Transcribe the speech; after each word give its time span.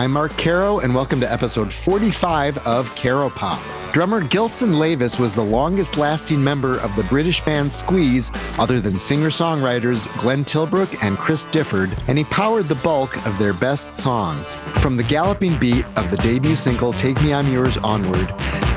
I'm 0.00 0.12
Mark 0.12 0.32
Caro, 0.38 0.78
and 0.78 0.94
welcome 0.94 1.20
to 1.20 1.30
episode 1.30 1.70
45 1.70 2.66
of 2.66 2.96
Caro 2.96 3.28
Pop. 3.28 3.60
Drummer 3.92 4.22
Gilson 4.22 4.72
Lavis 4.72 5.20
was 5.20 5.34
the 5.34 5.44
longest 5.44 5.98
lasting 5.98 6.42
member 6.42 6.78
of 6.78 6.96
the 6.96 7.04
British 7.04 7.44
band 7.44 7.70
Squeeze, 7.70 8.30
other 8.58 8.80
than 8.80 8.98
singer 8.98 9.28
songwriters 9.28 10.08
Glenn 10.18 10.42
Tilbrook 10.42 11.02
and 11.02 11.18
Chris 11.18 11.44
Difford, 11.44 12.02
and 12.08 12.16
he 12.16 12.24
powered 12.24 12.66
the 12.66 12.76
bulk 12.76 13.14
of 13.26 13.36
their 13.38 13.52
best 13.52 14.00
songs. 14.00 14.54
From 14.54 14.96
the 14.96 15.02
galloping 15.02 15.58
beat 15.58 15.84
of 15.98 16.10
the 16.10 16.16
debut 16.16 16.56
single 16.56 16.94
Take 16.94 17.20
Me 17.20 17.34
I'm 17.34 17.52
Yours 17.52 17.76
onward, 17.76 18.28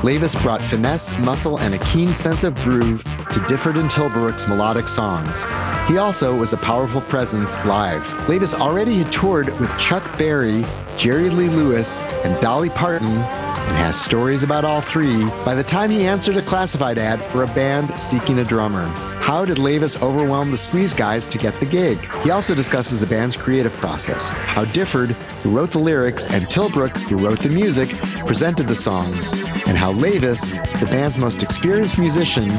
Lavis 0.02 0.38
brought 0.42 0.60
finesse, 0.60 1.18
muscle, 1.20 1.58
and 1.58 1.74
a 1.74 1.78
keen 1.86 2.12
sense 2.12 2.44
of 2.44 2.54
groove 2.56 3.02
to 3.02 3.40
Difford 3.48 3.80
and 3.80 3.88
Tilbrook's 3.88 4.46
melodic 4.46 4.88
songs. 4.88 5.46
He 5.88 5.96
also 5.96 6.36
was 6.36 6.52
a 6.52 6.58
powerful 6.58 7.00
presence 7.00 7.56
live. 7.64 8.02
Lavis 8.26 8.52
already 8.52 8.96
had 8.96 9.10
toured 9.10 9.48
with 9.58 9.74
Chuck 9.78 10.18
Berry, 10.18 10.66
Jerry 10.96 11.30
Lee 11.30 11.48
Lewis, 11.48 12.00
and 12.24 12.40
Dolly 12.40 12.70
Parton 12.70 13.08
and 13.08 13.76
has 13.76 14.00
stories 14.00 14.42
about 14.42 14.64
all 14.64 14.80
three 14.80 15.24
by 15.44 15.54
the 15.54 15.64
time 15.64 15.90
he 15.90 16.06
answered 16.06 16.36
a 16.36 16.42
classified 16.42 16.98
ad 16.98 17.24
for 17.24 17.42
a 17.42 17.46
band 17.48 17.92
seeking 18.00 18.38
a 18.38 18.44
drummer. 18.44 19.13
How 19.24 19.42
did 19.42 19.56
Lavis 19.56 20.02
overwhelm 20.02 20.50
the 20.50 20.58
Squeeze 20.58 20.92
guys 20.92 21.26
to 21.28 21.38
get 21.38 21.58
the 21.58 21.64
gig? 21.64 21.98
He 22.22 22.30
also 22.30 22.54
discusses 22.54 22.98
the 22.98 23.06
band's 23.06 23.38
creative 23.38 23.72
process, 23.78 24.28
how 24.28 24.66
Difford, 24.66 25.12
who 25.42 25.56
wrote 25.56 25.70
the 25.70 25.78
lyrics, 25.78 26.26
and 26.26 26.46
Tilbrook, 26.46 26.94
who 27.08 27.16
wrote 27.16 27.38
the 27.38 27.48
music, 27.48 27.88
presented 28.26 28.68
the 28.68 28.74
songs, 28.74 29.32
and 29.66 29.78
how 29.78 29.94
Lavis, 29.94 30.50
the 30.78 30.84
band's 30.84 31.16
most 31.16 31.42
experienced 31.42 31.98
musician, 31.98 32.50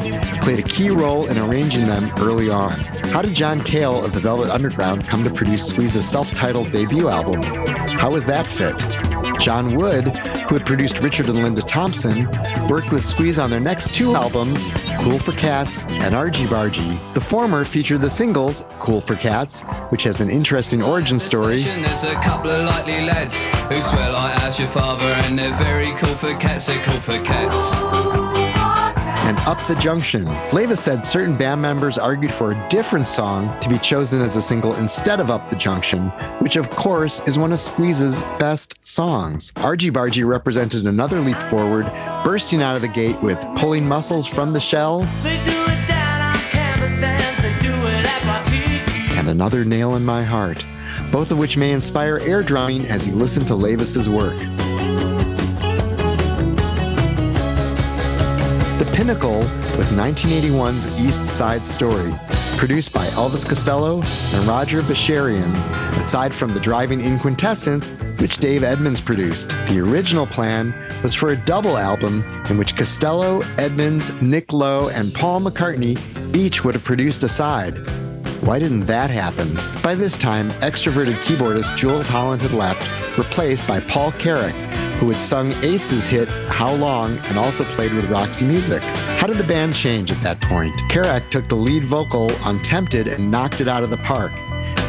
played 0.42 0.58
a 0.58 0.64
key 0.64 0.90
role 0.90 1.28
in 1.28 1.38
arranging 1.38 1.86
them 1.86 2.12
early 2.18 2.50
on. 2.50 2.72
How 3.12 3.22
did 3.22 3.36
John 3.36 3.62
Cale 3.62 4.04
of 4.04 4.14
the 4.14 4.20
Velvet 4.20 4.50
Underground 4.50 5.08
come 5.08 5.24
to 5.24 5.30
produce 5.30 5.72
Squeeze's 5.72 6.10
self-titled 6.10 6.72
debut 6.72 7.10
album? 7.10 7.44
How 7.44 8.10
was 8.10 8.26
that 8.26 8.48
fit? 8.48 9.05
John 9.40 9.76
Wood, 9.76 10.16
who 10.48 10.56
had 10.56 10.66
produced 10.66 11.00
Richard 11.02 11.30
and 11.30 11.38
Linda 11.38 11.62
Thompson, 11.62 12.28
worked 12.68 12.92
with 12.92 13.04
Squeeze 13.04 13.40
on 13.40 13.50
their 13.50 13.60
next 13.60 13.94
two 13.94 14.16
albums, 14.16 14.68
Cool 15.02 15.20
for 15.20 15.34
Cats 15.34 15.84
and 15.90 16.14
Argy 16.14 16.46
Bargy. 16.46 17.14
The 17.14 17.22
former 17.22 17.66
featured 17.66 18.02
the 18.02 18.10
singles 18.10 18.66
Cool 18.80 19.02
for 19.02 19.16
Cats, 19.16 19.62
which 19.90 20.04
has 20.04 20.22
an 20.22 20.30
interesting 20.30 20.82
origin 20.82 21.20
story. 21.20 21.64
There's 21.64 22.04
a 22.04 22.16
couple 22.16 22.52
of 22.52 22.66
likely 22.66 23.06
lads 23.06 23.46
who 23.46 23.82
swear 23.82 24.12
like 24.12 24.38
as 24.44 24.60
your 24.60 24.70
father, 24.70 25.06
and 25.06 25.38
they're 25.38 25.58
very 25.58 25.92
cool 25.98 26.16
for 26.16 26.34
cats, 26.36 26.68
they're 26.68 26.84
cool 26.84 27.00
for 27.00 27.24
cats 27.24 28.25
and 29.26 29.38
Up 29.40 29.60
the 29.68 29.74
Junction. 29.76 30.26
Lavis 30.52 30.78
said 30.78 31.06
certain 31.06 31.36
band 31.36 31.60
members 31.60 31.98
argued 31.98 32.32
for 32.32 32.52
a 32.52 32.70
different 32.70 33.08
song 33.08 33.60
to 33.60 33.68
be 33.68 33.80
chosen 33.80 34.22
as 34.22 34.36
a 34.36 34.42
single 34.42 34.76
instead 34.76 35.20
of 35.20 35.32
Up 35.32 35.50
the 35.50 35.56
Junction, 35.56 36.10
which 36.40 36.58
of 36.58 36.70
course 36.70 37.28
is 37.28 37.40
one 37.40 37.52
of 37.52 37.58
Squeeze's 37.58 38.22
best 38.40 38.76
songs. 38.88 39.52
Argy 39.58 39.90
Bargy 39.90 40.28
represented 40.28 40.86
another 40.86 41.20
leap 41.22 41.38
forward, 41.38 41.86
bursting 42.24 42.62
out 42.62 42.76
of 42.76 42.84
the 42.84 42.88
gate 42.88 43.20
with 43.24 43.44
Pulling 43.56 43.88
Muscles 43.88 44.28
from 44.28 44.54
the 44.54 44.60
Shell. 44.60 45.02
And 49.18 49.30
another 49.30 49.66
nail 49.66 49.96
in 49.96 50.06
my 50.06 50.24
heart, 50.24 50.64
both 51.12 51.32
of 51.32 51.40
which 51.40 51.58
may 51.58 51.72
inspire 51.72 52.20
air 52.20 52.44
drumming 52.44 52.86
as 52.86 53.08
you 53.08 53.16
listen 53.16 53.44
to 53.46 53.54
Lavis's 53.54 54.08
work. 54.08 54.55
Pinnacle 59.06 59.42
was 59.78 59.92
1981's 59.92 60.88
East 61.00 61.30
Side 61.30 61.64
Story, 61.64 62.12
produced 62.58 62.92
by 62.92 63.06
Elvis 63.10 63.48
Costello 63.48 63.98
and 63.98 64.48
Roger 64.48 64.82
Bechirian, 64.82 65.54
aside 66.04 66.34
from 66.34 66.56
the 66.56 66.60
Driving 66.60 67.02
in 67.02 67.20
Quintessence, 67.20 67.92
which 68.20 68.40
Dave 68.40 68.64
Edmunds 68.64 69.00
produced. 69.00 69.52
The 69.68 69.80
original 69.80 70.26
plan 70.26 70.74
was 71.04 71.14
for 71.14 71.30
a 71.30 71.36
double 71.36 71.78
album 71.78 72.24
in 72.50 72.58
which 72.58 72.76
Costello, 72.76 73.44
Edmunds, 73.60 74.20
Nick 74.24 74.52
Lowe, 74.54 74.90
and 74.90 75.14
Paul 75.14 75.40
McCartney 75.42 76.00
each 76.36 76.66
would 76.66 76.74
have 76.74 76.84
produced 76.84 77.24
a 77.24 77.30
side. 77.30 77.88
Why 78.46 78.60
didn't 78.60 78.86
that 78.86 79.10
happen? 79.10 79.56
By 79.82 79.96
this 79.96 80.20
time, 80.20 80.52
extroverted 80.62 81.16
keyboardist 81.24 81.76
Jools 81.76 82.08
Holland 82.08 82.44
had 82.44 82.52
left, 82.52 82.88
replaced 83.18 83.68
by 83.68 83.80
Paul 83.80 84.12
Carrack, 84.12 84.54
who 85.00 85.10
had 85.10 85.20
sung 85.20 85.52
Ace's 85.64 86.08
hit 86.08 86.30
How 86.48 86.72
Long 86.76 87.18
and 87.26 87.40
also 87.40 87.64
played 87.74 87.92
with 87.92 88.06
Roxy 88.06 88.46
Music. 88.46 88.84
How 89.18 89.26
did 89.26 89.38
the 89.38 89.44
band 89.44 89.74
change 89.74 90.12
at 90.12 90.22
that 90.22 90.40
point? 90.42 90.80
Carrack 90.90 91.32
took 91.32 91.50
the 91.50 91.56
lead 91.56 91.86
vocal 91.86 92.32
on 92.44 92.60
Tempted 92.60 93.08
and 93.08 93.32
knocked 93.32 93.62
it 93.62 93.68
out 93.68 93.82
of 93.82 93.90
the 93.90 93.98
park. 93.98 94.32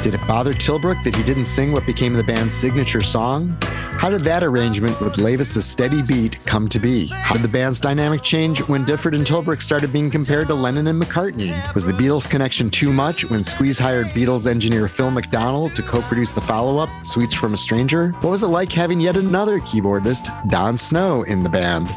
Did 0.06 0.14
it 0.14 0.26
bother 0.28 0.52
Tilbrook 0.52 1.02
that 1.02 1.16
he 1.16 1.24
didn't 1.24 1.46
sing 1.46 1.72
what 1.72 1.84
became 1.84 2.14
the 2.14 2.22
band's 2.22 2.54
signature 2.54 3.00
song? 3.00 3.58
How 3.60 4.08
did 4.08 4.20
that 4.20 4.44
arrangement 4.44 5.00
with 5.00 5.16
Lavis's 5.16 5.64
steady 5.64 6.00
beat 6.00 6.38
come 6.46 6.68
to 6.68 6.78
be? 6.78 7.06
How 7.06 7.34
did 7.34 7.42
the 7.42 7.48
band's 7.48 7.80
dynamic 7.80 8.22
change 8.22 8.60
when 8.68 8.84
Difford 8.84 9.16
and 9.16 9.26
Tilbrook 9.26 9.60
started 9.60 9.92
being 9.92 10.08
compared 10.08 10.46
to 10.46 10.54
Lennon 10.54 10.86
and 10.86 11.02
McCartney? 11.02 11.74
Was 11.74 11.86
the 11.86 11.92
Beatles 11.92 12.30
connection 12.30 12.70
too 12.70 12.92
much 12.92 13.28
when 13.28 13.42
Squeeze 13.42 13.80
hired 13.80 14.10
Beatles 14.10 14.46
engineer 14.46 14.86
Phil 14.86 15.10
McDonald 15.10 15.74
to 15.74 15.82
co-produce 15.82 16.30
the 16.30 16.40
follow-up, 16.40 16.88
Sweets 17.02 17.34
from 17.34 17.54
a 17.54 17.56
Stranger? 17.56 18.12
What 18.20 18.30
was 18.30 18.44
it 18.44 18.48
like 18.48 18.70
having 18.70 19.00
yet 19.00 19.16
another 19.16 19.58
keyboardist, 19.58 20.28
Don 20.50 20.76
Snow, 20.76 21.22
in 21.22 21.42
the 21.42 21.48
band? 21.48 21.88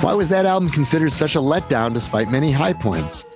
Why 0.00 0.14
was 0.14 0.30
that 0.30 0.46
album 0.46 0.70
considered 0.70 1.12
such 1.12 1.34
a 1.34 1.40
letdown 1.40 1.92
despite 1.92 2.30
many 2.30 2.50
high 2.50 2.72
points? 2.72 3.26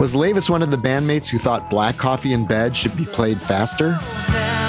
Was 0.00 0.14
Lavis 0.14 0.50
one 0.50 0.62
of 0.62 0.70
the 0.70 0.76
bandmates 0.76 1.28
who 1.28 1.38
thought 1.38 1.70
Black 1.70 1.96
Coffee 1.96 2.32
in 2.32 2.46
Bed 2.46 2.76
should 2.76 2.96
be 2.96 3.04
played 3.04 3.40
faster? 3.62 4.61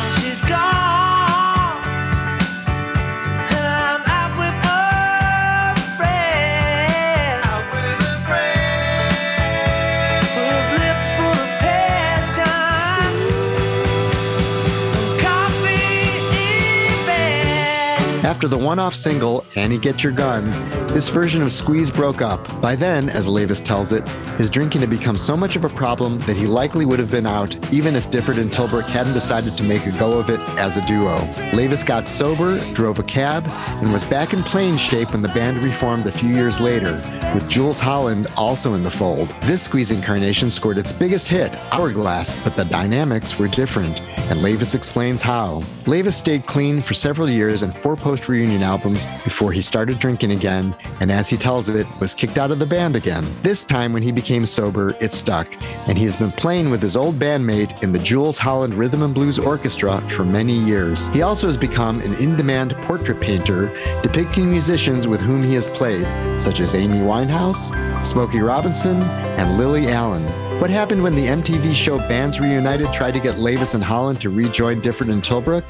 After 18.44 18.58
the 18.58 18.66
one 18.66 18.78
off 18.78 18.94
single, 18.94 19.46
Annie 19.56 19.78
Get 19.78 20.04
Your 20.04 20.12
Gun, 20.12 20.50
this 20.88 21.08
version 21.08 21.42
of 21.42 21.50
Squeeze 21.50 21.90
broke 21.90 22.22
up. 22.22 22.60
By 22.60 22.76
then, 22.76 23.08
as 23.08 23.30
Lavis 23.30 23.64
tells 23.64 23.94
it, 23.94 24.06
his 24.38 24.50
drinking 24.50 24.82
had 24.82 24.90
become 24.90 25.18
so 25.18 25.38
much 25.38 25.56
of 25.56 25.64
a 25.64 25.70
problem 25.70 26.20
that 26.22 26.36
he 26.36 26.46
likely 26.46 26.84
would 26.84 27.00
have 27.00 27.10
been 27.10 27.26
out 27.26 27.56
even 27.74 27.96
if 27.96 28.12
Difford 28.12 28.40
and 28.40 28.52
Tilbrook 28.52 28.84
hadn't 28.84 29.14
decided 29.14 29.54
to 29.54 29.64
make 29.64 29.86
a 29.86 29.92
go 29.92 30.20
of 30.20 30.30
it 30.30 30.42
as 30.60 30.76
a 30.76 30.86
duo. 30.86 31.20
Lavis 31.54 31.86
got 31.86 32.06
sober, 32.06 32.60
drove 32.74 33.00
a 33.00 33.04
cab, 33.04 33.46
and 33.82 33.94
was 33.94 34.04
back 34.04 34.34
in 34.34 34.44
playing 34.44 34.76
shape 34.76 35.14
when 35.14 35.22
the 35.22 35.30
band 35.30 35.60
reformed 35.60 36.06
a 36.06 36.12
few 36.12 36.36
years 36.36 36.60
later, 36.60 36.92
with 37.34 37.48
Jools 37.50 37.80
Holland 37.80 38.28
also 38.36 38.74
in 38.74 38.84
the 38.84 38.92
fold. 38.92 39.34
This 39.44 39.62
Squeeze 39.62 39.92
incarnation 39.92 40.52
scored 40.52 40.78
its 40.78 40.92
biggest 40.92 41.30
hit, 41.30 41.56
Hourglass, 41.72 42.36
but 42.44 42.58
the 42.58 42.66
dynamics 42.66 43.40
were 43.40 43.48
different, 43.48 44.02
and 44.30 44.42
Lavis 44.42 44.76
explains 44.76 45.22
how. 45.22 45.62
Lavis 45.86 46.14
stayed 46.14 46.46
clean 46.46 46.82
for 46.82 46.94
several 46.94 47.30
years 47.30 47.64
and 47.64 47.74
four 47.74 47.96
post 47.96 48.28
reunion 48.34 48.64
albums 48.64 49.06
before 49.24 49.52
he 49.52 49.62
started 49.62 50.00
drinking 50.00 50.32
again, 50.32 50.76
and 51.00 51.12
as 51.12 51.30
he 51.30 51.38
tells 51.38 51.70
it, 51.70 51.86
was 52.02 52.16
kicked 52.16 52.40
out 52.40 52.50
of 52.50 52.58
the 52.58 52.66
band 52.66 52.96
again. 52.96 53.24
This 53.44 53.64
time, 53.64 53.94
when 53.94 54.02
he 54.02 54.12
became 54.12 54.46
sober, 54.46 54.96
it 55.00 55.14
stuck, 55.14 55.48
and 55.88 55.98
he 55.98 56.04
has 56.06 56.16
been 56.16 56.32
playing 56.32 56.72
with 56.72 56.82
his 56.82 56.98
old 56.98 57.16
bandmate 57.16 57.84
in 57.84 57.92
the 57.92 58.00
Jools 58.00 58.40
Holland 58.40 58.74
Rhythm 58.74 59.04
and 59.04 59.14
Blues 59.14 59.38
Orchestra 59.38 60.02
for 60.10 60.26
many 60.26 60.58
years. 60.58 61.08
He 61.10 61.22
also 61.22 61.46
has 61.46 61.58
become 61.58 62.00
an 62.00 62.16
in 62.16 62.36
demand 62.36 62.76
portrait 62.82 63.22
painter 63.22 63.72
depicting 64.02 64.50
musicians 64.50 65.08
with 65.08 65.22
whom 65.22 65.44
he 65.44 65.54
has 65.54 65.68
played, 65.68 66.06
such 66.42 66.60
as 66.60 66.74
Amy 66.74 67.00
Winehouse, 67.00 67.72
Smokey 68.04 68.40
Robinson, 68.40 69.02
and 69.38 69.58
Lily 69.60 69.90
Allen. 69.90 70.28
What 70.60 70.72
happened 70.72 71.04
when 71.04 71.16
the 71.16 71.28
MTV 71.28 71.74
show 71.76 71.98
Bands 71.98 72.40
Reunited 72.40 72.92
tried 72.94 73.12
to 73.12 73.20
get 73.20 73.36
Lavis 73.36 73.76
and 73.76 73.84
Holland 73.84 74.20
to 74.22 74.30
rejoin 74.30 74.82
Difford 74.82 75.12
and 75.12 75.24
Tilbrook? 75.24 75.64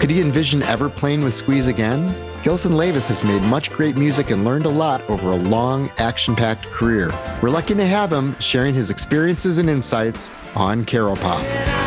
Could 0.00 0.10
he 0.10 0.20
envision 0.20 0.62
ever 0.62 0.88
playing 0.90 1.24
with 1.24 1.34
Squeeze 1.34 1.66
again? 1.66 2.14
Gilson 2.42 2.72
Lavis 2.72 3.08
has 3.08 3.24
made 3.24 3.40
much 3.42 3.72
great 3.72 3.96
music 3.96 4.30
and 4.30 4.44
learned 4.44 4.66
a 4.66 4.70
lot 4.70 5.00
over 5.08 5.30
a 5.30 5.36
long, 5.36 5.90
action 5.96 6.36
packed 6.36 6.66
career. 6.66 7.10
We're 7.42 7.48
lucky 7.48 7.74
to 7.74 7.86
have 7.86 8.12
him 8.12 8.38
sharing 8.38 8.74
his 8.74 8.90
experiences 8.90 9.56
and 9.56 9.70
insights 9.70 10.30
on 10.54 10.84
Caro 10.84 11.16
Pop. 11.16 11.83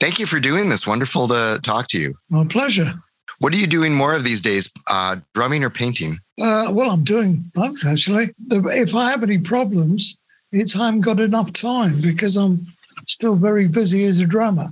Thank 0.00 0.18
you 0.18 0.26
for 0.26 0.40
doing 0.40 0.68
this. 0.70 0.86
Wonderful 0.86 1.28
to 1.28 1.60
talk 1.62 1.86
to 1.88 2.00
you. 2.00 2.14
Well, 2.30 2.46
pleasure. 2.46 2.90
What 3.38 3.52
are 3.52 3.56
you 3.56 3.66
doing 3.66 3.94
more 3.94 4.14
of 4.14 4.24
these 4.24 4.42
days, 4.42 4.70
uh, 4.90 5.16
drumming 5.34 5.64
or 5.64 5.70
painting? 5.70 6.18
Uh, 6.40 6.68
well, 6.72 6.90
I'm 6.90 7.04
doing 7.04 7.44
both 7.54 7.86
actually. 7.86 8.30
If 8.50 8.94
I 8.94 9.10
have 9.10 9.22
any 9.22 9.38
problems, 9.38 10.18
it's 10.52 10.76
I 10.76 10.86
haven't 10.86 11.02
got 11.02 11.20
enough 11.20 11.52
time 11.52 12.00
because 12.00 12.36
I'm 12.36 12.66
still 13.06 13.36
very 13.36 13.68
busy 13.68 14.04
as 14.04 14.20
a 14.20 14.26
drummer. 14.26 14.68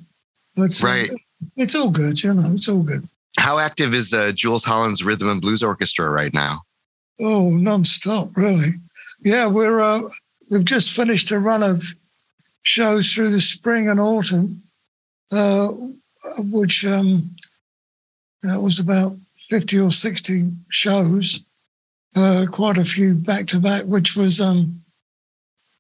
But 0.56 0.82
uh, 0.82 0.86
right. 0.86 1.10
it's 1.56 1.74
all 1.74 1.90
good, 1.90 2.22
you 2.22 2.34
know, 2.34 2.52
it's 2.52 2.68
all 2.68 2.82
good. 2.82 3.08
How 3.38 3.58
active 3.58 3.94
is 3.94 4.12
uh, 4.12 4.32
Jools 4.32 4.64
Holland's 4.64 5.04
Rhythm 5.04 5.28
and 5.28 5.40
Blues 5.40 5.62
Orchestra 5.62 6.10
right 6.10 6.34
now? 6.34 6.62
Oh, 7.20 7.50
non-stop, 7.50 8.36
really. 8.36 8.72
Yeah, 9.20 9.46
we're 9.46 9.80
uh, 9.80 10.02
we've 10.50 10.64
just 10.64 10.90
finished 10.90 11.30
a 11.30 11.38
run 11.38 11.62
of 11.62 11.82
shows 12.62 13.12
through 13.12 13.30
the 13.30 13.40
spring 13.40 13.88
and 13.88 14.00
autumn, 14.00 14.62
uh, 15.30 15.68
which 16.38 16.84
um, 16.84 17.34
that 18.42 18.60
was 18.60 18.78
about 18.78 19.16
fifty 19.48 19.78
or 19.78 19.90
sixty 19.90 20.50
shows, 20.68 21.42
uh, 22.14 22.46
quite 22.50 22.78
a 22.78 22.84
few 22.84 23.14
back 23.14 23.46
to 23.48 23.60
back, 23.60 23.84
which 23.84 24.16
was 24.16 24.40
um, 24.40 24.80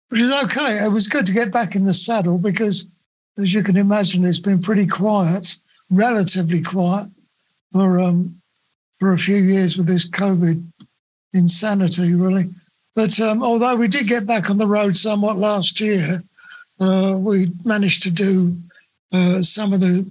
which 0.08 0.20
is 0.20 0.32
okay. 0.44 0.84
It 0.84 0.92
was 0.92 1.06
good 1.06 1.26
to 1.26 1.32
get 1.32 1.52
back 1.52 1.74
in 1.74 1.84
the 1.84 1.94
saddle 1.94 2.38
because, 2.38 2.86
as 3.38 3.52
you 3.52 3.62
can 3.62 3.76
imagine, 3.76 4.24
it's 4.24 4.40
been 4.40 4.60
pretty 4.60 4.86
quiet, 4.86 5.56
relatively 5.90 6.62
quiet, 6.62 7.08
for 7.72 8.00
um, 8.00 8.40
for 8.98 9.12
a 9.12 9.18
few 9.18 9.36
years 9.36 9.76
with 9.76 9.86
this 9.86 10.08
COVID 10.08 10.64
insanity, 11.32 12.14
really. 12.14 12.50
But 12.94 13.20
um, 13.20 13.42
although 13.42 13.76
we 13.76 13.86
did 13.86 14.08
get 14.08 14.26
back 14.26 14.50
on 14.50 14.56
the 14.56 14.66
road 14.66 14.96
somewhat 14.96 15.36
last 15.36 15.80
year, 15.80 16.22
uh, 16.80 17.16
we 17.20 17.52
managed 17.64 18.02
to 18.04 18.10
do 18.10 18.56
uh, 19.12 19.42
some 19.42 19.72
of 19.72 19.80
the 19.80 20.10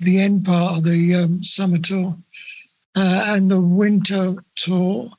the 0.00 0.20
end 0.20 0.44
part 0.44 0.78
of 0.78 0.84
the 0.84 1.14
um, 1.14 1.42
summer 1.42 1.78
tour 1.78 2.16
uh, 2.96 3.34
and 3.34 3.50
the 3.50 3.60
winter 3.60 4.32
tour. 4.56 5.10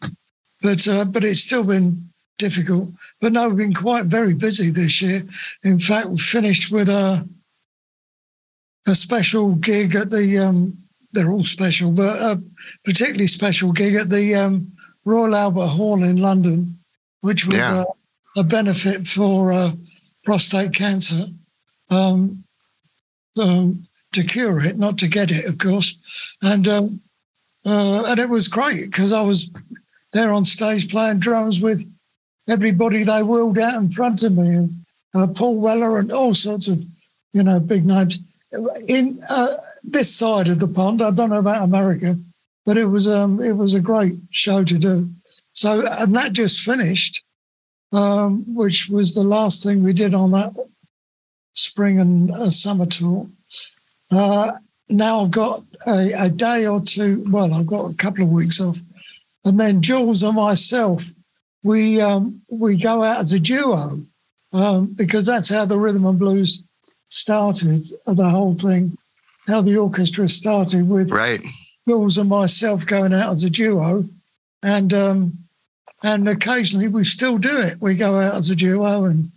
But 0.62 0.88
uh, 0.88 1.06
but 1.06 1.24
it's 1.24 1.42
still 1.42 1.64
been 1.64 2.10
difficult. 2.38 2.90
But 3.20 3.34
no, 3.34 3.48
we've 3.48 3.58
been 3.58 3.74
quite 3.74 4.06
very 4.06 4.34
busy 4.34 4.70
this 4.70 5.02
year. 5.02 5.22
In 5.64 5.80
fact, 5.80 6.08
we 6.08 6.18
finished 6.18 6.72
with 6.72 6.90
a 6.90 7.28
a 8.88 8.96
special 8.96 9.56
gig 9.56 9.96
at 9.96 10.10
the. 10.10 10.38
Um, 10.38 10.78
they're 11.14 11.32
all 11.32 11.44
special, 11.44 11.92
but 11.92 12.16
a 12.20 12.42
particularly 12.86 13.28
special 13.28 13.74
gig 13.74 13.96
at 13.96 14.10
the 14.10 14.34
um, 14.34 14.72
Royal 15.04 15.36
Albert 15.36 15.68
Hall 15.68 16.02
in 16.04 16.18
London, 16.22 16.78
which 17.20 17.46
was 17.46 17.58
yeah. 17.58 17.84
a, 18.38 18.40
a, 18.40 18.44
benefit 18.46 19.06
for 19.06 19.52
uh, 19.52 19.72
prostate 20.24 20.74
cancer. 20.74 21.26
Um, 21.90 22.46
um, 23.40 23.84
to 24.14 24.24
cure 24.24 24.66
it, 24.66 24.78
not 24.78 24.98
to 25.00 25.08
get 25.08 25.32
it, 25.32 25.46
of 25.46 25.58
course. 25.58 26.00
And 26.42 26.68
um, 26.68 27.02
uh, 27.66 28.04
and 28.08 28.20
it 28.20 28.30
was 28.30 28.48
great 28.48 28.86
because 28.86 29.14
I 29.14 29.22
was 29.22 29.52
there 30.14 30.32
on 30.32 30.46
stage 30.46 30.92
playing 30.92 31.20
drums 31.20 31.62
with 31.62 31.88
everybody 32.50 33.04
they 33.04 33.24
wheeled 33.24 33.60
out 33.60 33.76
in 33.76 33.90
front 33.90 34.24
of 34.24 34.36
me, 34.38 34.50
and 34.50 34.70
uh, 35.14 35.28
Paul 35.28 35.62
Weller 35.62 36.00
and 36.00 36.12
all 36.12 36.34
sorts 36.34 36.68
of, 36.68 36.82
you 37.34 37.44
know, 37.44 37.60
big 37.60 37.86
names. 37.86 38.20
In 38.88 39.18
uh, 39.30 39.56
this 39.84 40.14
side 40.14 40.48
of 40.48 40.60
the 40.60 40.68
pond, 40.68 41.02
I 41.02 41.12
don't 41.12 41.30
know 41.30 41.40
about 41.40 41.64
America, 41.64 42.18
but 42.66 42.78
it 42.78 42.86
was 42.86 43.08
um, 43.08 43.42
it 43.42 43.54
was 43.54 43.74
a 43.74 43.80
great 43.80 44.16
show 44.32 44.64
to 44.64 44.78
do. 44.78 45.10
So 45.54 45.84
and 46.00 46.16
that 46.16 46.34
just 46.34 46.62
finished, 46.62 47.24
um, 47.94 48.44
which 48.56 48.90
was 48.90 49.14
the 49.14 49.24
last 49.24 49.64
thing 49.64 49.84
we 49.84 49.94
did 49.94 50.14
on 50.14 50.32
that 50.32 50.54
spring 51.54 52.00
and 52.00 52.32
uh, 52.32 52.50
summer 52.50 52.86
tour. 52.86 53.28
Uh, 54.12 54.52
now 54.90 55.22
I've 55.22 55.32
got 55.32 55.64
a, 55.88 56.12
a, 56.26 56.30
day 56.30 56.68
or 56.68 56.82
two. 56.82 57.24
Well, 57.30 57.54
I've 57.54 57.68
got 57.68 57.92
a 57.92 57.96
couple 57.96 58.26
of 58.26 58.30
weeks 58.30 58.60
off, 58.60 58.78
and 59.46 59.60
then 59.60 59.82
Jools 59.82 60.22
and 60.24 60.36
myself 60.36 61.12
we 61.64 62.02
um, 62.02 62.42
we 62.52 62.78
go 62.78 63.04
out 63.04 63.20
as 63.20 63.34
a 63.34 63.40
duo 63.40 64.00
um, 64.54 64.94
because 64.98 65.26
that's 65.26 65.50
how 65.50 65.66
the 65.66 65.80
rhythm 65.80 66.06
and 66.06 66.20
blues 66.20 66.64
started. 67.10 67.84
The 68.06 68.30
whole 68.30 68.54
thing, 68.54 68.98
how 69.48 69.62
the 69.62 69.78
orchestra 69.78 70.28
started 70.28 70.90
with 70.90 71.12
right. 71.12 71.42
Jools 71.88 72.18
and 72.18 72.30
myself 72.30 72.86
going 72.86 73.14
out 73.14 73.32
as 73.32 73.44
a 73.44 73.50
duo, 73.50 74.06
and 74.64 74.94
um, 74.94 75.34
and 76.04 76.28
occasionally 76.28 76.88
we 76.88 77.04
still 77.04 77.38
do 77.38 77.58
it. 77.60 77.76
We 77.80 77.96
go 77.96 78.18
out 78.18 78.36
as 78.36 78.50
a 78.50 78.56
duo 78.56 79.06
and 79.06 79.32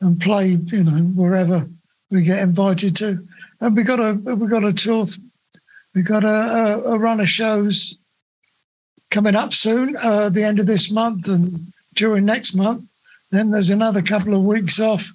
and 0.00 0.20
play, 0.20 0.48
you 0.48 0.84
know, 0.84 1.02
wherever 1.14 1.66
we 2.10 2.22
get 2.22 2.42
invited 2.42 2.96
to. 2.96 3.18
And 3.60 3.76
we 3.76 3.82
got 3.82 4.00
a 4.00 4.14
we 4.14 4.48
got 4.48 4.64
a 4.64 4.72
tour, 4.72 5.04
we 5.94 6.02
got 6.02 6.24
a, 6.24 6.28
a, 6.28 6.94
a 6.94 6.98
run 6.98 7.20
of 7.20 7.28
shows 7.28 7.96
coming 9.10 9.36
up 9.36 9.52
soon, 9.52 9.94
uh, 10.02 10.28
the 10.28 10.44
end 10.44 10.58
of 10.58 10.66
this 10.66 10.90
month 10.90 11.28
and 11.28 11.72
during 11.94 12.24
next 12.24 12.54
month. 12.54 12.84
Then 13.30 13.50
there's 13.50 13.70
another 13.70 14.02
couple 14.02 14.34
of 14.34 14.42
weeks 14.42 14.80
off, 14.80 15.12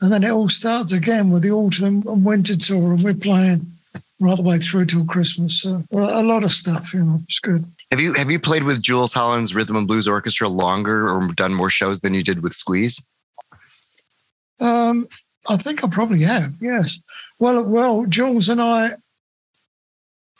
and 0.00 0.12
then 0.12 0.24
it 0.24 0.30
all 0.30 0.48
starts 0.48 0.92
again 0.92 1.30
with 1.30 1.42
the 1.42 1.50
autumn 1.50 2.02
and 2.06 2.24
winter 2.24 2.56
tour, 2.56 2.92
and 2.92 3.02
we're 3.02 3.14
playing 3.14 3.66
right 4.20 4.36
the 4.36 4.42
way 4.42 4.58
through 4.58 4.86
till 4.86 5.04
Christmas. 5.06 5.62
So 5.62 5.82
a 5.92 6.22
lot 6.22 6.44
of 6.44 6.52
stuff, 6.52 6.92
you 6.92 7.04
know, 7.04 7.20
it's 7.24 7.38
good. 7.38 7.64
Have 7.90 8.00
you 8.00 8.12
have 8.14 8.30
you 8.30 8.38
played 8.38 8.64
with 8.64 8.82
Jools 8.82 9.14
Holland's 9.14 9.54
Rhythm 9.54 9.76
and 9.76 9.86
Blues 9.86 10.06
Orchestra 10.06 10.48
longer, 10.48 11.08
or 11.08 11.28
done 11.28 11.54
more 11.54 11.70
shows 11.70 12.00
than 12.00 12.12
you 12.12 12.22
did 12.22 12.42
with 12.42 12.52
Squeeze? 12.52 13.06
Um, 14.60 15.08
I 15.48 15.56
think 15.56 15.84
I 15.84 15.88
probably 15.88 16.22
have. 16.22 16.54
Yes. 16.60 17.00
Well, 17.38 17.62
well, 17.64 18.04
Jools 18.06 18.48
and 18.48 18.60
I. 18.60 18.92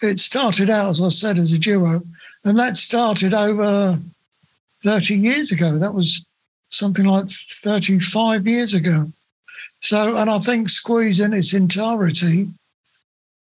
It 0.00 0.20
started 0.20 0.70
out, 0.70 0.90
as 0.90 1.02
I 1.02 1.08
said, 1.08 1.38
as 1.38 1.52
a 1.52 1.58
duo, 1.58 2.02
and 2.44 2.58
that 2.58 2.76
started 2.76 3.34
over 3.34 3.98
30 4.84 5.14
years 5.14 5.50
ago. 5.50 5.76
That 5.76 5.94
was 5.94 6.24
something 6.68 7.04
like 7.04 7.28
35 7.28 8.46
years 8.46 8.74
ago. 8.74 9.06
So, 9.80 10.16
and 10.16 10.30
I 10.30 10.38
think 10.38 10.68
Squeeze 10.68 11.18
in 11.20 11.32
its 11.32 11.52
entirety 11.52 12.48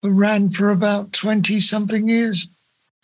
ran 0.02 0.50
for 0.50 0.70
about 0.70 1.12
20 1.12 1.60
something 1.60 2.08
years. 2.08 2.48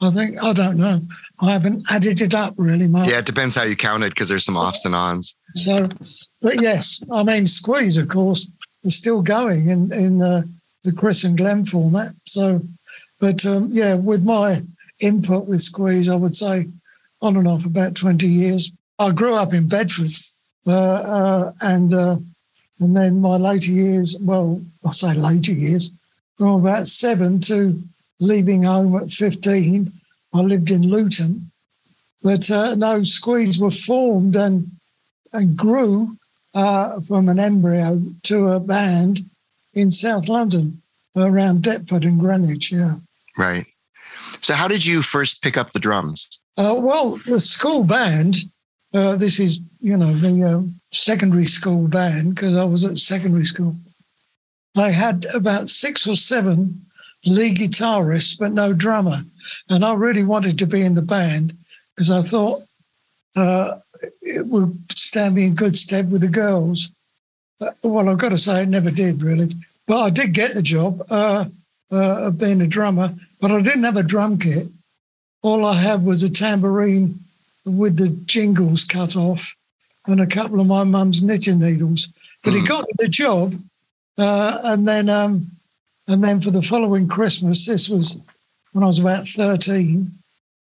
I 0.01 0.11
think, 0.11 0.43
I 0.43 0.53
don't 0.53 0.77
know. 0.77 1.01
I 1.41 1.53
haven't 1.53 1.85
added 1.91 2.21
it 2.21 2.35
up 2.35 2.55
really 2.57 2.87
much. 2.87 3.09
Yeah, 3.09 3.19
it 3.19 3.27
depends 3.27 3.55
how 3.55 3.65
you 3.65 3.77
count 3.77 4.05
it 4.05 4.11
because 4.11 4.29
there's 4.29 4.45
some 4.45 4.57
offs 4.57 4.85
and 4.85 4.95
ons. 4.95 5.37
So, 5.57 5.89
but 6.43 6.61
yes, 6.61 7.03
I 7.11 7.23
mean, 7.23 7.47
Squeeze, 7.47 7.99
of 7.99 8.09
course, 8.09 8.51
is 8.85 8.97
still 8.97 9.23
going 9.23 9.69
in, 9.69 9.93
in 9.93 10.23
uh, 10.23 10.43
the 10.85 10.93
Chris 10.93 11.25
and 11.25 11.37
Glenn 11.37 11.65
format. 11.65 12.13
So, 12.25 12.61
but 13.21 13.45
um, 13.47 13.69
yeah, 13.71 13.95
with 13.95 14.25
my 14.25 14.63
input 15.01 15.47
with 15.47 15.61
Squeeze, 15.61 16.09
I 16.09 16.17
would 16.17 16.35
say 16.35 16.67
on 17.23 17.37
and 17.37 17.49
off 17.49 17.65
about 17.65 17.97
20 17.97 18.27
years. 18.27 18.73
I 18.99 19.11
grew 19.11 19.35
up 19.35 19.53
in 19.53 19.69
Bedford 19.69 20.11
uh, 20.67 20.73
uh, 20.73 21.53
and 21.61 21.95
uh, 21.95 22.17
and 22.81 22.97
then 22.97 23.21
my 23.21 23.37
later 23.37 23.73
years, 23.73 24.17
well, 24.21 24.61
I 24.87 24.91
say 24.91 25.15
later 25.15 25.53
years, 25.53 25.91
from 26.37 26.61
about 26.61 26.87
seven 26.87 27.41
to 27.43 27.83
leaving 28.21 28.63
home 28.63 28.97
at 28.97 29.11
15, 29.11 29.93
I 30.35 30.41
lived 30.41 30.71
in 30.71 30.89
Luton. 30.89 31.51
But 32.23 32.51
uh, 32.51 32.77
no, 32.77 33.03
Squeeze 33.03 33.59
were 33.59 33.71
formed 33.71 34.37
and, 34.37 34.67
and 35.33 35.57
grew 35.57 36.17
uh, 36.55 37.01
from 37.01 37.29
an 37.29 37.39
embryo 37.39 38.03
to 38.25 38.49
a 38.49 38.61
band 38.61 39.21
in 39.75 39.91
South 39.91 40.29
London 40.29 40.83
around 41.17 41.63
Deptford 41.63 42.05
and 42.05 42.21
Greenwich, 42.21 42.73
yeah. 42.73 42.97
Right. 43.37 43.67
So, 44.41 44.55
how 44.55 44.69
did 44.69 44.85
you 44.85 45.03
first 45.03 45.43
pick 45.43 45.57
up 45.57 45.71
the 45.71 45.79
drums? 45.79 46.43
Uh, 46.57 46.75
well, 46.79 47.19
the 47.27 47.41
school 47.41 47.85
band. 47.85 48.37
Uh, 48.95 49.17
this 49.17 49.39
is, 49.39 49.61
you 49.81 49.97
know, 49.97 50.15
the 50.15 50.43
uh, 50.43 50.63
secondary 50.93 51.45
school 51.45 51.89
band 51.89 52.35
because 52.35 52.57
I 52.57 52.65
was 52.65 52.85
at 52.85 52.97
secondary 52.97 53.45
school. 53.45 53.77
They 54.75 54.93
had 54.93 55.27
about 55.35 55.69
six 55.69 56.07
or 56.09 56.15
seven 56.15 56.87
lead 57.27 57.57
guitarists, 57.57 58.39
but 58.39 58.53
no 58.53 58.73
drummer. 58.73 59.23
And 59.69 59.85
I 59.85 59.95
really 59.95 60.25
wanted 60.25 60.59
to 60.59 60.67
be 60.67 60.83
in 60.83 60.95
the 60.95 61.03
band 61.03 61.53
because 61.95 62.11
I 62.11 62.23
thought 62.23 62.63
uh, 63.37 63.75
it 64.23 64.47
would 64.47 64.77
stand 64.93 65.35
me 65.35 65.47
in 65.47 65.55
good 65.55 65.77
stead 65.77 66.11
with 66.11 66.23
the 66.23 66.29
girls. 66.29 66.91
Uh, 67.61 67.71
well, 67.83 68.09
I've 68.09 68.19
got 68.19 68.31
to 68.31 68.39
say, 68.39 68.63
it 68.63 68.69
never 68.69 68.91
did 68.91 69.23
really. 69.23 69.51
But 69.87 70.03
I 70.03 70.11
did 70.11 70.35
get 70.35 70.55
the 70.55 70.63
job 70.63 71.03
uh, 71.11 71.47
of 71.91 72.39
being 72.39 72.61
a 72.61 72.67
drummer. 72.67 73.15
But 73.41 73.51
I 73.51 73.63
didn't 73.63 73.85
have 73.85 73.97
a 73.97 74.03
drum 74.03 74.39
kit. 74.39 74.69
All 75.43 75.65
I 75.65 75.75
had 75.75 76.05
was 76.05 76.23
a 76.23 76.31
tambourine 76.31 77.15
with 77.65 77.97
the 77.97 78.09
jingles 78.27 78.85
cut 78.85 79.17
off 79.17 79.55
and 80.07 80.21
a 80.21 80.27
couple 80.27 80.61
of 80.61 80.67
my 80.67 80.85
mum's 80.85 81.23
knitting 81.23 81.61
needles. 81.61 82.09
But 82.43 82.53
mm. 82.53 82.61
he 82.61 82.67
got 82.67 82.85
the 82.99 83.09
job. 83.09 83.55
Uh, 84.17 84.59
and 84.65 84.87
then 84.87 85.09
um, 85.09 85.47
and 86.09 86.25
then 86.25 86.41
for 86.41 86.51
the 86.51 86.63
following 86.63 87.07
Christmas, 87.07 87.67
this 87.67 87.89
was 87.89 88.19
when 88.73 88.83
I 88.83 88.89
was 88.89 88.99
about 88.99 89.29
13, 89.29 90.11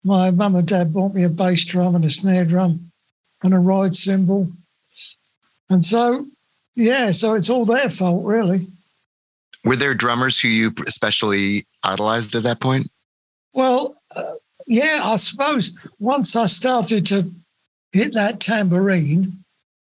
my 0.03 0.31
mum 0.31 0.57
and 0.57 0.67
dad 0.67 0.93
bought 0.93 1.15
me 1.15 1.25
a 1.25 1.29
bass 1.29 1.65
drum 1.65 1.95
and 1.95 2.05
a 2.05 2.11
snare 2.11 2.45
drum 2.45 2.91
and 3.45 3.55
a 3.55 3.59
ride 3.59 3.95
cymbal. 3.95 4.51
And 5.71 5.85
so, 5.85 6.27
yeah, 6.75 7.13
so 7.13 7.35
it's 7.35 7.51
all 7.51 7.65
their 7.65 7.91
fault, 7.91 8.25
really. 8.25 8.67
Were 9.65 9.77
there 9.77 9.95
drummers 9.95 10.41
who 10.41 10.49
you 10.49 10.75
especially 10.87 11.67
idolized 11.85 12.35
at 12.35 12.43
that 12.43 12.61
point? 12.61 12.91
Well, 13.53 13.97
uh, 14.17 14.23
yeah, 14.67 15.01
I 15.03 15.17
suppose 15.17 15.73
once 16.01 16.35
I 16.35 16.47
started 16.47 17.07
to 17.07 17.31
hit 17.93 18.15
that 18.15 18.41
tambourine, 18.41 19.33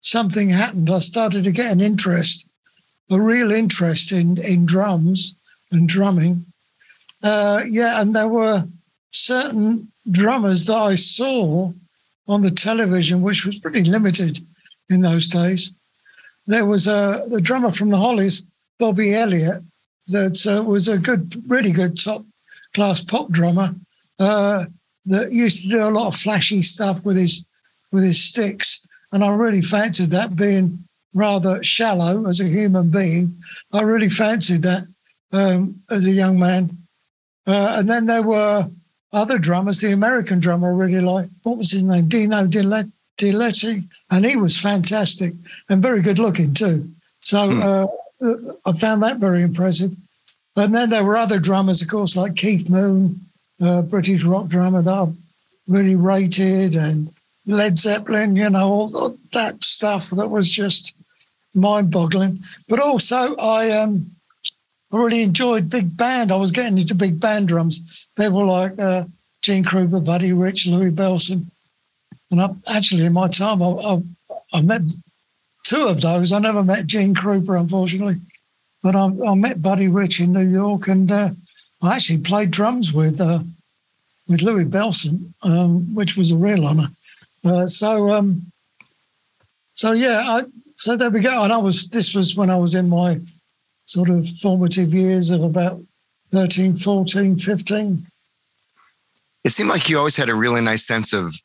something 0.02 0.50
happened. 0.50 0.90
I 0.90 1.00
started 1.00 1.44
to 1.44 1.52
get 1.52 1.72
an 1.72 1.80
interest, 1.80 2.48
a 3.10 3.20
real 3.20 3.50
interest 3.50 4.12
in 4.12 4.38
in 4.38 4.66
drums 4.66 5.40
and 5.70 5.88
drumming. 5.88 6.44
Uh, 7.22 7.62
yeah, 7.68 8.00
and 8.00 8.14
there 8.14 8.28
were 8.28 8.64
certain 9.10 9.88
drummers 10.10 10.66
that 10.66 10.76
I 10.76 10.94
saw 10.94 11.72
on 12.26 12.42
the 12.42 12.50
television, 12.50 13.22
which 13.22 13.44
was 13.44 13.58
pretty 13.58 13.84
limited 13.84 14.38
in 14.90 15.00
those 15.00 15.26
days. 15.26 15.72
There 16.46 16.66
was 16.66 16.86
a 16.86 17.22
the 17.28 17.40
drummer 17.40 17.70
from 17.70 17.90
the 17.90 17.96
Hollies, 17.96 18.44
Bobby 18.78 19.14
Elliott, 19.14 19.62
that 20.08 20.46
uh, 20.46 20.62
was 20.62 20.88
a 20.88 20.98
good, 20.98 21.42
really 21.48 21.72
good 21.72 21.98
top 21.98 22.22
class 22.74 23.02
pop 23.02 23.30
drummer 23.30 23.74
uh, 24.18 24.64
that 25.06 25.32
used 25.32 25.62
to 25.62 25.68
do 25.68 25.88
a 25.88 25.90
lot 25.90 26.08
of 26.08 26.16
flashy 26.16 26.62
stuff 26.62 27.04
with 27.04 27.16
his 27.16 27.44
with 27.92 28.04
his 28.04 28.22
sticks, 28.22 28.82
and 29.12 29.22
I 29.22 29.34
really 29.34 29.62
fancied 29.62 30.10
that 30.10 30.36
being 30.36 30.78
rather 31.14 31.62
shallow 31.62 32.26
as 32.26 32.40
a 32.40 32.48
human 32.48 32.90
being. 32.90 33.34
I 33.72 33.82
really 33.82 34.10
fancied 34.10 34.62
that 34.62 34.86
um, 35.32 35.80
as 35.90 36.06
a 36.06 36.12
young 36.12 36.38
man. 36.38 36.70
Uh, 37.46 37.76
and 37.78 37.88
then 37.88 38.06
there 38.06 38.22
were 38.22 38.66
other 39.14 39.38
drummers. 39.38 39.80
The 39.80 39.92
American 39.92 40.40
drummer 40.40 40.68
I 40.68 40.76
really 40.76 41.00
liked. 41.00 41.30
What 41.44 41.56
was 41.56 41.70
his 41.70 41.82
name? 41.82 42.08
Dino 42.08 42.44
Danelli. 42.44 43.84
And 44.10 44.24
he 44.24 44.36
was 44.36 44.58
fantastic 44.60 45.32
and 45.70 45.80
very 45.80 46.02
good 46.02 46.18
looking 46.18 46.52
too. 46.52 46.88
So 47.20 47.48
hmm. 47.48 47.60
uh, 47.62 47.86
I 48.66 48.72
found 48.72 49.02
that 49.02 49.18
very 49.18 49.42
impressive. 49.42 49.92
And 50.56 50.74
then 50.74 50.90
there 50.90 51.04
were 51.04 51.16
other 51.16 51.40
drummers, 51.40 51.80
of 51.80 51.88
course, 51.88 52.16
like 52.16 52.36
Keith 52.36 52.68
Moon, 52.68 53.20
uh, 53.62 53.82
British 53.82 54.24
rock 54.24 54.48
drummer 54.48 54.82
that 54.82 54.92
I 54.92 55.06
really 55.68 55.96
rated, 55.96 56.74
and 56.76 57.08
Led 57.46 57.78
Zeppelin, 57.78 58.36
you 58.36 58.50
know, 58.50 58.68
all 58.68 59.16
that 59.32 59.64
stuff 59.64 60.10
that 60.10 60.28
was 60.28 60.50
just 60.50 60.94
mind 61.54 61.90
boggling. 61.90 62.38
But 62.68 62.80
also, 62.80 63.36
I 63.36 63.70
um, 63.70 64.06
I 64.92 64.96
really 64.96 65.22
enjoyed 65.22 65.70
big 65.70 65.96
band. 65.96 66.30
I 66.30 66.36
was 66.36 66.52
getting 66.52 66.78
into 66.78 66.94
big 66.94 67.20
band 67.20 67.48
drums. 67.48 68.03
People 68.16 68.46
like 68.46 68.78
uh, 68.78 69.04
Gene 69.42 69.64
Krupa, 69.64 70.04
Buddy 70.04 70.32
Rich, 70.32 70.66
Louie 70.66 70.90
Bellson. 70.90 71.46
And 72.30 72.40
I, 72.40 72.48
actually, 72.74 73.04
in 73.04 73.12
my 73.12 73.28
time, 73.28 73.62
I, 73.62 73.66
I, 73.66 74.02
I, 74.52 74.62
met 74.62 74.82
two 75.64 75.86
of 75.88 76.00
those. 76.00 76.32
I 76.32 76.38
never 76.38 76.62
met 76.62 76.86
Gene 76.86 77.14
Krupa, 77.14 77.60
unfortunately, 77.60 78.16
but 78.82 78.94
I, 78.96 79.08
I 79.26 79.34
met 79.34 79.62
Buddy 79.62 79.88
Rich 79.88 80.20
in 80.20 80.32
New 80.32 80.46
York, 80.46 80.88
and 80.88 81.10
uh, 81.10 81.30
I 81.82 81.96
actually 81.96 82.20
played 82.20 82.50
drums 82.50 82.92
with 82.92 83.20
uh, 83.20 83.40
with 84.28 84.42
Louie 84.42 84.64
Bellson, 84.64 85.34
um, 85.42 85.94
which 85.94 86.16
was 86.16 86.30
a 86.30 86.36
real 86.36 86.64
honour. 86.64 86.88
Uh, 87.44 87.66
so, 87.66 88.10
um, 88.10 88.42
so 89.74 89.92
yeah, 89.92 90.22
I, 90.26 90.42
so 90.76 90.96
there 90.96 91.10
we 91.10 91.20
go. 91.20 91.44
And 91.44 91.52
I 91.52 91.58
was 91.58 91.88
this 91.88 92.14
was 92.14 92.36
when 92.36 92.50
I 92.50 92.56
was 92.56 92.74
in 92.74 92.88
my 92.88 93.20
sort 93.84 94.08
of 94.08 94.28
formative 94.28 94.94
years 94.94 95.30
of 95.30 95.42
about 95.42 95.80
13, 96.34 96.76
14, 96.76 97.38
15. 97.38 98.06
It 99.44 99.50
seemed 99.50 99.68
like 99.68 99.88
you 99.88 99.98
always 99.98 100.16
had 100.16 100.28
a 100.28 100.34
really 100.34 100.60
nice 100.60 100.84
sense 100.84 101.12
of 101.12 101.36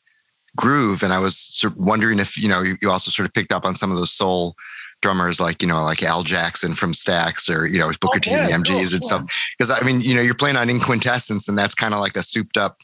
groove. 0.56 1.04
And 1.04 1.12
I 1.12 1.20
was 1.20 1.38
sort 1.38 1.74
of 1.74 1.78
wondering 1.78 2.18
if, 2.18 2.36
you 2.36 2.48
know, 2.48 2.60
you 2.62 2.90
also 2.90 3.12
sort 3.12 3.28
of 3.28 3.32
picked 3.32 3.52
up 3.52 3.64
on 3.64 3.76
some 3.76 3.92
of 3.92 3.98
those 3.98 4.10
soul 4.10 4.56
drummers 5.00 5.40
like, 5.40 5.62
you 5.62 5.68
know, 5.68 5.84
like 5.84 6.02
Al 6.02 6.24
Jackson 6.24 6.74
from 6.74 6.92
Stax 6.92 7.48
or, 7.48 7.66
you 7.66 7.78
know, 7.78 7.88
oh, 7.88 7.92
Booker 8.00 8.16
oh, 8.16 8.20
T 8.20 8.30
yeah, 8.30 8.48
and 8.48 8.66
the 8.66 8.70
MGs 8.70 8.76
course, 8.76 8.92
and 8.94 9.04
stuff. 9.04 9.26
Because 9.56 9.70
I 9.70 9.80
mean, 9.84 10.00
you 10.00 10.16
know, 10.16 10.22
you're 10.22 10.34
playing 10.34 10.56
on 10.56 10.68
In 10.68 10.80
Quintessence 10.80 11.48
and 11.48 11.56
that's 11.56 11.76
kind 11.76 11.94
of 11.94 12.00
like 12.00 12.16
a 12.16 12.22
souped 12.24 12.56
up 12.56 12.78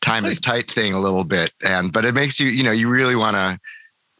time 0.00 0.24
is 0.24 0.40
tight 0.40 0.68
thing 0.68 0.94
a 0.94 1.00
little 1.00 1.22
bit. 1.22 1.52
And, 1.64 1.92
but 1.92 2.04
it 2.04 2.12
makes 2.12 2.40
you, 2.40 2.48
you 2.48 2.64
know, 2.64 2.72
you 2.72 2.88
really 2.88 3.14
want 3.14 3.36
to 3.36 3.60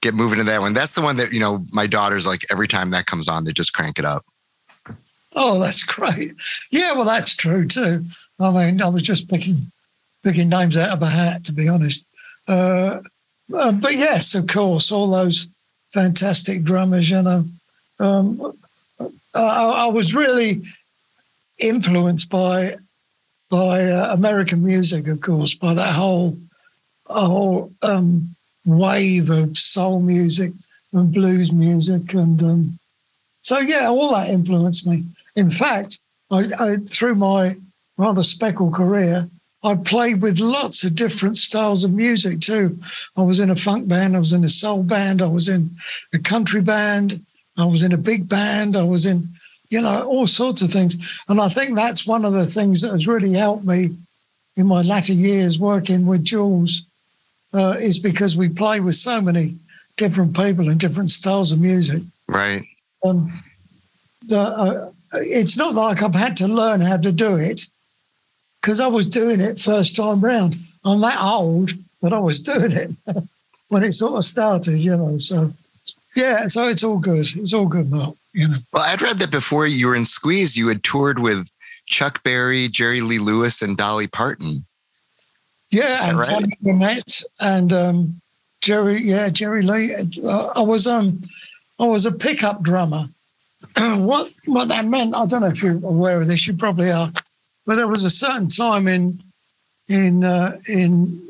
get 0.01 0.15
moving 0.15 0.39
to 0.39 0.45
that 0.45 0.61
one. 0.61 0.75
That's 0.75 0.93
the 0.93 1.03
one 1.03 1.17
that, 1.17 1.33
you 1.33 1.41
know, 1.41 1.65
my 1.73 1.89
daughter's 1.89 2.25
like 2.25 2.43
every 2.53 2.69
time 2.69 2.91
that 2.91 3.07
comes 3.07 3.27
on, 3.27 3.43
they 3.43 3.53
just 3.53 3.73
crank 3.73 3.99
it 3.99 4.05
up. 4.05 4.25
Oh, 5.35 5.59
that's 5.59 5.85
great. 5.85 6.33
Yeah, 6.71 6.93
well, 6.93 7.05
that's 7.05 7.37
true 7.37 7.67
too. 7.67 8.05
I 8.41 8.51
mean, 8.51 8.83
I 8.83 8.89
was 8.89 9.03
just 9.03 9.31
picking 9.31 9.73
picking 10.23 10.49
names 10.49 10.77
out 10.77 10.91
of 10.91 11.03
a 11.03 11.07
hat, 11.07 11.45
to 11.45 11.53
be 11.53 11.69
honest. 11.69 12.07
Uh, 12.47 13.01
uh, 13.55 13.73
but 13.73 13.95
yes, 13.95 14.35
of 14.35 14.47
course, 14.47 14.93
all 14.93 15.11
those 15.11 15.49
fantastic 15.93 16.63
drummers. 16.63 17.11
You 17.11 17.23
know, 17.23 17.45
um, 18.01 18.53
I, 19.35 19.87
I, 19.87 19.87
was 19.87 20.15
really 20.15 20.63
influenced 21.59 22.31
by 22.31 22.77
by 23.51 23.85
uh, 23.85 24.13
American 24.13 24.65
music, 24.65 25.07
of 25.09 25.21
course, 25.21 25.55
by 25.55 25.75
that 25.75 25.95
whole 25.95 26.37
whole 27.07 27.73
um, 27.83 28.35
wave 28.65 29.31
of 29.31 29.59
soul 29.59 30.01
music 30.01 30.53
and 30.93 31.13
blues 31.13 31.53
music, 31.53 32.15
and 32.15 32.43
um, 32.43 32.79
so 33.41 33.59
yeah, 33.59 33.89
all 33.89 34.13
that 34.13 34.31
influenced 34.31 34.87
me. 34.87 35.05
In 35.37 35.51
fact, 35.51 35.99
I, 36.31 36.49
I, 36.61 36.77
through 36.89 37.17
my 37.17 37.57
rather 37.97 38.23
speckled 38.23 38.75
career, 38.75 39.29
I 39.65 39.77
played 39.77 40.23
with 40.23 40.41
lots 40.41 40.83
of 40.83 40.95
different 40.95 41.37
styles 41.37 41.85
of 41.85 41.93
music 41.93 42.41
too. 42.41 42.79
I 43.17 43.23
was 43.23 43.39
in 43.39 43.51
a 43.51 43.57
funk 43.57 43.89
band, 43.89 44.17
I 44.17 44.19
was 44.19 44.33
in 44.33 44.45
a 44.45 44.49
soul 44.49 44.83
band, 44.83 45.23
I 45.23 45.27
was 45.27 45.49
in 45.49 45.71
a 46.13 46.19
country 46.19 46.63
band, 46.63 47.21
I 47.57 47.65
was 47.65 47.83
in 47.83 47.93
a 47.93 47.99
big 47.99 48.29
band, 48.29 48.77
I 48.77 48.83
was 48.83 49.07
in, 49.07 49.29
you 49.71 49.81
know, 49.81 50.03
all 50.05 50.27
sorts 50.27 50.63
of 50.63 50.71
things. 50.71 51.23
And 51.29 51.41
I 51.41 51.49
think 51.49 51.77
that's 51.77 52.07
one 52.07 52.25
of 52.25 52.33
the 52.33 52.47
things 52.47 52.81
that 52.81 52.91
has 52.91 53.07
really 53.07 53.35
helped 53.35 53.65
me 53.65 53.91
in 54.57 54.67
my 54.67 54.83
latter 54.83 55.13
years 55.13 55.59
working 55.59 56.07
with 56.07 56.25
Jools, 56.25 56.85
uh, 57.55 57.77
is 57.79 57.99
because 57.99 58.37
we 58.37 58.49
play 58.49 58.81
with 58.81 58.97
so 58.97 59.21
many 59.21 59.57
different 59.97 60.37
people 60.37 60.69
and 60.69 60.81
different 60.81 61.11
styles 61.11 61.53
of 61.53 61.61
music. 61.61 62.03
Right. 62.29 62.63
Um, 63.05 63.43
the, 64.27 64.41
uh, 64.41 64.91
it's 65.15 65.57
not 65.57 65.75
like 65.75 66.03
I've 66.03 66.15
had 66.15 66.37
to 66.39 66.49
learn 66.49 66.81
how 66.81 66.97
to 66.97 67.13
do 67.13 67.37
it 67.37 67.63
because 68.61 68.81
I 68.81 68.87
was 68.87 69.07
doing 69.07 69.41
it 69.41 69.61
first 69.61 69.97
time 69.97 70.21
round. 70.21 70.57
I'm 70.85 71.01
that 71.01 71.21
old, 71.21 71.73
but 72.01 72.13
I 72.13 72.19
was 72.19 72.43
doing 72.43 72.73
it 72.73 72.91
when 73.69 73.85
it 73.85 73.93
sort 73.93 74.15
of 74.15 74.25
started, 74.25 74.79
you 74.79 74.97
know. 74.97 75.19
So, 75.19 75.53
yeah, 76.17 76.47
so 76.47 76.65
it's 76.65 76.85
all 76.85 76.99
good. 76.99 77.27
It's 77.37 77.53
all 77.53 77.67
good, 77.67 77.91
Mark, 77.91 78.15
you 78.33 78.49
know. 78.49 78.57
Well, 78.73 78.85
I'd 78.85 79.03
read 79.03 79.19
that 79.19 79.31
before 79.31 79.67
you 79.67 79.89
were 79.89 79.95
in 79.95 80.05
Squeeze, 80.05 80.57
you 80.57 80.69
had 80.69 80.83
toured 80.83 81.19
with 81.19 81.51
Chuck 81.87 82.23
Berry, 82.23 82.69
Jerry 82.69 83.01
Lee 83.01 83.19
Lewis, 83.19 83.63
and 83.63 83.77
Dolly 83.77 84.07
Parton. 84.07 84.65
Yeah, 85.71 86.09
and 86.09 86.19
right? 86.19 86.27
Tony 86.27 86.57
Burnett 86.61 87.23
and 87.41 87.73
um, 87.73 88.21
Jerry. 88.61 89.01
Yeah, 89.03 89.31
Jerry 89.31 89.63
Lee. 89.63 89.95
Uh, 90.23 90.49
I 90.55 90.61
was 90.61 90.87
um, 90.87 91.23
I 91.81 91.87
was 91.87 92.05
a 92.05 92.13
pickup 92.13 92.63
drummer 92.63 93.09
what 93.77 94.31
what 94.47 94.69
that 94.69 94.87
meant, 94.87 95.15
I 95.15 95.27
don't 95.27 95.41
know 95.43 95.49
if 95.49 95.63
you're 95.63 95.77
aware 95.77 96.21
of 96.21 96.29
this. 96.29 96.47
You 96.47 96.55
probably 96.55 96.91
are, 96.91 97.11
but 97.67 97.77
there 97.77 97.89
was 97.89 98.05
a 98.05 98.11
certain 98.11 98.49
time 98.49 98.89
in 98.89 99.21
in 99.89 100.25
uh, 100.25 100.57
in 100.69 101.23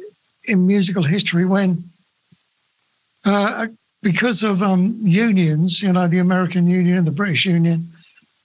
in 0.44 0.66
musical 0.66 1.02
history 1.02 1.44
when, 1.44 1.84
uh, 3.24 3.66
because 4.02 4.42
of 4.42 4.62
um, 4.62 4.96
unions, 5.02 5.82
you 5.82 5.92
know, 5.92 6.08
the 6.08 6.18
American 6.18 6.66
Union, 6.66 7.04
the 7.04 7.12
British 7.12 7.46
Union, 7.46 7.88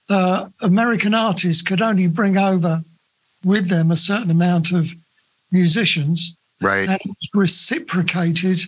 uh, 0.08 0.46
American 0.62 1.14
artists 1.14 1.62
could 1.62 1.82
only 1.82 2.06
bring 2.06 2.38
over 2.38 2.82
with 3.44 3.68
them 3.68 3.90
a 3.90 3.96
certain 3.96 4.30
amount 4.30 4.72
of 4.72 4.94
musicians, 5.50 6.36
right? 6.60 6.88
And 6.88 7.00
reciprocated 7.34 8.60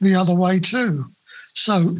the 0.00 0.14
other 0.14 0.34
way 0.34 0.60
too. 0.60 1.06
So 1.54 1.96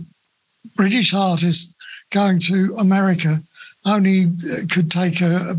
British 0.76 1.14
artists 1.14 1.75
going 2.10 2.38
to 2.38 2.76
America 2.78 3.40
only 3.86 4.24
uh, 4.24 4.66
could 4.70 4.90
take 4.90 5.20
a, 5.20 5.56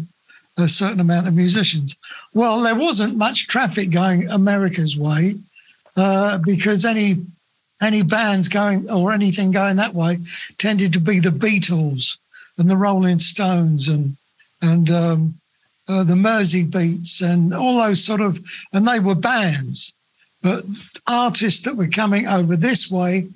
a, 0.57 0.67
certain 0.67 0.99
amount 0.99 1.27
of 1.27 1.33
musicians. 1.33 1.95
Well, 2.33 2.61
there 2.61 2.75
wasn't 2.75 3.17
much 3.17 3.47
traffic 3.47 3.91
going 3.91 4.27
America's 4.29 4.97
way 4.97 5.35
uh, 5.95 6.39
because 6.45 6.85
any 6.85 7.17
any 7.81 8.01
bands 8.01 8.47
going 8.47 8.89
or 8.89 9.11
anything 9.11 9.51
going 9.51 9.75
that 9.75 9.93
way 9.93 10.17
tended 10.57 10.93
to 10.93 10.99
be 10.99 11.19
the 11.19 11.29
Beatles 11.29 12.17
and 12.57 12.69
the 12.69 12.77
Rolling 12.77 13.19
Stones 13.19 13.87
and 13.87 14.15
and 14.61 14.89
um, 14.89 15.35
uh, 15.87 16.03
the 16.03 16.15
Merseybeats 16.15 17.21
and 17.21 17.53
all 17.53 17.77
those 17.77 18.03
sort 18.03 18.21
of 18.21 18.39
and 18.73 18.87
they 18.87 18.99
were 18.99 19.15
bands, 19.15 19.95
but 20.41 20.63
artists 21.07 21.63
that 21.63 21.75
were 21.75 21.87
coming 21.87 22.27
over 22.27 22.55
this 22.55 22.89
way 22.89 23.27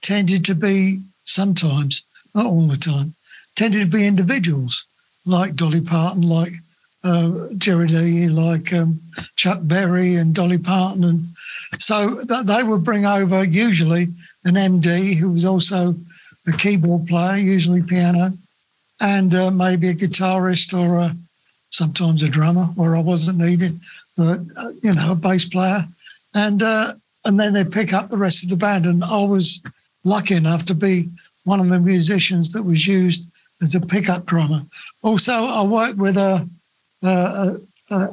tended 0.00 0.44
to 0.44 0.54
be 0.54 1.00
sometimes 1.24 2.02
not 2.34 2.46
all 2.46 2.66
the 2.66 2.76
time, 2.76 3.14
tended 3.56 3.90
to 3.90 3.96
be 3.96 4.06
individuals 4.06 4.86
like 5.26 5.54
Dolly 5.54 5.80
Parton, 5.80 6.22
like 6.22 6.52
uh, 7.04 7.48
Jerry 7.56 7.88
Lee, 7.88 8.28
like 8.28 8.72
um, 8.72 9.00
Chuck 9.36 9.60
Berry 9.62 10.14
and 10.14 10.34
Dolly 10.34 10.58
Parton. 10.58 11.04
And 11.04 11.26
so 11.78 12.20
th- 12.20 12.46
they 12.46 12.62
would 12.62 12.84
bring 12.84 13.06
over 13.06 13.44
usually 13.44 14.08
an 14.44 14.54
MD 14.54 15.16
who 15.16 15.32
was 15.32 15.44
also 15.44 15.94
a 16.46 16.52
keyboard 16.52 17.06
player, 17.06 17.36
usually 17.36 17.82
piano, 17.82 18.32
and 19.00 19.34
uh, 19.34 19.50
maybe 19.50 19.88
a 19.88 19.94
guitarist 19.94 20.76
or 20.76 20.98
a, 20.98 21.16
sometimes 21.70 22.22
a 22.22 22.28
drummer 22.28 22.64
where 22.64 22.96
I 22.96 23.00
wasn't 23.00 23.38
needed, 23.38 23.78
but 24.16 24.40
uh, 24.56 24.70
you 24.82 24.94
know, 24.94 25.12
a 25.12 25.14
bass 25.14 25.48
player, 25.48 25.84
and 26.34 26.62
uh, 26.62 26.92
and 27.24 27.38
then 27.38 27.52
they 27.52 27.64
pick 27.64 27.92
up 27.92 28.08
the 28.08 28.16
rest 28.16 28.42
of 28.42 28.50
the 28.50 28.56
band. 28.56 28.86
And 28.86 29.04
I 29.04 29.24
was 29.24 29.62
lucky 30.04 30.34
enough 30.34 30.64
to 30.66 30.74
be 30.74 31.10
one 31.48 31.60
of 31.60 31.68
the 31.70 31.80
musicians 31.80 32.52
that 32.52 32.62
was 32.62 32.86
used 32.86 33.30
as 33.62 33.74
a 33.74 33.80
pickup 33.80 34.26
drummer. 34.26 34.62
Also, 35.02 35.32
I 35.32 35.64
worked 35.64 35.96
with 35.96 36.16
a, 36.16 36.48
a, 37.02 37.56
a 37.90 38.08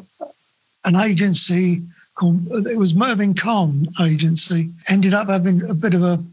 an 0.85 0.95
agency 0.95 1.81
called 2.15 2.47
it 2.67 2.77
was 2.77 2.95
Mervyn 2.95 3.33
Conn 3.33 3.87
agency. 4.01 4.69
Ended 4.89 5.13
up 5.13 5.27
having 5.27 5.69
a 5.69 5.73
bit 5.73 5.93
of 5.93 6.03
a 6.03 6.23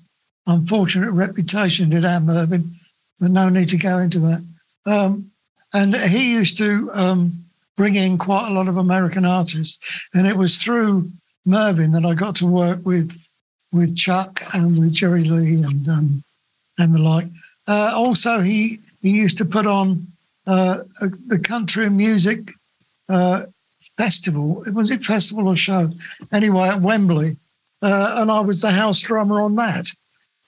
unfortunate 0.46 1.10
reputation, 1.10 1.90
did 1.90 2.04
our 2.04 2.20
Mervyn, 2.20 2.70
but 3.20 3.30
no 3.32 3.48
need 3.48 3.68
to 3.70 3.76
go 3.76 3.98
into 3.98 4.20
that. 4.20 4.44
Um, 4.86 5.30
and 5.74 5.94
he 5.96 6.34
used 6.34 6.56
to 6.58 6.90
um, 6.92 7.32
bring 7.76 7.96
in 7.96 8.16
quite 8.16 8.48
a 8.48 8.54
lot 8.54 8.68
of 8.68 8.76
American 8.76 9.24
artists, 9.24 10.08
and 10.14 10.26
it 10.26 10.36
was 10.36 10.62
through 10.62 11.10
Mervyn 11.44 11.90
that 11.92 12.04
I 12.04 12.14
got 12.14 12.36
to 12.36 12.46
work 12.46 12.80
with 12.84 13.18
with 13.72 13.96
Chuck 13.96 14.42
and 14.54 14.78
with 14.78 14.92
Jerry 14.92 15.24
Lee 15.24 15.62
and 15.62 15.88
um, 15.88 16.22
and 16.78 16.94
the 16.94 16.98
like. 16.98 17.26
Uh, 17.66 17.92
also, 17.94 18.40
he 18.40 18.78
he 19.00 19.10
used 19.10 19.38
to 19.38 19.44
put 19.44 19.66
on 19.66 20.06
uh, 20.46 20.78
the 21.28 21.38
country 21.38 21.88
music 21.90 22.52
uh, 23.08 23.44
festival. 23.96 24.64
Was 24.72 24.90
it 24.90 25.04
festival 25.04 25.48
or 25.48 25.56
show? 25.56 25.90
Anyway, 26.32 26.68
at 26.68 26.80
Wembley, 26.80 27.36
uh, 27.82 28.16
and 28.18 28.30
I 28.30 28.40
was 28.40 28.62
the 28.62 28.70
house 28.70 29.00
drummer 29.00 29.40
on 29.40 29.56
that, 29.56 29.90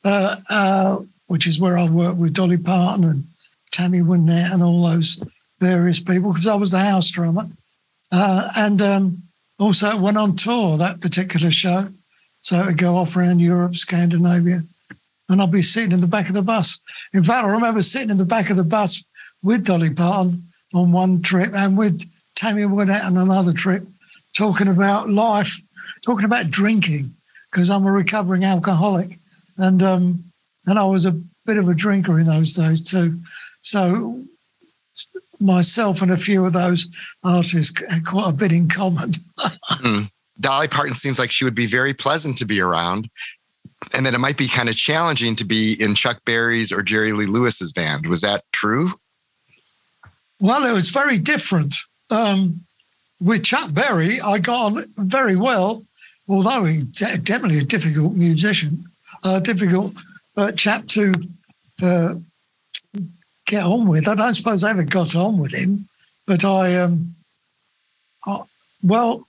uh, 0.05 0.37
uh, 0.49 0.99
which 1.27 1.47
is 1.47 1.61
where 1.61 1.79
I 1.79 1.89
worked 1.89 2.19
with 2.19 2.35
Dolly 2.35 2.57
Parton 2.57 3.05
and 3.05 3.25
Tammy 3.71 4.01
Wynette 4.01 4.53
and 4.53 4.63
all 4.63 4.83
those 4.83 5.23
various 5.61 6.01
people 6.01 6.33
because 6.33 6.47
I 6.47 6.55
was 6.55 6.73
the 6.73 6.79
house 6.79 7.11
drummer, 7.11 7.47
and 8.11 8.83
um, 8.83 9.23
also 9.59 9.97
went 9.99 10.19
on 10.19 10.37
tour 10.37 10.77
that 10.79 11.01
particular 11.01 11.51
show. 11.51 11.89
So 12.41 12.61
it 12.61 12.67
would 12.67 12.79
go 12.79 12.97
off 12.97 13.17
around 13.17 13.41
Europe, 13.41 13.75
Scandinavia, 13.75 14.65
and 15.29 15.41
I'd 15.41 15.51
be 15.51 15.63
sitting 15.63 15.93
in 15.93 16.01
the 16.01 16.07
back 16.07 16.29
of 16.29 16.35
the 16.35 16.43
bus. 16.43 16.81
In 17.13 17.25
fact, 17.25 17.47
I 17.47 17.53
remember 17.53 17.83
sitting 17.83 18.11
in 18.11 18.19
the 18.19 18.25
back 18.25 18.51
of 18.51 18.57
the 18.57 18.65
bus 18.65 19.05
with 19.43 19.65
Dolly 19.65 19.93
Parton 19.93 20.43
on 20.75 20.93
one 20.93 21.23
trip 21.23 21.51
and 21.55 21.79
with 21.79 22.05
Tammy 22.35 22.63
Wynette 22.63 23.07
on 23.07 23.17
another 23.17 23.53
trip, 23.53 23.85
talking 24.37 24.69
about 24.69 25.09
life, 25.09 25.57
talking 26.05 26.25
about 26.25 26.51
drinking, 26.51 27.13
because 27.51 27.71
I'm 27.71 27.87
a 27.87 27.93
recovering 27.93 28.45
alcoholic, 28.45 29.19
and 29.57 29.83
um, 29.83 30.25
and 30.67 30.79
I 30.79 30.85
was 30.85 31.07
a 31.07 31.21
bit 31.47 31.57
of 31.57 31.69
a 31.69 31.75
drinker 31.75 32.19
in 32.19 32.27
those 32.27 32.55
days 32.55 32.83
too. 32.83 33.19
So 33.61 34.23
myself 35.41 36.03
and 36.03 36.11
a 36.11 36.17
few 36.17 36.45
of 36.45 36.53
those 36.53 36.89
artists 37.23 37.81
had 37.89 38.05
quite 38.05 38.31
a 38.31 38.35
bit 38.35 38.53
in 38.53 38.69
common. 38.69 39.13
mm. 39.71 40.11
Dolly 40.41 40.69
Parton 40.69 40.95
seems 40.95 41.19
like 41.19 41.31
she 41.31 41.45
would 41.45 41.55
be 41.55 41.67
very 41.67 41.95
pleasant 41.95 42.37
to 42.39 42.45
be 42.45 42.61
around. 42.61 43.09
And 43.93 44.05
then 44.05 44.15
it 44.15 44.21
might 44.21 44.37
be 44.37 44.49
kind 44.49 44.69
of 44.69 44.77
challenging 44.77 45.37
to 45.37 45.45
be 45.45 45.77
in 45.81 45.95
Chuck 45.95 46.25
Berry's 46.25 46.73
or 46.73 46.83
Jerry 46.83 47.13
Lee 47.13 47.27
Lewis's 47.27 47.73
band. 47.73 48.07
Was 48.07 48.21
that 48.23 48.45
true? 48.53 48.91
Well, 50.41 50.65
it 50.65 50.73
was 50.73 50.91
very 50.91 51.19
different. 51.19 51.75
Um, 52.11 52.61
with 53.21 53.45
Chuck 53.45 53.73
Berry, 53.73 54.21
I 54.25 54.39
got 54.39 54.73
on 54.73 54.85
very 54.97 55.37
well, 55.37 55.85
although 56.29 56.65
he's 56.65 56.85
definitely 56.85 57.59
a 57.59 57.65
difficult 57.65 58.15
musician, 58.15 58.85
a 59.25 59.41
difficult 59.41 59.95
uh, 60.37 60.53
chap 60.53 60.87
to 60.89 61.15
uh, 61.83 62.15
get 63.47 63.65
on 63.65 63.87
with. 63.87 64.09
I 64.09 64.15
don't 64.15 64.35
suppose 64.35 64.65
I 64.65 64.71
ever 64.71 64.83
got 64.83 65.15
on 65.15 65.39
with 65.39 65.55
him, 65.55 65.89
but 66.27 66.45
I, 66.45 66.77
um, 66.77 67.15
I 68.27 68.43
well, 68.83 69.27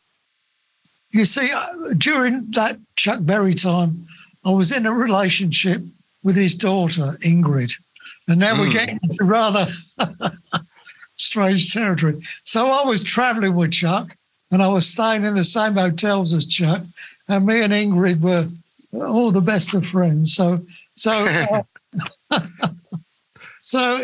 you 1.12 1.23
see, 1.23 1.49
uh, 1.56 1.93
during 1.97 2.51
that 2.51 2.77
Chuck 2.97 3.19
Berry 3.21 3.53
time, 3.53 4.06
I 4.45 4.51
was 4.51 4.75
in 4.75 4.86
a 4.86 4.91
relationship 4.91 5.81
with 6.23 6.36
his 6.36 6.55
daughter, 6.55 7.13
Ingrid. 7.21 7.73
And 8.27 8.39
now 8.39 8.55
mm. 8.55 8.60
we're 8.60 8.65
hmm. 8.65 8.71
getting 8.71 8.99
into 9.03 9.23
rather 9.23 9.67
strange 11.15 11.73
territory. 11.73 12.21
So 12.43 12.67
I 12.67 12.84
was 12.86 13.03
traveling 13.03 13.55
with 13.55 13.71
Chuck 13.71 14.15
and 14.51 14.62
I 14.62 14.67
was 14.67 14.88
staying 14.88 15.25
in 15.25 15.36
the 15.36 15.43
same 15.43 15.75
hotels 15.75 16.34
as 16.34 16.47
Chuck. 16.47 16.81
And 17.27 17.45
me 17.45 17.62
and 17.62 17.73
Ingrid 17.73 18.21
were 18.21 18.47
all 19.05 19.31
the 19.31 19.41
best 19.41 19.73
of 19.73 19.86
friends. 19.86 20.36
So, 20.36 20.60
so, 20.95 21.12
uh, 22.31 22.39
so, 23.62 23.97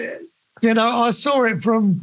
you 0.62 0.74
know, 0.74 0.88
I 0.88 1.12
saw 1.12 1.44
it 1.44 1.64
from 1.64 2.02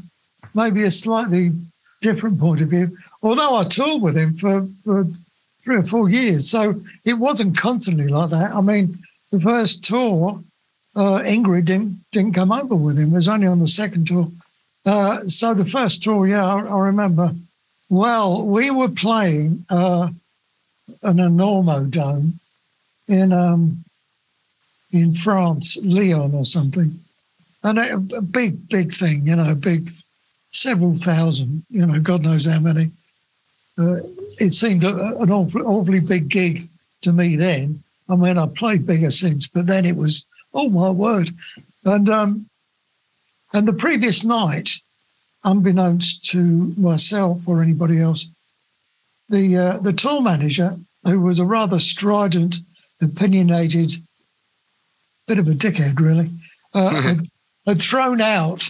maybe 0.54 0.82
a 0.82 0.90
slightly 0.90 1.52
different 2.00 2.38
point 2.38 2.60
of 2.60 2.68
view 2.68 2.96
although 3.22 3.56
I 3.56 3.64
toured 3.64 4.02
with 4.02 4.16
him 4.16 4.36
for, 4.36 4.66
for 4.84 5.06
three 5.68 5.76
or 5.76 5.84
four 5.84 6.08
years. 6.08 6.48
So 6.48 6.80
it 7.04 7.12
wasn't 7.12 7.58
constantly 7.58 8.08
like 8.08 8.30
that. 8.30 8.52
I 8.52 8.62
mean, 8.62 8.96
the 9.30 9.38
first 9.38 9.84
tour, 9.84 10.42
uh, 10.96 11.18
Ingrid 11.18 11.66
didn't, 11.66 12.00
didn't 12.10 12.32
come 12.32 12.52
over 12.52 12.74
with 12.74 12.98
him. 12.98 13.12
It 13.12 13.16
was 13.16 13.28
only 13.28 13.48
on 13.48 13.60
the 13.60 13.68
second 13.68 14.06
tour. 14.06 14.28
Uh, 14.86 15.24
so 15.24 15.52
the 15.52 15.66
first 15.66 16.02
tour, 16.02 16.26
yeah, 16.26 16.42
I, 16.42 16.60
I, 16.60 16.78
remember. 16.86 17.32
Well, 17.90 18.46
we 18.46 18.70
were 18.70 18.88
playing 18.88 19.66
uh, 19.68 20.08
an 21.02 21.16
Enormo 21.18 21.90
Dome 21.90 22.40
in 23.06 23.34
um, 23.34 23.84
in 24.90 25.12
France, 25.12 25.76
Lyon 25.84 26.34
or 26.34 26.46
something, 26.46 26.98
and 27.62 27.78
a, 27.78 28.22
big, 28.22 28.70
big 28.70 28.94
thing, 28.94 29.26
you 29.26 29.36
know, 29.36 29.54
big, 29.54 29.90
several 30.50 30.94
thousand, 30.94 31.64
you 31.68 31.84
know, 31.84 32.00
God 32.00 32.22
knows 32.22 32.46
how 32.46 32.58
many 32.58 32.90
uh, 33.76 33.98
it 34.40 34.50
seemed 34.50 34.84
an 34.84 35.30
awfully, 35.30 35.64
awfully 35.64 36.00
big 36.00 36.28
gig 36.28 36.68
to 37.02 37.12
me 37.12 37.36
then. 37.36 37.82
I 38.08 38.16
mean, 38.16 38.38
I 38.38 38.46
played 38.46 38.86
bigger 38.86 39.10
since, 39.10 39.46
but 39.46 39.66
then 39.66 39.84
it 39.84 39.96
was, 39.96 40.26
oh 40.54 40.70
my 40.70 40.90
word. 40.90 41.30
And 41.84 42.08
um, 42.08 42.46
and 43.52 43.66
the 43.66 43.72
previous 43.72 44.24
night, 44.24 44.70
unbeknownst 45.44 46.24
to 46.30 46.74
myself 46.76 47.46
or 47.46 47.62
anybody 47.62 48.00
else, 48.00 48.28
the 49.28 49.56
uh, 49.56 49.78
the 49.78 49.92
tour 49.92 50.20
manager, 50.20 50.76
who 51.04 51.20
was 51.20 51.38
a 51.38 51.44
rather 51.44 51.78
strident, 51.78 52.56
opinionated, 53.00 53.92
bit 55.26 55.38
of 55.38 55.48
a 55.48 55.52
dickhead, 55.52 55.98
really, 56.00 56.30
uh, 56.74 56.90
had, 57.02 57.26
had, 57.66 57.80
thrown 57.80 58.20
out 58.20 58.68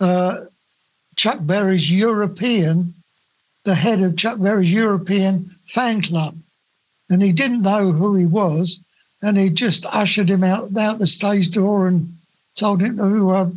uh, 0.00 0.36
Chuck 1.16 1.38
Berry's 1.42 1.90
European 1.92 2.93
the 3.64 3.74
head 3.74 4.00
of 4.00 4.16
Chuck 4.16 4.38
Berry's 4.40 4.72
European 4.72 5.50
fan 5.66 6.02
club. 6.02 6.36
And 7.10 7.22
he 7.22 7.32
didn't 7.32 7.62
know 7.62 7.92
who 7.92 8.14
he 8.14 8.26
was. 8.26 8.84
And 9.22 9.36
he 9.36 9.48
just 9.50 9.86
ushered 9.86 10.28
him 10.28 10.44
out, 10.44 10.76
out 10.76 10.98
the 10.98 11.06
stage 11.06 11.50
door 11.50 11.88
and 11.88 12.12
told 12.56 12.82
him 12.82 12.98
to 12.98 13.30
uh, 13.30 13.50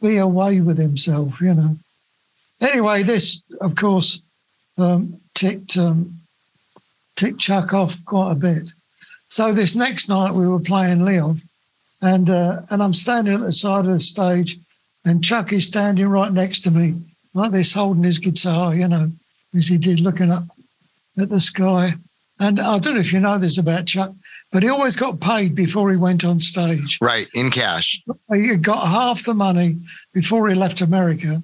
be 0.00 0.16
away 0.16 0.60
with 0.60 0.78
himself, 0.78 1.40
you 1.40 1.54
know. 1.54 1.76
Anyway, 2.60 3.02
this, 3.02 3.42
of 3.60 3.74
course, 3.74 4.20
um, 4.78 5.20
ticked, 5.34 5.76
um, 5.76 6.14
ticked 7.16 7.38
Chuck 7.38 7.74
off 7.74 8.02
quite 8.04 8.32
a 8.32 8.36
bit. 8.36 8.68
So 9.28 9.52
this 9.52 9.74
next 9.74 10.08
night 10.08 10.32
we 10.32 10.46
were 10.46 10.60
playing 10.60 11.04
Lyon, 11.04 11.40
and 12.02 12.28
uh, 12.28 12.60
and 12.68 12.82
I'm 12.82 12.92
standing 12.92 13.32
at 13.32 13.40
the 13.40 13.52
side 13.52 13.86
of 13.86 13.90
the 13.90 13.98
stage, 13.98 14.58
and 15.06 15.24
Chuck 15.24 15.52
is 15.54 15.66
standing 15.66 16.06
right 16.06 16.30
next 16.30 16.60
to 16.64 16.70
me, 16.70 17.00
like 17.34 17.52
this, 17.52 17.72
holding 17.72 18.04
his 18.04 18.18
guitar, 18.18 18.74
you 18.74 18.88
know, 18.88 19.10
as 19.54 19.68
he 19.68 19.78
did, 19.78 20.00
looking 20.00 20.30
up 20.30 20.44
at 21.18 21.28
the 21.28 21.40
sky. 21.40 21.94
And 22.38 22.58
I 22.58 22.78
don't 22.78 22.94
know 22.94 23.00
if 23.00 23.12
you 23.12 23.20
know 23.20 23.38
this 23.38 23.58
about 23.58 23.86
Chuck, 23.86 24.12
but 24.50 24.62
he 24.62 24.68
always 24.68 24.96
got 24.96 25.20
paid 25.20 25.54
before 25.54 25.90
he 25.90 25.96
went 25.96 26.24
on 26.24 26.40
stage. 26.40 26.98
Right, 27.00 27.28
in 27.34 27.50
cash. 27.50 28.02
He 28.32 28.56
got 28.56 28.86
half 28.86 29.24
the 29.24 29.34
money 29.34 29.76
before 30.12 30.48
he 30.48 30.54
left 30.54 30.80
America, 30.80 31.42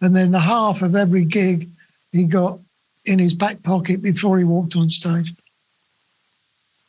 and 0.00 0.14
then 0.14 0.30
the 0.30 0.40
half 0.40 0.82
of 0.82 0.94
every 0.94 1.24
gig 1.24 1.68
he 2.12 2.24
got 2.24 2.58
in 3.04 3.18
his 3.18 3.34
back 3.34 3.62
pocket 3.62 4.02
before 4.02 4.38
he 4.38 4.44
walked 4.44 4.76
on 4.76 4.90
stage. 4.90 5.32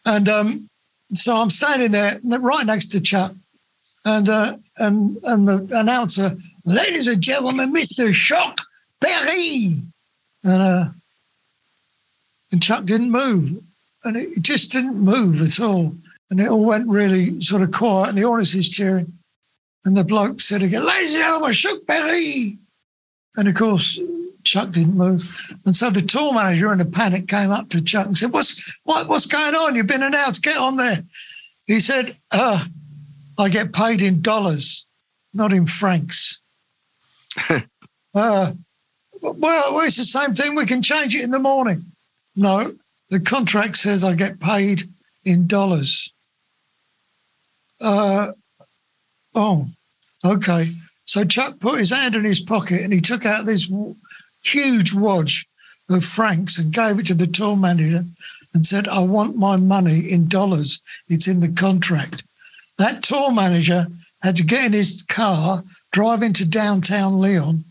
And 0.05 0.27
um, 0.27 0.69
so 1.13 1.35
I'm 1.35 1.49
standing 1.49 1.91
there 1.91 2.19
right 2.23 2.65
next 2.65 2.87
to 2.87 3.01
Chuck, 3.01 3.33
and 4.03 4.27
uh, 4.27 4.57
and 4.77 5.17
and 5.23 5.47
the 5.47 5.67
announcer, 5.73 6.31
ladies 6.65 7.07
and 7.07 7.21
gentlemen, 7.21 7.73
Mr. 7.73 8.13
Chuck 8.13 8.59
Berry, 8.99 9.77
and 10.43 10.61
uh, 10.61 10.85
and 12.51 12.61
Chuck 12.61 12.85
didn't 12.85 13.11
move, 13.11 13.61
and 14.03 14.17
it 14.17 14.41
just 14.41 14.71
didn't 14.71 14.97
move 14.97 15.41
at 15.41 15.59
all, 15.59 15.93
and 16.29 16.39
it 16.39 16.49
all 16.49 16.65
went 16.65 16.87
really 16.87 17.39
sort 17.41 17.61
of 17.61 17.71
quiet, 17.71 18.09
and 18.09 18.17
the 18.17 18.25
audience 18.25 18.53
is 18.53 18.69
cheering, 18.69 19.13
and 19.85 19.95
the 19.95 20.03
bloke 20.03 20.41
said 20.41 20.61
again, 20.61 20.85
ladies 20.85 21.13
and 21.13 21.23
gentlemen, 21.23 21.53
Chuck 21.53 21.79
Berry, 21.87 22.57
and 23.35 23.47
of 23.47 23.55
course. 23.55 23.99
Chuck 24.43 24.71
didn't 24.71 24.97
move, 24.97 25.37
and 25.65 25.75
so 25.75 25.91
the 25.91 26.01
tour 26.01 26.33
manager 26.33 26.73
in 26.73 26.81
a 26.81 26.85
panic 26.85 27.27
came 27.27 27.51
up 27.51 27.69
to 27.69 27.79
Chuck 27.79 28.07
and 28.07 28.17
said, 28.17 28.33
"What's 28.33 28.75
what, 28.85 29.07
what's 29.07 29.27
going 29.27 29.53
on? 29.53 29.75
You've 29.75 29.85
been 29.85 30.01
announced. 30.01 30.41
Get 30.41 30.57
on 30.57 30.77
there." 30.77 31.03
He 31.67 31.79
said, 31.79 32.17
uh, 32.31 32.65
I 33.39 33.49
get 33.49 33.73
paid 33.73 34.01
in 34.01 34.21
dollars, 34.21 34.85
not 35.33 35.53
in 35.53 35.65
francs. 35.65 36.40
Uh, 38.13 38.51
well, 39.21 39.79
it's 39.85 39.95
the 39.95 40.03
same 40.03 40.33
thing. 40.33 40.53
We 40.53 40.65
can 40.65 40.81
change 40.81 41.15
it 41.15 41.23
in 41.23 41.31
the 41.31 41.39
morning. 41.39 41.83
No, 42.35 42.73
the 43.09 43.21
contract 43.21 43.77
says 43.77 44.03
I 44.03 44.15
get 44.15 44.41
paid 44.41 44.83
in 45.23 45.47
dollars. 45.47 46.13
Uh, 47.79 48.31
oh, 49.33 49.67
okay. 50.25 50.71
So 51.05 51.23
Chuck 51.23 51.59
put 51.59 51.79
his 51.79 51.91
hand 51.91 52.15
in 52.15 52.23
his 52.23 52.39
pocket 52.39 52.81
and 52.81 52.93
he 52.93 53.01
took 53.01 53.25
out 53.25 53.45
this 53.45 53.71
huge 54.43 54.93
wad 54.93 55.29
of 55.89 56.05
francs 56.05 56.57
and 56.57 56.73
gave 56.73 56.99
it 56.99 57.07
to 57.07 57.13
the 57.13 57.27
tour 57.27 57.55
manager 57.55 58.03
and 58.53 58.65
said, 58.65 58.87
I 58.87 59.01
want 59.03 59.35
my 59.35 59.55
money 59.55 59.99
in 60.11 60.27
dollars. 60.27 60.81
It's 61.07 61.27
in 61.27 61.39
the 61.39 61.49
contract. 61.49 62.23
That 62.77 63.03
tour 63.03 63.31
manager 63.31 63.87
had 64.21 64.35
to 64.37 64.43
get 64.43 64.65
in 64.65 64.73
his 64.73 65.03
car, 65.03 65.63
drive 65.91 66.23
into 66.23 66.45
downtown 66.45 67.13
Lyon, 67.13 67.63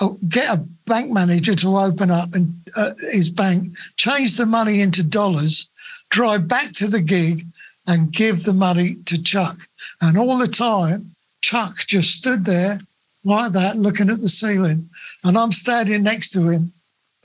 oh, 0.00 0.18
get 0.28 0.56
a 0.56 0.64
bank 0.86 1.12
manager 1.12 1.54
to 1.54 1.76
open 1.76 2.10
up 2.10 2.34
and 2.34 2.54
uh, 2.76 2.90
his 3.12 3.30
bank, 3.30 3.74
change 3.96 4.36
the 4.36 4.46
money 4.46 4.80
into 4.80 5.02
dollars, 5.02 5.70
drive 6.10 6.48
back 6.48 6.72
to 6.72 6.86
the 6.86 7.00
gig 7.00 7.42
and 7.86 8.12
give 8.12 8.44
the 8.44 8.52
money 8.52 8.96
to 9.06 9.22
Chuck. 9.22 9.58
And 10.00 10.18
all 10.18 10.38
the 10.38 10.48
time, 10.48 11.12
Chuck 11.42 11.76
just 11.86 12.14
stood 12.14 12.44
there 12.44 12.78
like 13.24 13.52
that, 13.52 13.76
looking 13.76 14.10
at 14.10 14.20
the 14.20 14.28
ceiling. 14.28 14.88
And 15.24 15.36
I'm 15.36 15.52
standing 15.52 16.02
next 16.02 16.30
to 16.30 16.48
him, 16.48 16.72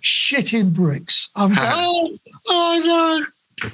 shitting 0.02 0.74
bricks. 0.74 1.30
I'm 1.36 1.50
going, 1.56 1.68
oh, 1.68 2.18
oh 2.48 3.26
no. 3.62 3.70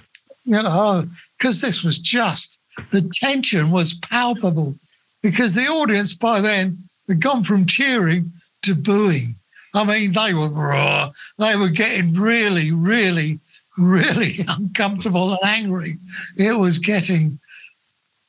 You 0.46 0.64
know, 0.64 1.06
because 1.38 1.62
this 1.62 1.84
was 1.84 2.00
just, 2.00 2.57
the 2.92 3.10
tension 3.14 3.72
was 3.72 3.94
palpable 4.00 4.76
because 5.22 5.56
the 5.56 5.64
audience 5.64 6.14
by 6.16 6.42
then 6.42 6.78
had 7.08 7.22
gone 7.22 7.44
from 7.44 7.66
cheering 7.66 8.32
to 8.64 8.76
booing. 8.76 9.36
I 9.76 9.86
mean, 9.86 10.14
they 10.14 10.34
were 10.34 10.50
raw. 10.50 11.10
They 11.38 11.56
were 11.56 11.70
getting 11.70 12.14
really, 12.14 12.72
really, 12.72 13.40
really 13.78 14.38
uncomfortable 14.48 15.32
and 15.32 15.40
angry. 15.44 15.98
It 16.38 16.58
was 16.58 16.80
getting 16.80 17.40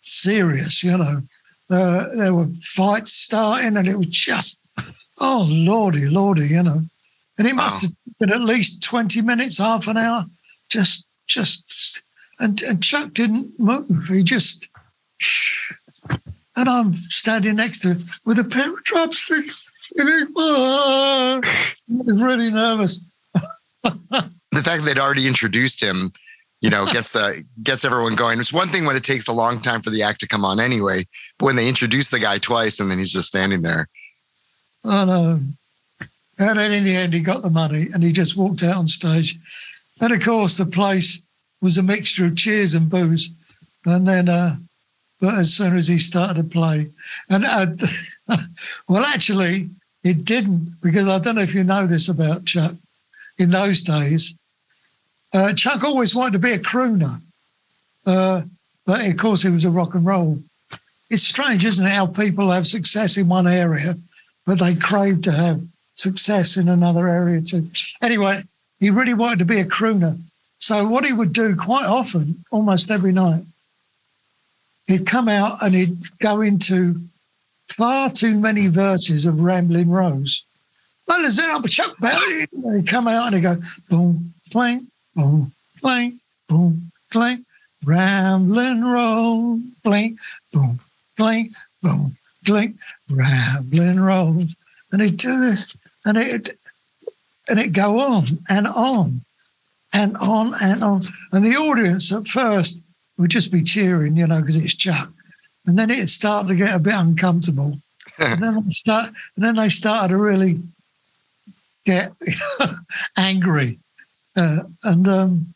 serious, 0.02 0.82
you 0.82 0.96
know. 0.96 1.22
Uh, 1.70 2.04
there 2.16 2.34
were 2.34 2.48
fights 2.62 3.12
starting, 3.12 3.76
and 3.76 3.86
it 3.86 3.96
was 3.96 4.06
just, 4.06 4.66
oh 5.20 5.46
lordy, 5.48 6.08
lordy, 6.08 6.48
you 6.48 6.62
know. 6.62 6.82
And 7.36 7.46
it 7.46 7.54
must 7.54 7.82
wow. 7.82 7.88
have 7.88 8.18
been 8.18 8.32
at 8.32 8.46
least 8.46 8.82
twenty 8.82 9.20
minutes, 9.20 9.58
half 9.58 9.86
an 9.86 9.98
hour, 9.98 10.24
just, 10.70 11.06
just, 11.26 12.02
and, 12.38 12.60
and 12.62 12.82
Chuck 12.82 13.14
didn't 13.14 13.58
move. 13.58 14.06
He 14.08 14.22
just, 14.22 14.68
shh. 15.18 15.72
And 16.56 16.68
I'm 16.68 16.92
standing 16.94 17.56
next 17.56 17.82
to 17.82 17.94
him 17.94 17.98
with 18.24 18.38
a 18.38 18.44
pair 18.44 18.72
of 18.72 18.82
drumsticks. 18.84 19.64
Was 19.94 21.40
really 21.88 22.50
nervous. 22.50 23.04
the 23.82 24.62
fact 24.62 24.64
that 24.64 24.82
they'd 24.84 24.98
already 24.98 25.26
introduced 25.26 25.82
him 25.82 26.12
you 26.60 26.70
know, 26.70 26.86
gets 26.86 27.12
the 27.12 27.44
gets 27.62 27.84
everyone 27.84 28.16
going. 28.16 28.40
It's 28.40 28.52
one 28.52 28.68
thing 28.68 28.84
when 28.84 28.96
it 28.96 29.04
takes 29.04 29.28
a 29.28 29.32
long 29.32 29.60
time 29.60 29.82
for 29.82 29.90
the 29.90 30.02
act 30.02 30.20
to 30.20 30.28
come 30.28 30.44
on 30.44 30.58
anyway, 30.58 31.06
but 31.38 31.46
when 31.46 31.56
they 31.56 31.68
introduce 31.68 32.10
the 32.10 32.18
guy 32.18 32.38
twice 32.38 32.80
and 32.80 32.90
then 32.90 32.98
he's 32.98 33.12
just 33.12 33.28
standing 33.28 33.62
there. 33.62 33.88
Oh 34.84 35.04
no. 35.04 35.40
And 36.40 36.58
then 36.58 36.72
in 36.72 36.84
the 36.84 36.96
end 36.96 37.14
he 37.14 37.20
got 37.20 37.42
the 37.42 37.50
money 37.50 37.88
and 37.92 38.02
he 38.02 38.12
just 38.12 38.36
walked 38.36 38.62
out 38.62 38.76
on 38.76 38.86
stage. 38.86 39.36
And 40.00 40.12
of 40.12 40.24
course 40.24 40.56
the 40.56 40.66
place 40.66 41.22
was 41.60 41.76
a 41.76 41.82
mixture 41.82 42.26
of 42.26 42.36
cheers 42.36 42.74
and 42.74 42.90
boos. 42.90 43.30
And 43.84 44.06
then 44.06 44.28
uh 44.28 44.56
but 45.20 45.34
as 45.34 45.52
soon 45.52 45.76
as 45.76 45.88
he 45.88 45.98
started 45.98 46.36
to 46.36 46.48
play, 46.48 46.90
and 47.28 47.44
uh, 47.44 47.66
well, 48.88 49.04
actually, 49.04 49.68
it 50.04 50.24
didn't 50.24 50.68
because 50.82 51.08
I 51.08 51.18
don't 51.18 51.34
know 51.34 51.42
if 51.42 51.54
you 51.54 51.64
know 51.64 51.86
this 51.86 52.08
about 52.08 52.46
Chuck. 52.46 52.72
In 53.38 53.50
those 53.50 53.82
days, 53.82 54.34
uh, 55.32 55.52
Chuck 55.54 55.84
always 55.84 56.14
wanted 56.14 56.32
to 56.32 56.38
be 56.40 56.52
a 56.52 56.58
crooner, 56.58 57.20
uh, 58.06 58.42
but 58.84 59.06
of 59.06 59.16
course 59.16 59.42
he 59.42 59.50
was 59.50 59.64
a 59.64 59.70
rock 59.70 59.94
and 59.94 60.04
roll. 60.04 60.38
It's 61.10 61.22
strange, 61.22 61.64
isn't 61.64 61.86
it, 61.86 61.90
how 61.90 62.06
people 62.06 62.50
have 62.50 62.66
success 62.66 63.16
in 63.16 63.28
one 63.28 63.46
area, 63.46 63.94
but 64.46 64.58
they 64.58 64.74
crave 64.74 65.22
to 65.22 65.32
have 65.32 65.62
success 65.94 66.56
in 66.56 66.68
another 66.68 67.08
area 67.08 67.40
too. 67.40 67.68
Anyway, 68.02 68.42
he 68.78 68.90
really 68.90 69.14
wanted 69.14 69.38
to 69.40 69.44
be 69.44 69.60
a 69.60 69.64
crooner. 69.64 70.18
So 70.58 70.86
what 70.86 71.04
he 71.04 71.12
would 71.12 71.32
do 71.32 71.56
quite 71.56 71.86
often, 71.86 72.44
almost 72.50 72.90
every 72.90 73.12
night, 73.12 73.42
he'd 74.86 75.06
come 75.06 75.28
out 75.28 75.62
and 75.62 75.74
he'd 75.74 75.96
go 76.18 76.40
into 76.40 76.96
far 77.68 78.10
too 78.10 78.38
many 78.38 78.66
verses 78.66 79.24
of 79.24 79.40
Ramblin' 79.40 79.88
Rose. 79.88 80.42
Well, 81.06 81.24
it 81.24 81.38
up 81.50 81.64
a 81.64 81.68
Chuck? 81.68 81.96
And 82.02 82.76
he'd 82.76 82.88
come 82.88 83.08
out 83.08 83.26
and 83.26 83.36
he'd 83.36 83.42
go, 83.42 83.56
boom, 83.88 84.34
playing, 84.50 84.88
boom, 85.14 85.52
clank, 85.80 86.14
boom, 86.48 86.90
clank, 87.10 87.46
rambling 87.84 88.84
road, 88.84 89.62
clank, 89.84 90.18
boom, 90.52 90.80
clank, 91.16 91.52
boom, 91.82 92.16
clank, 92.44 92.76
rambling 93.08 94.00
road. 94.00 94.48
And 94.92 95.02
he'd 95.02 95.16
do 95.18 95.40
this, 95.40 95.76
and 96.04 96.16
it 96.16 96.58
and 97.48 97.60
it 97.60 97.72
go 97.72 98.00
on 98.00 98.24
and 98.48 98.66
on 98.66 99.22
and 99.92 100.16
on 100.18 100.54
and 100.60 100.84
on. 100.84 101.02
And 101.32 101.44
the 101.44 101.56
audience 101.56 102.12
at 102.12 102.28
first 102.28 102.82
would 103.16 103.30
just 103.30 103.52
be 103.52 103.62
cheering, 103.62 104.16
you 104.16 104.26
know, 104.26 104.40
because 104.40 104.56
it's 104.56 104.74
Chuck. 104.74 105.10
And 105.66 105.78
then 105.78 105.90
it 105.90 106.08
started 106.08 106.48
to 106.48 106.54
get 106.54 106.74
a 106.74 106.78
bit 106.78 106.94
uncomfortable. 106.94 107.78
and 108.18 108.42
then 108.42 108.64
they 108.64 108.72
start 108.72 109.08
and 109.36 109.44
then 109.44 109.56
they 109.56 109.68
started 109.68 110.08
to 110.08 110.16
really 110.16 110.60
get 111.84 112.12
angry 113.16 113.78
uh, 114.38 114.62
and 114.84 115.08
um, 115.08 115.54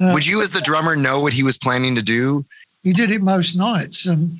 uh, 0.00 0.12
would 0.12 0.26
you, 0.26 0.42
as 0.42 0.50
the 0.50 0.60
drummer, 0.60 0.94
know 0.94 1.20
what 1.20 1.32
he 1.32 1.42
was 1.42 1.56
planning 1.56 1.94
to 1.94 2.02
do? 2.02 2.44
He 2.82 2.92
did 2.92 3.10
it 3.10 3.22
most 3.22 3.56
nights, 3.56 4.08
um, 4.08 4.38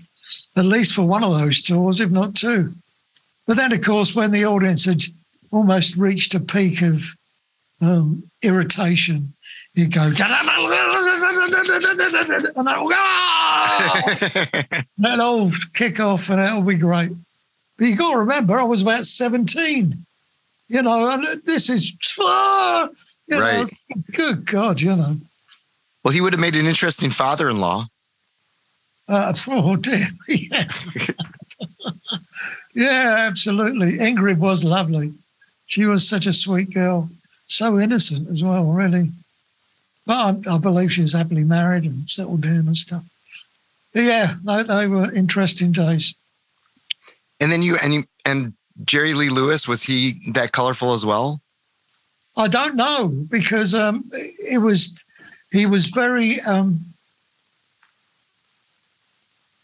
at 0.56 0.64
least 0.64 0.94
for 0.94 1.02
one 1.02 1.24
of 1.24 1.32
those 1.32 1.62
tours, 1.62 2.00
if 2.00 2.10
not 2.10 2.34
two. 2.34 2.74
But 3.46 3.56
then, 3.56 3.72
of 3.72 3.82
course, 3.82 4.14
when 4.14 4.30
the 4.30 4.44
audience 4.44 4.84
had 4.84 5.02
almost 5.50 5.96
reached 5.96 6.34
a 6.34 6.40
peak 6.40 6.82
of 6.82 7.16
um, 7.80 8.22
irritation, 8.42 9.34
he'd 9.74 9.92
go, 9.92 10.02
and 10.02 10.16
that'll 12.66 12.88
that'll 14.98 15.50
kick 15.74 16.00
off 16.00 16.28
and 16.30 16.38
that'll 16.38 16.62
be 16.62 16.76
great. 16.76 17.10
But 17.76 17.84
you 17.86 17.96
got 17.96 18.12
to 18.12 18.18
remember, 18.18 18.58
I 18.58 18.64
was 18.64 18.82
about 18.82 19.04
17 19.04 20.06
you 20.68 20.82
know, 20.82 21.10
and 21.10 21.24
this 21.44 21.70
is, 21.70 21.92
ah, 22.20 22.88
you 23.26 23.40
right. 23.40 23.64
know, 23.64 24.02
good 24.12 24.46
God, 24.46 24.80
you 24.80 24.94
know. 24.94 25.16
Well, 26.04 26.14
he 26.14 26.20
would 26.20 26.34
have 26.34 26.40
made 26.40 26.56
an 26.56 26.66
interesting 26.66 27.10
father 27.10 27.48
in 27.48 27.58
law. 27.58 27.88
Uh, 29.08 29.32
oh, 29.48 29.76
dear. 29.76 30.04
Yes. 30.28 30.88
yeah, 32.74 33.16
absolutely. 33.20 33.98
Ingrid 33.98 34.38
was 34.38 34.62
lovely. 34.62 35.14
She 35.66 35.86
was 35.86 36.06
such 36.06 36.26
a 36.26 36.32
sweet 36.32 36.72
girl, 36.72 37.08
so 37.48 37.80
innocent 37.80 38.28
as 38.28 38.44
well, 38.44 38.64
really. 38.64 39.10
But 40.06 40.46
I, 40.46 40.54
I 40.54 40.58
believe 40.58 40.92
she's 40.92 41.14
happily 41.14 41.44
married 41.44 41.84
and 41.84 42.08
settled 42.08 42.42
down 42.42 42.66
and 42.66 42.76
stuff. 42.76 43.04
But 43.92 44.04
yeah, 44.04 44.34
they, 44.44 44.62
they 44.62 44.86
were 44.86 45.12
interesting 45.12 45.72
days. 45.72 46.14
And 47.40 47.50
then 47.50 47.62
you 47.62 47.76
and 47.82 47.94
you 47.94 48.04
and 48.24 48.52
Jerry 48.84 49.14
Lee 49.14 49.30
Lewis 49.30 49.66
was 49.66 49.82
he 49.84 50.20
that 50.32 50.52
colorful 50.52 50.92
as 50.92 51.04
well? 51.04 51.40
I 52.36 52.48
don't 52.48 52.76
know 52.76 53.08
because 53.28 53.74
um, 53.74 54.04
it 54.12 54.62
was 54.62 55.04
he 55.50 55.66
was 55.66 55.86
very 55.86 56.40
um, 56.42 56.80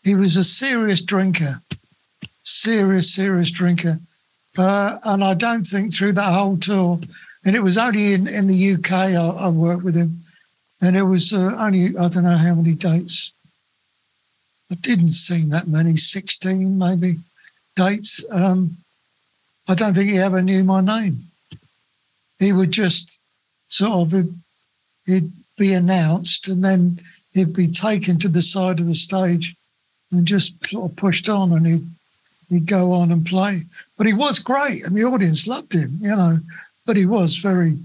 he 0.03 0.15
was 0.15 0.37
a 0.37 0.45
serious 0.45 1.03
drinker, 1.03 1.63
serious 2.43 3.15
serious 3.15 3.51
drinker, 3.51 3.99
uh, 4.59 4.99
and 5.05 5.23
I 5.23 5.35
don't 5.35 5.65
think 5.65 5.95
through 5.95 6.13
that 6.13 6.33
whole 6.33 6.57
tour, 6.57 7.01
and 7.45 7.55
it 7.57 7.63
was 7.63 7.79
only 7.79 8.13
in 8.13 8.27
in 8.27 8.47
the 8.47 8.75
UK 8.75 8.93
I, 8.93 9.47
I 9.47 9.49
worked 9.49 9.85
with 9.85 9.97
him, 9.97 10.21
and 10.81 10.97
it 10.97 11.03
was 11.03 11.33
uh, 11.33 11.55
only 11.59 11.97
I 11.97 12.09
don't 12.09 12.25
know 12.25 12.37
how 12.37 12.55
many 12.55 12.75
dates. 12.75 13.33
I 14.71 14.77
didn't 14.77 15.11
sing 15.11 15.51
that 15.51 15.69
many, 15.69 15.97
sixteen 15.97 16.79
maybe 16.79 17.17
dates. 17.77 18.25
Um, 18.31 18.77
I 19.67 19.75
don't 19.75 19.95
think 19.95 20.11
he 20.11 20.19
ever 20.19 20.43
knew 20.43 20.63
my 20.63 20.81
name. 20.81 21.25
He 22.39 22.53
would 22.53 22.71
just 22.71 23.21
sort 23.69 24.13
of, 24.13 24.29
he'd 25.07 25.31
be 25.57 25.73
announced 25.73 26.49
and 26.49 26.63
then 26.63 26.99
he'd 27.33 27.55
be 27.55 27.69
taken 27.69 28.19
to 28.19 28.29
the 28.29 28.43
side 28.43 28.81
of 28.81 28.87
the 28.87 28.95
stage 28.95 29.55
and 30.11 30.27
just 30.27 30.67
sort 30.67 30.91
of 30.91 30.97
pushed 30.97 31.29
on 31.29 31.53
and 31.53 31.67
he'd, 31.67 31.87
he'd 32.51 32.67
go 32.67 32.93
on 32.93 33.11
and 33.11 33.25
play. 33.25 33.63
But 33.97 34.07
he 34.07 34.13
was 34.13 34.39
great 34.39 34.85
and 34.85 34.95
the 34.95 35.05
audience 35.05 35.47
loved 35.47 35.73
him, 35.73 35.99
you 36.01 36.11
know, 36.11 36.39
but 36.87 36.97
he 36.97 37.07
was 37.07 37.37
very, 37.37 37.79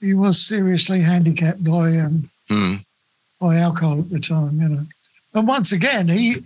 he 0.00 0.14
was 0.14 0.40
seriously 0.40 1.00
handicapped 1.00 1.64
by, 1.64 1.96
um, 1.96 2.30
mm. 2.50 2.84
by 3.40 3.56
alcohol 3.56 4.00
at 4.00 4.10
the 4.10 4.20
time, 4.20 4.60
you 4.60 4.68
know. 4.68 4.86
And 5.34 5.46
once 5.46 5.72
again, 5.72 6.08
he, 6.08 6.36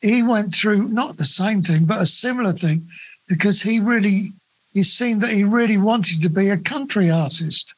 he 0.00 0.22
went 0.22 0.54
through 0.54 0.88
not 0.88 1.16
the 1.16 1.24
same 1.24 1.62
thing, 1.62 1.84
but 1.84 2.02
a 2.02 2.06
similar 2.06 2.52
thing 2.52 2.86
because 3.28 3.62
he 3.62 3.80
really, 3.80 4.30
it 4.74 4.84
seemed 4.84 5.20
that 5.22 5.30
he 5.30 5.44
really 5.44 5.78
wanted 5.78 6.22
to 6.22 6.28
be 6.28 6.48
a 6.48 6.56
country 6.56 7.10
artist. 7.10 7.74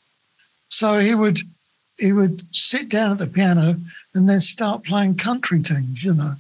So 0.69 0.99
he 0.99 1.15
would, 1.15 1.39
he 1.99 2.13
would 2.13 2.55
sit 2.55 2.89
down 2.89 3.13
at 3.13 3.19
the 3.19 3.27
piano 3.27 3.77
and 4.15 4.29
then 4.29 4.41
start 4.41 4.85
playing 4.85 5.17
country 5.17 5.61
things, 5.61 6.03
you 6.03 6.15
know, 6.15 6.35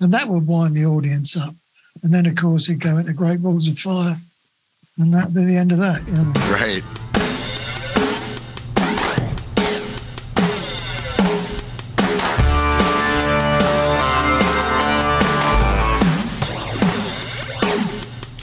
and 0.00 0.12
that 0.12 0.28
would 0.28 0.46
wind 0.46 0.76
the 0.76 0.86
audience 0.86 1.36
up. 1.36 1.54
And 2.02 2.14
then, 2.14 2.26
of 2.26 2.36
course, 2.36 2.66
he'd 2.66 2.80
go 2.80 2.96
into 2.96 3.12
Great 3.12 3.42
Balls 3.42 3.68
of 3.68 3.78
Fire, 3.78 4.16
and 5.00 5.14
that'd 5.14 5.34
be 5.34 5.44
the 5.44 5.56
end 5.56 5.72
of 5.72 5.78
that, 5.78 6.06
you 6.06 6.12
know. 6.12 6.32
Right. 6.52 6.82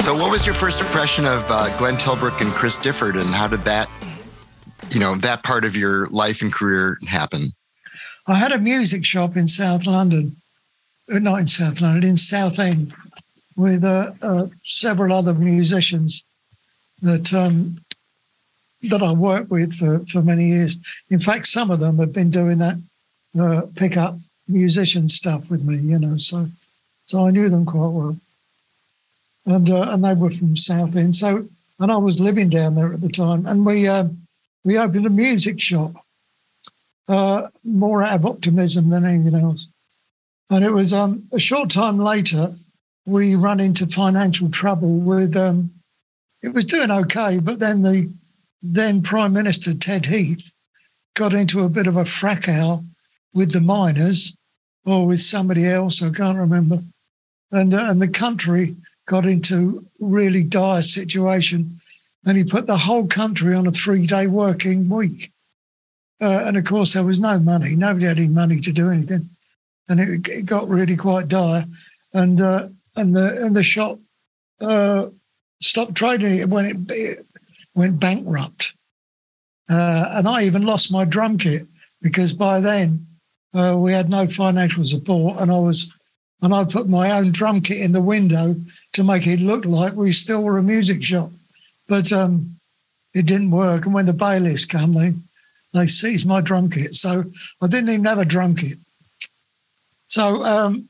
So, 0.03 0.15
what 0.15 0.31
was 0.31 0.45
your 0.45 0.55
first 0.55 0.81
impression 0.81 1.25
of 1.25 1.45
uh, 1.49 1.77
Glenn 1.77 1.95
Tilbrook 1.97 2.41
and 2.41 2.51
Chris 2.51 2.79
Difford, 2.79 3.19
and 3.19 3.29
how 3.29 3.47
did 3.47 3.61
that, 3.61 3.89
you 4.89 4.99
know, 4.99 5.15
that 5.15 5.43
part 5.43 5.63
of 5.65 5.75
your 5.75 6.07
life 6.07 6.41
and 6.41 6.51
career 6.51 6.97
happen? 7.07 7.51
I 8.25 8.35
had 8.35 8.51
a 8.51 8.57
music 8.57 9.05
shop 9.05 9.37
in 9.37 9.47
South 9.47 9.85
London, 9.85 10.37
uh, 11.13 11.19
not 11.19 11.41
in 11.41 11.47
South 11.47 11.81
London, 11.81 12.09
in 12.09 12.17
Southend, 12.17 12.93
with 13.55 13.83
uh, 13.83 14.13
uh, 14.21 14.47
several 14.63 15.13
other 15.13 15.33
musicians 15.33 16.23
that 17.01 17.33
um, 17.33 17.77
that 18.83 19.01
I 19.01 19.11
worked 19.11 19.49
with 19.49 19.73
for, 19.73 19.99
for 19.99 20.21
many 20.21 20.47
years. 20.47 20.77
In 21.09 21.19
fact, 21.19 21.47
some 21.47 21.71
of 21.71 21.79
them 21.79 21.97
have 21.97 22.13
been 22.13 22.29
doing 22.29 22.59
that 22.59 22.75
uh, 23.39 23.61
pickup 23.75 24.15
musician 24.47 25.07
stuff 25.07 25.49
with 25.49 25.63
me, 25.63 25.77
you 25.77 25.99
know. 25.99 26.17
So, 26.17 26.47
so 27.05 27.27
I 27.27 27.31
knew 27.31 27.49
them 27.49 27.65
quite 27.65 27.89
well 27.89 28.17
and 29.47 29.69
uh, 29.69 29.87
and 29.89 30.03
they 30.03 30.13
were 30.13 30.29
from 30.29 30.55
Southend. 30.55 31.15
So 31.15 31.47
and 31.79 31.91
I 31.91 31.97
was 31.97 32.21
living 32.21 32.49
down 32.49 32.75
there 32.75 32.93
at 32.93 33.01
the 33.01 33.09
time, 33.09 33.45
and 33.45 33.65
we 33.65 33.87
uh, 33.87 34.05
we 34.63 34.77
opened 34.77 35.05
a 35.05 35.09
music 35.09 35.59
shop, 35.59 35.93
uh, 37.07 37.47
more 37.63 38.03
out 38.03 38.15
of 38.15 38.25
optimism 38.25 38.89
than 38.89 39.05
anything 39.05 39.35
else. 39.35 39.67
And 40.49 40.63
it 40.63 40.71
was 40.71 40.93
um, 40.93 41.27
a 41.31 41.39
short 41.39 41.69
time 41.69 41.97
later 41.97 42.53
we 43.05 43.35
run 43.35 43.59
into 43.59 43.87
financial 43.87 44.51
trouble 44.51 44.99
with. 44.99 45.35
Um, 45.35 45.71
it 46.41 46.53
was 46.53 46.65
doing 46.65 46.91
okay, 46.91 47.39
but 47.39 47.59
then 47.59 47.81
the 47.81 48.11
then 48.61 49.01
Prime 49.01 49.33
Minister 49.33 49.73
Ted 49.73 50.05
Heath 50.07 50.53
got 51.15 51.33
into 51.33 51.61
a 51.61 51.69
bit 51.69 51.87
of 51.87 51.97
a 51.97 52.05
fracas 52.05 52.79
with 53.33 53.51
the 53.51 53.61
miners 53.61 54.35
or 54.85 55.07
with 55.07 55.21
somebody 55.21 55.65
else. 55.65 56.01
I 56.01 56.09
can't 56.09 56.37
remember. 56.37 56.79
And 57.51 57.73
uh, 57.73 57.85
and 57.87 58.01
the 58.01 58.07
country 58.07 58.75
got 59.05 59.25
into 59.25 59.85
really 59.99 60.43
dire 60.43 60.81
situation 60.81 61.79
and 62.25 62.37
he 62.37 62.43
put 62.43 62.67
the 62.67 62.77
whole 62.77 63.07
country 63.07 63.55
on 63.55 63.65
a 63.67 63.71
three-day 63.71 64.27
working 64.27 64.89
week. 64.89 65.31
Uh, 66.19 66.43
and 66.45 66.57
of 66.57 66.65
course, 66.65 66.93
there 66.93 67.05
was 67.05 67.19
no 67.19 67.39
money. 67.39 67.75
Nobody 67.75 68.05
had 68.05 68.17
any 68.17 68.27
money 68.27 68.59
to 68.59 68.71
do 68.71 68.89
anything, 68.89 69.29
and 69.87 69.99
it, 69.99 70.27
it 70.27 70.45
got 70.45 70.67
really 70.67 70.97
quite 70.97 71.27
dire. 71.27 71.63
And 72.13 72.41
uh, 72.41 72.67
and 72.95 73.15
the 73.15 73.45
and 73.45 73.55
the 73.55 73.63
shop 73.63 73.99
uh, 74.59 75.07
stopped 75.61 75.95
trading 75.95 76.49
when 76.49 76.65
it, 76.65 76.77
it 76.89 77.25
went 77.75 77.99
bankrupt. 77.99 78.73
Uh, 79.69 80.11
and 80.13 80.27
I 80.27 80.43
even 80.43 80.65
lost 80.65 80.91
my 80.91 81.03
drum 81.05 81.37
kit 81.37 81.63
because 82.01 82.33
by 82.33 82.59
then 82.59 83.05
uh, 83.53 83.75
we 83.77 83.91
had 83.91 84.09
no 84.09 84.27
financial 84.27 84.85
support, 84.85 85.41
and 85.41 85.51
I 85.51 85.57
was 85.57 85.93
and 86.41 86.53
I 86.53 86.63
put 86.65 86.87
my 86.87 87.11
own 87.11 87.31
drum 87.31 87.61
kit 87.61 87.81
in 87.81 87.91
the 87.91 88.01
window 88.01 88.55
to 88.93 89.03
make 89.03 89.25
it 89.25 89.39
look 89.39 89.65
like 89.65 89.93
we 89.93 90.11
still 90.11 90.43
were 90.43 90.59
a 90.59 90.63
music 90.63 91.03
shop. 91.03 91.31
But 91.87 92.11
um, 92.13 92.57
it 93.13 93.25
didn't 93.25 93.51
work. 93.51 93.85
And 93.85 93.93
when 93.93 94.05
the 94.05 94.13
bailiffs 94.13 94.65
come, 94.65 94.93
they 94.93 95.13
they 95.73 95.87
seized 95.87 96.27
my 96.27 96.41
drum 96.41 96.69
kit. 96.69 96.93
So 96.93 97.23
I 97.61 97.67
didn't 97.67 97.89
even 97.89 98.05
have 98.05 98.19
a 98.19 98.25
drum 98.25 98.55
kit. 98.55 98.77
So 100.07 100.23
um, 100.45 100.89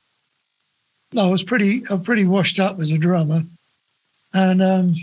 I 1.17 1.27
was 1.27 1.43
pretty 1.43 1.81
uh, 1.89 1.97
pretty 1.97 2.25
washed 2.25 2.59
up 2.59 2.79
as 2.79 2.91
a 2.91 2.97
drummer, 2.97 3.43
and 4.33 4.61
um, 4.61 4.95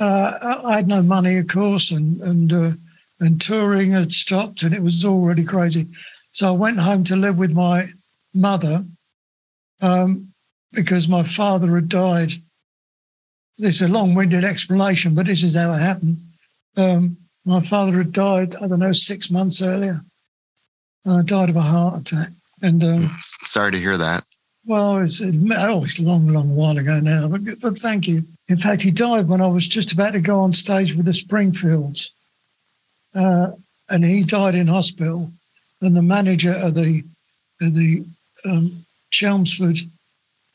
uh, 0.00 0.60
I 0.64 0.76
had 0.76 0.88
no 0.88 1.02
money, 1.02 1.36
of 1.38 1.48
course, 1.48 1.90
and 1.90 2.20
and 2.20 2.52
uh, 2.52 2.70
and 3.20 3.40
touring 3.40 3.92
had 3.92 4.12
stopped, 4.12 4.62
and 4.62 4.74
it 4.74 4.82
was 4.82 5.04
already 5.04 5.44
crazy. 5.44 5.86
So 6.30 6.48
I 6.48 6.56
went 6.56 6.80
home 6.80 7.04
to 7.04 7.16
live 7.16 7.38
with 7.38 7.52
my 7.52 7.84
mother 8.34 8.84
um, 9.80 10.32
because 10.72 11.08
my 11.08 11.22
father 11.22 11.74
had 11.74 11.88
died. 11.88 12.32
This 13.58 13.80
is 13.80 13.82
a 13.82 13.92
long 13.92 14.14
winded 14.14 14.44
explanation, 14.44 15.14
but 15.14 15.26
this 15.26 15.42
is 15.42 15.56
how 15.56 15.74
it 15.74 15.78
happened. 15.78 16.16
Um, 16.76 17.18
my 17.44 17.60
father 17.60 17.98
had 17.98 18.12
died, 18.12 18.56
I 18.56 18.66
don't 18.66 18.78
know, 18.78 18.92
six 18.92 19.30
months 19.30 19.60
earlier. 19.60 20.00
Uh, 21.04 21.22
died 21.22 21.50
of 21.50 21.56
a 21.56 21.60
heart 21.60 22.00
attack. 22.00 22.30
And 22.62 22.82
um, 22.82 23.10
sorry 23.44 23.72
to 23.72 23.78
hear 23.78 23.96
that. 23.96 24.24
Well, 24.64 24.98
it's, 24.98 25.20
oh, 25.20 25.84
it's 25.84 25.98
a 25.98 26.02
long, 26.02 26.28
long 26.28 26.54
while 26.54 26.78
ago 26.78 27.00
now, 27.00 27.28
but, 27.28 27.40
but 27.60 27.76
thank 27.78 28.06
you. 28.06 28.22
In 28.48 28.58
fact, 28.58 28.82
he 28.82 28.90
died 28.90 29.28
when 29.28 29.40
I 29.40 29.48
was 29.48 29.66
just 29.66 29.92
about 29.92 30.12
to 30.12 30.20
go 30.20 30.40
on 30.40 30.52
stage 30.52 30.94
with 30.94 31.06
the 31.06 31.14
Springfields. 31.14 32.12
Uh, 33.14 33.52
and 33.88 34.04
he 34.04 34.22
died 34.22 34.54
in 34.54 34.68
hospital. 34.68 35.30
And 35.80 35.96
the 35.96 36.02
manager 36.02 36.54
of 36.56 36.74
the, 36.74 37.02
of 37.60 37.74
the 37.74 38.04
um, 38.48 38.84
Chelmsford, 39.10 39.78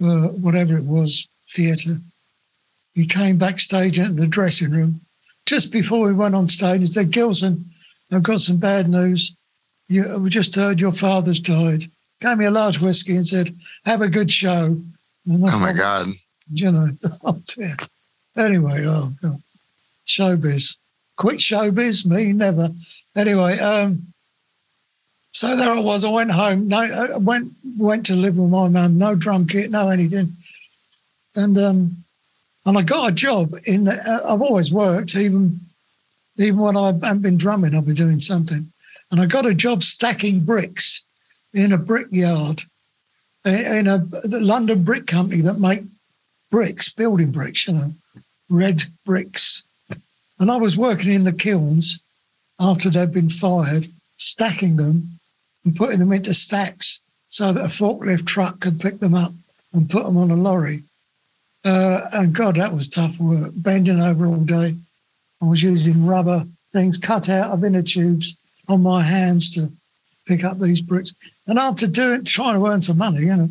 uh, 0.01 0.29
whatever 0.29 0.77
it 0.77 0.85
was, 0.85 1.27
theatre. 1.49 1.97
He 2.93 3.05
came 3.05 3.37
backstage 3.37 3.99
into 3.99 4.13
the 4.13 4.27
dressing 4.27 4.71
room 4.71 5.01
just 5.45 5.71
before 5.71 6.05
we 6.05 6.13
went 6.13 6.35
on 6.35 6.47
stage 6.47 6.79
and 6.79 6.91
said, 6.91 7.11
Gilson, 7.11 7.65
I've 8.11 8.23
got 8.23 8.39
some 8.39 8.57
bad 8.57 8.89
news. 8.89 9.35
You, 9.87 10.19
we 10.19 10.29
just 10.29 10.55
heard 10.55 10.79
your 10.79 10.91
father's 10.91 11.39
died. 11.39 11.85
Gave 12.19 12.37
me 12.37 12.45
a 12.45 12.51
large 12.51 12.79
whiskey 12.79 13.15
and 13.15 13.25
said, 13.25 13.55
have 13.85 14.01
a 14.01 14.09
good 14.09 14.31
show. 14.31 14.77
oh 15.29 15.59
my 15.59 15.73
God. 15.73 16.09
You 16.51 16.71
know, 16.71 16.89
oh 17.23 17.41
dear. 17.47 17.75
Anyway, 18.35 18.85
oh 18.87 19.11
God. 19.21 19.37
Showbiz. 20.07 20.77
Quit 21.15 21.39
showbiz? 21.39 22.05
Me, 22.05 22.31
never. 22.31 22.69
Anyway, 23.15 23.57
um, 23.59 24.13
so 25.31 25.55
there 25.55 25.69
I 25.69 25.79
was. 25.79 26.03
I 26.03 26.11
went 26.11 26.31
home. 26.31 26.67
No, 26.67 26.79
I 26.79 27.17
went 27.17 27.51
went 27.77 28.05
to 28.07 28.15
live 28.15 28.37
with 28.37 28.49
my 28.49 28.67
mum. 28.67 28.97
No 28.97 29.15
drum 29.15 29.45
kit, 29.47 29.69
no 29.69 29.89
anything. 29.89 30.29
And 31.35 31.57
um, 31.57 31.97
and 32.65 32.77
I 32.77 32.83
got 32.83 33.11
a 33.11 33.13
job 33.13 33.53
in. 33.65 33.83
The, 33.83 33.93
uh, 33.93 34.33
I've 34.33 34.41
always 34.41 34.71
worked, 34.71 35.15
even 35.15 35.59
even 36.37 36.59
when 36.59 36.77
I 36.77 36.87
haven't 36.87 37.21
been 37.21 37.37
drumming, 37.37 37.75
I've 37.75 37.85
been 37.85 37.95
doing 37.95 38.19
something. 38.19 38.67
And 39.11 39.19
I 39.19 39.25
got 39.25 39.45
a 39.45 39.53
job 39.53 39.83
stacking 39.83 40.43
bricks 40.43 41.05
in 41.53 41.71
a 41.71 41.77
brickyard 41.77 42.63
in 43.47 43.87
a 43.87 44.05
London 44.39 44.83
brick 44.83 45.07
company 45.07 45.41
that 45.41 45.59
make 45.59 45.81
bricks, 46.51 46.91
building 46.93 47.31
bricks, 47.31 47.67
you 47.67 47.73
know, 47.73 47.91
red 48.49 48.83
bricks. 49.05 49.63
And 50.39 50.51
I 50.51 50.57
was 50.57 50.77
working 50.77 51.11
in 51.11 51.23
the 51.23 51.33
kilns 51.33 52.03
after 52.59 52.89
they'd 52.89 53.13
been 53.13 53.29
fired, 53.29 53.87
stacking 54.17 54.75
them 54.75 55.19
and 55.63 55.75
putting 55.75 55.99
them 55.99 56.11
into 56.11 56.33
stacks 56.33 57.01
so 57.29 57.51
that 57.51 57.65
a 57.65 57.69
forklift 57.69 58.25
truck 58.25 58.59
could 58.59 58.79
pick 58.79 58.99
them 58.99 59.13
up 59.13 59.31
and 59.73 59.89
put 59.89 60.05
them 60.05 60.17
on 60.17 60.31
a 60.31 60.35
lorry. 60.35 60.81
Uh, 61.65 62.01
and 62.13 62.33
God, 62.33 62.55
that 62.55 62.73
was 62.73 62.87
tough 62.87 63.19
work, 63.19 63.51
bending 63.55 63.99
over 63.99 64.25
all 64.25 64.37
day. 64.37 64.75
I 65.41 65.45
was 65.45 65.63
using 65.63 66.05
rubber 66.05 66.45
things 66.73 66.97
cut 66.97 67.29
out 67.29 67.51
of 67.51 67.63
inner 67.63 67.81
tubes 67.81 68.35
on 68.67 68.83
my 68.83 69.01
hands 69.01 69.49
to 69.51 69.71
pick 70.27 70.43
up 70.43 70.59
these 70.59 70.81
bricks. 70.81 71.13
And 71.47 71.57
after 71.57 71.87
doing, 71.87 72.25
trying 72.25 72.59
to 72.59 72.65
earn 72.65 72.81
some 72.81 72.97
money, 72.97 73.21
you 73.21 73.35
know, 73.35 73.49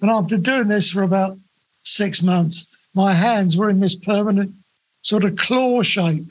and 0.00 0.10
after 0.10 0.36
doing 0.36 0.68
this 0.68 0.90
for 0.90 1.02
about 1.02 1.36
six 1.82 2.22
months, 2.22 2.66
my 2.94 3.12
hands 3.12 3.56
were 3.56 3.70
in 3.70 3.80
this 3.80 3.94
permanent 3.94 4.52
sort 5.02 5.24
of 5.24 5.36
claw 5.36 5.82
shape. 5.82 6.24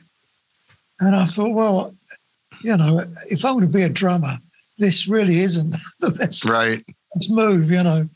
And 1.00 1.16
I 1.16 1.26
thought, 1.26 1.54
well, 1.54 1.94
you 2.64 2.76
know, 2.78 3.02
if 3.30 3.46
I'm 3.46 3.56
going 3.56 3.68
to 3.68 3.74
be 3.74 3.84
a 3.84 3.90
drummer, 3.90 4.38
this 4.78 5.08
really 5.08 5.40
isn't 5.40 5.76
the 6.00 6.12
best, 6.12 6.46
right. 6.46 6.84
move, 7.30 7.72
you 7.72 7.84
know. 7.84 8.10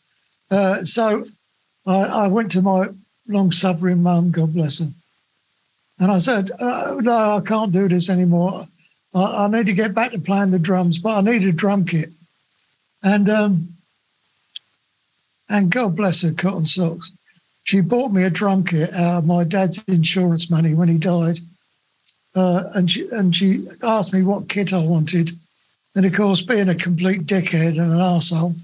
Uh, 0.49 0.75
so 0.75 1.23
I, 1.85 2.03
I, 2.03 2.27
went 2.27 2.51
to 2.51 2.61
my 2.61 2.87
long 3.27 3.51
suffering 3.51 4.03
mum, 4.03 4.31
God 4.31 4.53
bless 4.53 4.79
her, 4.79 4.89
and 5.99 6.11
I 6.11 6.17
said, 6.17 6.51
uh, 6.59 6.97
No, 6.99 7.37
I 7.37 7.41
can't 7.41 7.71
do 7.71 7.87
this 7.87 8.09
anymore. 8.09 8.67
I, 9.13 9.45
I, 9.45 9.47
need 9.47 9.65
to 9.67 9.73
get 9.73 9.93
back 9.93 10.11
to 10.11 10.19
playing 10.19 10.51
the 10.51 10.59
drums, 10.59 10.99
but 10.99 11.17
I 11.17 11.21
need 11.21 11.43
a 11.43 11.51
drum 11.51 11.85
kit. 11.85 12.09
And 13.03 13.29
um, 13.29 13.67
and 15.49 15.71
God 15.71 15.95
bless 15.95 16.21
her, 16.21 16.31
cotton 16.31 16.65
socks. 16.65 17.11
She 17.63 17.81
bought 17.81 18.11
me 18.11 18.23
a 18.23 18.29
drum 18.29 18.63
kit 18.63 18.93
out 18.93 19.19
of 19.19 19.25
my 19.25 19.43
dad's 19.43 19.83
insurance 19.85 20.49
money 20.49 20.73
when 20.73 20.87
he 20.87 20.97
died. 20.97 21.39
Uh, 22.35 22.63
and 22.75 22.89
she 22.89 23.07
and 23.11 23.35
she 23.35 23.65
asked 23.83 24.13
me 24.13 24.23
what 24.23 24.47
kit 24.47 24.71
I 24.71 24.79
wanted, 24.85 25.31
and 25.95 26.05
of 26.05 26.15
course, 26.15 26.41
being 26.41 26.69
a 26.69 26.75
complete 26.75 27.21
dickhead 27.21 27.71
and 27.71 27.91
an 27.91 27.99
arsehole, 27.99 28.55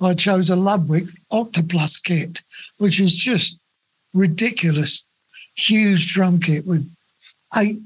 I 0.00 0.14
chose 0.14 0.48
a 0.48 0.56
Ludwig 0.56 1.04
Octa-Plus 1.30 1.98
kit, 1.98 2.40
which 2.78 2.98
is 2.98 3.14
just 3.14 3.58
ridiculous, 4.14 5.04
huge 5.54 6.12
drum 6.14 6.40
kit 6.40 6.66
with 6.66 6.90
eight 7.58 7.80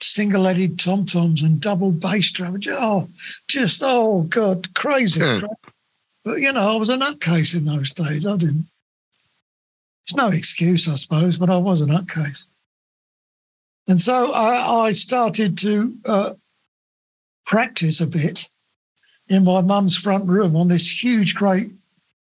single-headed 0.00 0.78
tom-toms 0.78 1.42
and 1.42 1.60
double 1.60 1.92
bass 1.92 2.30
drum. 2.30 2.58
Oh, 2.68 3.08
just 3.48 3.82
oh 3.84 4.22
god, 4.22 4.74
crazy. 4.74 5.20
Hmm. 5.22 5.46
But 6.24 6.40
you 6.40 6.52
know, 6.52 6.72
I 6.72 6.76
was 6.76 6.88
a 6.88 6.96
nutcase 6.96 7.56
in 7.56 7.64
those 7.64 7.92
days. 7.92 8.26
I 8.26 8.36
didn't. 8.36 8.66
It's 10.04 10.16
no 10.16 10.28
excuse, 10.28 10.88
I 10.88 10.94
suppose, 10.94 11.36
but 11.38 11.50
I 11.50 11.56
was 11.56 11.80
a 11.80 11.86
nutcase. 11.86 12.44
And 13.88 14.00
so 14.00 14.32
I, 14.32 14.86
I 14.86 14.92
started 14.92 15.56
to 15.58 15.94
uh, 16.04 16.32
practice 17.44 18.00
a 18.00 18.06
bit 18.06 18.48
in 19.28 19.44
my 19.44 19.60
mum's 19.60 19.96
front 19.96 20.28
room 20.28 20.56
on 20.56 20.68
this 20.68 21.02
huge, 21.02 21.34
great, 21.34 21.70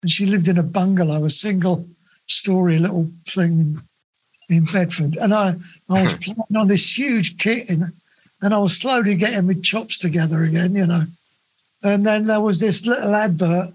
and 0.02 0.11
she 0.11 0.26
lived 0.26 0.48
in 0.48 0.59
a 0.59 0.62
bungalow, 0.62 1.24
a 1.24 1.31
single 1.31 1.87
story 2.26 2.79
little 2.79 3.11
thing 3.26 3.81
in 4.48 4.64
Bedford. 4.64 5.16
And 5.16 5.35
I, 5.35 5.54
I 5.90 6.02
was 6.02 6.16
playing 6.24 6.56
on 6.56 6.68
this 6.68 6.98
huge 6.98 7.38
kit 7.38 7.70
in, 7.70 7.92
and 8.42 8.54
I 8.54 8.59
was 8.59 8.78
slowly 8.78 9.16
getting 9.16 9.46
my 9.46 9.54
chops 9.54 9.98
together 9.98 10.42
again, 10.42 10.74
you 10.74 10.87
know. 10.87 11.02
And 11.82 12.06
then 12.06 12.26
there 12.26 12.40
was 12.40 12.61
this 12.61 12.87
little 12.87 13.14
advert 13.14 13.70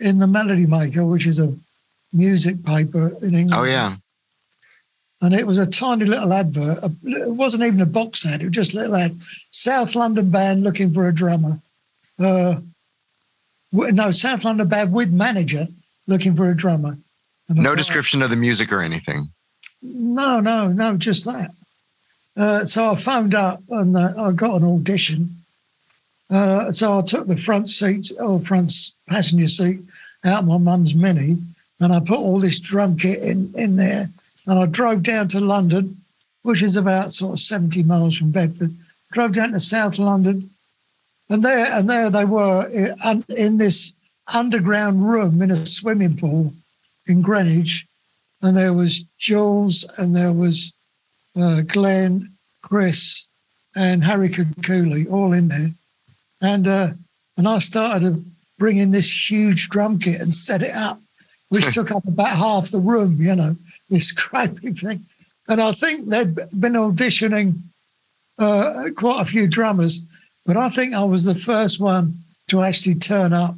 in 0.00 0.18
the 0.18 0.26
Melody 0.26 0.66
Maker, 0.66 1.04
which 1.04 1.26
is 1.26 1.40
a 1.40 1.54
music 2.12 2.64
paper 2.64 3.12
in 3.22 3.34
England. 3.34 3.52
Oh 3.54 3.64
yeah. 3.64 3.96
And 5.20 5.34
it 5.34 5.46
was 5.46 5.58
a 5.58 5.68
tiny 5.68 6.04
little 6.04 6.32
advert. 6.32 6.78
It 7.02 7.32
wasn't 7.32 7.64
even 7.64 7.80
a 7.80 7.86
box 7.86 8.24
ad. 8.24 8.40
It 8.40 8.46
was 8.46 8.54
just 8.54 8.74
a 8.74 8.78
little 8.78 8.96
ad. 8.96 9.20
South 9.20 9.96
London 9.96 10.30
band 10.30 10.62
looking 10.62 10.92
for 10.92 11.08
a 11.08 11.14
drummer. 11.14 11.58
Uh, 12.20 12.56
no, 13.72 14.12
South 14.12 14.44
London 14.44 14.68
band 14.68 14.92
with 14.92 15.12
manager 15.12 15.66
looking 16.06 16.36
for 16.36 16.50
a 16.50 16.56
drummer. 16.56 16.98
No 17.48 17.74
description 17.74 18.22
of 18.22 18.30
the 18.30 18.36
music 18.36 18.72
or 18.72 18.80
anything. 18.82 19.28
No, 19.82 20.40
no, 20.40 20.68
no, 20.68 20.96
just 20.96 21.24
that. 21.26 21.52
Uh, 22.36 22.64
so 22.64 22.92
I 22.92 22.94
phoned 22.94 23.34
up 23.34 23.62
and 23.68 23.96
uh, 23.96 24.12
I 24.16 24.32
got 24.32 24.60
an 24.60 24.64
audition. 24.64 25.30
Uh, 26.30 26.70
so 26.70 26.98
I 26.98 27.02
took 27.02 27.26
the 27.26 27.36
front 27.36 27.68
seat 27.68 28.12
or 28.20 28.38
front 28.38 28.72
passenger 29.08 29.46
seat 29.46 29.80
out 30.24 30.42
of 30.42 30.48
my 30.48 30.58
mum's 30.58 30.94
Mini 30.94 31.38
and 31.80 31.92
I 31.92 32.00
put 32.00 32.18
all 32.18 32.38
this 32.38 32.60
drum 32.60 32.96
kit 32.96 33.22
in, 33.22 33.52
in 33.56 33.76
there 33.76 34.08
and 34.46 34.58
I 34.58 34.66
drove 34.66 35.02
down 35.02 35.28
to 35.28 35.40
London, 35.40 35.96
which 36.42 36.62
is 36.62 36.76
about 36.76 37.12
sort 37.12 37.32
of 37.32 37.40
70 37.40 37.82
miles 37.84 38.16
from 38.16 38.30
Bedford. 38.30 38.70
Drove 39.12 39.32
down 39.32 39.52
to 39.52 39.60
South 39.60 39.98
London 39.98 40.50
and 41.28 41.42
there 41.42 41.66
and 41.72 41.88
there 41.88 42.10
they 42.10 42.24
were 42.24 42.68
in, 42.68 43.24
in 43.28 43.58
this 43.58 43.94
underground 44.32 45.08
room 45.08 45.42
in 45.42 45.50
a 45.50 45.56
swimming 45.56 46.16
pool 46.16 46.52
in 47.06 47.22
Greenwich 47.22 47.87
and 48.42 48.56
there 48.56 48.72
was 48.72 49.04
Jools, 49.18 49.84
and 49.98 50.14
there 50.14 50.32
was 50.32 50.72
uh, 51.40 51.62
Glenn, 51.66 52.22
Chris, 52.62 53.28
and 53.76 54.02
Harry 54.02 54.28
Kakoulli 54.28 55.10
all 55.10 55.32
in 55.32 55.48
there, 55.48 55.68
and 56.42 56.66
uh, 56.66 56.88
and 57.36 57.48
I 57.48 57.58
started 57.58 58.14
to 58.14 58.24
bring 58.58 58.78
in 58.78 58.90
this 58.90 59.30
huge 59.30 59.68
drum 59.68 59.98
kit 59.98 60.20
and 60.20 60.34
set 60.34 60.62
it 60.62 60.74
up, 60.74 61.00
which 61.48 61.66
took 61.74 61.90
up 61.90 62.06
about 62.06 62.36
half 62.36 62.70
the 62.70 62.80
room, 62.80 63.16
you 63.20 63.34
know, 63.34 63.54
this 63.90 64.12
crappy 64.20 64.70
thing, 64.70 65.00
and 65.48 65.60
I 65.60 65.72
think 65.72 66.08
they'd 66.08 66.34
been 66.58 66.74
auditioning 66.74 67.60
uh, 68.38 68.84
quite 68.96 69.22
a 69.22 69.26
few 69.26 69.48
drummers, 69.48 70.06
but 70.46 70.56
I 70.56 70.68
think 70.68 70.94
I 70.94 71.04
was 71.04 71.24
the 71.24 71.34
first 71.34 71.80
one 71.80 72.14
to 72.48 72.62
actually 72.62 72.94
turn 72.94 73.32
up 73.32 73.54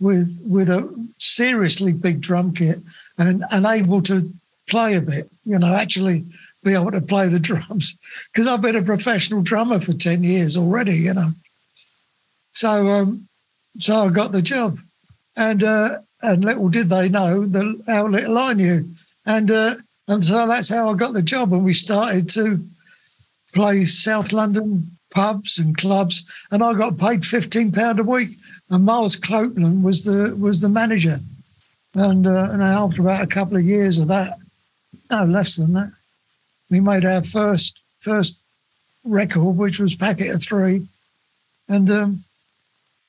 with 0.00 0.42
with 0.46 0.68
a 0.68 1.08
seriously 1.18 1.92
big 1.92 2.20
drum 2.20 2.52
kit 2.52 2.76
and, 3.18 3.42
and 3.52 3.66
able 3.66 4.02
to 4.02 4.30
play 4.68 4.94
a 4.94 5.00
bit, 5.00 5.24
you 5.44 5.58
know, 5.58 5.74
actually 5.74 6.24
be 6.64 6.74
able 6.74 6.90
to 6.90 7.00
play 7.00 7.28
the 7.28 7.40
drums 7.48 7.98
because 8.32 8.46
I've 8.46 8.62
been 8.62 8.76
a 8.76 8.82
professional 8.82 9.42
drummer 9.42 9.78
for 9.78 9.92
10 9.92 10.22
years 10.22 10.56
already, 10.56 10.96
you 10.96 11.14
know. 11.14 11.30
So 12.52 12.88
um, 12.88 13.26
so 13.78 14.00
I 14.00 14.08
got 14.10 14.32
the 14.32 14.42
job. 14.42 14.78
And 15.36 15.62
uh, 15.62 15.98
and 16.22 16.44
little 16.44 16.68
did 16.68 16.88
they 16.88 17.08
know 17.08 17.44
the, 17.44 17.82
how 17.86 18.06
little 18.06 18.38
I 18.38 18.54
knew. 18.54 18.88
And 19.26 19.50
uh, 19.50 19.74
and 20.08 20.24
so 20.24 20.46
that's 20.46 20.70
how 20.70 20.90
I 20.90 20.94
got 20.94 21.12
the 21.12 21.22
job. 21.22 21.52
And 21.52 21.64
we 21.64 21.72
started 21.72 22.28
to 22.30 22.64
play 23.54 23.84
South 23.84 24.32
London 24.32 24.95
pubs 25.16 25.58
and 25.58 25.76
clubs, 25.78 26.46
and 26.50 26.62
I 26.62 26.74
got 26.74 26.98
paid 26.98 27.24
fifteen 27.24 27.72
pound 27.72 27.98
a 27.98 28.04
week. 28.04 28.28
And 28.70 28.84
Miles 28.84 29.16
Copeland 29.16 29.82
was 29.82 30.04
the 30.04 30.36
was 30.36 30.60
the 30.60 30.68
manager, 30.68 31.18
and 31.94 32.26
uh, 32.26 32.48
and 32.52 32.62
after 32.62 33.00
about 33.00 33.24
a 33.24 33.34
couple 33.36 33.56
of 33.56 33.64
years 33.64 33.98
of 33.98 34.08
that, 34.08 34.36
no 35.10 35.24
less 35.24 35.56
than 35.56 35.72
that, 35.72 35.92
we 36.70 36.80
made 36.80 37.04
our 37.04 37.22
first 37.22 37.80
first 38.00 38.44
record, 39.04 39.56
which 39.56 39.80
was 39.80 39.96
Packet 39.96 40.34
of 40.34 40.42
Three, 40.42 40.86
and 41.68 41.90
um, 41.90 42.10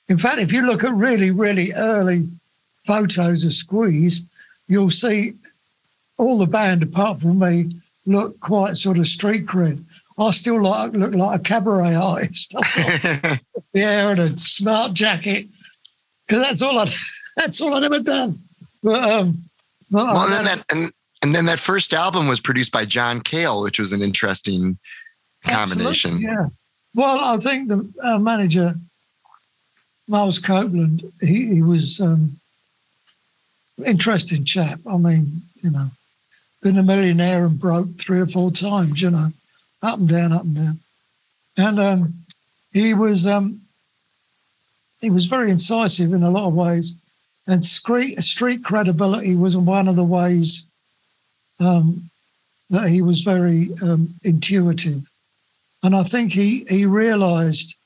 in 0.07 0.17
fact, 0.17 0.39
if 0.39 0.53
you 0.53 0.65
look 0.65 0.83
at 0.83 0.95
really 0.95 1.31
really 1.31 1.73
early 1.75 2.29
photos 2.85 3.43
of 3.43 3.51
Squeeze, 3.51 4.25
you'll 4.67 4.91
see 4.91 5.33
all 6.17 6.37
the 6.37 6.47
band 6.47 6.83
apart 6.83 7.19
from 7.19 7.39
me 7.39 7.75
look 8.05 8.39
quite 8.39 8.77
sort 8.77 8.97
of 8.97 9.05
street 9.05 9.45
cred. 9.45 9.83
I 10.19 10.31
still 10.31 10.61
like 10.61 10.93
look 10.93 11.13
like 11.13 11.39
a 11.39 11.43
cabaret 11.43 11.95
artist. 11.95 12.55
The 13.73 13.83
hair 13.83 14.11
and 14.11 14.19
a 14.19 14.37
smart 14.37 14.93
jacket 14.93 15.45
because 16.25 16.41
that's 16.41 16.61
all 16.61 16.79
I 16.79 16.89
that's 17.37 17.61
all 17.61 17.75
I'd 17.75 17.83
ever 17.83 17.99
done. 17.99 18.39
But 18.81 19.03
um, 19.03 19.43
but 19.91 20.05
well, 20.05 20.23
and 20.23 20.33
then 20.33 20.45
that 20.45 20.65
and, 20.71 20.91
and 21.21 21.35
then 21.35 21.45
that 21.45 21.59
first 21.59 21.93
album 21.93 22.27
was 22.27 22.39
produced 22.39 22.71
by 22.71 22.85
John 22.85 23.21
Cale, 23.21 23.61
which 23.61 23.77
was 23.77 23.93
an 23.93 24.01
interesting 24.01 24.79
combination. 25.43 26.13
Absolutely, 26.13 26.25
yeah. 26.25 26.47
Well, 26.95 27.19
I 27.23 27.37
think 27.37 27.69
the 27.69 27.91
uh, 28.03 28.17
manager, 28.17 28.73
Miles 30.07 30.39
Copeland, 30.39 31.03
he, 31.21 31.55
he 31.55 31.61
was 31.61 32.01
um, 32.01 32.37
interesting 33.85 34.45
chap. 34.45 34.79
I 34.89 34.97
mean, 34.97 35.41
you 35.61 35.69
know, 35.69 35.87
been 36.63 36.77
a 36.77 36.83
millionaire 36.83 37.45
and 37.45 37.59
broke 37.59 37.99
three 37.99 38.19
or 38.19 38.25
four 38.25 38.49
times. 38.51 39.01
You 39.01 39.11
know, 39.11 39.27
up 39.81 39.99
and 39.99 40.09
down, 40.09 40.33
up 40.33 40.43
and 40.43 40.55
down, 40.55 40.79
and 41.57 41.79
um, 41.79 42.13
he 42.73 42.93
was 42.93 43.25
um, 43.25 43.61
he 44.99 45.09
was 45.09 45.25
very 45.25 45.51
incisive 45.51 46.13
in 46.13 46.23
a 46.23 46.31
lot 46.31 46.47
of 46.47 46.55
ways, 46.55 46.95
and 47.47 47.63
street 47.63 48.15
street 48.19 48.63
credibility 48.63 49.35
was 49.35 49.55
one 49.55 49.87
of 49.87 49.95
the 49.95 50.03
ways 50.03 50.67
um, 51.59 52.09
that 52.69 52.89
he 52.89 53.01
was 53.01 53.21
very 53.21 53.69
um, 53.81 54.15
intuitive. 54.23 55.03
And 55.83 55.95
I 55.95 56.03
think 56.03 56.33
he 56.33 56.65
he 56.69 56.85
realised 56.85 57.77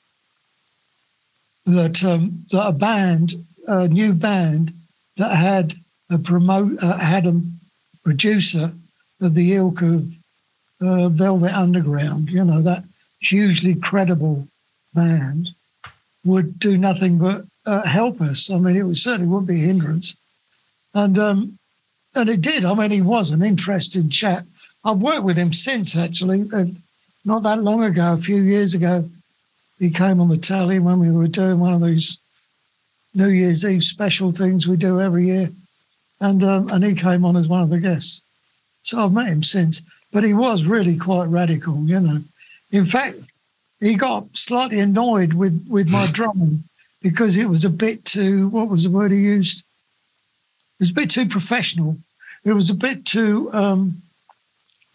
that 1.66 2.02
um, 2.04 2.44
that 2.50 2.66
a 2.66 2.72
band, 2.72 3.34
a 3.66 3.88
new 3.88 4.12
band 4.12 4.72
that 5.16 5.36
had 5.36 5.74
a 6.10 6.18
promote 6.18 6.82
uh, 6.82 6.98
had 6.98 7.26
a 7.26 7.40
producer 8.02 8.72
of 9.20 9.34
the 9.34 9.54
ilk 9.54 9.82
of 9.82 10.10
uh, 10.82 11.08
Velvet 11.08 11.52
Underground, 11.52 12.30
you 12.30 12.44
know 12.44 12.60
that 12.62 12.84
hugely 13.20 13.74
credible 13.74 14.48
band, 14.94 15.50
would 16.24 16.58
do 16.58 16.76
nothing 16.76 17.18
but 17.18 17.42
uh, 17.66 17.86
help 17.86 18.20
us. 18.20 18.50
I 18.50 18.58
mean, 18.58 18.76
it 18.76 18.82
would 18.82 18.96
certainly 18.96 19.28
wouldn't 19.28 19.48
be 19.48 19.62
a 19.62 19.66
hindrance, 19.66 20.16
and 20.94 21.18
um, 21.18 21.58
and 22.14 22.28
it 22.28 22.40
did. 22.40 22.64
I 22.64 22.74
mean, 22.74 22.90
he 22.90 23.02
was 23.02 23.30
an 23.30 23.42
interesting 23.42 24.10
chap. 24.10 24.44
I've 24.84 24.98
worked 24.98 25.24
with 25.24 25.38
him 25.38 25.52
since 25.52 25.96
actually. 25.96 26.44
Uh, 26.52 26.66
not 27.24 27.44
that 27.44 27.62
long 27.62 27.84
ago, 27.84 28.14
a 28.14 28.18
few 28.18 28.42
years 28.42 28.74
ago, 28.74 29.08
he 29.78 29.90
came 29.90 30.20
on 30.20 30.28
the 30.28 30.36
telly 30.36 30.80
when 30.80 30.98
we 30.98 31.10
were 31.10 31.28
doing 31.28 31.60
one 31.60 31.72
of 31.72 31.82
these 31.82 32.18
New 33.14 33.28
Year's 33.28 33.64
Eve 33.64 33.84
special 33.84 34.32
things 34.32 34.66
we 34.66 34.76
do 34.76 35.00
every 35.00 35.26
year, 35.26 35.50
and 36.20 36.42
um, 36.42 36.68
and 36.70 36.84
he 36.84 36.94
came 36.94 37.24
on 37.24 37.36
as 37.36 37.46
one 37.46 37.60
of 37.60 37.70
the 37.70 37.78
guests. 37.78 38.22
So 38.82 38.98
I've 38.98 39.12
met 39.12 39.28
him 39.28 39.42
since, 39.42 39.82
but 40.12 40.24
he 40.24 40.34
was 40.34 40.66
really 40.66 40.96
quite 40.96 41.26
radical, 41.26 41.86
you 41.86 42.00
know. 42.00 42.20
In 42.70 42.84
fact, 42.84 43.18
he 43.80 43.96
got 43.96 44.36
slightly 44.36 44.80
annoyed 44.80 45.34
with 45.34 45.66
with 45.68 45.88
my 45.88 46.06
drumming 46.12 46.64
because 47.00 47.36
it 47.36 47.48
was 47.48 47.64
a 47.64 47.70
bit 47.70 48.04
too 48.04 48.48
what 48.48 48.68
was 48.68 48.84
the 48.84 48.90
word 48.90 49.12
he 49.12 49.18
used? 49.18 49.64
It 50.78 50.82
was 50.84 50.90
a 50.90 50.94
bit 50.94 51.10
too 51.10 51.26
professional. 51.26 51.98
It 52.44 52.54
was 52.54 52.70
a 52.70 52.74
bit 52.74 53.04
too 53.04 53.50
um, 53.52 54.02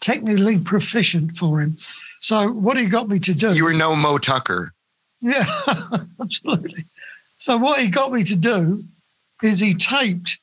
technically 0.00 0.58
proficient 0.58 1.36
for 1.36 1.60
him. 1.60 1.76
So 2.20 2.52
what 2.52 2.76
he 2.76 2.86
got 2.86 3.08
me 3.08 3.18
to 3.20 3.34
do? 3.34 3.54
You 3.54 3.64
were 3.64 3.72
no 3.72 3.96
Moe 3.96 4.18
Tucker. 4.18 4.72
Yeah, 5.20 5.44
absolutely. 6.20 6.84
So 7.36 7.56
what 7.56 7.80
he 7.80 7.88
got 7.88 8.12
me 8.12 8.24
to 8.24 8.36
do 8.36 8.84
is 9.42 9.60
he 9.60 9.74
taped 9.74 10.38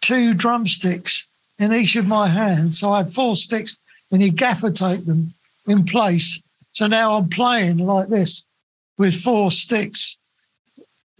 two 0.00 0.34
drumsticks 0.34 1.26
in 1.58 1.72
each 1.72 1.96
of 1.96 2.06
my 2.06 2.28
hands. 2.28 2.78
So 2.78 2.90
I 2.90 2.98
had 2.98 3.10
four 3.12 3.34
sticks 3.36 3.78
and 4.12 4.22
he 4.22 4.30
gaffer 4.30 4.70
taped 4.70 5.06
them 5.06 5.32
in 5.66 5.84
place. 5.84 6.42
So 6.72 6.86
now 6.86 7.12
I'm 7.14 7.28
playing 7.28 7.78
like 7.78 8.08
this 8.08 8.46
with 8.98 9.14
four 9.14 9.50
sticks 9.50 10.18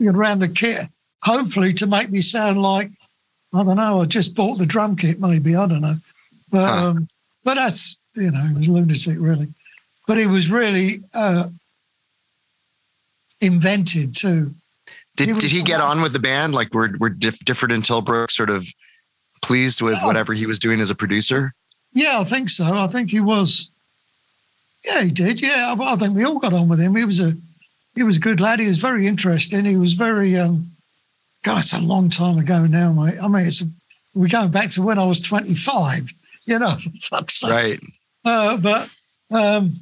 around 0.00 0.40
the 0.40 0.48
kit, 0.48 0.80
hopefully 1.22 1.72
to 1.74 1.86
make 1.86 2.10
me 2.10 2.20
sound 2.20 2.60
like, 2.60 2.90
I 3.54 3.64
don't 3.64 3.76
know, 3.76 4.02
I 4.02 4.04
just 4.04 4.34
bought 4.36 4.58
the 4.58 4.66
drum 4.66 4.96
kit 4.96 5.20
maybe, 5.20 5.56
I 5.56 5.66
don't 5.66 5.80
know. 5.80 5.96
But 6.50 6.66
Huh. 6.68 6.86
um, 6.88 7.08
but 7.44 7.54
that's 7.54 7.98
you 8.14 8.30
know, 8.30 8.40
he 8.46 8.54
was 8.54 8.68
lunatic 8.68 9.16
really. 9.18 9.48
But 10.06 10.18
he 10.18 10.26
was 10.26 10.50
really 10.50 11.00
uh, 11.14 11.48
invented 13.40 14.14
too. 14.14 14.54
Did, 15.16 15.28
He 15.28 15.34
did 15.34 15.50
he 15.50 15.62
get 15.62 15.80
on 15.80 16.02
with 16.02 16.12
the 16.12 16.18
band? 16.18 16.54
Like 16.54 16.72
were 16.74 16.90
were 16.98 17.08
Diff- 17.10 17.44
Difford 17.44 17.72
and 17.72 17.82
Tilbrook 17.82 18.30
sort 18.30 18.50
of 18.50 18.66
pleased 19.46 19.80
with 19.80 20.02
whatever 20.02 20.32
he 20.32 20.44
was 20.44 20.58
doing 20.58 20.80
as 20.80 20.90
a 20.90 20.94
producer? 20.94 21.52
Yeah, 21.92 22.18
I 22.18 22.24
think 22.24 22.48
so. 22.48 22.64
I 22.76 22.88
think 22.88 23.10
he 23.10 23.20
was. 23.20 23.70
Yeah, 24.84 25.02
he 25.02 25.10
did. 25.10 25.40
Yeah, 25.40 25.74
I, 25.78 25.92
I 25.92 25.96
think 25.96 26.14
we 26.14 26.24
all 26.24 26.38
got 26.38 26.52
on 26.52 26.68
with 26.68 26.80
him. 26.80 26.96
He 26.96 27.04
was 27.04 27.20
a 27.20 27.32
he 27.94 28.02
was 28.02 28.16
a 28.16 28.20
good 28.20 28.40
lad. 28.40 28.58
He 28.58 28.68
was 28.68 28.78
very 28.78 29.06
interesting. 29.06 29.64
He 29.64 29.76
was 29.76 29.94
very. 29.94 30.36
um 30.36 30.70
God, 31.44 31.60
it's 31.60 31.72
a 31.72 31.80
long 31.80 32.10
time 32.10 32.38
ago 32.38 32.66
now, 32.66 32.92
mate. 32.92 33.18
I 33.22 33.28
mean, 33.28 33.46
it's 33.46 33.62
we're 34.14 34.28
going 34.28 34.50
back 34.50 34.70
to 34.70 34.82
when 34.82 34.98
I 34.98 35.06
was 35.06 35.20
twenty 35.20 35.54
five. 35.54 36.02
You 36.48 36.60
know, 36.60 36.76
fuck's 37.00 37.40
sake. 37.40 37.50
Right. 37.50 37.80
Uh, 38.24 38.56
but 38.56 38.88
um, 39.32 39.72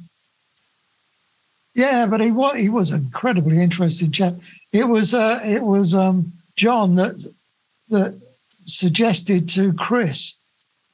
yeah, 1.75 2.07
but 2.07 2.19
he 2.19 2.31
was 2.31 2.57
he 2.57 2.69
was 2.69 2.89
an 2.89 3.03
incredibly 3.03 3.61
interesting 3.61 4.09
chap. 4.11 4.33
It 4.73 4.85
was 4.85 5.13
uh, 5.13 5.41
it 5.43 5.61
was 5.61 5.93
um, 5.93 6.33
John 6.55 6.95
that 6.95 7.23
that 7.89 8.19
suggested 8.65 9.49
to 9.51 9.73
Chris 9.73 10.37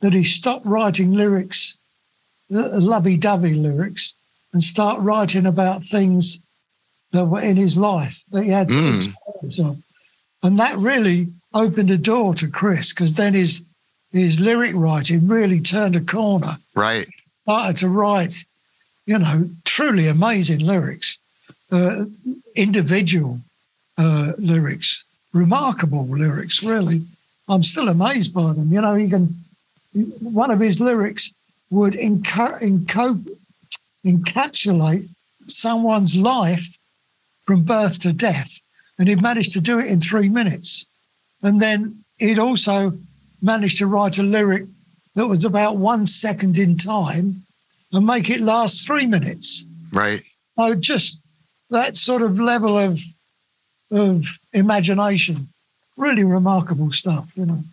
that 0.02 0.14
he 0.14 0.24
stop 0.24 0.62
writing 0.66 1.12
lyrics, 1.14 1.78
uh, 2.54 2.80
lovey-dovey 2.80 3.54
lyrics, 3.54 4.16
and 4.54 4.64
start 4.64 5.00
writing 5.00 5.46
about 5.46 5.84
things 5.84 6.40
that 7.12 7.26
were 7.26 7.42
in 7.42 7.56
his 7.58 7.78
life 7.78 8.22
that 8.32 8.44
he 8.44 8.50
had 8.50 8.70
to 8.70 8.74
Mm. 8.76 8.96
experience 9.08 9.60
of. 9.60 9.84
And 10.44 10.58
that 10.60 10.78
really 10.78 11.28
opened 11.54 11.92
a 11.92 11.98
door 11.98 12.34
to 12.36 12.48
Chris 12.48 12.90
because 12.90 13.16
then 13.16 13.34
his 13.34 13.64
his 14.14 14.42
lyric 14.42 14.74
writing 14.76 15.26
really 15.26 15.62
turned 15.62 15.96
a 15.96 16.02
corner 16.02 16.58
Right. 16.76 17.08
started 17.44 17.78
to 17.78 17.88
write, 17.88 18.44
you 19.06 19.18
know, 19.18 19.50
truly 19.64 20.08
amazing 20.10 20.60
lyrics, 20.60 21.18
uh, 21.72 22.06
individual 22.56 23.40
uh, 23.98 24.34
lyrics, 24.38 25.04
remarkable 25.32 26.06
lyrics, 26.08 26.62
really. 26.62 27.06
I'm 27.52 27.64
still 27.64 27.90
amazed 27.90 28.34
by 28.34 28.54
them. 28.54 28.72
You 28.72 28.80
know, 28.80 28.96
he 28.96 29.10
can, 29.10 29.36
one 30.22 30.52
of 30.52 30.62
his 30.62 30.80
lyrics 30.80 31.34
would 31.70 31.94
enco- 31.96 32.58
encapsulate 34.06 35.08
someone's 35.48 36.16
life 36.16 36.78
from 37.46 37.64
birth 37.64 38.00
to 38.02 38.14
death. 38.14 38.62
And 38.98 39.10
he'd 39.10 39.22
managed 39.22 39.52
to 39.54 39.62
do 39.62 39.80
it 39.80 39.88
in 39.88 40.00
three 40.00 40.30
minutes. 40.30 40.86
And 41.44 41.60
then 41.60 42.04
he'd 42.20 42.40
also 42.40 42.94
managed 43.42 43.80
to 43.80 43.88
write 43.88 44.18
a 44.18 44.24
lyric 44.24 44.64
that 45.16 45.28
was 45.28 45.44
about 45.44 45.76
one 45.76 46.08
second 46.08 46.58
in 46.58 46.78
time 46.78 47.44
and 47.92 48.06
make 48.06 48.30
it 48.30 48.40
last 48.40 48.88
three 48.88 49.06
minutes. 49.06 49.66
Right. 49.92 50.24
Oh, 50.58 50.76
just 50.76 51.30
that 51.70 51.98
sort 51.98 52.22
of 52.22 52.40
level 52.40 52.78
of 52.78 53.02
of 53.92 54.24
imagination. 54.54 55.36
Really 55.98 56.24
remarkable 56.24 56.92
stuff, 56.92 57.32
you 57.36 57.46
know. 57.46 57.64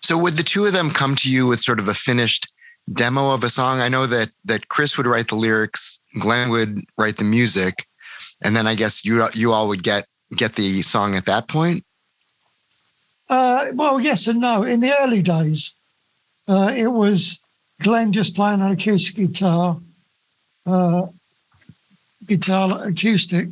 So 0.00 0.16
would 0.18 0.34
the 0.34 0.42
two 0.42 0.66
of 0.66 0.72
them 0.72 0.90
come 0.90 1.14
to 1.16 1.30
you 1.30 1.46
with 1.46 1.60
sort 1.60 1.78
of 1.78 1.88
a 1.88 1.94
finished 1.94 2.52
demo 2.92 3.32
of 3.32 3.44
a 3.44 3.50
song? 3.50 3.80
I 3.80 3.88
know 3.88 4.06
that 4.06 4.30
that 4.44 4.68
Chris 4.68 4.96
would 4.96 5.06
write 5.06 5.28
the 5.28 5.36
lyrics, 5.36 6.00
Glenn 6.18 6.50
would 6.50 6.80
write 6.96 7.16
the 7.16 7.24
music, 7.24 7.86
and 8.42 8.56
then 8.56 8.66
I 8.66 8.74
guess 8.74 9.04
you 9.04 9.26
you 9.34 9.52
all 9.52 9.68
would 9.68 9.82
get 9.82 10.06
get 10.34 10.54
the 10.54 10.82
song 10.82 11.14
at 11.14 11.26
that 11.26 11.48
point. 11.48 11.84
Uh, 13.28 13.66
well, 13.74 14.00
yes 14.00 14.26
and 14.26 14.40
no. 14.40 14.62
In 14.64 14.80
the 14.80 14.92
early 15.00 15.22
days, 15.22 15.74
uh, 16.48 16.72
it 16.76 16.88
was 16.88 17.38
Glenn 17.80 18.12
just 18.12 18.34
playing 18.34 18.60
an 18.60 18.72
acoustic 18.72 19.14
guitar, 19.14 19.78
uh, 20.66 21.06
guitar 22.26 22.88
acoustic, 22.88 23.48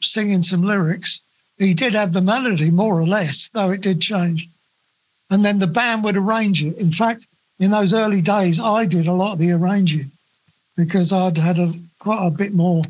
singing 0.00 0.42
some 0.42 0.62
lyrics. 0.62 1.20
He 1.60 1.74
did 1.74 1.92
have 1.92 2.14
the 2.14 2.22
melody, 2.22 2.70
more 2.70 2.98
or 2.98 3.06
less, 3.06 3.50
though 3.50 3.70
it 3.70 3.82
did 3.82 4.00
change. 4.00 4.48
And 5.28 5.44
then 5.44 5.58
the 5.58 5.66
band 5.66 6.02
would 6.04 6.16
arrange 6.16 6.64
it. 6.64 6.78
In 6.78 6.90
fact, 6.90 7.28
in 7.58 7.70
those 7.70 7.92
early 7.92 8.22
days, 8.22 8.58
I 8.58 8.86
did 8.86 9.06
a 9.06 9.12
lot 9.12 9.34
of 9.34 9.38
the 9.38 9.52
arranging 9.52 10.10
because 10.74 11.12
I'd 11.12 11.36
had 11.36 11.58
a 11.58 11.74
quite 11.98 12.26
a 12.26 12.30
bit 12.30 12.54
more 12.54 12.82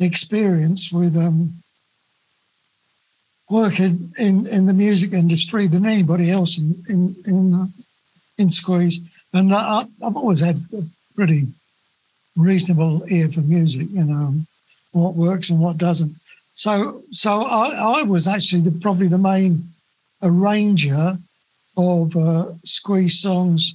experience 0.00 0.90
with 0.90 1.14
um, 1.14 1.62
working 3.50 4.14
in, 4.18 4.46
in 4.46 4.64
the 4.64 4.72
music 4.72 5.12
industry 5.12 5.66
than 5.66 5.84
anybody 5.84 6.30
else 6.30 6.56
in 6.56 6.82
in 6.88 7.14
in, 7.26 7.54
uh, 7.54 7.66
in 8.38 8.50
Squeeze, 8.50 9.00
and 9.34 9.52
I, 9.52 9.84
I've 10.02 10.16
always 10.16 10.40
had 10.40 10.56
a 10.72 10.82
pretty 11.14 11.48
reasonable 12.34 13.04
ear 13.10 13.28
for 13.28 13.40
music. 13.40 13.88
You 13.90 14.04
know 14.04 14.34
what 14.92 15.14
works 15.14 15.50
and 15.50 15.60
what 15.60 15.76
doesn't. 15.76 16.14
So 16.56 17.02
so 17.12 17.42
I, 17.42 18.00
I 18.00 18.02
was 18.02 18.26
actually 18.26 18.62
the, 18.62 18.80
probably 18.80 19.08
the 19.08 19.18
main 19.18 19.64
arranger 20.22 21.18
of 21.76 22.16
uh, 22.16 22.46
Squeeze 22.64 23.20
songs 23.20 23.74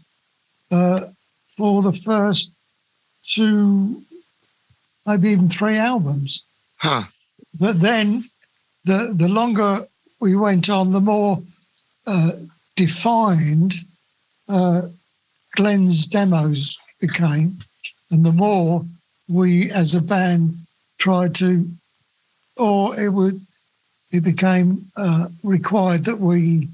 uh, 0.71 1.01
for 1.55 1.83
the 1.83 1.93
first 1.93 2.51
two, 3.27 4.01
maybe 5.05 5.29
even 5.29 5.47
three 5.47 5.77
albums. 5.77 6.43
Huh. 6.77 7.03
But 7.59 7.81
then 7.81 8.23
the 8.83 9.13
the 9.15 9.27
longer 9.27 9.85
we 10.19 10.35
went 10.35 10.67
on, 10.67 10.91
the 10.91 10.99
more 10.99 11.43
uh, 12.07 12.31
defined 12.75 13.75
uh, 14.49 14.81
Glenn's 15.55 16.07
demos 16.07 16.79
became, 16.99 17.59
and 18.09 18.25
the 18.25 18.31
more 18.31 18.85
we 19.29 19.69
as 19.69 19.93
a 19.93 20.01
band 20.01 20.55
tried 20.97 21.35
to, 21.35 21.67
or 22.61 22.99
it 22.99 23.09
would, 23.09 23.41
it 24.11 24.23
became 24.23 24.85
uh, 24.95 25.27
required 25.43 26.05
that 26.05 26.19
we 26.19 26.67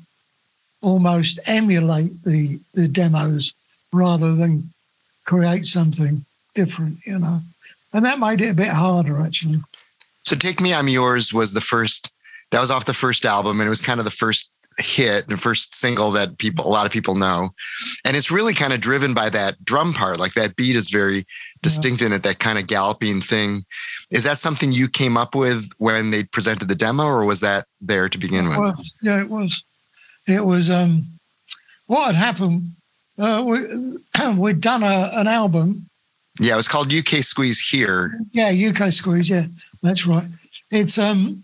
almost 0.81 1.39
emulate 1.47 2.23
the 2.23 2.59
the 2.73 2.87
demos 2.87 3.53
rather 3.91 4.35
than 4.35 4.69
create 5.25 5.65
something 5.65 6.23
different, 6.53 6.97
you 7.05 7.17
know, 7.17 7.39
and 7.93 8.05
that 8.05 8.19
made 8.19 8.41
it 8.41 8.51
a 8.51 8.53
bit 8.53 8.67
harder 8.67 9.21
actually. 9.21 9.59
So 10.23 10.35
Take 10.35 10.59
Me 10.61 10.73
I'm 10.73 10.87
Yours 10.87 11.33
was 11.33 11.53
the 11.53 11.61
first 11.61 12.11
that 12.51 12.59
was 12.59 12.71
off 12.71 12.85
the 12.85 12.93
first 12.93 13.25
album 13.25 13.59
and 13.59 13.67
it 13.67 13.69
was 13.69 13.81
kind 13.81 13.99
of 13.99 14.03
the 14.03 14.11
first 14.11 14.51
hit 14.77 15.27
the 15.27 15.37
first 15.37 15.73
single 15.73 16.11
that 16.11 16.37
people 16.37 16.65
a 16.65 16.69
lot 16.69 16.85
of 16.85 16.91
people 16.91 17.15
know. 17.15 17.53
And 18.05 18.15
it's 18.15 18.31
really 18.31 18.53
kind 18.53 18.73
of 18.73 18.79
driven 18.79 19.13
by 19.13 19.29
that 19.29 19.63
drum 19.63 19.93
part. 19.93 20.19
Like 20.19 20.33
that 20.33 20.55
beat 20.55 20.75
is 20.75 20.89
very 20.89 21.25
distinct 21.61 22.01
in 22.01 22.13
it, 22.13 22.23
that 22.23 22.39
kind 22.39 22.57
of 22.57 22.67
galloping 22.67 23.21
thing. 23.21 23.63
Is 24.11 24.23
that 24.23 24.39
something 24.39 24.71
you 24.71 24.87
came 24.87 25.17
up 25.17 25.35
with 25.35 25.69
when 25.77 26.11
they 26.11 26.23
presented 26.23 26.67
the 26.67 26.75
demo 26.75 27.03
or 27.03 27.25
was 27.25 27.41
that 27.41 27.65
there 27.81 28.09
to 28.09 28.17
begin 28.17 28.49
with? 28.49 28.57
Well, 28.57 28.75
yeah, 29.01 29.21
it 29.21 29.29
was. 29.29 29.63
It 30.27 30.45
was. 30.45 30.69
Um, 30.69 31.03
what 31.87 32.13
had 32.13 32.15
happened? 32.15 32.71
Uh, 33.17 33.43
we 33.47 34.35
we'd 34.37 34.61
done 34.61 34.83
a, 34.83 35.09
an 35.13 35.27
album. 35.27 35.87
Yeah, 36.39 36.53
it 36.53 36.57
was 36.57 36.67
called 36.67 36.93
UK 36.93 37.23
Squeeze 37.23 37.59
Here. 37.59 38.19
Yeah, 38.31 38.51
UK 38.51 38.91
Squeeze. 38.91 39.29
Yeah, 39.29 39.47
that's 39.81 40.05
right. 40.05 40.27
It's 40.71 40.97
um. 40.97 41.43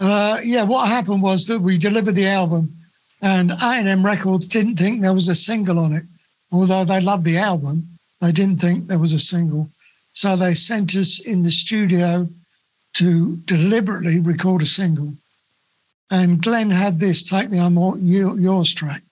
Uh, 0.00 0.38
yeah, 0.42 0.64
what 0.64 0.88
happened 0.88 1.22
was 1.22 1.46
that 1.46 1.60
we 1.60 1.78
delivered 1.78 2.16
the 2.16 2.26
album, 2.26 2.68
and 3.22 3.52
A 3.52 3.74
and 3.76 3.88
M 3.88 4.04
Records 4.04 4.48
didn't 4.48 4.76
think 4.76 5.00
there 5.00 5.14
was 5.14 5.28
a 5.28 5.34
single 5.34 5.78
on 5.78 5.92
it, 5.92 6.02
although 6.50 6.84
they 6.84 7.00
loved 7.00 7.24
the 7.24 7.38
album. 7.38 7.86
They 8.24 8.32
didn't 8.32 8.56
think 8.56 8.86
there 8.86 8.98
was 8.98 9.12
a 9.12 9.18
single, 9.18 9.68
so 10.12 10.34
they 10.34 10.54
sent 10.54 10.96
us 10.96 11.20
in 11.20 11.42
the 11.42 11.50
studio 11.50 12.26
to 12.94 13.36
deliberately 13.44 14.18
record 14.18 14.62
a 14.62 14.66
single. 14.66 15.12
And 16.10 16.42
Glenn 16.42 16.70
had 16.70 16.98
this 16.98 17.28
"Take 17.28 17.50
Me 17.50 17.58
on 17.58 17.74
More- 17.74 17.98
You- 17.98 18.38
Yours" 18.38 18.72
track, 18.72 19.02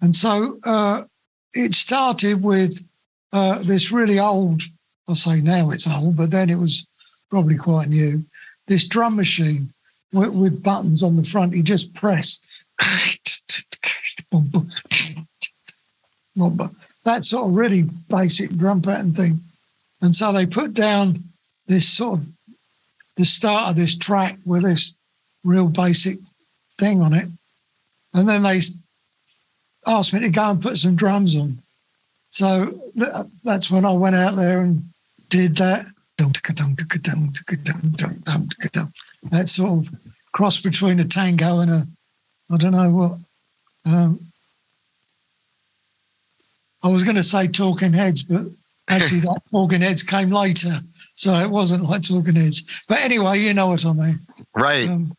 and 0.00 0.16
so 0.16 0.58
uh, 0.64 1.04
it 1.52 1.74
started 1.74 2.42
with 2.42 2.84
uh, 3.32 3.62
this 3.62 3.92
really 3.92 4.18
old. 4.18 4.62
I'll 5.06 5.14
say 5.14 5.40
now 5.40 5.70
it's 5.70 5.86
old, 5.86 6.16
but 6.16 6.32
then 6.32 6.50
it 6.50 6.58
was 6.58 6.88
probably 7.30 7.56
quite 7.56 7.88
new. 7.88 8.24
This 8.66 8.84
drum 8.84 9.14
machine 9.14 9.72
with, 10.12 10.30
with 10.30 10.60
buttons 10.60 11.04
on 11.04 11.14
the 11.14 11.22
front. 11.22 11.54
You 11.54 11.62
just 11.62 11.94
press. 11.94 12.40
That 17.04 17.24
sort 17.24 17.48
of 17.48 17.54
really 17.54 17.84
basic 18.08 18.50
drum 18.50 18.82
pattern 18.82 19.12
thing. 19.12 19.40
And 20.00 20.14
so 20.14 20.32
they 20.32 20.46
put 20.46 20.74
down 20.74 21.22
this 21.66 21.88
sort 21.88 22.20
of 22.20 22.28
the 23.16 23.24
start 23.24 23.70
of 23.70 23.76
this 23.76 23.96
track 23.96 24.38
with 24.44 24.62
this 24.62 24.96
real 25.44 25.68
basic 25.68 26.18
thing 26.78 27.00
on 27.00 27.14
it. 27.14 27.28
And 28.12 28.28
then 28.28 28.42
they 28.42 28.60
asked 29.86 30.12
me 30.12 30.20
to 30.20 30.30
go 30.30 30.50
and 30.50 30.62
put 30.62 30.76
some 30.76 30.96
drums 30.96 31.36
on. 31.36 31.58
So 32.30 32.78
th- 32.98 33.26
that's 33.44 33.70
when 33.70 33.84
I 33.84 33.92
went 33.92 34.16
out 34.16 34.36
there 34.36 34.62
and 34.62 34.82
did 35.28 35.56
that. 35.56 35.86
That 39.30 39.48
sort 39.48 39.86
of 39.86 39.94
cross 40.32 40.60
between 40.60 41.00
a 41.00 41.04
tango 41.04 41.60
and 41.60 41.70
a, 41.70 41.86
I 42.50 42.56
don't 42.56 42.72
know 42.72 42.90
what. 42.90 43.18
Um, 43.86 44.20
I 46.84 46.88
was 46.88 47.02
going 47.02 47.16
to 47.16 47.24
say 47.24 47.48
Talking 47.48 47.94
Heads, 47.94 48.22
but 48.24 48.42
actually 48.88 49.20
that 49.26 49.40
Talking 49.50 49.80
Heads 49.80 50.02
came 50.02 50.30
later, 50.30 50.70
so 51.14 51.32
it 51.32 51.50
wasn't 51.50 51.84
like 51.84 52.02
Talking 52.02 52.36
Heads. 52.36 52.84
But 52.88 53.00
anyway, 53.00 53.40
you 53.40 53.54
know 53.54 53.68
what 53.68 53.84
I 53.86 53.92
mean, 53.92 54.18
right? 54.54 54.88
Um, 54.88 55.16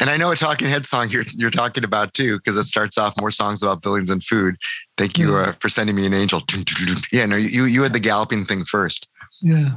and 0.00 0.08
I 0.10 0.16
know 0.16 0.30
a 0.30 0.36
Talking 0.36 0.68
Head 0.68 0.86
song 0.86 1.08
you're 1.08 1.24
you're 1.34 1.50
talking 1.50 1.82
about 1.84 2.14
too, 2.14 2.36
because 2.36 2.56
it 2.56 2.64
starts 2.64 2.98
off 2.98 3.18
more 3.18 3.30
songs 3.32 3.62
about 3.62 3.82
buildings 3.82 4.10
and 4.10 4.22
food. 4.22 4.56
Thank 4.96 5.18
you 5.18 5.36
uh, 5.36 5.52
for 5.52 5.68
sending 5.68 5.96
me 5.96 6.06
an 6.06 6.14
angel. 6.14 6.42
Yeah, 7.12 7.26
no, 7.26 7.36
you 7.36 7.64
you 7.64 7.82
had 7.82 7.92
the 7.94 8.00
galloping 8.00 8.44
thing 8.44 8.64
first. 8.64 9.08
Yeah, 9.40 9.70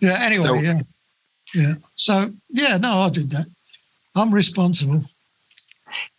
yeah. 0.00 0.18
Anyway, 0.20 0.44
So- 0.44 0.54
yeah, 0.54 0.80
yeah. 1.54 1.74
So 1.96 2.30
yeah, 2.50 2.76
no, 2.76 3.00
I 3.00 3.08
did 3.10 3.30
that. 3.30 3.46
I'm 4.14 4.32
responsible. 4.34 5.04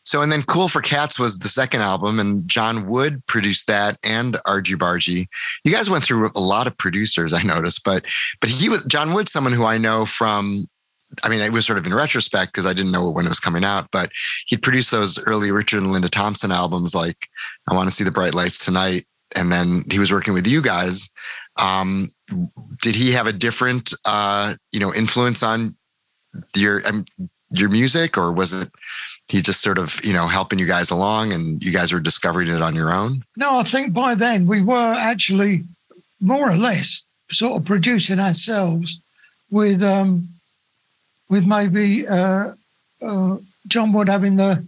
So 0.03 0.23
and 0.23 0.31
then 0.31 0.41
Cool 0.41 0.69
for 0.69 0.81
Cats 0.81 1.19
was 1.19 1.37
the 1.37 1.49
second 1.49 1.81
album, 1.81 2.19
and 2.19 2.47
John 2.47 2.87
Wood 2.87 3.23
produced 3.27 3.67
that 3.67 3.99
and 4.03 4.37
Argy 4.47 4.73
Bargy. 4.73 5.27
You 5.63 5.71
guys 5.71 5.87
went 5.87 6.03
through 6.03 6.31
a 6.35 6.39
lot 6.39 6.65
of 6.65 6.75
producers, 6.77 7.31
I 7.31 7.43
noticed, 7.43 7.83
but 7.83 8.05
but 8.41 8.49
he 8.49 8.69
was 8.69 8.83
John 8.85 9.13
Wood, 9.13 9.29
someone 9.29 9.53
who 9.53 9.65
I 9.65 9.77
know 9.77 10.05
from. 10.05 10.67
I 11.23 11.29
mean, 11.29 11.41
it 11.41 11.51
was 11.51 11.65
sort 11.65 11.77
of 11.77 11.85
in 11.85 11.93
retrospect 11.93 12.53
because 12.53 12.65
I 12.65 12.73
didn't 12.73 12.91
know 12.91 13.09
when 13.09 13.25
it 13.25 13.29
was 13.29 13.39
coming 13.39 13.63
out, 13.63 13.89
but 13.91 14.11
he'd 14.47 14.61
produced 14.61 14.91
those 14.91 15.19
early 15.25 15.51
Richard 15.51 15.81
and 15.81 15.91
Linda 15.91 16.09
Thompson 16.09 16.51
albums, 16.51 16.95
like 16.95 17.27
"I 17.69 17.75
Want 17.75 17.87
to 17.87 17.95
See 17.95 18.03
the 18.03 18.11
Bright 18.11 18.33
Lights 18.33 18.63
Tonight," 18.63 19.05
and 19.35 19.51
then 19.51 19.85
he 19.91 19.99
was 19.99 20.11
working 20.11 20.33
with 20.33 20.47
you 20.47 20.61
guys. 20.61 21.09
Um, 21.57 22.09
did 22.81 22.95
he 22.95 23.11
have 23.11 23.27
a 23.27 23.33
different, 23.33 23.93
uh, 24.05 24.55
you 24.71 24.79
know, 24.79 24.93
influence 24.93 25.43
on 25.43 25.75
your 26.55 26.81
um, 26.87 27.05
your 27.51 27.69
music, 27.69 28.17
or 28.17 28.31
was 28.31 28.63
it 28.63 28.71
he 29.29 29.41
just 29.41 29.61
sort 29.61 29.77
of 29.77 30.03
you 30.03 30.13
know 30.13 30.27
helping 30.27 30.59
you 30.59 30.65
guys 30.65 30.91
along 30.91 31.31
and 31.31 31.63
you 31.63 31.71
guys 31.71 31.93
were 31.93 31.99
discovering 31.99 32.49
it 32.49 32.61
on 32.61 32.75
your 32.75 32.91
own 32.91 33.23
No, 33.37 33.59
I 33.59 33.63
think 33.63 33.93
by 33.93 34.15
then 34.15 34.47
we 34.47 34.61
were 34.61 34.93
actually 34.93 35.63
more 36.19 36.49
or 36.49 36.57
less 36.57 37.05
sort 37.31 37.61
of 37.61 37.65
producing 37.65 38.19
ourselves 38.19 38.99
with 39.51 39.81
um, 39.83 40.27
with 41.29 41.45
maybe 41.45 42.07
uh, 42.07 42.53
uh, 43.01 43.37
John 43.67 43.91
Wood 43.91 44.09
having 44.09 44.35
the 44.35 44.65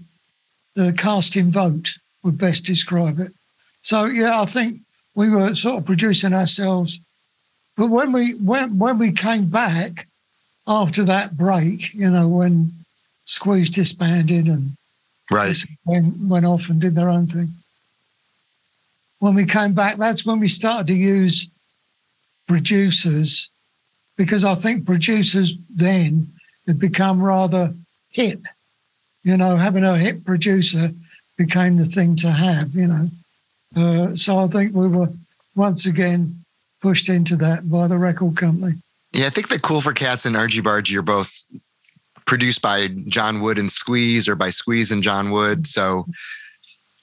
the 0.75 0.93
casting 0.93 1.51
vote 1.51 1.93
would 2.23 2.37
best 2.37 2.65
describe 2.65 3.19
it. 3.19 3.33
So 3.81 4.05
yeah, 4.05 4.41
I 4.41 4.45
think 4.45 4.79
we 5.15 5.29
were 5.29 5.53
sort 5.55 5.79
of 5.79 5.85
producing 5.85 6.33
ourselves. 6.33 6.99
But 7.77 7.87
when 7.87 8.11
we 8.11 8.33
when 8.35 8.77
when 8.77 8.97
we 8.97 9.11
came 9.11 9.45
back 9.49 10.07
after 10.67 11.03
that 11.05 11.37
break, 11.37 11.93
you 11.93 12.09
know, 12.09 12.27
when 12.27 12.71
Squeeze 13.25 13.69
disbanded 13.69 14.47
and 14.47 14.71
right 15.29 15.57
went, 15.85 16.17
went 16.19 16.45
off 16.45 16.69
and 16.69 16.81
did 16.81 16.95
their 16.95 17.09
own 17.09 17.27
thing. 17.27 17.49
When 19.19 19.35
we 19.35 19.45
came 19.45 19.73
back, 19.73 19.97
that's 19.97 20.25
when 20.25 20.39
we 20.39 20.47
started 20.47 20.87
to 20.87 20.95
use 20.95 21.47
producers 22.47 23.49
because 24.17 24.43
I 24.43 24.55
think 24.55 24.85
producers 24.85 25.53
then 25.73 26.27
had 26.67 26.79
become 26.79 27.21
rather 27.21 27.73
hip. 28.09 28.41
You 29.23 29.37
know, 29.37 29.55
having 29.55 29.83
a 29.83 29.97
hip 29.97 30.25
producer 30.25 30.89
became 31.37 31.77
the 31.77 31.85
thing 31.85 32.15
to 32.17 32.31
have, 32.31 32.73
you 32.73 32.87
know. 32.87 33.07
Uh, 33.75 34.15
so 34.15 34.39
I 34.39 34.47
think 34.47 34.73
we 34.73 34.87
were 34.87 35.09
once 35.55 35.85
again 35.85 36.41
pushed 36.81 37.09
into 37.09 37.35
that 37.37 37.69
by 37.69 37.87
the 37.87 37.97
record 37.97 38.35
company. 38.35 38.73
yeah 39.13 39.27
i 39.27 39.29
think 39.29 39.47
that 39.49 39.61
cool 39.61 39.81
for 39.81 39.93
cats 39.93 40.25
and 40.25 40.35
argy 40.35 40.61
bargy 40.61 40.97
are 40.97 41.03
both 41.03 41.45
produced 42.31 42.61
by 42.61 42.87
john 43.09 43.41
wood 43.41 43.59
and 43.59 43.69
squeeze 43.69 44.29
or 44.29 44.37
by 44.37 44.49
squeeze 44.49 44.89
and 44.89 45.03
john 45.03 45.31
wood 45.31 45.67
so 45.67 46.05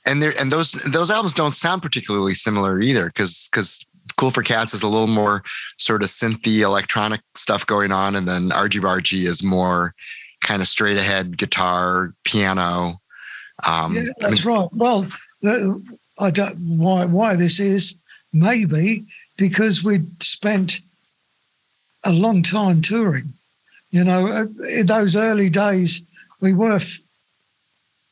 and 0.06 0.22
there 0.22 0.32
and 0.40 0.50
those 0.50 0.72
those 0.86 1.10
albums 1.10 1.34
don't 1.34 1.54
sound 1.54 1.82
particularly 1.82 2.32
similar 2.32 2.80
either 2.80 3.08
because 3.08 3.46
because 3.52 3.84
cool 4.16 4.30
for 4.30 4.42
cats 4.42 4.72
is 4.72 4.82
a 4.82 4.88
little 4.88 5.06
more 5.06 5.42
sort 5.76 6.02
of 6.02 6.08
synthy 6.08 6.60
electronic 6.60 7.20
stuff 7.34 7.66
going 7.66 7.92
on 7.92 8.16
and 8.16 8.26
then 8.26 8.50
argy 8.52 8.80
bargy 8.80 9.26
is 9.26 9.42
more 9.42 9.94
kind 10.40 10.62
of 10.62 10.68
straight 10.68 10.96
ahead 10.96 11.36
guitar 11.36 12.14
piano 12.24 12.98
um 13.66 13.92
Yeah, 13.92 14.00
I 14.00 14.04
mean, 14.04 14.12
that's 14.20 14.44
right. 14.46 14.68
Well, 14.72 15.06
I 16.18 16.30
don't 16.30 16.56
why 16.78 17.04
why 17.04 17.36
this 17.36 17.60
is 17.60 17.96
maybe 18.32 19.04
because 19.36 19.84
we'd 19.84 20.22
spent 20.22 20.80
a 22.02 22.14
long 22.14 22.42
time 22.42 22.80
touring. 22.80 23.34
You 23.90 24.04
know, 24.04 24.26
uh, 24.26 24.64
in 24.68 24.86
those 24.86 25.16
early 25.16 25.48
days, 25.48 26.02
we 26.40 26.52
were 26.52 26.80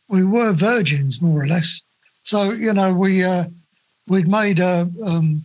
we 0.09 0.25
were 0.25 0.53
virgins 0.53 1.21
more 1.21 1.43
or 1.43 1.47
less. 1.47 1.83
So 2.23 2.53
you 2.53 2.73
know, 2.73 2.93
we 2.93 3.25
uh, 3.25 3.45
we'd 4.09 4.29
made 4.29 4.59
a 4.59 4.89
um, 5.07 5.45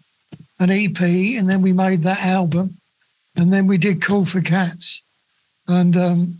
an 0.59 0.69
EP, 0.69 1.01
and 1.01 1.49
then 1.49 1.61
we 1.61 1.73
made 1.73 2.03
that 2.03 2.23
album, 2.23 2.77
and 3.35 3.51
then 3.51 3.67
we 3.67 3.77
did 3.77 4.01
Cool 4.01 4.25
for 4.25 4.41
Cats, 4.41 5.03
and 5.67 5.97
um, 5.97 6.37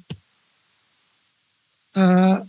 uh, 1.96 2.44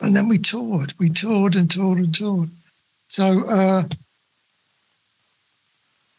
and 0.00 0.16
then 0.16 0.28
we 0.28 0.38
toured. 0.38 0.94
We 0.98 1.10
toured 1.10 1.56
and 1.56 1.70
toured 1.70 1.98
and 1.98 2.14
toured. 2.14 2.50
So, 3.08 3.42
uh, 3.50 3.84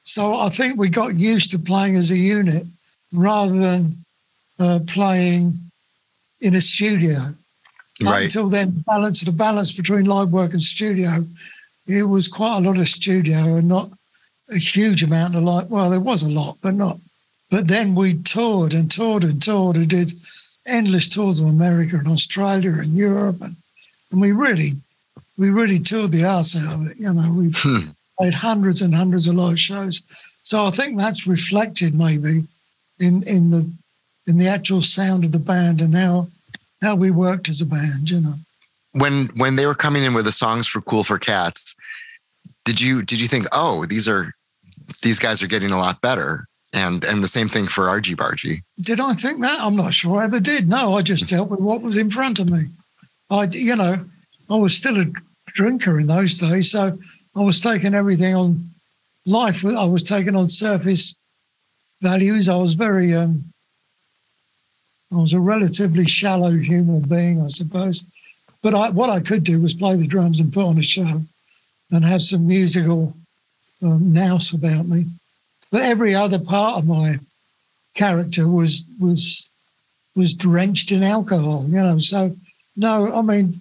so 0.03 0.35
I 0.35 0.49
think 0.49 0.77
we 0.77 0.89
got 0.89 1.15
used 1.15 1.51
to 1.51 1.59
playing 1.59 1.95
as 1.95 2.11
a 2.11 2.17
unit 2.17 2.63
rather 3.11 3.57
than 3.57 3.93
uh, 4.59 4.79
playing 4.87 5.53
in 6.41 6.55
a 6.55 6.61
studio. 6.61 7.17
Right 8.01 8.23
Until 8.23 8.47
then, 8.47 8.75
the 8.75 8.83
balance 8.87 9.21
the 9.21 9.31
balance 9.31 9.75
between 9.75 10.05
live 10.05 10.31
work 10.31 10.53
and 10.53 10.61
studio, 10.61 11.09
it 11.87 12.03
was 12.03 12.27
quite 12.27 12.59
a 12.59 12.61
lot 12.61 12.77
of 12.77 12.87
studio 12.87 13.57
and 13.57 13.67
not 13.67 13.89
a 14.51 14.57
huge 14.57 15.03
amount 15.03 15.35
of 15.35 15.43
live. 15.43 15.69
Well, 15.69 15.89
there 15.89 15.99
was 15.99 16.23
a 16.23 16.29
lot, 16.31 16.57
but 16.61 16.75
not. 16.75 16.97
But 17.51 17.67
then 17.67 17.95
we 17.95 18.13
toured 18.13 18.73
and 18.73 18.89
toured 18.89 19.23
and 19.23 19.41
toured 19.41 19.75
and 19.75 19.89
did 19.89 20.13
endless 20.67 21.07
tours 21.09 21.39
of 21.39 21.47
America 21.47 21.97
and 21.97 22.07
Australia 22.07 22.71
and 22.79 22.93
Europe, 22.93 23.41
and, 23.41 23.55
and 24.11 24.21
we 24.21 24.31
really, 24.31 24.73
we 25.37 25.49
really 25.49 25.79
toured 25.79 26.11
the 26.11 26.23
arse 26.23 26.55
out 26.55 26.75
of 26.75 26.87
it. 26.87 26.97
You 26.97 27.11
know, 27.13 27.31
we 27.33 27.51
Hmm. 27.53 27.89
played 28.17 28.35
hundreds 28.35 28.81
and 28.81 28.93
hundreds 28.95 29.27
of 29.27 29.35
live 29.35 29.59
shows. 29.59 30.01
So 30.41 30.65
I 30.65 30.69
think 30.69 30.97
that's 30.97 31.27
reflected 31.27 31.95
maybe 31.95 32.43
in 32.99 33.23
in 33.27 33.49
the 33.51 33.71
in 34.27 34.37
the 34.37 34.47
actual 34.47 34.81
sound 34.81 35.25
of 35.25 35.31
the 35.31 35.39
band 35.39 35.81
and 35.81 35.95
how 35.95 36.27
how 36.81 36.95
we 36.95 37.11
worked 37.11 37.49
as 37.49 37.61
a 37.61 37.65
band. 37.65 38.09
You 38.09 38.21
know. 38.21 38.33
when 38.93 39.27
when 39.35 39.55
they 39.55 39.65
were 39.65 39.75
coming 39.75 40.03
in 40.03 40.13
with 40.13 40.25
the 40.25 40.31
songs 40.31 40.67
for 40.67 40.81
Cool 40.81 41.03
for 41.03 41.17
Cats, 41.17 41.75
did 42.65 42.79
you 42.81 43.01
did 43.01 43.19
you 43.19 43.27
think, 43.27 43.45
oh, 43.51 43.85
these 43.85 44.07
are 44.07 44.33
these 45.01 45.19
guys 45.19 45.41
are 45.41 45.47
getting 45.47 45.71
a 45.71 45.77
lot 45.77 46.01
better? 46.01 46.45
And 46.71 47.03
and 47.03 47.23
the 47.23 47.27
same 47.27 47.49
thing 47.49 47.67
for 47.67 47.89
Argy 47.89 48.15
Bargy. 48.15 48.61
Did 48.79 48.99
I 48.99 49.13
think 49.15 49.41
that? 49.41 49.59
I'm 49.59 49.75
not 49.75 49.93
sure 49.93 50.21
I 50.21 50.25
ever 50.25 50.39
did. 50.39 50.69
No, 50.69 50.93
I 50.93 51.01
just 51.01 51.27
dealt 51.27 51.49
with 51.49 51.59
what 51.59 51.81
was 51.81 51.97
in 51.97 52.11
front 52.11 52.39
of 52.39 52.51
me. 52.51 52.65
I, 53.31 53.45
you 53.45 53.75
know, 53.75 54.05
I 54.49 54.55
was 54.55 54.77
still 54.77 55.01
a 55.01 55.05
drinker 55.47 55.99
in 55.99 56.07
those 56.07 56.35
days, 56.35 56.71
so 56.71 56.97
I 57.35 57.43
was 57.43 57.59
taking 57.59 57.95
everything 57.95 58.35
on 58.35 58.69
life. 59.25 59.65
I 59.65 59.87
was 59.87 60.03
taking 60.03 60.35
on 60.35 60.47
surface 60.47 61.15
values. 62.01 62.49
I 62.49 62.55
was 62.55 62.73
very, 62.73 63.13
um, 63.13 63.43
I 65.11 65.15
was 65.15 65.33
a 65.33 65.39
relatively 65.39 66.05
shallow 66.05 66.51
human 66.51 67.01
being, 67.01 67.41
I 67.41 67.47
suppose. 67.47 68.03
But 68.61 68.73
I, 68.73 68.89
what 68.89 69.09
I 69.09 69.19
could 69.19 69.43
do 69.43 69.61
was 69.61 69.73
play 69.73 69.95
the 69.95 70.07
drums 70.07 70.39
and 70.39 70.53
put 70.53 70.65
on 70.65 70.77
a 70.77 70.81
show, 70.81 71.21
and 71.91 72.05
have 72.05 72.21
some 72.21 72.45
musical 72.45 73.15
um, 73.81 74.13
nous 74.13 74.53
about 74.53 74.85
me. 74.85 75.05
But 75.71 75.83
every 75.83 76.13
other 76.13 76.39
part 76.39 76.77
of 76.77 76.87
my 76.87 77.19
character 77.95 78.47
was 78.47 78.83
was 78.99 79.49
was 80.15 80.33
drenched 80.33 80.91
in 80.91 81.03
alcohol, 81.03 81.65
you 81.67 81.81
know. 81.81 81.97
So 81.99 82.35
no, 82.75 83.13
I 83.13 83.21
mean, 83.21 83.53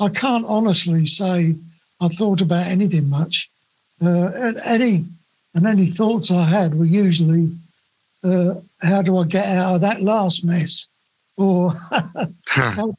I 0.00 0.08
can't 0.08 0.44
honestly 0.46 1.04
say 1.06 1.56
I 2.00 2.08
thought 2.08 2.40
about 2.40 2.66
anything 2.66 3.08
much. 3.08 3.48
Uh, 4.02 4.30
and 4.34 4.56
any 4.64 5.04
and 5.54 5.66
any 5.66 5.86
thoughts 5.86 6.30
I 6.30 6.44
had 6.44 6.74
were 6.74 6.84
usually, 6.84 7.52
uh, 8.24 8.54
how 8.82 9.02
do 9.02 9.16
I 9.18 9.24
get 9.24 9.46
out 9.46 9.76
of 9.76 9.80
that 9.82 10.02
last 10.02 10.44
mess, 10.44 10.88
or 11.36 11.72
how, 12.46 12.94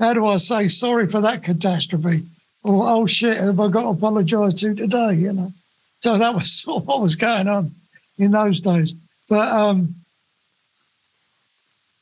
how 0.00 0.14
do 0.14 0.24
I 0.24 0.36
say 0.38 0.68
sorry 0.68 1.06
for 1.08 1.20
that 1.20 1.42
catastrophe, 1.42 2.22
or 2.64 2.84
oh 2.88 3.06
shit, 3.06 3.36
have 3.36 3.60
I 3.60 3.68
got 3.68 3.82
to 3.82 3.88
apologise 3.88 4.54
to 4.54 4.74
today? 4.74 5.14
You 5.14 5.32
know. 5.34 5.52
So 6.00 6.18
that 6.18 6.34
was 6.34 6.52
sort 6.52 6.82
of 6.82 6.88
what 6.88 7.02
was 7.02 7.14
going 7.14 7.48
on 7.48 7.70
in 8.18 8.32
those 8.32 8.60
days. 8.60 8.94
But 9.28 9.48
um, 9.48 9.94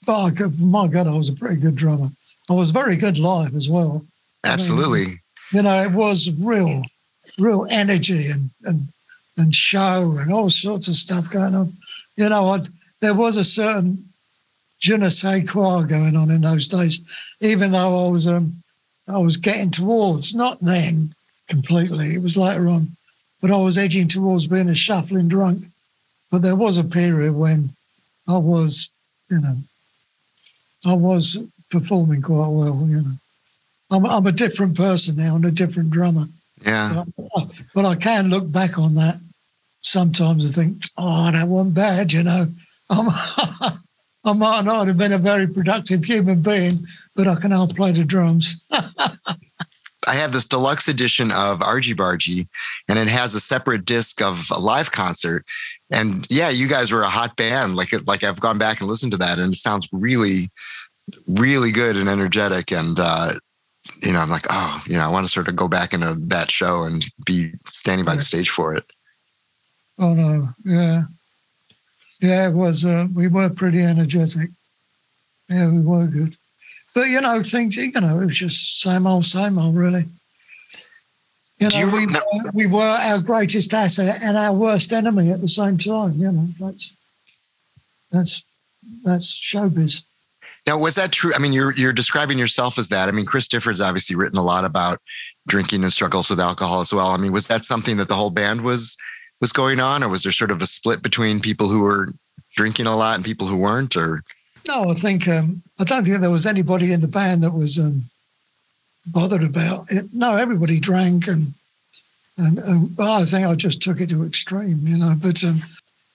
but 0.06 0.24
I 0.24 0.30
could, 0.30 0.60
my 0.60 0.88
God, 0.88 1.06
I 1.06 1.12
was 1.12 1.28
a 1.28 1.34
pretty 1.34 1.60
good 1.60 1.76
drummer. 1.76 2.08
I 2.48 2.54
was 2.54 2.70
very 2.70 2.96
good 2.96 3.18
live 3.18 3.54
as 3.54 3.68
well. 3.68 4.04
Absolutely. 4.44 5.20
You 5.52 5.62
know, 5.62 5.82
it 5.82 5.92
was 5.92 6.32
real, 6.40 6.82
real 7.38 7.66
energy 7.70 8.28
and 8.28 8.50
and 8.64 8.88
and 9.36 9.54
show 9.54 10.16
and 10.18 10.32
all 10.32 10.50
sorts 10.50 10.88
of 10.88 10.96
stuff 10.96 11.30
going 11.30 11.54
on. 11.54 11.72
You 12.16 12.28
know, 12.28 12.46
I, 12.46 12.60
there 13.00 13.14
was 13.14 13.36
a 13.36 13.44
certain 13.44 14.04
je 14.80 14.96
ne 14.96 15.10
sais 15.10 15.48
quoi 15.48 15.82
going 15.82 16.16
on 16.16 16.30
in 16.30 16.40
those 16.40 16.68
days, 16.68 17.00
even 17.40 17.72
though 17.72 18.06
I 18.06 18.10
was 18.10 18.26
um 18.26 18.62
I 19.08 19.18
was 19.18 19.36
getting 19.36 19.70
towards 19.70 20.34
not 20.34 20.58
then 20.60 21.14
completely. 21.48 22.14
It 22.14 22.22
was 22.22 22.36
later 22.36 22.68
on, 22.68 22.88
but 23.40 23.50
I 23.50 23.56
was 23.56 23.76
edging 23.76 24.08
towards 24.08 24.46
being 24.46 24.68
a 24.68 24.74
shuffling 24.74 25.28
drunk. 25.28 25.64
But 26.30 26.42
there 26.42 26.56
was 26.56 26.76
a 26.78 26.84
period 26.84 27.34
when 27.34 27.70
I 28.28 28.38
was, 28.38 28.92
you 29.28 29.40
know, 29.40 29.56
I 30.86 30.94
was 30.94 31.44
performing 31.70 32.22
quite 32.22 32.48
well. 32.48 32.86
You 32.86 33.02
know, 33.02 33.14
I'm, 33.90 34.06
I'm 34.06 34.26
a 34.26 34.32
different 34.32 34.76
person 34.76 35.16
now 35.16 35.34
and 35.34 35.44
a 35.44 35.50
different 35.50 35.90
drummer. 35.90 36.26
Yeah. 36.64 37.04
But, 37.16 37.62
but 37.74 37.84
I 37.84 37.96
can 37.96 38.28
look 38.28 38.50
back 38.50 38.78
on 38.78 38.94
that 38.94 39.16
sometimes 39.80 40.46
I 40.46 40.62
think, 40.62 40.84
oh, 40.96 41.30
that 41.30 41.48
wasn't 41.48 41.74
bad. 41.74 42.12
You 42.12 42.22
know, 42.22 42.46
I'm, 42.90 43.08
I 44.24 44.32
might 44.32 44.64
not 44.64 44.86
have 44.86 44.98
been 44.98 45.12
a 45.12 45.18
very 45.18 45.46
productive 45.46 46.04
human 46.04 46.42
being, 46.42 46.84
but 47.16 47.26
I 47.26 47.36
can 47.36 47.50
now 47.50 47.66
play 47.66 47.92
the 47.92 48.04
drums. 48.04 48.64
I 50.08 50.14
have 50.14 50.32
this 50.32 50.46
deluxe 50.46 50.88
edition 50.88 51.30
of 51.30 51.62
Argy 51.62 51.94
Bargy, 51.94 52.48
and 52.88 52.98
it 52.98 53.08
has 53.08 53.34
a 53.34 53.40
separate 53.40 53.84
disc 53.84 54.20
of 54.20 54.48
a 54.50 54.58
live 54.58 54.90
concert. 54.92 55.44
And 55.90 56.26
yeah, 56.30 56.48
you 56.48 56.68
guys 56.68 56.90
were 56.90 57.02
a 57.02 57.08
hot 57.08 57.36
band. 57.36 57.76
Like 57.76 57.92
like 58.06 58.24
I've 58.24 58.40
gone 58.40 58.58
back 58.58 58.80
and 58.80 58.88
listened 58.88 59.12
to 59.12 59.18
that, 59.18 59.38
and 59.38 59.52
it 59.52 59.56
sounds 59.56 59.88
really, 59.92 60.50
really 61.28 61.70
good 61.70 61.96
and 61.96 62.08
energetic. 62.08 62.72
And 62.72 62.98
uh, 62.98 63.34
you 64.02 64.12
know, 64.12 64.20
I'm 64.20 64.30
like, 64.30 64.46
oh, 64.50 64.82
you 64.86 64.94
know, 64.94 65.04
I 65.04 65.08
want 65.08 65.26
to 65.26 65.32
sort 65.32 65.48
of 65.48 65.56
go 65.56 65.68
back 65.68 65.92
into 65.92 66.14
that 66.14 66.50
show 66.50 66.84
and 66.84 67.04
be 67.24 67.52
standing 67.66 68.04
by 68.04 68.16
the 68.16 68.22
stage 68.22 68.50
for 68.50 68.74
it. 68.74 68.84
Oh 70.00 70.14
no, 70.14 70.48
yeah, 70.64 71.04
yeah, 72.20 72.48
it 72.48 72.54
was. 72.54 72.86
Uh, 72.86 73.06
we 73.14 73.28
were 73.28 73.50
pretty 73.50 73.82
energetic. 73.82 74.48
Yeah, 75.48 75.70
we 75.70 75.82
were 75.82 76.06
good. 76.06 76.34
But 76.94 77.08
you 77.08 77.20
know, 77.20 77.42
things. 77.42 77.76
You 77.76 77.92
know, 77.92 78.20
it 78.20 78.24
was 78.24 78.38
just 78.38 78.80
same 78.80 79.06
old, 79.06 79.26
same 79.26 79.58
old, 79.58 79.76
really. 79.76 80.06
You 81.58 81.68
know, 81.68 81.78
you 81.78 81.90
we, 81.90 82.06
were, 82.06 82.50
we 82.54 82.66
were 82.66 82.80
our 82.80 83.18
greatest 83.18 83.74
asset 83.74 84.22
and 84.24 84.38
our 84.38 84.54
worst 84.54 84.90
enemy 84.90 85.30
at 85.30 85.42
the 85.42 85.48
same 85.48 85.76
time. 85.76 86.14
You 86.14 86.32
know, 86.32 86.46
that's 86.58 86.96
that's 88.10 88.42
that's 89.04 89.38
showbiz. 89.38 90.02
Now, 90.66 90.78
was 90.78 90.94
that 90.94 91.12
true? 91.12 91.32
I 91.34 91.38
mean, 91.38 91.52
you're 91.52 91.72
you're 91.74 91.92
describing 91.92 92.38
yourself 92.38 92.78
as 92.78 92.88
that. 92.88 93.08
I 93.08 93.12
mean, 93.12 93.26
Chris 93.26 93.48
Difford's 93.48 93.82
obviously 93.82 94.16
written 94.16 94.38
a 94.38 94.42
lot 94.42 94.64
about 94.64 95.00
drinking 95.46 95.82
and 95.82 95.92
struggles 95.92 96.30
with 96.30 96.40
alcohol 96.40 96.80
as 96.80 96.94
well. 96.94 97.08
I 97.08 97.18
mean, 97.18 97.32
was 97.32 97.48
that 97.48 97.66
something 97.66 97.98
that 97.98 98.08
the 98.08 98.16
whole 98.16 98.30
band 98.30 98.62
was 98.62 98.96
was 99.40 99.52
going 99.52 99.80
on, 99.80 100.02
or 100.02 100.08
was 100.08 100.22
there 100.22 100.32
sort 100.32 100.50
of 100.50 100.62
a 100.62 100.66
split 100.66 101.02
between 101.02 101.40
people 101.40 101.68
who 101.68 101.82
were 101.82 102.08
drinking 102.54 102.86
a 102.86 102.96
lot 102.96 103.14
and 103.14 103.24
people 103.24 103.46
who 103.46 103.56
weren't? 103.56 103.96
Or 103.96 104.22
no, 104.68 104.90
I 104.90 104.94
think 104.94 105.26
um, 105.28 105.62
I 105.78 105.84
don't 105.84 106.04
think 106.04 106.20
there 106.20 106.30
was 106.30 106.46
anybody 106.46 106.92
in 106.92 107.00
the 107.00 107.08
band 107.08 107.42
that 107.42 107.52
was 107.52 107.78
um, 107.78 108.02
bothered 109.06 109.44
about 109.44 109.90
it. 109.90 110.06
No, 110.12 110.36
everybody 110.36 110.78
drank, 110.78 111.26
and 111.26 111.54
and, 112.36 112.58
and 112.58 113.00
I 113.00 113.24
think 113.24 113.46
I 113.46 113.54
just 113.54 113.82
took 113.82 114.00
it 114.00 114.10
to 114.10 114.24
extreme, 114.24 114.86
you 114.86 114.98
know. 114.98 115.14
But 115.20 115.42
um, 115.44 115.60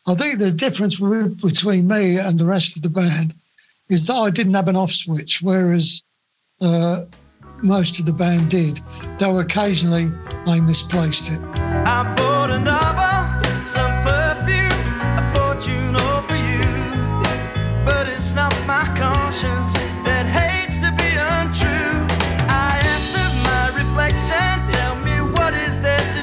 I 0.08 0.14
think 0.16 0.40
the 0.40 0.52
difference 0.52 1.00
between 1.00 1.88
me 1.88 2.18
and 2.20 2.38
the 2.38 2.46
rest 2.46 2.76
of 2.76 2.84
the 2.84 2.90
band 2.90 3.34
is 3.90 4.06
that 4.08 4.14
I 4.14 4.30
didn't 4.30 4.54
have 4.54 4.68
an 4.68 4.76
off 4.76 4.92
switch, 4.92 5.42
whereas 5.42 6.04
uh, 6.62 7.02
most 7.64 8.00
of 8.00 8.06
the 8.06 8.14
band 8.14 8.50
did. 8.50 8.80
Though 9.20 9.40
occasionally 9.40 10.08
I 10.48 10.60
misplaced 10.60 11.32
it. 11.32 11.42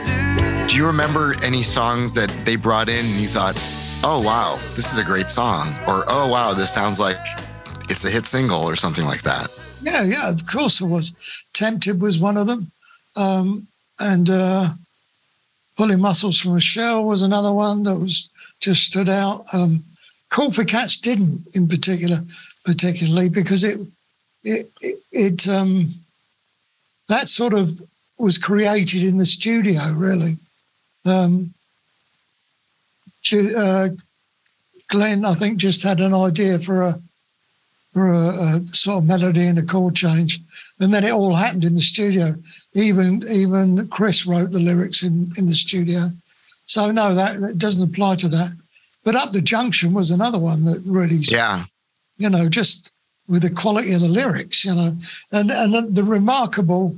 Do. 0.06 0.66
Do 0.68 0.76
you 0.76 0.86
remember 0.86 1.34
any 1.42 1.62
songs 1.62 2.14
that 2.14 2.30
they 2.44 2.56
brought 2.56 2.88
in 2.88 3.04
and 3.04 3.14
you 3.16 3.26
thought, 3.26 3.56
oh 4.04 4.22
wow, 4.24 4.60
this 4.76 4.92
is 4.92 4.98
a 4.98 5.04
great 5.04 5.30
song? 5.30 5.74
Or 5.88 6.04
oh 6.08 6.28
wow, 6.28 6.54
this 6.54 6.72
sounds 6.72 7.00
like 7.00 7.18
it's 7.88 8.04
a 8.04 8.10
hit 8.10 8.26
single 8.26 8.62
or 8.62 8.76
something 8.76 9.04
like 9.04 9.22
that? 9.22 9.50
Yeah, 9.82 10.04
yeah, 10.04 10.30
of 10.30 10.46
course 10.46 10.80
it 10.80 10.86
was. 10.86 11.44
Tempted 11.52 12.00
was 12.00 12.18
one 12.18 12.36
of 12.36 12.46
them. 12.46 12.70
Um, 13.16 13.66
and 13.98 14.30
uh, 14.30 14.70
Pulling 15.82 15.98
Muscles 15.98 16.38
from 16.38 16.54
a 16.54 16.60
Shell 16.60 17.02
was 17.02 17.22
another 17.22 17.52
one 17.52 17.82
that 17.82 17.96
was 17.96 18.30
just 18.60 18.84
stood 18.84 19.08
out. 19.08 19.44
Um, 19.52 19.82
Cool 20.28 20.52
for 20.52 20.62
Cats 20.62 20.96
didn't 20.96 21.44
in 21.56 21.66
particular, 21.66 22.18
particularly 22.64 23.28
because 23.28 23.64
it, 23.64 23.80
it, 24.44 24.70
it, 24.80 24.98
it 25.10 25.48
um, 25.48 25.88
that 27.08 27.26
sort 27.26 27.52
of 27.52 27.82
was 28.16 28.38
created 28.38 29.02
in 29.02 29.16
the 29.16 29.26
studio, 29.26 29.80
really. 29.92 30.34
Um, 31.04 31.52
uh, 33.32 33.88
Glenn, 34.86 35.24
I 35.24 35.34
think, 35.34 35.58
just 35.58 35.82
had 35.82 35.98
an 35.98 36.14
idea 36.14 36.60
for 36.60 36.82
a 36.82 37.00
for 37.92 38.12
a, 38.12 38.28
a, 38.28 38.60
sort 38.72 38.98
of 38.98 39.08
melody 39.08 39.48
and 39.48 39.58
a 39.58 39.62
chord 39.62 39.96
change, 39.96 40.38
and 40.78 40.94
then 40.94 41.02
it 41.02 41.10
all 41.10 41.34
happened 41.34 41.64
in 41.64 41.74
the 41.74 41.80
studio. 41.80 42.36
Even 42.74 43.22
even 43.30 43.88
Chris 43.88 44.26
wrote 44.26 44.50
the 44.50 44.60
lyrics 44.60 45.02
in 45.02 45.30
in 45.38 45.46
the 45.46 45.52
studio. 45.52 46.10
So 46.66 46.90
no, 46.90 47.14
that, 47.14 47.40
that 47.40 47.58
doesn't 47.58 47.88
apply 47.90 48.16
to 48.16 48.28
that. 48.28 48.56
But 49.04 49.14
up 49.14 49.32
the 49.32 49.42
junction 49.42 49.92
was 49.92 50.10
another 50.10 50.38
one 50.38 50.64
that 50.64 50.82
really, 50.86 51.16
yeah, 51.16 51.64
you 52.16 52.30
know, 52.30 52.48
just 52.48 52.90
with 53.28 53.42
the 53.42 53.50
quality 53.50 53.92
of 53.92 54.00
the 54.00 54.08
lyrics, 54.08 54.64
you 54.64 54.74
know, 54.74 54.96
and 55.32 55.50
and 55.50 55.94
the 55.94 56.04
remarkable 56.04 56.96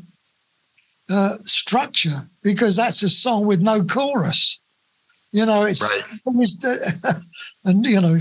uh, 1.10 1.36
structure 1.42 2.28
because 2.42 2.76
that's 2.76 3.02
a 3.02 3.08
song 3.08 3.46
with 3.46 3.60
no 3.60 3.84
chorus. 3.84 4.58
You 5.32 5.46
know, 5.46 5.64
it's, 5.64 5.82
right. 5.82 7.16
and 7.64 7.84
you 7.94 8.00
know 8.00 8.20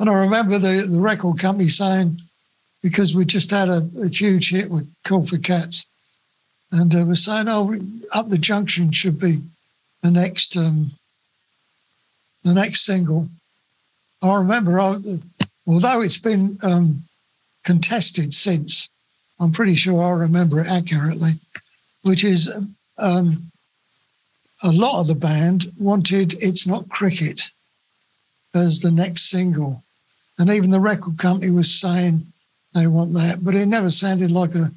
and 0.00 0.08
I 0.08 0.24
remember 0.24 0.58
the, 0.58 0.86
the 0.90 0.98
record 0.98 1.38
company 1.38 1.68
saying, 1.68 2.18
because 2.82 3.14
we 3.14 3.26
just 3.26 3.50
had 3.50 3.68
a, 3.68 3.86
a 4.02 4.08
huge 4.08 4.50
hit 4.50 4.70
with 4.70 4.90
Cool 5.04 5.26
for 5.26 5.36
Cats, 5.36 5.86
and 6.72 6.90
they 6.90 7.02
were 7.02 7.14
saying, 7.14 7.46
oh, 7.48 7.74
Up 8.14 8.28
the 8.28 8.38
Junction 8.38 8.92
should 8.92 9.18
be 9.18 9.38
the 10.02 10.10
next 10.10 10.56
um, 10.56 10.86
the 12.44 12.54
next 12.54 12.82
single. 12.82 13.28
I 14.22 14.36
remember, 14.36 14.80
I, 14.80 14.96
although 15.66 16.02
it's 16.02 16.20
been 16.20 16.56
um, 16.62 17.02
contested 17.64 18.32
since, 18.32 18.88
I'm 19.38 19.52
pretty 19.52 19.74
sure 19.74 20.02
I 20.02 20.10
remember 20.10 20.60
it 20.60 20.66
accurately, 20.66 21.32
which 22.02 22.24
is 22.24 22.62
um, 22.98 23.50
a 24.62 24.70
lot 24.70 25.00
of 25.00 25.06
the 25.06 25.14
band 25.14 25.66
wanted 25.78 26.34
It's 26.34 26.66
Not 26.66 26.88
Cricket 26.88 27.42
as 28.54 28.80
the 28.80 28.90
next 28.90 29.30
single. 29.30 29.82
And 30.38 30.50
even 30.50 30.70
the 30.70 30.80
record 30.80 31.18
company 31.18 31.50
was 31.50 31.80
saying 31.80 32.22
they 32.74 32.86
want 32.86 33.14
that, 33.14 33.38
but 33.42 33.54
it 33.54 33.66
never 33.66 33.90
sounded 33.90 34.30
like 34.30 34.54
a 34.54 34.70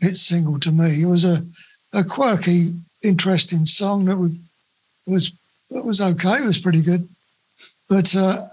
hit 0.00 0.16
single 0.16 0.58
to 0.60 0.72
me. 0.72 1.02
It 1.02 1.06
was 1.06 1.24
a, 1.24 1.44
a 1.92 2.04
quirky, 2.04 2.70
interesting 3.02 3.64
song 3.64 4.06
that 4.06 4.16
was 4.16 4.32
was 5.06 5.32
it 5.70 5.84
was 5.84 6.00
okay. 6.00 6.42
It 6.42 6.46
was 6.46 6.58
pretty 6.58 6.80
good, 6.80 7.08
but 7.88 8.14
uh, 8.14 8.46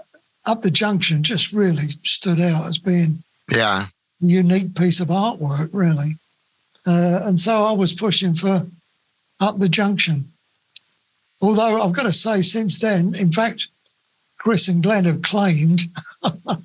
up 0.45 0.61
the 0.61 0.71
junction 0.71 1.23
just 1.23 1.53
really 1.53 1.87
stood 2.03 2.39
out 2.39 2.65
as 2.65 2.77
being 2.77 3.23
yeah 3.51 3.87
a 4.21 4.25
unique 4.25 4.75
piece 4.75 4.99
of 4.99 5.07
artwork, 5.07 5.69
really. 5.73 6.15
Uh, 6.85 7.21
and 7.23 7.39
so 7.39 7.63
I 7.63 7.71
was 7.71 7.93
pushing 7.93 8.33
for 8.33 8.65
up 9.39 9.59
the 9.59 9.69
junction. 9.69 10.25
Although 11.41 11.81
I've 11.81 11.93
got 11.93 12.03
to 12.03 12.13
say, 12.13 12.41
since 12.41 12.79
then, 12.79 13.13
in 13.19 13.31
fact, 13.31 13.67
Chris 14.37 14.67
and 14.67 14.81
Glenn 14.81 15.05
have 15.05 15.21
claimed 15.21 15.81
that 16.21 16.61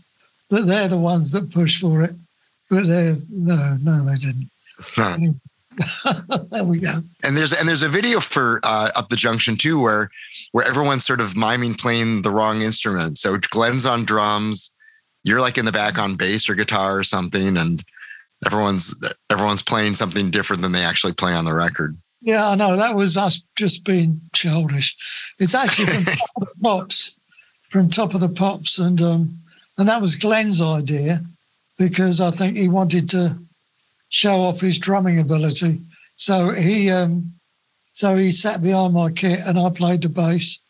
they're 0.51 0.89
the 0.89 0.99
ones 0.99 1.33
that 1.33 1.53
pushed 1.53 1.81
for 1.81 2.03
it, 2.03 2.12
but 2.70 2.87
they 2.87 3.16
no, 3.29 3.76
no, 3.83 4.05
they 4.05 4.18
didn't. 4.18 4.51
Huh. 4.79 5.18
there 6.51 6.64
we 6.64 6.81
go. 6.81 6.93
And 7.22 7.37
there's 7.37 7.53
and 7.53 7.68
there's 7.68 7.83
a 7.83 7.89
video 7.89 8.20
for 8.20 8.61
uh, 8.64 8.91
Up 8.97 9.09
the 9.09 9.16
Junction 9.16 9.57
too, 9.57 9.81
where 9.81 10.11
where 10.53 10.66
everyone's 10.66 11.05
sort 11.05 11.20
of 11.20 11.37
miming 11.37 11.74
playing 11.74 12.22
the 12.22 12.31
wrong 12.31 12.62
instrument. 12.62 13.18
So 13.18 13.39
Glenn's 13.39 13.87
on 13.87 14.05
drums, 14.05 14.74
you're 15.22 15.41
like 15.41 15.59
in 15.59 15.64
the 15.64 15.72
back 15.72 15.99
on 15.99 16.16
bass 16.16 16.49
or 16.49 16.55
guitar 16.55 16.99
or 16.99 17.05
something, 17.05 17.57
and 17.57 17.85
everyone's 18.45 18.95
everyone's 19.31 19.62
playing 19.62 19.95
something 19.95 20.31
different 20.31 20.62
than 20.62 20.72
they 20.72 20.85
actually 20.85 21.12
play 21.12 21.33
on 21.33 21.45
the 21.45 21.55
record. 21.55 21.97
Yeah, 22.20 22.49
I 22.49 22.57
know. 22.57 22.76
That 22.76 22.97
was 22.97 23.16
us 23.16 23.43
just 23.57 23.85
being 23.85 24.20
childish. 24.33 24.97
It's 25.39 25.55
actually 25.55 25.87
from 25.87 26.05
Top 26.16 26.31
of 26.37 26.49
the 26.49 26.62
Pops 26.62 27.18
from 27.68 27.91
Top 27.91 28.14
of 28.14 28.20
the 28.20 28.29
Pops, 28.29 28.79
and 28.79 29.01
um, 29.01 29.39
and 29.76 29.89
that 29.89 30.01
was 30.01 30.16
Glenn's 30.16 30.61
idea 30.61 31.20
because 31.79 32.20
I 32.20 32.31
think 32.31 32.57
he 32.57 32.68
wanted 32.68 33.09
to 33.11 33.37
show 34.09 34.34
off 34.34 34.61
his 34.61 34.78
drumming 34.78 35.18
ability. 35.20 35.80
So 36.16 36.50
he 36.50 36.90
um, 36.90 37.32
so 37.92 38.16
he 38.16 38.32
sat 38.32 38.62
behind 38.62 38.94
my 38.94 39.11
kit, 39.11 39.40
and 39.46 39.59
I 39.59 39.70
played 39.70 40.02
the 40.02 40.09
bass. 40.09 40.61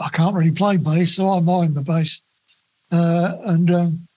I 0.00 0.08
can't 0.08 0.34
really 0.34 0.50
play 0.50 0.76
bass, 0.76 1.16
so 1.16 1.28
I 1.28 1.40
mind 1.40 1.74
the 1.74 1.82
bass, 1.82 2.22
uh, 2.90 3.36
and 3.46 3.70
um, 3.70 4.08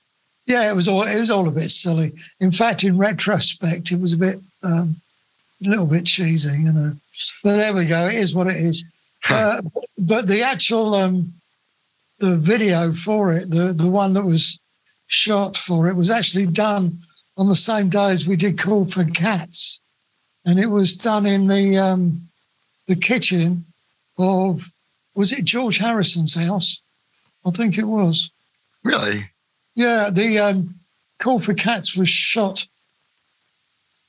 yeah, 0.45 0.69
it 0.71 0.75
was 0.75 0.87
all 0.87 1.03
it 1.03 1.19
was 1.19 1.31
all 1.31 1.47
a 1.47 1.51
bit 1.51 1.69
silly. 1.69 2.13
In 2.39 2.51
fact, 2.51 2.83
in 2.83 2.97
retrospect, 2.97 3.91
it 3.91 3.99
was 3.99 4.13
a 4.13 4.17
bit 4.17 4.37
um, 4.63 4.95
a 5.65 5.69
little 5.69 5.87
bit 5.87 6.05
cheesy, 6.05 6.59
you 6.61 6.71
know. 6.71 6.93
But 7.43 7.55
there 7.55 7.73
we 7.73 7.85
go. 7.85 8.07
It 8.07 8.15
is 8.15 8.35
what 8.35 8.47
it 8.47 8.57
is. 8.57 8.83
uh, 9.29 9.61
but 9.97 10.27
the 10.27 10.41
actual 10.43 10.93
um, 10.95 11.33
the 12.19 12.37
video 12.37 12.93
for 12.93 13.31
it, 13.31 13.49
the 13.49 13.73
the 13.75 13.89
one 13.89 14.13
that 14.13 14.25
was 14.25 14.59
shot 15.07 15.57
for 15.57 15.87
it, 15.87 15.95
was 15.95 16.11
actually 16.11 16.47
done 16.47 16.97
on 17.37 17.47
the 17.47 17.55
same 17.55 17.89
day 17.89 18.11
as 18.11 18.27
we 18.27 18.35
did 18.35 18.57
Cool 18.57 18.85
for 18.85 19.03
Cats, 19.05 19.81
and 20.45 20.59
it 20.59 20.67
was 20.67 20.93
done 20.93 21.25
in 21.25 21.47
the 21.47 21.77
um, 21.77 22.21
the 22.87 22.95
kitchen 22.95 23.65
of 24.17 24.71
was 25.15 25.31
it 25.31 25.45
George 25.45 25.77
Harrison's 25.77 26.35
house? 26.35 26.81
I 27.45 27.51
think 27.51 27.77
it 27.77 27.85
was. 27.85 28.29
Really? 28.83 29.29
Yeah, 29.75 30.09
the 30.11 30.39
um, 30.39 30.75
Cool 31.19 31.39
for 31.39 31.53
Cats 31.53 31.95
was 31.95 32.09
shot 32.09 32.65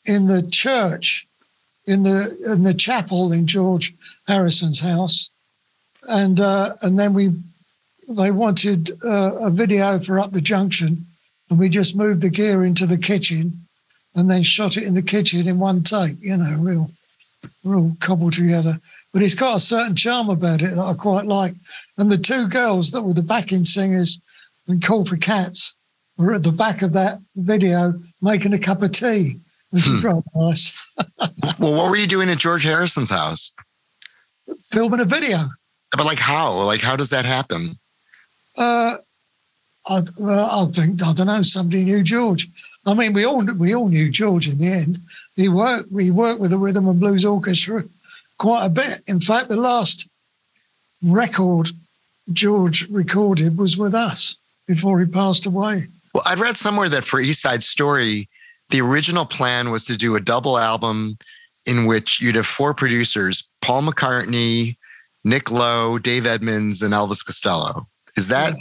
in 0.05 0.27
the 0.27 0.43
church, 0.51 1.27
in 1.87 2.03
the 2.03 2.53
in 2.53 2.62
the 2.62 2.74
chapel 2.74 3.33
in 3.33 3.47
George 3.47 3.95
Harrison's 4.29 4.81
house, 4.81 5.31
and 6.09 6.41
uh, 6.41 6.74
and 6.83 6.99
then 6.99 7.14
we 7.14 7.33
they 8.09 8.31
wanted 8.31 8.91
uh, 9.05 9.35
a 9.41 9.51
video 9.51 9.99
for 9.99 10.20
Up 10.20 10.31
the 10.31 10.41
Junction, 10.41 11.05
and 11.51 11.59
we 11.59 11.68
just 11.68 11.97
moved 11.97 12.20
the 12.22 12.30
gear 12.30 12.64
into 12.64 12.86
the 12.86 12.99
kitchen, 12.99 13.53
and 14.14 14.30
then 14.30 14.42
shot 14.42 14.76
it 14.76 14.84
in 14.84 14.94
the 14.94 15.03
kitchen 15.03 15.47
in 15.47 15.59
one 15.59 15.82
take. 15.82 16.16
You 16.20 16.36
know, 16.36 16.57
real 16.59 16.90
real 17.64 17.97
cobbled 18.01 18.32
together. 18.34 18.74
But 19.12 19.22
it's 19.22 19.34
got 19.34 19.57
a 19.57 19.61
certain 19.61 19.97
charm 19.97 20.28
about 20.28 20.61
it 20.62 20.74
that 20.74 20.78
I 20.78 20.92
quite 20.94 21.26
like. 21.26 21.55
And 21.97 22.11
the 22.11 22.18
two 22.18 22.49
girls 22.49 22.90
that 22.90 23.03
were 23.03 23.14
the 23.14 23.22
backing 23.22 23.64
singers 23.64 24.20
and 24.68 24.82
Cool 24.84 25.05
for 25.07 25.16
Cats 25.16 25.74
were 26.18 26.34
at 26.34 26.42
the 26.42 26.53
back 26.53 26.82
of 26.82 26.92
that 26.94 27.18
video 27.36 27.94
making 28.20 28.53
a 28.53 28.59
cup 28.59 28.82
of 28.82 28.92
tea, 28.92 29.36
which 29.70 29.86
is 29.88 30.01
Hmm. 30.03 30.07
rather 30.07 30.22
nice. 30.34 30.72
Well, 31.59 31.74
what 31.74 31.88
were 31.90 31.97
you 31.97 32.07
doing 32.07 32.28
at 32.28 32.38
George 32.38 32.64
Harrison's 32.64 33.11
house? 33.11 33.55
Filming 34.64 35.01
a 35.01 35.05
video. 35.05 35.38
But 35.92 36.05
like 36.05 36.18
how? 36.18 36.53
Like 36.62 36.80
how 36.82 36.97
does 36.97 37.11
that 37.11 37.24
happen? 37.24 37.76
Uh, 38.59 38.97
I, 39.89 40.03
well, 40.18 40.68
I 40.68 40.72
think 40.72 41.03
I 41.03 41.12
don't 41.12 41.26
know. 41.26 41.43
Somebody 41.43 41.84
knew 41.84 42.03
George. 42.03 42.49
I 42.87 42.95
mean, 42.95 43.12
we 43.12 43.24
all 43.24 43.45
we 43.45 43.74
all 43.74 43.89
knew 43.89 44.11
George 44.11 44.49
in 44.49 44.59
the 44.59 44.68
end. 44.68 44.99
He 45.37 45.49
worked. 45.49 45.91
We 45.91 46.11
worked 46.11 46.41
with 46.41 46.51
the 46.51 46.59
Rhythm 46.59 46.89
and 46.89 47.01
Blues 47.01 47.24
Orchestra 47.24 47.84
quite 48.39 48.66
a 48.66 48.70
bit. 48.70 49.03
In 49.07 49.20
fact, 49.20 49.49
the 49.49 49.57
last 49.57 50.09
record 51.03 51.70
George 52.32 52.89
recorded 52.89 53.59
was 53.59 53.76
with 53.76 53.95
us 53.95 54.37
before 54.66 55.01
he 55.01 55.07
passed 55.07 55.47
away. 55.47 55.87
Well, 56.12 56.24
I'd 56.26 56.39
read 56.39 56.57
somewhere 56.57 56.89
that 56.89 57.05
for 57.05 57.20
East 57.20 57.43
Side 57.43 57.62
Story, 57.62 58.28
the 58.70 58.80
original 58.80 59.26
plan 59.26 59.70
was 59.70 59.84
to 59.87 59.97
do 59.97 60.16
a 60.16 60.20
double 60.20 60.59
album 60.59 61.18
in 61.66 61.87
which 61.87 62.20
you'd 62.20 62.37
have 62.37 62.47
four 62.47 62.74
producers: 62.74 63.49
Paul 63.61 63.82
McCartney, 63.82 64.76
Nick 65.24 65.51
Lowe, 65.51 65.99
Dave 65.99 66.26
Edmunds, 66.26 66.82
and 66.82 66.95
Elvis 66.95 67.24
Costello. 67.24 67.87
Is 68.16 68.28
that 68.28 68.57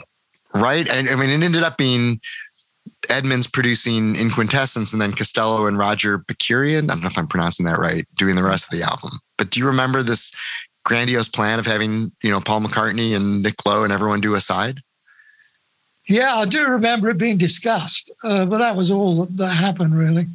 right? 0.56 0.88
And 0.88 1.10
I 1.10 1.16
mean, 1.16 1.30
it 1.30 1.44
ended 1.44 1.64
up 1.64 1.78
being 1.78 2.20
Edmunds 3.10 3.48
producing 3.48 4.16
in 4.16 4.32
Quintessence, 4.32 4.94
and 4.94 5.02
then 5.02 5.14
Costello 5.14 5.68
and 5.68 5.78
Roger 5.78 6.20
Bechirian. 6.20 6.86
I 6.86 6.88
don't 6.88 7.02
know 7.02 7.08
if 7.08 7.18
I'm 7.18 7.28
pronouncing 7.28 7.66
that 7.66 7.80
right, 7.80 8.08
doing 8.16 8.36
the 8.36 8.44
rest 8.44 8.72
of 8.72 8.78
the 8.78 8.84
album. 8.84 9.20
But 9.38 9.52
do 9.52 9.60
you 9.60 9.68
remember 9.68 10.02
this 10.02 10.34
grandiose 10.84 11.28
plan 11.28 11.60
of 11.60 11.66
having 11.66 12.12
you 12.24 12.32
know 12.32 12.42
Paul 12.42 12.62
McCartney 12.62 13.16
and 13.16 13.44
Nick 13.44 13.66
Lowe 13.66 13.84
and 13.84 13.94
everyone 13.94 14.22
do 14.22 14.36
a 14.36 14.42
side? 14.42 14.80
Yeah, 16.08 16.36
I 16.36 16.46
do 16.46 16.68
remember 16.68 17.10
it 17.10 17.18
being 17.18 17.38
discussed, 17.38 18.12
uh, 18.24 18.46
but 18.46 18.60
that 18.60 18.76
was 18.76 18.92
all 18.92 19.26
that, 19.26 19.54
happened, 19.54 19.98
really. 19.98 20.26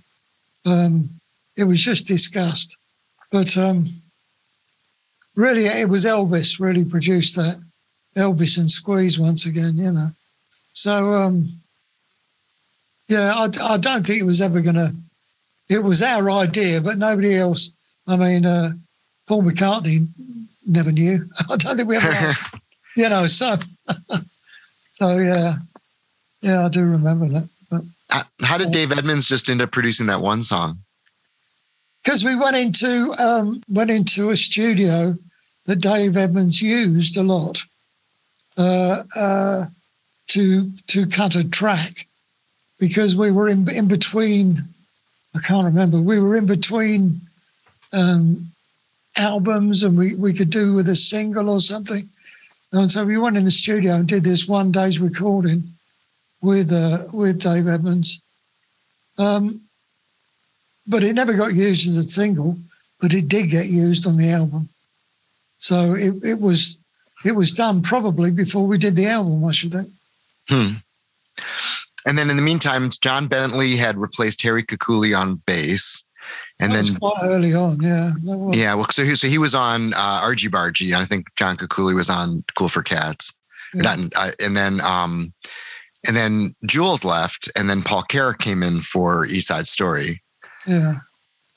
Um, 0.67 1.09
it 1.57 1.65
was 1.65 1.81
just 1.81 2.09
discussed. 2.09 2.77
But 3.31 3.57
um, 3.57 3.87
really, 5.37 5.67
it 5.67 5.89
was 5.89 6.05
Elvis 6.05 6.59
really 6.59 6.85
produced 6.85 7.37
that. 7.37 7.61
Elvis 8.17 8.59
and 8.59 8.71
Squeeze 8.71 9.19
once 9.19 9.47
again, 9.47 9.77
you 9.77 9.91
know. 9.93 10.11
So, 10.73 11.15
um, 11.15 11.49
yeah, 13.09 13.33
I, 13.35 13.49
I 13.75 13.77
don't 13.79 14.07
think 14.07 14.21
it 14.21 14.27
was 14.27 14.41
ever 14.41 14.61
going 14.61 14.77
to, 14.77 14.95
it 15.69 15.83
was 15.83 16.03
our 16.03 16.31
idea, 16.31 16.81
but 16.81 16.99
nobody 16.99 17.37
else. 17.37 17.73
I 18.09 18.17
mean, 18.17 18.47
uh, 18.47 18.71
Paul 19.29 19.43
McCartney 19.43 20.07
never 20.67 20.93
knew. 20.93 21.25
I 21.51 21.57
don't 21.57 21.77
think 21.77 21.89
we 21.89 21.97
ever 21.97 22.07
asked, 22.09 22.55
you 22.97 23.09
know, 23.09 23.27
so. 23.27 23.57
So 24.93 25.17
yeah, 25.17 25.57
yeah, 26.43 26.67
I 26.67 26.69
do 26.69 26.83
remember 26.83 27.27
that. 27.29 27.49
But 27.71 27.81
How- 28.11 28.25
How 28.43 28.59
did 28.59 28.71
Dave 28.71 28.93
Edmunds 28.93 29.27
just 29.27 29.49
end 29.49 29.63
up 29.63 29.71
producing 29.71 30.07
that 30.09 30.21
one 30.21 30.43
song? 30.43 30.77
because 32.05 32.23
we 32.23 32.35
went 32.37 32.55
into 32.57 33.15
um, 33.19 33.63
went 33.71 33.91
into 33.91 34.29
a 34.29 34.37
studio 34.37 35.17
that 35.65 35.77
Dave 35.77 36.19
Edmunds 36.19 36.61
used 36.61 37.17
a 37.17 37.23
lot 37.23 37.63
uh, 38.61 39.03
uh, 39.17 39.67
to 40.29 40.71
to 40.87 41.07
cut 41.07 41.35
a 41.35 41.49
track 41.49 42.07
because 42.79 43.17
we 43.17 43.31
were 43.31 43.49
in 43.49 43.69
in 43.71 43.89
between. 43.89 44.63
I 45.35 45.39
can't 45.39 45.65
remember. 45.65 46.01
We 46.01 46.21
were 46.21 46.37
in 46.37 46.47
between 46.47 47.21
um, 47.93 48.49
albums, 49.17 49.83
and 49.83 49.97
we 49.97 50.15
we 50.15 50.35
could 50.35 50.51
do 50.51 50.75
with 50.75 50.89
a 50.89 50.97
single 50.97 51.49
or 51.49 51.61
something. 51.61 52.09
And 52.73 52.91
so 52.91 53.05
we 53.05 53.19
went 53.19 53.37
in 53.37 53.45
the 53.45 53.51
studio 53.51 53.95
and 53.95 54.07
did 54.07 54.25
this 54.25 54.47
one 54.47 54.71
day's 54.71 55.01
recording 55.01 55.63
with 56.43 56.71
uh, 56.73 57.05
with 57.13 57.41
Dave 57.41 57.67
Edmunds. 57.67 58.21
Um, 59.19 59.63
but 60.87 61.03
it 61.03 61.15
never 61.15 61.35
got 61.35 61.55
used 61.55 61.89
as 61.89 61.97
a 61.97 62.03
single, 62.03 62.57
but 63.01 63.15
it 63.15 63.29
did 63.29 63.51
get 63.51 63.67
used 63.67 64.07
on 64.07 64.17
the 64.17 64.31
album. 64.31 64.69
So 65.59 65.95
it, 65.95 66.15
it 66.25 66.41
was 66.41 66.80
it 67.25 67.33
was 67.33 67.53
done 67.53 67.83
probably 67.83 68.31
before 68.31 68.67
we 68.67 68.79
did 68.79 68.97
the 68.97 69.07
album, 69.07 69.45
I 69.45 69.53
should 69.53 69.73
think. 69.73 69.89
Hmm. 70.49 70.73
And 72.07 72.19
then 72.19 72.31
in 72.31 72.37
the 72.37 72.43
meantime, 72.43 72.91
John 73.01 73.29
Bentley 73.29 73.77
had 73.77 73.97
replaced 73.97 74.43
Harry 74.43 74.63
Kakoulli 74.63 75.17
on 75.19 75.37
bass. 75.47 76.05
And 76.59 76.73
that 76.73 76.79
was 76.79 76.91
then, 76.91 76.99
quite 76.99 77.23
early 77.23 77.55
on, 77.55 77.81
yeah. 77.81 78.13
yeah, 78.53 78.75
well, 78.75 78.87
so 78.91 79.05
he, 79.05 79.15
so 79.15 79.29
he 79.29 79.39
was 79.39 79.55
on 79.55 79.95
uh, 79.95 80.21
Argy 80.23 80.49
Bargy. 80.49 80.93
and 80.93 81.03
I 81.03 81.07
think 81.07 81.27
John 81.37 81.57
Kakoulli 81.57 81.95
was 81.95 82.11
on 82.11 82.45
Cool 82.55 82.69
for 82.69 82.83
Cats. 82.83 83.33
Yeah. 83.75 83.83
Not, 83.83 83.99
uh, 84.17 84.33
and 84.41 84.57
then, 84.57 84.81
um, 84.81 85.33
and 86.07 86.17
then 86.17 86.55
Jools 86.67 87.05
left, 87.05 87.51
and 87.57 87.69
then 87.69 87.83
Paul 87.83 88.03
Carrack 88.03 88.39
came 88.39 88.63
in 88.63 88.83
for 88.83 89.27
East 89.27 89.49
Side 89.49 89.67
Story. 89.67 90.23
yeah. 90.67 90.95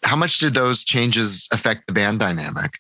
How 0.06 0.18
much 0.18 0.40
did 0.40 0.54
those 0.54 0.84
changes 0.84 1.48
affect 1.54 1.88
the 1.88 1.94
band 1.94 2.20
dynamic? 2.20 2.80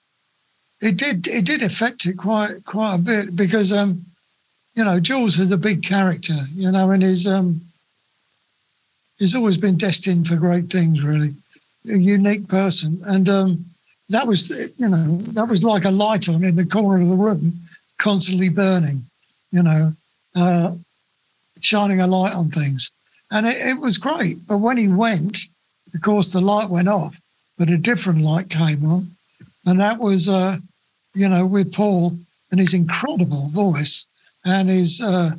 It 0.84 0.98
did 0.98 1.28
it 1.28 1.46
did 1.46 1.64
affect 1.64 2.06
it 2.06 2.18
quite 2.18 2.66
quite 2.66 2.96
a 2.96 2.98
bit 2.98 3.38
because 3.38 3.72
um, 3.72 4.06
you 4.76 4.84
know, 4.84 5.00
Jools 5.00 5.40
is 5.40 5.54
a 5.54 5.58
big 5.58 5.82
character, 5.82 6.36
you 6.54 6.70
know, 6.72 6.92
and 6.92 7.02
he's 7.02 7.26
um 7.26 7.62
he's 9.18 9.34
always 9.34 9.58
been 9.58 9.78
destined 9.78 10.28
for 10.28 10.36
great 10.36 10.66
things, 10.66 11.02
really. 11.02 11.32
A 11.90 11.96
unique 11.96 12.50
person. 12.50 13.00
And 13.06 13.30
um 13.30 13.66
that 14.10 14.28
was 14.28 14.50
you 14.78 14.90
know, 14.90 15.18
that 15.38 15.48
was 15.48 15.64
like 15.64 15.86
a 15.86 15.92
light 15.92 16.28
on 16.28 16.44
in 16.44 16.58
the 16.58 16.66
corner 16.66 17.02
of 17.02 17.08
the 17.08 17.16
room, 17.16 17.54
constantly 17.98 18.50
burning, 18.50 19.06
you 19.52 19.64
know, 19.64 19.94
uh 20.36 20.76
shining 21.62 22.02
a 22.02 22.08
light 22.08 22.34
on 22.34 22.50
things. 22.50 22.92
And 23.32 23.46
it, 23.46 23.56
it 23.56 23.80
was 23.80 23.98
great. 23.98 24.46
But 24.50 24.58
when 24.58 24.76
he 24.76 24.90
went, 24.90 25.38
of 25.94 26.02
course 26.02 26.34
the 26.34 26.42
light 26.42 26.70
went 26.70 26.90
off, 26.90 27.22
but 27.58 27.70
a 27.70 27.78
different 27.78 28.20
light 28.20 28.50
came 28.50 28.84
on. 28.86 29.12
And 29.66 29.80
that 29.80 29.98
was 29.98 30.28
uh 30.28 30.58
you 31.14 31.30
know, 31.30 31.46
with 31.46 31.74
Paul 31.74 32.18
and 32.52 32.60
his 32.60 32.74
incredible 32.74 33.48
voice 33.50 34.08
and 34.46 34.70
his 34.70 35.02
uh, 35.02 35.32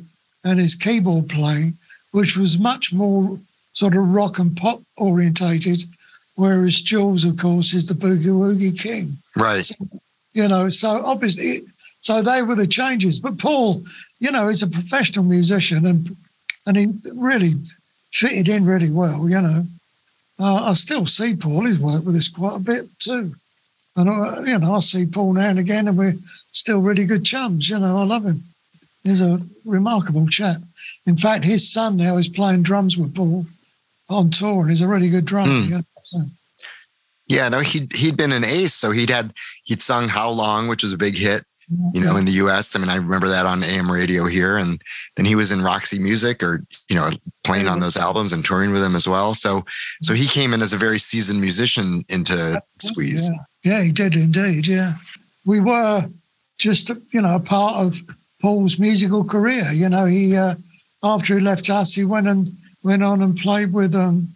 and 0.43 0.59
his 0.59 0.75
keyboard 0.75 1.29
playing, 1.29 1.73
which 2.11 2.37
was 2.37 2.59
much 2.59 2.93
more 2.93 3.39
sort 3.73 3.95
of 3.95 4.07
rock 4.07 4.39
and 4.39 4.55
pop 4.55 4.81
orientated, 4.97 5.83
whereas 6.35 6.81
Jools, 6.81 7.25
of 7.25 7.37
course, 7.37 7.73
is 7.73 7.87
the 7.87 7.93
boogie 7.93 8.25
woogie 8.27 8.79
king. 8.79 9.17
Right. 9.35 9.69
You 10.33 10.47
know, 10.47 10.69
so 10.69 11.01
obviously, 11.05 11.59
so 11.99 12.21
they 12.21 12.41
were 12.41 12.55
the 12.55 12.67
changes. 12.67 13.19
But 13.19 13.39
Paul, 13.39 13.83
you 14.19 14.31
know, 14.31 14.47
is 14.47 14.63
a 14.63 14.67
professional 14.67 15.25
musician 15.25 15.85
and 15.85 16.15
and 16.65 16.77
he 16.77 16.87
really 17.15 17.53
fitted 18.11 18.47
in 18.47 18.65
really 18.65 18.91
well. 18.91 19.29
You 19.29 19.41
know, 19.41 19.63
uh, 20.39 20.69
I 20.69 20.73
still 20.73 21.05
see 21.05 21.35
Paul. 21.35 21.65
He's 21.65 21.79
worked 21.79 22.05
with 22.05 22.15
us 22.15 22.27
quite 22.27 22.57
a 22.57 22.59
bit 22.59 22.85
too. 22.99 23.35
And, 23.95 24.09
uh, 24.09 24.41
you 24.41 24.59
know, 24.59 24.75
I 24.75 24.79
see 24.79 25.05
Paul 25.05 25.33
now 25.33 25.49
and 25.49 25.59
again, 25.59 25.87
and 25.87 25.97
we're 25.97 26.15
still 26.51 26.81
really 26.81 27.05
good 27.05 27.25
chums. 27.25 27.69
You 27.69 27.79
know, 27.79 27.97
I 27.97 28.03
love 28.03 28.25
him. 28.25 28.43
He's 29.03 29.21
a 29.21 29.39
remarkable 29.63 30.27
chap. 30.27 30.57
In 31.05 31.15
fact, 31.15 31.45
his 31.45 31.71
son 31.71 31.95
now 31.97 32.17
is 32.17 32.27
playing 32.27 32.63
drums 32.63 32.97
with 32.97 33.15
Paul 33.15 33.45
on 34.09 34.31
tour, 34.31 34.61
and 34.61 34.69
he's 34.69 34.81
a 34.81 34.87
really 34.87 35.09
good 35.09 35.25
drummer. 35.25 35.61
Hmm. 35.61 35.69
you 35.69 35.75
know, 35.77 35.83
so, 36.03 36.21
Yeah, 37.27 37.49
no, 37.49 37.59
he'd 37.59 37.93
he'd 37.93 38.17
been 38.17 38.31
an 38.31 38.43
ace, 38.43 38.73
so 38.73 38.91
he'd 38.91 39.09
had 39.09 39.33
he'd 39.63 39.81
sung 39.81 40.09
"How 40.09 40.29
Long," 40.29 40.67
which 40.67 40.83
was 40.83 40.93
a 40.93 40.97
big 40.97 41.15
hit. 41.15 41.45
you 41.93 41.99
know, 41.99 42.15
in 42.15 42.25
the 42.25 42.33
US. 42.43 42.75
I 42.75 42.79
mean, 42.79 42.89
I 42.89 42.95
remember 42.97 43.27
that 43.29 43.47
on 43.47 43.63
AM 43.63 43.91
radio 43.91 44.25
here. 44.25 44.55
And 44.57 44.79
then 45.15 45.25
he 45.25 45.33
was 45.33 45.51
in 45.51 45.63
Roxy 45.63 45.97
Music 45.97 46.43
or, 46.43 46.61
you 46.89 46.95
know, 46.95 47.09
playing 47.43 47.67
on 47.67 47.79
those 47.79 47.97
albums 47.97 48.33
and 48.33 48.45
touring 48.45 48.71
with 48.71 48.81
them 48.83 48.95
as 48.95 49.07
well. 49.07 49.33
So 49.33 49.65
so 50.03 50.13
he 50.13 50.27
came 50.27 50.53
in 50.53 50.61
as 50.61 50.73
a 50.73 50.77
very 50.77 50.99
seasoned 50.99 51.41
musician 51.41 52.05
into 52.07 52.61
Squeeze. 52.79 53.27
Yeah, 53.29 53.37
yeah 53.65 53.81
he 53.81 53.91
did 53.91 54.15
indeed. 54.15 54.67
Yeah. 54.67 54.93
We 55.45 55.59
were 55.59 56.07
just, 56.57 56.89
you 57.11 57.21
know, 57.21 57.35
a 57.35 57.39
part 57.39 57.75
of 57.85 57.99
Paul's 58.41 58.79
musical 58.79 59.23
career. 59.23 59.65
You 59.73 59.89
know, 59.89 60.05
he 60.05 60.37
uh, 60.37 60.55
after 61.03 61.35
he 61.35 61.39
left 61.41 61.69
us, 61.69 61.93
he 61.93 62.05
went 62.05 62.27
and 62.27 62.49
went 62.83 63.03
on 63.03 63.21
and 63.21 63.35
played 63.35 63.73
with 63.73 63.93
um 63.95 64.29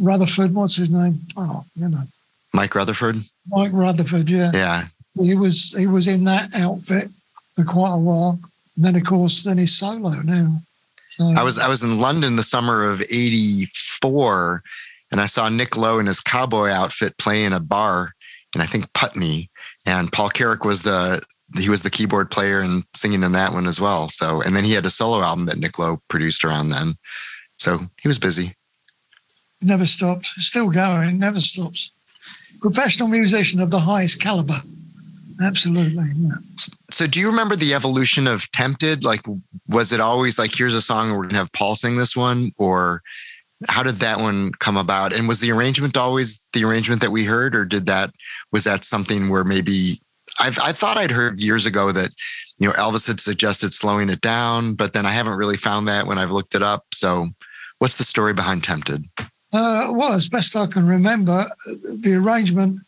Rutherford, 0.00 0.54
what's 0.54 0.76
his 0.76 0.90
name? 0.90 1.20
Oh, 1.36 1.64
you 1.74 1.88
know. 1.88 2.02
Mike 2.54 2.74
Rutherford. 2.74 3.22
Mike 3.48 3.72
Rutherford, 3.72 4.28
yeah. 4.28 4.50
Yeah. 4.52 4.86
He 5.14 5.34
was 5.34 5.74
he 5.76 5.86
was 5.86 6.06
in 6.06 6.24
that 6.24 6.54
outfit 6.54 7.08
for 7.54 7.64
quite 7.64 7.94
a 7.94 7.98
while. 8.00 8.38
And 8.76 8.84
then 8.84 8.96
of 8.96 9.04
course 9.04 9.42
then 9.42 9.58
he's 9.58 9.76
solo 9.76 10.10
now. 10.22 10.58
So, 11.10 11.34
I 11.36 11.42
was 11.42 11.58
I 11.58 11.68
was 11.68 11.84
in 11.84 12.00
London 12.00 12.36
the 12.36 12.42
summer 12.42 12.84
of 12.84 13.02
'84, 13.02 14.62
and 15.10 15.20
I 15.20 15.26
saw 15.26 15.50
Nick 15.50 15.76
Lowe 15.76 15.98
in 15.98 16.06
his 16.06 16.20
cowboy 16.20 16.68
outfit 16.68 17.18
playing 17.18 17.52
a 17.52 17.60
bar 17.60 18.14
in 18.54 18.60
I 18.60 18.66
think 18.66 18.92
Putney, 18.92 19.50
and 19.86 20.12
Paul 20.12 20.30
Carrack 20.30 20.64
was 20.64 20.82
the 20.82 21.22
he 21.56 21.68
was 21.68 21.82
the 21.82 21.90
keyboard 21.90 22.30
player 22.30 22.60
and 22.60 22.84
singing 22.94 23.22
in 23.22 23.32
that 23.32 23.52
one 23.52 23.66
as 23.66 23.80
well. 23.80 24.08
So 24.08 24.40
and 24.42 24.56
then 24.56 24.64
he 24.64 24.72
had 24.72 24.86
a 24.86 24.90
solo 24.90 25.22
album 25.22 25.46
that 25.46 25.58
Nick 25.58 25.78
Lowe 25.78 26.00
produced 26.08 26.44
around 26.44 26.70
then. 26.70 26.96
So 27.58 27.86
he 28.00 28.08
was 28.08 28.18
busy. 28.18 28.56
Never 29.60 29.86
stopped. 29.86 30.26
Still 30.26 30.70
going. 30.70 31.18
Never 31.18 31.40
stops. 31.40 31.94
Professional 32.60 33.08
musician 33.08 33.60
of 33.60 33.70
the 33.70 33.80
highest 33.80 34.20
caliber. 34.20 34.58
Absolutely. 35.42 36.10
Yeah. 36.16 36.34
So, 36.90 37.06
do 37.06 37.18
you 37.18 37.28
remember 37.28 37.56
the 37.56 37.74
evolution 37.74 38.26
of 38.26 38.50
Tempted? 38.52 39.04
Like, 39.04 39.22
was 39.68 39.92
it 39.92 40.00
always 40.00 40.38
like, 40.38 40.54
here's 40.54 40.74
a 40.74 40.80
song, 40.80 41.10
we're 41.10 41.22
going 41.22 41.30
to 41.30 41.36
have 41.36 41.52
Paul 41.52 41.74
sing 41.74 41.96
this 41.96 42.16
one? 42.16 42.52
Or 42.58 43.02
how 43.68 43.82
did 43.82 43.96
that 43.96 44.18
one 44.18 44.52
come 44.52 44.76
about? 44.76 45.12
And 45.12 45.28
was 45.28 45.40
the 45.40 45.52
arrangement 45.52 45.96
always 45.96 46.46
the 46.52 46.64
arrangement 46.64 47.00
that 47.02 47.10
we 47.10 47.24
heard? 47.24 47.54
Or 47.54 47.64
did 47.64 47.86
that, 47.86 48.10
was 48.50 48.64
that 48.64 48.84
something 48.84 49.28
where 49.28 49.44
maybe 49.44 50.00
I've, 50.40 50.58
I 50.58 50.72
thought 50.72 50.96
I'd 50.96 51.10
heard 51.10 51.40
years 51.40 51.66
ago 51.66 51.92
that, 51.92 52.10
you 52.58 52.66
know, 52.66 52.74
Elvis 52.74 53.06
had 53.06 53.20
suggested 53.20 53.72
slowing 53.72 54.08
it 54.10 54.20
down, 54.20 54.74
but 54.74 54.92
then 54.92 55.06
I 55.06 55.10
haven't 55.10 55.36
really 55.36 55.56
found 55.56 55.88
that 55.88 56.06
when 56.06 56.18
I've 56.18 56.32
looked 56.32 56.54
it 56.54 56.62
up. 56.62 56.86
So, 56.92 57.28
what's 57.78 57.96
the 57.96 58.04
story 58.04 58.32
behind 58.32 58.64
Tempted? 58.64 59.04
Uh, 59.52 59.88
well, 59.90 60.12
as 60.12 60.28
best 60.28 60.56
I 60.56 60.66
can 60.66 60.86
remember, 60.86 61.44
the 62.00 62.14
arrangement 62.14 62.80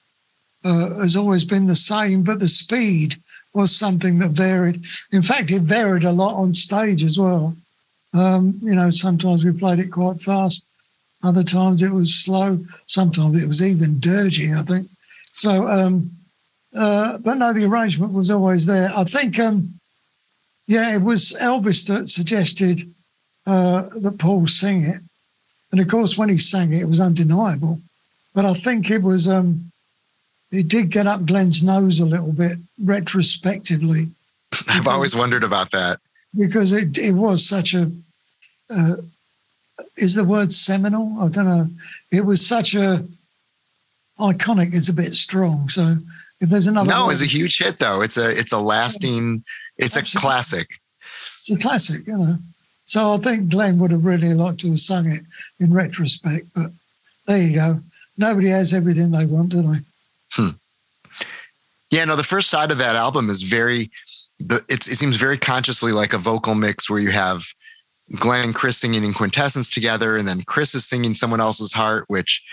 uh, 0.65 0.99
has 1.01 1.17
always 1.17 1.45
been 1.45 1.67
the 1.67 1.77
same, 1.77 2.23
but 2.23 2.41
the 2.41 2.49
speed 2.49 3.17
was 3.53 3.77
something 3.77 4.19
that 4.19 4.31
varied. 4.31 4.85
In 5.13 5.23
fact, 5.23 5.51
it 5.51 5.63
varied 5.63 6.05
a 6.05 6.13
lot 6.13 6.35
on 6.35 6.55
stage 6.55 7.05
as 7.05 7.19
well. 7.19 7.55
Um, 8.15 8.59
you 8.63 8.75
know, 8.75 8.91
sometimes 8.91 9.45
we 9.45 9.53
played 9.53 9.81
it 9.81 9.91
quite 9.91 10.23
fast, 10.23 10.67
other 11.25 11.43
times 11.43 11.83
it 11.83 11.91
was 11.91 12.15
slow, 12.15 12.61
sometimes 12.87 13.43
it 13.43 13.49
was 13.49 13.63
even 13.63 13.97
dirgy, 13.97 14.57
I 14.57 14.63
think. 14.63 14.89
So, 15.37 15.69
um, 15.69 16.11
uh, 16.77 17.19
but 17.19 17.35
no, 17.35 17.53
the 17.53 17.65
arrangement 17.65 18.13
was 18.13 18.31
always 18.31 18.67
there. 18.67 18.93
I 18.97 19.05
think, 19.05 19.39
um, 19.39 19.81
yeah, 20.67 20.95
it 20.95 21.03
was 21.03 21.37
Elvis 21.41 21.87
that 21.89 22.09
suggested 22.09 22.83
uh, 23.47 23.89
that 24.01 24.19
Paul 24.19 24.47
sing 24.47 24.85
it. 24.85 25.01
And 25.73 25.81
of 25.81 25.89
course, 25.89 26.17
when 26.17 26.29
he 26.29 26.39
sang 26.39 26.73
it, 26.73 26.83
it 26.83 26.89
was 26.89 27.01
undeniable. 27.01 27.81
But 28.35 28.45
I 28.45 28.55
think 28.55 28.91
it 28.91 29.03
was, 29.03 29.29
um, 29.29 29.73
it 30.53 30.69
did 30.69 30.91
get 30.91 31.07
up 31.07 31.27
Glenn's 31.27 31.63
nose 31.63 32.01
a 32.01 32.07
little 32.07 32.33
bit 32.33 32.59
retrospectively. 32.83 34.09
I've 34.69 34.89
always 34.89 35.17
wondered 35.17 35.43
about 35.43 35.73
that. 35.73 36.01
Because 36.37 36.73
it, 36.73 36.99
it 36.99 37.13
was 37.13 37.47
such 37.49 37.75
a, 37.75 37.91
uh, 38.77 38.97
is 39.97 40.15
the 40.15 40.25
word 40.25 40.53
seminal? 40.53 41.17
I 41.21 41.29
don't 41.29 41.45
know. 41.45 41.67
It 42.13 42.25
was 42.25 42.47
such 42.47 42.75
a, 42.75 43.05
iconic 44.19 44.75
It's 44.75 44.89
a 44.89 44.95
bit 44.95 45.13
strong. 45.15 45.69
So 45.69 45.97
if 46.41 46.49
there's 46.49 46.67
another. 46.67 46.91
No, 46.91 47.07
word, 47.07 47.13
it's 47.13 47.23
a 47.23 47.27
huge 47.27 47.59
hit 47.59 47.79
though. 47.79 48.01
It's 48.01 48.17
a, 48.17 48.31
it's 48.31 48.53
a 48.53 48.59
lasting, 48.59 49.45
it's 49.77 49.97
Absolutely. 49.97 50.19
a 50.19 50.31
classic. 50.31 50.69
It's 51.41 51.51
a 51.51 51.59
classic, 51.59 52.07
you 52.07 52.17
know. 52.17 52.37
So 52.85 53.15
I 53.15 53.17
think 53.17 53.51
Glenn 53.51 53.79
would 53.79 53.91
have 53.91 54.05
really 54.05 54.35
liked 54.35 54.61
to 54.61 54.69
have 54.69 54.79
sung 54.79 55.11
it 55.11 55.23
in 55.59 55.73
retrospect, 55.73 56.47
but 56.55 56.71
there 57.27 57.43
you 57.43 57.55
go. 57.55 57.81
Nobody 58.17 58.49
has 58.49 58.73
everything 58.73 59.11
they 59.11 59.27
want, 59.27 59.51
do 59.51 59.63
they? 59.63 59.79
Hmm. 60.33 60.51
Yeah, 61.91 62.05
no, 62.05 62.17
the 62.17 62.23
first 62.23 62.51
side 62.51 62.71
of 62.71 62.79
that 62.79 62.97
album 62.97 63.31
is 63.31 63.43
very, 63.43 63.91
the, 64.39 64.65
it 64.69 64.83
seems 64.83 65.17
very 65.17 65.39
consciously 65.39 65.93
like 65.93 66.13
a 66.13 66.19
vocal 66.19 66.55
mix 66.55 66.91
where 66.91 67.01
you 67.01 67.11
have 67.11 67.47
Glenn 68.19 68.45
and 68.45 68.55
Chris 68.55 68.79
singing 68.79 69.05
in 69.05 69.15
quintessence 69.15 69.71
together, 69.71 70.17
and 70.17 70.29
then 70.29 70.43
Chris 70.43 70.75
is 70.75 70.87
singing 70.87 71.15
someone 71.15 71.41
else's 71.41 71.73
heart, 71.73 72.05
which 72.09 72.45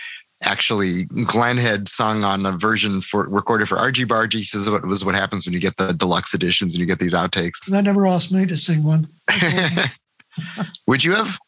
actually 0.44 1.04
Glenn 1.04 1.56
had 1.56 1.88
sung 1.88 2.24
on 2.24 2.46
a 2.46 2.52
version 2.52 3.00
for 3.00 3.28
recorded 3.28 3.68
for 3.68 3.78
Argy 3.78 4.04
Bargy. 4.04 4.34
He 4.34 4.44
says 4.44 4.68
what 4.68 4.86
was 4.86 5.04
what 5.04 5.14
happens 5.14 5.46
when 5.46 5.52
you 5.52 5.60
get 5.60 5.76
the 5.76 5.92
deluxe 5.92 6.34
editions 6.34 6.74
and 6.74 6.80
you 6.80 6.86
get 6.86 6.98
these 6.98 7.14
outtakes. 7.14 7.64
They 7.66 7.82
never 7.82 8.06
asked 8.06 8.32
me 8.32 8.46
to 8.46 8.56
sing 8.56 8.82
one. 8.82 9.06
would 10.86 11.04
you 11.04 11.14
have? 11.14 11.38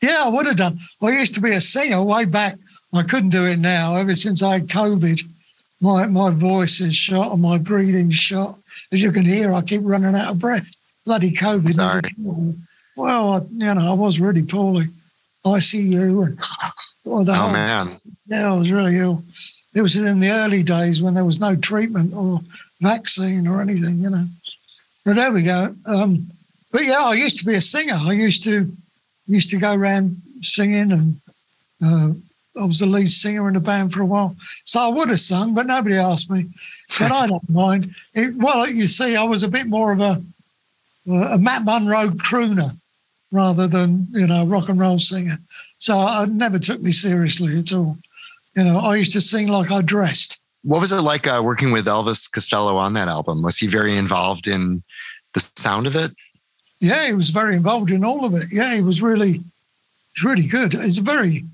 Yeah, 0.00 0.24
I 0.26 0.28
would 0.28 0.46
have 0.46 0.56
done. 0.56 0.78
I 1.02 1.10
used 1.10 1.34
to 1.34 1.40
be 1.40 1.50
a 1.50 1.60
singer 1.60 2.02
way 2.04 2.24
back. 2.24 2.56
I 2.94 3.02
couldn't 3.02 3.30
do 3.30 3.46
it 3.46 3.58
now. 3.58 3.96
Ever 3.96 4.14
since 4.14 4.42
I 4.42 4.54
had 4.54 4.68
COVID, 4.68 5.20
my 5.80 6.06
my 6.06 6.30
voice 6.30 6.80
is 6.80 6.94
shot 6.94 7.32
and 7.32 7.42
my 7.42 7.58
breathing 7.58 8.10
shot. 8.10 8.58
As 8.92 9.02
you 9.02 9.12
can 9.12 9.24
hear, 9.24 9.52
I 9.52 9.62
keep 9.62 9.80
running 9.82 10.14
out 10.14 10.32
of 10.32 10.38
breath. 10.38 10.70
Bloody 11.04 11.32
COVID. 11.32 11.72
Sorry. 11.72 12.02
Well, 12.98 13.32
I, 13.32 13.38
you 13.52 13.74
know, 13.74 13.92
I 13.92 13.94
was 13.94 14.18
really 14.18 14.42
poorly. 14.42 14.86
ICU 15.46 16.26
and 16.26 16.38
oh, 17.06 17.52
man, 17.52 18.00
yeah, 18.26 18.52
I 18.52 18.56
was 18.56 18.72
really 18.72 18.98
ill. 18.98 19.22
It 19.72 19.82
was 19.82 19.94
in 19.94 20.18
the 20.18 20.30
early 20.30 20.64
days 20.64 21.00
when 21.00 21.14
there 21.14 21.24
was 21.24 21.38
no 21.38 21.54
treatment 21.54 22.12
or 22.12 22.40
vaccine 22.80 23.46
or 23.46 23.60
anything, 23.60 23.98
you 23.98 24.10
know. 24.10 24.26
But 25.04 25.14
there 25.14 25.30
we 25.30 25.44
go. 25.44 25.76
Um, 25.86 26.26
but 26.72 26.84
yeah, 26.84 27.04
I 27.04 27.14
used 27.14 27.38
to 27.38 27.46
be 27.46 27.54
a 27.54 27.60
singer. 27.60 27.94
I 27.96 28.12
used 28.12 28.42
to 28.44 28.70
used 29.28 29.50
to 29.50 29.58
go 29.58 29.74
around 29.74 30.16
singing, 30.42 30.90
and 30.90 31.16
uh, 31.84 32.10
I 32.60 32.64
was 32.64 32.80
the 32.80 32.86
lead 32.86 33.08
singer 33.08 33.46
in 33.46 33.54
the 33.54 33.60
band 33.60 33.92
for 33.92 34.02
a 34.02 34.06
while. 34.06 34.34
So 34.64 34.80
I 34.80 34.88
would 34.88 35.08
have 35.08 35.20
sung, 35.20 35.54
but 35.54 35.66
nobody 35.66 35.96
asked 35.96 36.30
me. 36.32 36.46
But 36.98 37.12
I 37.12 37.28
don't 37.28 37.48
mind. 37.50 37.94
It, 38.12 38.34
well, 38.36 38.68
you 38.68 38.88
see, 38.88 39.14
I 39.14 39.22
was 39.22 39.44
a 39.44 39.48
bit 39.48 39.68
more 39.68 39.92
of 39.92 40.00
a 40.00 40.20
a 41.10 41.38
Matt 41.38 41.64
Monro 41.64 42.08
crooner 42.08 42.76
rather 43.30 43.66
than 43.66 44.06
you 44.10 44.26
know 44.26 44.46
rock 44.46 44.68
and 44.68 44.80
roll 44.80 44.98
singer. 44.98 45.38
So 45.78 45.96
I 45.96 46.26
never 46.26 46.58
took 46.58 46.80
me 46.80 46.90
seriously 46.90 47.58
at 47.58 47.72
all. 47.72 47.96
You 48.56 48.64
know, 48.64 48.78
I 48.78 48.96
used 48.96 49.12
to 49.12 49.20
sing 49.20 49.48
like 49.48 49.70
I 49.70 49.82
dressed. 49.82 50.42
What 50.64 50.80
was 50.80 50.92
it 50.92 51.00
like 51.00 51.26
uh, 51.26 51.40
working 51.44 51.70
with 51.70 51.86
Elvis 51.86 52.30
Costello 52.30 52.76
on 52.76 52.94
that 52.94 53.08
album? 53.08 53.42
Was 53.42 53.58
he 53.58 53.66
very 53.66 53.96
involved 53.96 54.48
in 54.48 54.82
the 55.34 55.40
sound 55.40 55.86
of 55.86 55.94
it? 55.94 56.10
Yeah, 56.80 57.06
he 57.06 57.14
was 57.14 57.30
very 57.30 57.54
involved 57.54 57.90
in 57.90 58.04
all 58.04 58.24
of 58.24 58.34
it. 58.34 58.44
Yeah, 58.52 58.74
he 58.74 58.82
was 58.82 59.00
really, 59.00 59.40
really 60.24 60.46
good. 60.46 60.72
He's 60.72 60.98
a 60.98 61.02
very, 61.02 61.44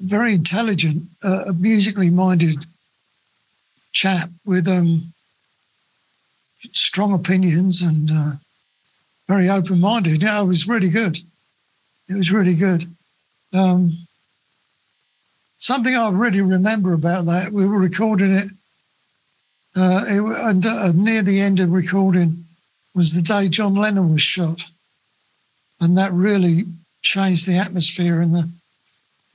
very 0.00 0.34
intelligent, 0.34 1.04
uh, 1.24 1.52
musically 1.58 2.10
minded 2.10 2.64
chap 3.92 4.30
with 4.44 4.68
um, 4.68 5.02
strong 6.72 7.12
opinions 7.12 7.82
and 7.82 8.10
uh, 8.10 8.32
very 9.30 9.48
open 9.48 9.78
minded. 9.80 10.22
Yeah, 10.22 10.42
it 10.42 10.46
was 10.48 10.66
really 10.66 10.88
good. 10.88 11.16
It 12.08 12.14
was 12.16 12.32
really 12.32 12.56
good. 12.56 12.84
Um, 13.52 13.92
something 15.58 15.94
I 15.94 16.08
really 16.10 16.40
remember 16.40 16.94
about 16.94 17.26
that, 17.26 17.52
we 17.52 17.68
were 17.68 17.78
recording 17.78 18.32
it, 18.32 18.48
uh, 19.76 20.04
it 20.08 20.20
and 20.48 20.66
uh, 20.66 20.90
near 20.92 21.22
the 21.22 21.40
end 21.40 21.60
of 21.60 21.70
recording, 21.70 22.44
was 22.92 23.14
the 23.14 23.22
day 23.22 23.48
John 23.48 23.74
Lennon 23.76 24.10
was 24.10 24.20
shot, 24.20 24.62
and 25.80 25.96
that 25.96 26.12
really 26.12 26.64
changed 27.02 27.46
the 27.46 27.56
atmosphere 27.56 28.20
in 28.20 28.32
the 28.32 28.50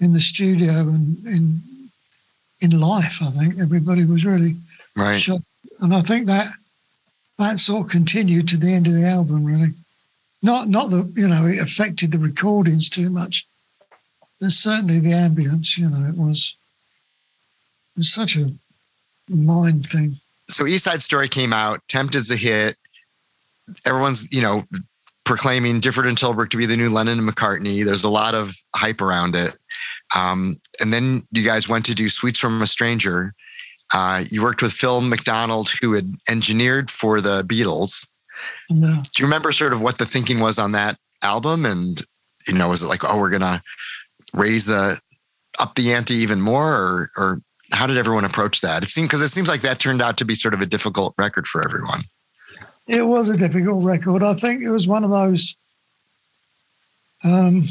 in 0.02 0.12
the 0.12 0.20
studio 0.20 0.74
and 0.74 1.26
in 1.26 1.62
in 2.60 2.78
life. 2.78 3.20
I 3.22 3.30
think 3.30 3.60
everybody 3.60 4.04
was 4.04 4.26
really 4.26 4.56
right, 4.98 5.22
shot. 5.22 5.40
and 5.80 5.94
I 5.94 6.02
think 6.02 6.28
that 6.28 6.48
that 7.40 7.60
sort 7.60 7.86
of 7.86 7.92
continued 7.92 8.50
to 8.50 8.58
the 8.58 8.74
end 8.74 8.88
of 8.88 8.94
the 8.94 9.08
album. 9.08 9.46
Really, 9.46 9.72
not 10.46 10.70
not 10.70 10.92
that 10.92 11.14
you 11.16 11.28
know 11.28 11.46
it 11.46 11.62
affected 11.62 12.12
the 12.12 12.20
recordings 12.20 12.90
too 12.90 13.10
much. 13.10 13.46
But 14.40 14.52
certainly 14.52 15.00
the 15.00 15.12
ambience. 15.12 15.78
You 15.78 15.90
know, 15.90 16.08
it 16.08 16.18
was 16.18 16.56
it 17.96 18.00
was 18.00 18.14
such 18.14 18.38
a 18.38 18.52
mind 19.30 19.86
thing. 19.88 20.18
So 20.48 20.66
East 20.68 20.84
Side 20.84 21.02
Story 21.02 21.28
came 21.28 21.54
out. 21.54 21.82
Tempted's 21.88 22.32
a 22.32 22.36
hit 22.36 22.78
everyone's, 23.86 24.32
you 24.32 24.42
know, 24.42 24.64
proclaiming 25.24 25.82
Difford 25.82 26.08
and 26.08 26.18
Tilbrook 26.18 26.50
to 26.50 26.58
be 26.58 26.66
the 26.66 26.78
new 26.78 26.90
Lennon 26.90 27.20
and 27.20 27.30
McCartney. 27.30 27.84
There's 27.84 28.04
a 28.04 28.10
lot 28.10 28.36
of 28.36 28.56
hype 28.76 29.02
around 29.02 29.36
it. 29.36 29.56
Um, 30.16 30.62
and 30.80 30.94
then 30.94 31.28
you 31.32 31.44
guys 31.44 31.68
went 31.68 31.86
to 31.86 31.96
do 31.96 32.10
Sweets 32.10 32.40
from 32.40 32.62
a 32.62 32.68
Stranger. 32.68 33.34
Uh, 33.94 34.24
you 34.30 34.42
worked 34.44 34.62
with 34.62 34.72
Phil 34.72 35.02
McDonald, 35.02 35.70
who 35.82 35.94
had 35.94 36.12
engineered 36.30 36.90
for 36.90 37.22
the 37.22 37.44
Beatles. 37.44 38.08
No. 38.70 39.02
Do 39.04 39.22
you 39.22 39.26
remember 39.26 39.52
sort 39.52 39.74
of 39.74 39.82
what 39.82 39.98
the 39.98 40.06
thinking 40.06 40.40
was 40.40 40.60
on 40.60 40.72
that 40.74 40.98
album? 41.22 41.66
And 41.66 42.02
you 42.48 42.54
know, 42.54 42.70
was 42.70 42.84
it 42.84 42.88
like, 42.88 43.04
oh, 43.04 43.18
we're 43.18 43.30
gonna 43.30 43.62
raise 44.34 44.66
the 44.66 45.00
up 45.60 45.76
the 45.76 45.94
ante 45.94 46.16
even 46.16 46.42
more, 46.42 46.72
or 46.72 47.12
or 47.18 47.42
how 47.72 47.88
did 47.88 47.98
everyone 47.98 48.26
approach 48.26 48.62
that? 48.62 48.84
It 48.84 48.90
seemed 48.90 49.10
because 49.10 49.22
it 49.22 49.30
seems 49.30 49.48
like 49.48 49.62
that 49.62 49.80
turned 49.80 50.02
out 50.02 50.18
to 50.18 50.26
be 50.26 50.36
sort 50.36 50.54
of 50.54 50.62
a 50.62 50.66
difficult 50.66 51.14
record 51.18 51.48
for 51.48 51.64
everyone. 51.64 52.04
It 52.88 53.04
was 53.04 53.30
a 53.30 53.38
difficult 53.38 53.84
record. 53.84 54.22
I 54.22 54.36
think 54.36 54.62
it 54.62 54.70
was 54.70 54.88
one 54.88 55.04
of 55.04 55.12
those. 55.12 55.56
Um, 57.24 57.64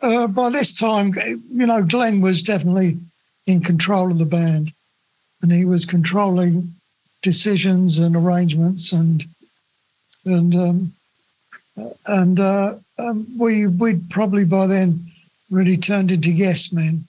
uh, 0.00 0.28
by 0.28 0.50
this 0.50 0.78
time, 0.78 1.12
you 1.50 1.66
know, 1.66 1.82
Glenn 1.82 2.20
was 2.20 2.42
definitely 2.42 2.98
in 3.46 3.60
control 3.60 4.10
of 4.10 4.18
the 4.18 4.26
band, 4.26 4.72
and 5.40 5.50
he 5.50 5.64
was 5.64 5.84
controlling 5.84 6.72
decisions 7.22 7.98
and 7.98 8.14
arrangements, 8.14 8.92
and 8.92 9.24
and 10.26 10.54
um, 10.54 10.92
and 12.06 12.38
uh, 12.38 12.74
um, 12.98 13.26
we 13.38 13.66
we'd 13.66 14.10
probably 14.10 14.44
by 14.44 14.66
then 14.66 15.00
really 15.50 15.76
turned 15.76 16.12
into 16.12 16.30
yes 16.30 16.72
men, 16.72 17.04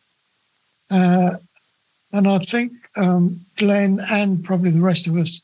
uh, 0.90 1.38
and 2.12 2.28
I 2.28 2.38
think 2.38 2.72
um, 2.96 3.42
Glenn 3.58 4.00
and 4.10 4.44
probably 4.44 4.72
the 4.72 4.82
rest 4.82 5.08
of 5.08 5.16
us 5.18 5.44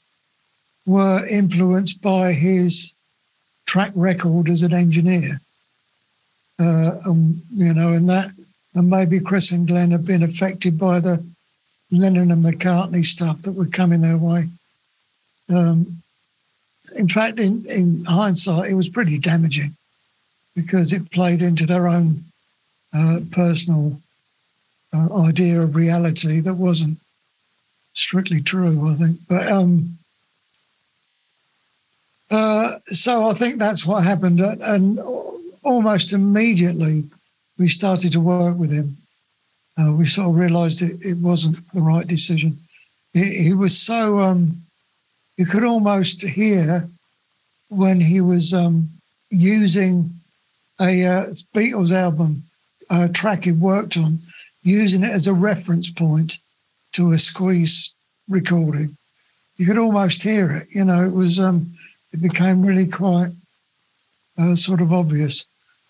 were 0.85 1.25
influenced 1.27 2.01
by 2.01 2.33
his 2.33 2.93
track 3.65 3.91
record 3.95 4.49
as 4.49 4.63
an 4.63 4.73
engineer. 4.73 5.39
Uh, 6.59 6.99
um, 7.07 7.41
you 7.51 7.73
know, 7.73 7.93
and 7.93 8.09
that, 8.09 8.31
and 8.75 8.89
maybe 8.89 9.19
Chris 9.19 9.51
and 9.51 9.67
Glenn 9.67 9.91
have 9.91 10.05
been 10.05 10.23
affected 10.23 10.77
by 10.77 10.99
the 10.99 11.23
Lennon 11.91 12.31
and 12.31 12.43
McCartney 12.43 13.05
stuff 13.05 13.41
that 13.43 13.53
were 13.53 13.65
coming 13.67 14.01
their 14.01 14.17
way. 14.17 14.47
Um, 15.49 16.01
in 16.95 17.07
fact, 17.07 17.39
in, 17.39 17.65
in 17.65 18.05
hindsight, 18.05 18.71
it 18.71 18.75
was 18.75 18.89
pretty 18.89 19.17
damaging 19.19 19.75
because 20.55 20.93
it 20.93 21.11
played 21.11 21.41
into 21.41 21.65
their 21.65 21.87
own 21.87 22.23
uh, 22.93 23.19
personal 23.31 24.01
uh, 24.93 25.23
idea 25.23 25.61
of 25.61 25.75
reality 25.75 26.39
that 26.39 26.55
wasn't 26.55 26.97
strictly 27.93 28.41
true, 28.41 28.89
I 28.89 28.95
think. 28.95 29.17
But 29.27 29.47
um, 29.51 29.97
uh, 32.31 32.73
so 32.87 33.25
I 33.25 33.33
think 33.33 33.59
that's 33.59 33.85
what 33.85 34.03
happened. 34.03 34.39
And 34.39 34.99
almost 35.63 36.13
immediately, 36.13 37.03
we 37.57 37.67
started 37.67 38.11
to 38.13 38.19
work 38.19 38.57
with 38.57 38.71
him. 38.71 38.97
Uh, 39.77 39.93
we 39.93 40.05
sort 40.05 40.29
of 40.29 40.35
realized 40.35 40.81
it, 40.81 41.05
it 41.05 41.17
wasn't 41.17 41.57
the 41.73 41.81
right 41.81 42.07
decision. 42.07 42.57
He, 43.13 43.43
he 43.43 43.53
was 43.53 43.77
so, 43.77 44.19
um, 44.19 44.57
you 45.39 45.45
could 45.45 45.63
almost 45.63 46.27
hear 46.27 46.89
when 47.69 48.01
he 48.01 48.19
was 48.19 48.53
um, 48.53 48.89
using 49.29 50.09
a 50.81 51.05
uh, 51.05 51.25
Beatles 51.55 51.93
album 51.93 52.43
uh, 52.89 53.07
track 53.13 53.45
he 53.45 53.53
worked 53.53 53.95
on, 53.95 54.19
using 54.63 55.01
it 55.01 55.11
as 55.11 55.27
a 55.27 55.33
reference 55.33 55.89
point 55.89 56.39
to 56.91 57.13
a 57.13 57.17
squeeze 57.17 57.93
recording. 58.27 58.97
You 59.55 59.65
could 59.65 59.77
almost 59.77 60.23
hear 60.23 60.51
it. 60.51 60.67
You 60.75 60.83
know, 60.83 61.05
it 61.05 61.13
was 61.13 61.39
um, 61.39 61.71
it 62.11 62.21
became 62.21 62.65
really 62.65 62.87
quite 62.87 63.31
uh, 64.37 64.55
sort 64.55 64.81
of 64.81 64.91
obvious. 64.91 65.45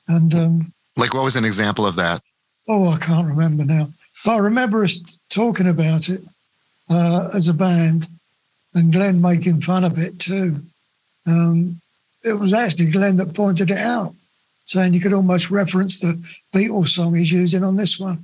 And 0.08 0.36
um, 0.36 0.74
like, 0.96 1.16
what 1.16 1.24
was 1.24 1.38
an 1.38 1.46
example 1.46 1.88
of 1.88 1.96
that? 1.96 2.22
Oh, 2.68 2.90
I 2.90 3.00
can't 3.00 3.28
remember 3.28 3.66
now. 3.66 3.88
But 4.24 4.36
I 4.36 4.38
remember 4.38 4.84
us 4.84 5.18
talking 5.30 5.68
about 5.68 6.08
it 6.08 6.22
uh, 6.88 7.32
as 7.34 7.48
a 7.48 7.54
band, 7.54 8.08
and 8.74 8.94
Glenn 8.94 9.22
making 9.22 9.62
fun 9.62 9.84
of 9.84 9.98
it 9.98 10.20
too. 10.20 10.58
Um, 11.26 11.82
it 12.24 12.38
was 12.38 12.54
actually 12.54 12.92
Glenn 12.92 13.18
that 13.18 13.34
pointed 13.34 13.72
it 13.72 13.78
out, 13.78 14.14
saying 14.66 14.94
you 14.94 15.00
could 15.00 15.14
almost 15.14 15.50
reference 15.50 16.00
the 16.00 16.14
Beatles 16.54 16.90
song 16.90 17.16
he's 17.16 17.32
using 17.32 17.64
on 17.64 17.76
this 17.76 18.00
one. 18.00 18.24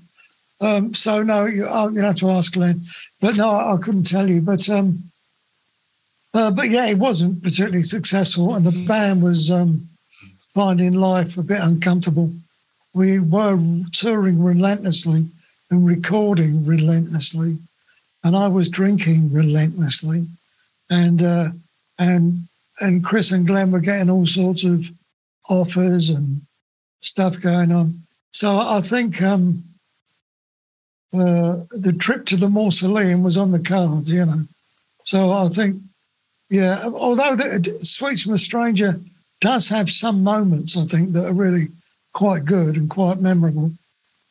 Um, 0.61 0.93
so 0.93 1.23
no, 1.23 1.45
you, 1.45 1.65
oh, 1.67 1.89
you 1.89 2.01
have 2.01 2.15
to 2.17 2.29
ask 2.29 2.53
Glenn. 2.53 2.81
But 3.19 3.37
no, 3.37 3.49
I, 3.49 3.73
I 3.73 3.77
couldn't 3.77 4.07
tell 4.07 4.29
you. 4.29 4.41
But 4.41 4.69
um, 4.69 4.99
uh, 6.33 6.51
but 6.51 6.69
yeah, 6.69 6.87
it 6.87 6.97
wasn't 6.97 7.41
particularly 7.43 7.83
successful, 7.83 8.55
and 8.55 8.65
the 8.65 8.85
band 8.85 9.23
was 9.23 9.51
um, 9.51 9.87
finding 10.53 10.93
life 10.93 11.37
a 11.37 11.43
bit 11.43 11.59
uncomfortable. 11.61 12.31
We 12.93 13.19
were 13.19 13.57
touring 13.93 14.41
relentlessly 14.41 15.27
and 15.69 15.85
recording 15.85 16.65
relentlessly, 16.65 17.57
and 18.25 18.35
I 18.35 18.47
was 18.47 18.69
drinking 18.69 19.31
relentlessly, 19.31 20.25
and 20.89 21.21
uh, 21.21 21.49
and 21.99 22.47
and 22.81 23.05
Chris 23.05 23.31
and 23.31 23.45
Glenn 23.45 23.71
were 23.71 23.79
getting 23.79 24.09
all 24.09 24.25
sorts 24.25 24.63
of 24.63 24.89
offers 25.47 26.09
and 26.09 26.41
stuff 27.01 27.39
going 27.39 27.71
on. 27.71 27.99
So 28.31 28.57
I 28.57 28.81
think 28.81 29.21
um, 29.21 29.63
uh, 31.13 31.57
the 31.69 31.95
trip 31.97 32.25
to 32.25 32.35
the 32.35 32.49
mausoleum 32.49 33.21
was 33.21 33.37
on 33.37 33.51
the 33.51 33.59
cards, 33.59 34.09
you 34.09 34.25
know. 34.25 34.43
So 35.03 35.29
I 35.29 35.47
think 35.47 35.77
yeah, 36.49 36.83
although 36.83 37.35
the, 37.35 37.77
Sweets 37.79 38.23
from 38.23 38.33
a 38.33 38.39
Stranger 38.39 38.99
does 39.39 39.69
have 39.69 39.91
some 39.91 40.23
moments, 40.23 40.75
I 40.75 40.85
think, 40.85 41.11
that 41.11 41.27
are 41.27 41.33
really 41.33 41.67
quite 42.13 42.43
good 42.43 42.75
and 42.75 42.89
quite 42.89 43.19
memorable. 43.19 43.71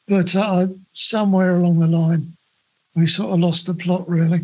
But 0.09 0.35
uh, 0.35 0.67
somewhere 0.91 1.57
along 1.57 1.79
the 1.79 1.87
line, 1.87 2.33
we 2.95 3.07
sort 3.07 3.33
of 3.33 3.41
lost 3.41 3.67
the 3.67 3.75
plot, 3.75 4.09
really. 4.09 4.41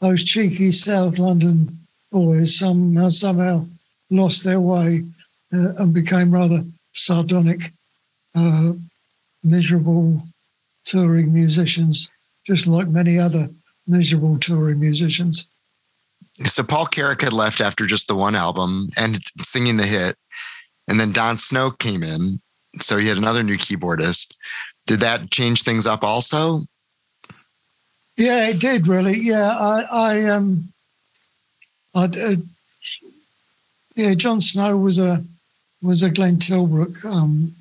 Those 0.00 0.24
cheeky 0.24 0.70
South 0.70 1.18
London 1.18 1.78
boys 2.10 2.58
somehow, 2.58 3.08
somehow 3.08 3.66
lost 4.10 4.44
their 4.44 4.60
way 4.60 5.04
uh, 5.52 5.74
and 5.78 5.94
became 5.94 6.32
rather 6.32 6.62
sardonic, 6.92 7.72
uh, 8.34 8.72
miserable 9.42 10.22
touring 10.84 11.32
musicians, 11.32 12.10
just 12.46 12.66
like 12.66 12.88
many 12.88 13.18
other 13.18 13.48
miserable 13.86 14.38
touring 14.38 14.80
musicians 14.80 15.46
so 16.44 16.62
Paul 16.62 16.86
Carrack 16.86 17.20
had 17.20 17.32
left 17.32 17.60
after 17.60 17.86
just 17.86 18.08
the 18.08 18.14
one 18.14 18.34
album 18.34 18.88
and 18.96 19.18
singing 19.40 19.76
the 19.76 19.86
hit. 19.86 20.16
And 20.88 20.98
then 20.98 21.12
Don 21.12 21.38
Snow 21.38 21.70
came 21.70 22.02
in. 22.02 22.40
So 22.80 22.96
he 22.96 23.08
had 23.08 23.18
another 23.18 23.42
new 23.42 23.58
keyboardist. 23.58 24.34
Did 24.86 25.00
that 25.00 25.30
change 25.30 25.62
things 25.62 25.86
up 25.86 26.02
also? 26.02 26.62
Yeah, 28.22 28.50
it 28.50 28.60
did 28.60 28.86
really. 28.86 29.14
Yeah, 29.18 29.48
I, 29.48 29.80
I 29.90 30.24
um, 30.26 30.68
I, 31.92 32.04
uh, 32.04 32.36
yeah, 33.96 34.14
Don 34.14 34.40
Snow 34.40 34.76
was 34.76 35.00
a 35.00 35.24
was 35.82 36.04
a 36.04 36.10
Glenn 36.10 36.36
Tilbrook 36.36 37.04
um, 37.04 37.52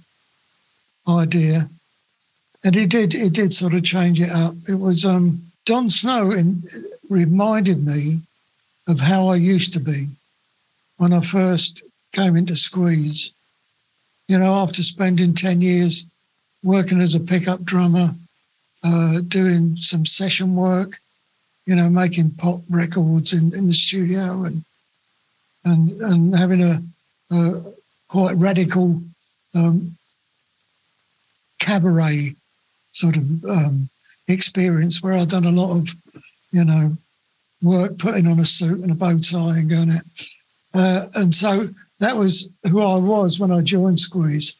idea, 1.07 1.67
and 2.63 2.75
it 2.75 2.91
did 2.91 3.15
it 3.15 3.33
did 3.33 3.53
sort 3.53 3.73
of 3.73 3.83
change 3.83 4.21
it 4.21 4.29
up. 4.29 4.53
It 4.69 4.75
was 4.75 5.03
um, 5.03 5.41
Don 5.65 5.89
Snow 5.89 6.29
in, 6.29 6.61
reminded 7.09 7.83
me 7.83 8.19
of 8.87 8.99
how 8.99 9.29
I 9.29 9.37
used 9.37 9.73
to 9.73 9.79
be 9.79 10.09
when 10.97 11.11
I 11.11 11.21
first 11.21 11.83
came 12.13 12.35
into 12.35 12.55
Squeeze. 12.55 13.31
You 14.27 14.37
know, 14.37 14.53
after 14.53 14.83
spending 14.83 15.33
10 15.33 15.61
years 15.61 16.05
working 16.63 17.01
as 17.01 17.15
a 17.15 17.19
pickup 17.19 17.63
drummer, 17.63 18.11
uh, 18.83 19.21
doing 19.27 19.75
some 19.75 20.05
session 20.05 20.55
work, 20.55 20.97
you 21.65 21.75
know, 21.75 21.89
making 21.89 22.31
pop 22.31 22.61
records 22.69 23.33
in, 23.33 23.53
in 23.57 23.67
the 23.67 23.73
studio 23.73 24.43
and 24.43 24.63
and 25.63 26.01
and 26.01 26.35
having 26.35 26.63
a, 26.63 26.81
a 27.31 27.51
quite 28.07 28.35
radical 28.35 29.01
um, 29.53 29.95
cabaret 31.59 32.35
sort 32.91 33.15
of 33.15 33.45
um, 33.45 33.89
experience 34.27 35.01
where 35.01 35.13
I've 35.13 35.29
done 35.29 35.45
a 35.45 35.51
lot 35.51 35.77
of, 35.77 35.89
you 36.51 36.65
know, 36.65 36.97
work 37.61 37.97
putting 37.99 38.27
on 38.27 38.39
a 38.39 38.45
suit 38.45 38.79
and 38.79 38.91
a 38.91 38.95
bow 38.95 39.17
tie 39.17 39.59
and 39.59 39.69
going 39.69 39.91
out. 39.91 40.25
Uh, 40.73 41.05
and 41.15 41.33
so 41.33 41.69
that 41.99 42.17
was 42.17 42.49
who 42.69 42.81
I 42.81 42.95
was 42.97 43.39
when 43.39 43.51
I 43.51 43.61
joined 43.61 43.99
Squeeze. 43.99 44.55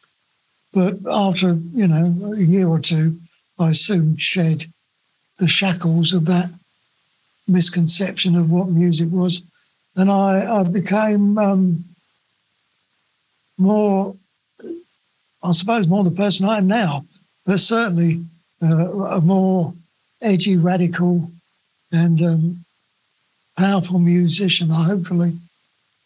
But 0.72 0.94
after, 1.10 1.54
you 1.74 1.88
know, 1.88 2.32
a 2.32 2.40
year 2.40 2.68
or 2.68 2.78
two, 2.78 3.18
I 3.62 3.72
soon 3.72 4.16
shed 4.16 4.66
the 5.38 5.48
shackles 5.48 6.12
of 6.12 6.26
that 6.26 6.50
misconception 7.48 8.36
of 8.36 8.50
what 8.50 8.68
music 8.68 9.08
was. 9.10 9.42
And 9.96 10.10
I, 10.10 10.60
I 10.60 10.62
became 10.64 11.38
um, 11.38 11.84
more, 13.58 14.16
I 15.42 15.52
suppose, 15.52 15.88
more 15.88 16.04
the 16.04 16.10
person 16.10 16.48
I 16.48 16.58
am 16.58 16.66
now, 16.66 17.04
but 17.46 17.58
certainly 17.58 18.24
uh, 18.62 19.16
a 19.16 19.20
more 19.20 19.74
edgy, 20.20 20.56
radical, 20.56 21.30
and 21.90 22.22
um, 22.22 22.64
powerful 23.56 23.98
musician, 23.98 24.70
hopefully, 24.70 25.32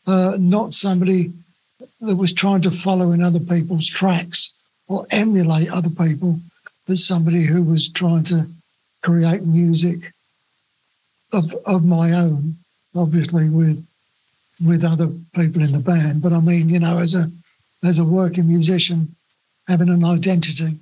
uh, 0.07 0.36
not 0.38 0.72
somebody 0.72 1.32
that 2.00 2.16
was 2.16 2.32
trying 2.32 2.62
to 2.62 2.70
follow 2.70 3.12
in 3.12 3.22
other 3.22 3.40
people's 3.40 3.88
tracks 3.88 4.52
or 4.88 5.07
emulate 5.11 5.70
other 5.70 5.90
people, 5.90 6.40
but 6.87 6.99
somebody 6.99 7.45
who 7.45 7.62
was 7.62 7.89
trying 7.89 8.24
to 8.24 8.47
create 9.03 9.43
music 9.43 10.12
of 11.32 11.55
of 11.66 11.84
my 11.84 12.12
own, 12.12 12.57
obviously 12.95 13.49
with 13.49 13.87
with 14.64 14.84
other 14.84 15.09
people 15.34 15.62
in 15.62 15.72
the 15.72 15.78
band. 15.78 16.22
But 16.22 16.32
I 16.32 16.41
mean, 16.41 16.68
you 16.68 16.78
know, 16.78 16.99
as 16.99 17.14
a 17.14 17.30
as 17.84 17.99
a 17.99 18.05
working 18.05 18.49
musician, 18.49 19.09
having 19.68 19.89
an 19.89 20.05
identity. 20.05 20.78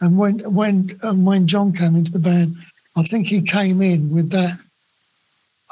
And 0.00 0.16
when 0.16 0.38
when 0.54 0.98
and 1.02 1.26
when 1.26 1.46
Don 1.46 1.72
came 1.72 1.96
into 1.96 2.12
the 2.12 2.18
band, 2.18 2.56
I 2.96 3.02
think 3.02 3.26
he 3.26 3.42
came 3.42 3.82
in 3.82 4.14
with 4.14 4.30
that 4.30 4.58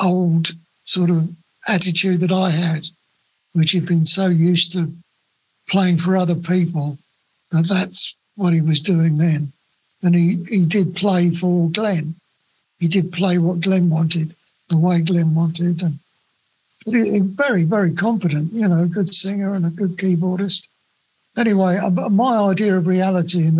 old 0.00 0.50
sort 0.84 1.10
of 1.10 1.30
attitude 1.68 2.20
that 2.20 2.32
I 2.32 2.50
had, 2.50 2.88
which 3.52 3.70
he'd 3.70 3.86
been 3.86 4.06
so 4.06 4.26
used 4.26 4.72
to 4.72 4.92
playing 5.68 5.98
for 5.98 6.16
other 6.16 6.34
people 6.34 6.98
that 7.50 7.68
that's 7.68 8.14
what 8.36 8.52
he 8.52 8.60
was 8.60 8.80
doing 8.80 9.18
then. 9.18 9.52
And 10.02 10.14
he, 10.14 10.44
he 10.48 10.64
did 10.64 10.94
play 10.94 11.30
for 11.30 11.70
Glenn. 11.70 12.14
He 12.78 12.88
did 12.88 13.12
play 13.12 13.38
what 13.38 13.60
Glenn 13.60 13.90
wanted, 13.90 14.34
the 14.68 14.76
way 14.76 15.00
Glenn 15.00 15.34
wanted. 15.34 15.82
And 15.82 15.98
he, 16.84 17.20
very, 17.20 17.64
very 17.64 17.92
competent, 17.94 18.52
you 18.52 18.68
know, 18.68 18.82
a 18.82 18.86
good 18.86 19.12
singer 19.12 19.54
and 19.54 19.66
a 19.66 19.70
good 19.70 19.96
keyboardist. 19.96 20.68
Anyway, 21.36 21.76
uh, 21.76 21.90
my 21.90 22.38
idea 22.38 22.76
of 22.76 22.86
reality 22.86 23.50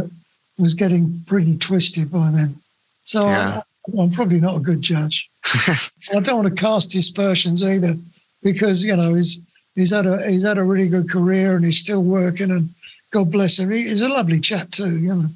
was 0.59 0.74
getting 0.74 1.22
pretty 1.27 1.57
twisted 1.57 2.11
by 2.11 2.31
then. 2.31 2.57
So 3.05 3.27
yeah. 3.27 3.62
I, 3.97 4.01
I'm 4.01 4.11
probably 4.11 4.41
not 4.41 4.57
a 4.57 4.61
good 4.61 4.83
judge. 4.83 5.29
I 5.45 6.20
don't 6.20 6.43
want 6.43 6.49
to 6.49 6.62
cast 6.62 6.91
dispersions 6.91 7.64
either, 7.64 7.95
because 8.43 8.85
you 8.85 8.97
know 8.97 9.14
he's 9.14 9.41
he's 9.74 9.93
had 9.93 10.07
a 10.07 10.27
he's 10.29 10.45
had 10.45 10.59
a 10.59 10.64
really 10.64 10.89
good 10.89 11.11
career 11.11 11.57
and 11.57 11.64
he's 11.64 11.79
still 11.79 12.03
working 12.03 12.51
and 12.51 12.70
God 13.12 13.30
bless 13.30 13.59
him. 13.59 13.70
He, 13.70 13.88
he's 13.88 14.02
a 14.02 14.09
lovely 14.09 14.40
chap 14.40 14.70
too, 14.70 14.98
you 14.98 15.14
know. 15.14 15.28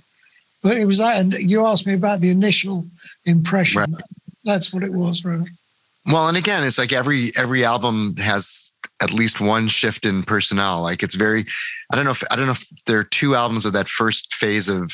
But 0.63 0.77
it 0.77 0.87
was 0.87 0.99
that, 0.99 1.19
and 1.19 1.33
you 1.35 1.65
asked 1.65 1.87
me 1.87 1.95
about 1.95 2.21
the 2.21 2.31
initial 2.31 2.85
impression. 3.25 3.81
Right. 3.81 4.03
That's 4.45 4.73
what 4.73 4.83
it 4.83 4.93
was, 4.93 5.25
really. 5.25 5.49
Well, 6.07 6.29
and 6.29 6.37
again, 6.37 6.65
it's 6.65 6.79
like 6.79 6.93
every 6.93 7.33
every 7.37 7.65
album 7.65 8.17
has 8.17 8.75
at 9.01 9.13
least 9.13 9.41
one 9.41 9.69
shift 9.69 10.07
in 10.07 10.23
personnel. 10.23 10.83
Like 10.83 11.03
it's 11.03 11.15
very, 11.15 11.45
I 11.93 11.97
don't 11.97 12.05
know 12.05 12.11
if 12.11 12.23
I 12.31 12.37
don't 12.37 12.47
know 12.47 12.53
if 12.53 12.69
there 12.87 12.99
are 12.99 13.05
two 13.05 13.35
albums 13.35 13.67
of 13.67 13.73
that 13.75 13.89
first 13.89 14.35
phase 14.35 14.69
of 14.69 14.93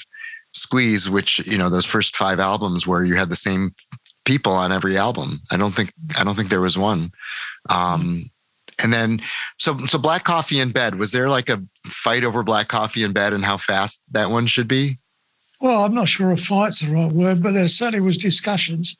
Squeeze, 0.52 1.08
which 1.08 1.38
you 1.46 1.58
know 1.58 1.68
those 1.68 1.86
first 1.86 2.16
five 2.16 2.40
albums 2.40 2.86
where 2.86 3.04
you 3.04 3.14
had 3.14 3.28
the 3.28 3.36
same 3.36 3.74
people 4.24 4.52
on 4.52 4.72
every 4.72 4.96
album. 4.96 5.40
I 5.50 5.56
don't 5.56 5.74
think 5.74 5.92
I 6.18 6.24
don't 6.24 6.34
think 6.34 6.48
there 6.48 6.60
was 6.60 6.78
one. 6.78 7.12
Um, 7.70 8.30
and 8.82 8.92
then 8.92 9.20
so 9.58 9.78
so 9.86 9.98
Black 9.98 10.24
Coffee 10.24 10.60
in 10.60 10.70
Bed 10.70 10.96
was 10.96 11.12
there 11.12 11.28
like 11.28 11.48
a 11.48 11.62
fight 11.84 12.24
over 12.24 12.42
Black 12.42 12.68
Coffee 12.68 13.02
in 13.02 13.12
Bed 13.12 13.32
and 13.32 13.44
how 13.44 13.56
fast 13.56 14.02
that 14.12 14.30
one 14.30 14.46
should 14.46 14.68
be? 14.68 14.98
Well, 15.60 15.84
I'm 15.84 15.94
not 15.94 16.08
sure 16.08 16.32
if 16.32 16.40
fight's 16.40 16.80
the 16.80 16.92
right 16.92 17.10
word, 17.10 17.42
but 17.42 17.52
there 17.52 17.68
certainly 17.68 18.04
was 18.04 18.18
discussions. 18.18 18.96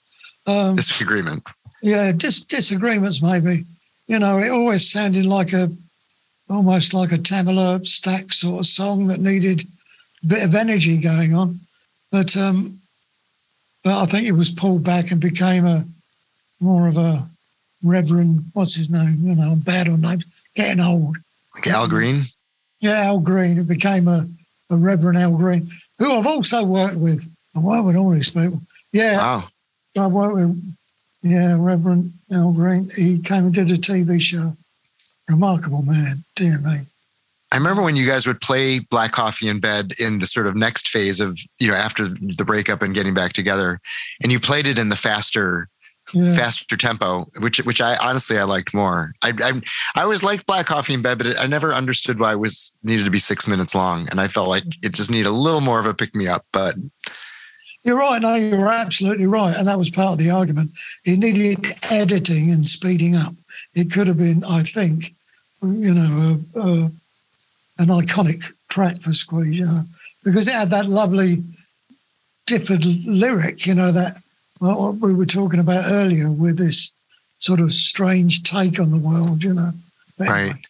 Um, 0.47 0.77
Disagreement. 0.77 1.47
Yeah, 1.83 2.13
dis- 2.17 2.45
disagreements 2.45 3.23
maybe. 3.23 3.65
You 4.07 4.19
know, 4.19 4.39
it 4.39 4.51
always 4.51 4.91
sounded 4.91 5.27
like 5.27 5.53
a 5.53 5.69
almost 6.49 6.95
like 6.95 7.13
a 7.13 7.19
Tamla 7.19 7.81
Stax 7.81 8.35
sort 8.35 8.61
of 8.61 8.67
song 8.67 9.09
that 9.09 9.21
needed 9.21 9.63
a 10.23 10.27
bit 10.27 10.45
of 10.45 10.55
energy 10.55 10.97
going 10.97 11.35
on. 11.35 11.61
But 12.11 12.37
um, 12.37 12.79
but 13.85 14.03
I 14.03 14.07
think 14.07 14.27
it 14.27 14.33
was 14.33 14.51
pulled 14.51 14.85
back 14.85 15.11
and 15.11 15.21
became 15.21 15.67
a 15.67 15.85
more 16.61 16.89
of 16.89 16.97
a 16.97 17.29
Reverend, 17.87 18.45
what's 18.53 18.75
his 18.75 18.91
name? 18.91 19.17
You 19.21 19.35
know, 19.35 19.53
I'm 19.53 19.61
bad 19.61 19.89
on 19.89 20.01
names, 20.01 20.25
getting 20.55 20.83
old. 20.83 21.17
Like 21.55 21.67
Al 21.69 21.89
Green? 21.89 22.23
Yeah, 22.81 23.03
Al 23.03 23.21
Green. 23.21 23.59
It 23.59 23.69
became 23.69 24.09
a, 24.09 24.27
a 24.71 24.77
Reverend 24.77 25.19
Al 25.19 25.37
Green, 25.37 25.71
who 25.99 26.13
I've 26.13 26.27
also 26.27 26.65
worked 26.65 26.97
with. 26.97 27.25
I 27.55 27.61
work 27.61 27.85
with 27.85 27.97
all 27.97 28.11
these 28.11 28.31
people. 28.31 28.61
Yeah. 28.93 29.17
Wow. 29.17 29.49
I 29.97 30.07
worked 30.07 30.35
with, 30.35 30.77
yeah, 31.23 31.57
Reverend 31.59 32.13
Al 32.31 32.53
Green. 32.53 32.91
He 32.95 33.19
came 33.19 33.47
and 33.47 33.55
did 33.55 33.71
a 33.71 33.79
TV 33.79 34.21
show. 34.21 34.57
Remarkable 35.29 35.83
man, 35.83 36.25
dear 36.37 36.59
me. 36.59 36.83
I 37.53 37.57
remember 37.57 37.83
when 37.83 37.97
you 37.97 38.07
guys 38.07 38.27
would 38.27 38.41
play 38.41 38.81
Black 38.81 39.13
Coffee 39.13 39.49
in 39.49 39.61
Bed 39.61 39.93
in 39.99 40.19
the 40.19 40.27
sort 40.27 40.47
of 40.47 40.57
next 40.57 40.89
phase 40.89 41.21
of, 41.21 41.39
you 41.59 41.69
know, 41.69 41.75
after 41.75 42.09
the 42.09 42.45
breakup 42.45 42.83
and 42.83 42.95
getting 42.95 43.15
back 43.15 43.33
together, 43.33 43.81
and 44.23 44.33
you 44.33 44.41
played 44.41 44.67
it 44.67 44.79
in 44.79 44.89
the 44.89 44.97
faster, 44.97 45.69
yeah. 46.13 46.35
faster 46.35 46.77
tempo, 46.77 47.27
which 47.39 47.59
which 47.59 47.81
I 47.81 47.97
honestly 47.97 48.39
I 48.39 48.45
liked 48.45 48.75
more. 48.75 49.13
I, 49.23 49.33
I 49.43 49.63
I 49.95 50.03
always 50.03 50.23
liked 50.23 50.47
Black 50.47 50.67
Coffee 50.67 50.95
in 50.95 51.03
Bed, 51.03 51.19
but 51.19 51.27
it, 51.27 51.37
I 51.39 51.47
never 51.47 51.75
understood 51.75 52.19
why 52.19 52.33
it 52.33 52.39
was 52.39 52.79
needed 52.83 53.05
to 53.05 53.11
be 53.11 53.19
six 53.19 53.47
minutes 53.47 53.75
long, 53.75 54.09
and 54.11 54.21
I 54.21 54.29
felt 54.29 54.49
like 54.49 54.65
it 54.83 54.93
just 54.93 55.11
needed 55.11 55.27
a 55.27 55.33
little 55.33 55.61
more 55.61 55.81
of 55.81 55.87
a 55.87 55.95
pick 55.95 56.15
me 56.15 56.27
up. 56.29 56.45
But 56.53 56.77
you're 57.85 57.99
right. 57.99 58.21
No, 58.21 58.35
you're 58.35 58.69
absolutely 58.69 59.27
right, 59.27 59.57
and 59.57 59.67
that 59.69 59.79
was 59.79 59.91
part 59.91 60.13
of 60.13 60.19
the 60.19 60.31
argument. 60.31 60.71
It 61.05 61.19
needed 61.19 61.67
editing 61.91 62.51
and 62.51 62.65
speeding 62.65 63.15
up. 63.15 63.35
It 63.75 63.91
could 63.91 64.07
have 64.07 64.19
been, 64.19 64.43
I 64.49 64.63
think, 64.63 65.15
you 65.63 65.95
know. 65.95 66.39
Uh, 66.55 66.61
uh, 66.61 66.89
an 67.79 67.89
iconic 67.89 68.53
track 68.69 69.01
for 69.01 69.13
Squeeze, 69.13 69.59
you 69.59 69.67
know, 69.67 69.83
because 70.25 70.49
it 70.49 70.55
had 70.55 70.71
that 70.71 70.87
lovely 70.87 71.43
Difford 72.47 72.85
lyric, 73.07 73.67
you 73.67 73.75
know, 73.75 73.93
that 73.93 74.17
what 74.59 74.97
we 74.97 75.15
were 75.15 75.27
talking 75.27 75.61
about 75.61 75.91
earlier 75.91 76.31
with 76.31 76.59
this 76.59 76.93
sort 77.39 77.61
of 77.61 77.73
strange 77.73 78.43
take 78.43 78.81
on 78.81 78.91
the 78.91 78.99
world, 78.99 79.45
you 79.45 79.55
know. 79.55 79.73
But 80.19 80.29
right. 80.29 80.41
Anyway. 80.43 80.63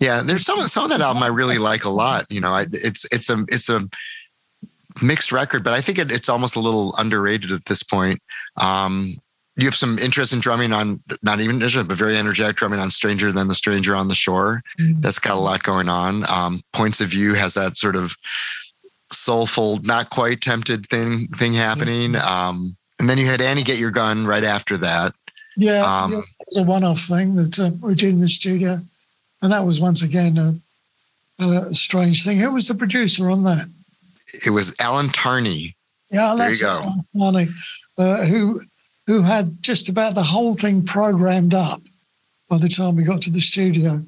Yeah, 0.00 0.22
there's 0.22 0.46
some 0.46 0.60
some 0.62 0.84
of 0.84 0.90
that 0.90 1.00
album 1.00 1.22
I 1.22 1.28
really 1.28 1.58
like 1.58 1.84
a 1.84 1.90
lot. 1.90 2.26
You 2.30 2.40
know, 2.40 2.52
I, 2.52 2.66
it's 2.72 3.04
it's 3.10 3.30
a 3.30 3.44
it's 3.48 3.68
a 3.68 3.88
mixed 5.02 5.32
record, 5.32 5.64
but 5.64 5.72
I 5.72 5.80
think 5.80 5.98
it, 5.98 6.12
it's 6.12 6.28
almost 6.28 6.56
a 6.56 6.60
little 6.60 6.94
underrated 6.96 7.50
at 7.50 7.64
this 7.64 7.82
point. 7.82 8.22
Um, 8.56 9.14
you 9.56 9.64
have 9.64 9.74
some 9.74 9.98
interest 9.98 10.32
in 10.32 10.38
drumming 10.38 10.72
on 10.72 11.00
not 11.22 11.40
even 11.40 11.58
but 11.58 11.98
very 11.98 12.16
energetic 12.16 12.56
drumming 12.56 12.78
on 12.78 12.90
stranger 12.90 13.32
than 13.32 13.48
the 13.48 13.54
stranger 13.54 13.96
on 13.96 14.06
the 14.06 14.14
shore 14.14 14.62
mm-hmm. 14.78 15.00
that's 15.00 15.18
got 15.18 15.36
a 15.36 15.40
lot 15.40 15.64
going 15.64 15.88
on 15.88 16.28
um, 16.30 16.62
points 16.72 17.00
of 17.00 17.08
view 17.08 17.34
has 17.34 17.54
that 17.54 17.76
sort 17.76 17.96
of 17.96 18.16
soulful 19.12 19.78
not 19.82 20.10
quite 20.10 20.40
tempted 20.40 20.86
thing 20.86 21.26
thing 21.28 21.54
happening. 21.54 22.12
Mm-hmm. 22.12 22.28
um, 22.28 22.76
and 22.98 23.08
then 23.08 23.18
you 23.18 23.26
had 23.26 23.40
annie 23.40 23.62
get 23.62 23.78
your 23.78 23.90
gun 23.90 24.26
right 24.26 24.44
after 24.44 24.76
that. 24.78 25.14
Yeah, 25.56 25.82
um, 25.82 26.12
yeah 26.12 26.62
a 26.62 26.62
one-off 26.62 27.00
thing 27.00 27.34
that 27.34 27.58
uh, 27.58 27.70
we 27.82 27.94
did 27.94 28.14
in 28.14 28.20
the 28.20 28.28
studio. 28.28 28.78
And 29.42 29.52
that 29.52 29.64
was 29.64 29.80
once 29.80 30.02
again 30.02 30.36
a, 30.38 30.54
a 31.44 31.74
strange 31.74 32.24
thing. 32.24 32.38
Who 32.38 32.52
was 32.52 32.68
the 32.68 32.74
producer 32.74 33.30
on 33.30 33.44
that? 33.44 33.66
It 34.46 34.50
was 34.50 34.74
alan 34.80 35.10
tarney. 35.10 35.76
Yeah 36.10 36.34
there 36.36 36.50
you 36.50 36.60
go. 36.60 36.92
Tarney, 37.16 37.48
uh, 37.98 38.24
who 38.26 38.60
who 39.06 39.22
had 39.22 39.62
just 39.62 39.88
about 39.88 40.14
the 40.14 40.22
whole 40.22 40.54
thing 40.54 40.84
programmed 40.84 41.54
up 41.54 41.80
by 42.48 42.58
the 42.58 42.68
time 42.68 42.96
we 42.96 43.04
got 43.04 43.22
to 43.22 43.30
the 43.30 43.40
studio. 43.40 44.02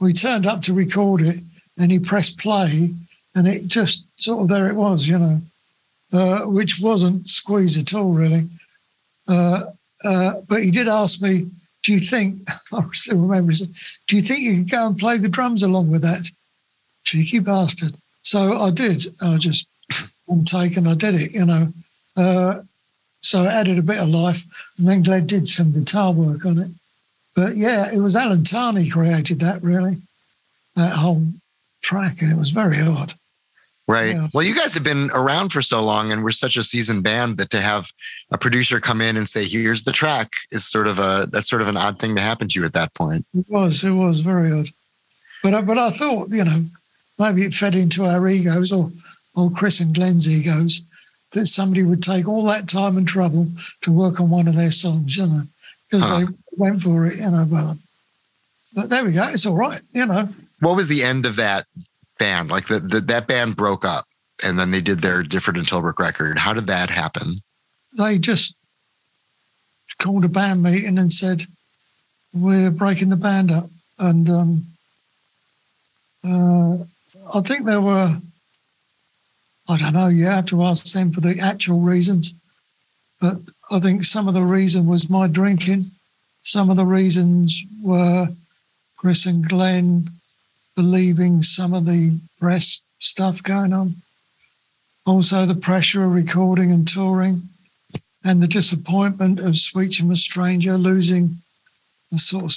We 0.00 0.12
turned 0.12 0.46
up 0.46 0.62
to 0.62 0.74
record 0.74 1.22
it 1.22 1.36
and 1.78 1.90
he 1.90 1.98
pressed 1.98 2.38
play 2.38 2.90
and 3.34 3.46
it 3.48 3.66
just 3.66 4.06
sort 4.20 4.42
of 4.42 4.48
there 4.48 4.68
it 4.68 4.76
was, 4.76 5.08
you 5.08 5.18
know, 5.18 5.40
uh, 6.12 6.42
which 6.46 6.80
wasn't 6.80 7.26
squeeze 7.26 7.76
at 7.76 7.94
all, 7.94 8.12
really. 8.12 8.48
Uh, 9.28 9.62
uh, 10.04 10.34
but 10.48 10.62
he 10.62 10.70
did 10.70 10.88
ask 10.88 11.20
me, 11.20 11.50
do 11.82 11.92
you 11.92 11.98
think, 11.98 12.42
I 12.72 12.82
still 12.92 13.20
remember, 13.20 13.52
he 13.52 13.56
said, 13.56 14.04
do 14.06 14.16
you 14.16 14.22
think 14.22 14.40
you 14.40 14.58
could 14.58 14.70
go 14.70 14.86
and 14.86 14.98
play 14.98 15.18
the 15.18 15.28
drums 15.28 15.62
along 15.62 15.90
with 15.90 16.02
that? 16.02 16.30
Cheeky 17.04 17.40
bastard. 17.40 17.94
So 18.22 18.54
I 18.54 18.70
did. 18.70 19.06
I 19.20 19.36
just, 19.38 19.66
on 20.28 20.44
take 20.44 20.76
and 20.76 20.88
I 20.88 20.94
did 20.94 21.14
it, 21.14 21.34
you 21.34 21.46
know. 21.46 21.68
Uh, 22.16 22.62
so 23.20 23.42
it 23.42 23.52
added 23.52 23.78
a 23.78 23.82
bit 23.82 24.00
of 24.00 24.08
life. 24.08 24.44
And 24.78 24.86
then 24.86 25.02
Glenn 25.02 25.26
did 25.26 25.48
some 25.48 25.72
guitar 25.72 26.12
work 26.12 26.46
on 26.46 26.58
it. 26.58 26.70
But 27.34 27.56
yeah, 27.56 27.92
it 27.92 27.98
was 27.98 28.14
Alan 28.14 28.44
Tarney 28.44 28.88
created 28.88 29.40
that 29.40 29.62
really, 29.62 29.96
that 30.76 30.92
whole 30.92 31.26
track, 31.82 32.22
and 32.22 32.30
it 32.30 32.38
was 32.38 32.50
very 32.50 32.80
odd. 32.80 33.14
Right. 33.86 34.16
Yeah. 34.16 34.28
Well, 34.32 34.44
you 34.44 34.54
guys 34.54 34.72
have 34.74 34.84
been 34.84 35.10
around 35.12 35.50
for 35.50 35.60
so 35.60 35.82
long 35.84 36.10
and 36.10 36.24
we're 36.24 36.30
such 36.30 36.56
a 36.56 36.62
seasoned 36.62 37.02
band 37.02 37.36
that 37.36 37.50
to 37.50 37.60
have 37.60 37.92
a 38.30 38.38
producer 38.38 38.80
come 38.80 39.02
in 39.02 39.16
and 39.18 39.28
say, 39.28 39.44
here's 39.44 39.84
the 39.84 39.92
track 39.92 40.32
is 40.50 40.66
sort 40.66 40.88
of 40.88 40.98
a, 40.98 41.28
that's 41.30 41.50
sort 41.50 41.60
of 41.60 41.68
an 41.68 41.76
odd 41.76 41.98
thing 41.98 42.14
to 42.14 42.20
happen 42.22 42.48
to 42.48 42.60
you 42.60 42.64
at 42.64 42.72
that 42.72 42.94
point. 42.94 43.26
It 43.34 43.44
was, 43.48 43.84
it 43.84 43.90
was 43.90 44.20
very 44.20 44.50
odd. 44.52 44.68
But, 45.42 45.52
I, 45.52 45.60
but 45.60 45.76
I 45.76 45.90
thought, 45.90 46.28
you 46.30 46.44
know, 46.46 46.64
maybe 47.18 47.42
it 47.42 47.52
fed 47.52 47.74
into 47.74 48.04
our 48.04 48.26
egos 48.26 48.72
or, 48.72 48.90
or 49.36 49.50
Chris 49.50 49.80
and 49.80 49.94
Glenn's 49.94 50.28
egos 50.28 50.82
that 51.32 51.46
somebody 51.46 51.82
would 51.82 52.02
take 52.02 52.26
all 52.26 52.44
that 52.44 52.66
time 52.66 52.96
and 52.96 53.06
trouble 53.06 53.48
to 53.82 53.92
work 53.92 54.18
on 54.18 54.30
one 54.30 54.48
of 54.48 54.56
their 54.56 54.70
songs, 54.70 55.14
you 55.14 55.26
know, 55.26 55.42
because 55.90 56.08
huh. 56.08 56.20
they 56.20 56.26
went 56.56 56.80
for 56.80 57.06
it, 57.06 57.16
you 57.16 57.30
know. 57.30 57.46
But, 57.50 57.76
but 58.74 58.88
there 58.88 59.04
we 59.04 59.12
go. 59.12 59.28
It's 59.28 59.44
all 59.44 59.56
right, 59.56 59.80
you 59.92 60.06
know. 60.06 60.28
What 60.60 60.76
was 60.76 60.88
the 60.88 61.02
end 61.02 61.26
of 61.26 61.36
that 61.36 61.66
band? 62.18 62.50
Like 62.50 62.66
the, 62.66 62.80
the 62.80 63.00
that 63.00 63.26
band 63.26 63.56
broke 63.56 63.84
up 63.84 64.06
and 64.44 64.58
then 64.58 64.70
they 64.70 64.80
did 64.80 65.00
their 65.00 65.22
Difford 65.22 65.58
and 65.58 65.66
Tilbrook 65.66 65.98
record. 65.98 66.38
How 66.38 66.52
did 66.52 66.66
that 66.66 66.90
happen? 66.90 67.40
They 67.96 68.18
just 68.18 68.56
called 69.98 70.24
a 70.24 70.28
band 70.28 70.62
meeting 70.62 70.98
and 70.98 71.12
said, 71.12 71.44
We're 72.32 72.70
breaking 72.70 73.10
the 73.10 73.16
band 73.16 73.50
up. 73.50 73.66
And 73.98 74.28
um, 74.28 74.66
uh, 76.24 76.78
I 77.32 77.40
think 77.40 77.64
there 77.64 77.80
were 77.80 78.16
I 79.68 79.78
don't 79.78 79.94
know. 79.94 80.08
You 80.08 80.26
have 80.26 80.46
to 80.46 80.62
ask 80.62 80.92
them 80.92 81.10
for 81.10 81.20
the 81.20 81.38
actual 81.40 81.80
reasons. 81.80 82.34
But 83.20 83.36
I 83.70 83.80
think 83.80 84.04
some 84.04 84.28
of 84.28 84.34
the 84.34 84.42
reason 84.42 84.86
was 84.86 85.08
my 85.08 85.26
drinking. 85.26 85.86
Some 86.42 86.68
of 86.68 86.76
the 86.76 86.84
reasons 86.84 87.64
were 87.82 88.28
Chris 88.98 89.24
and 89.24 89.48
Glenn 89.48 90.08
believing 90.76 91.42
some 91.42 91.74
of 91.74 91.86
the 91.86 92.18
press 92.40 92.82
stuff 92.98 93.42
going 93.42 93.72
on. 93.72 93.94
Also, 95.06 95.44
the 95.44 95.54
pressure 95.54 96.04
of 96.04 96.12
recording 96.12 96.70
and 96.70 96.88
touring, 96.88 97.42
and 98.24 98.42
the 98.42 98.48
disappointment 98.48 99.38
of 99.38 99.56
Sweet 99.56 100.00
a 100.00 100.14
Stranger 100.14 100.78
losing 100.78 101.38
the 102.10 102.16
sort 102.16 102.44
of, 102.44 102.54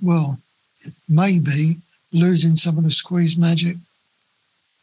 well, 0.00 0.38
maybe 1.08 1.78
losing 2.12 2.54
some 2.54 2.78
of 2.78 2.84
the 2.84 2.90
squeeze 2.90 3.36
magic. 3.36 3.76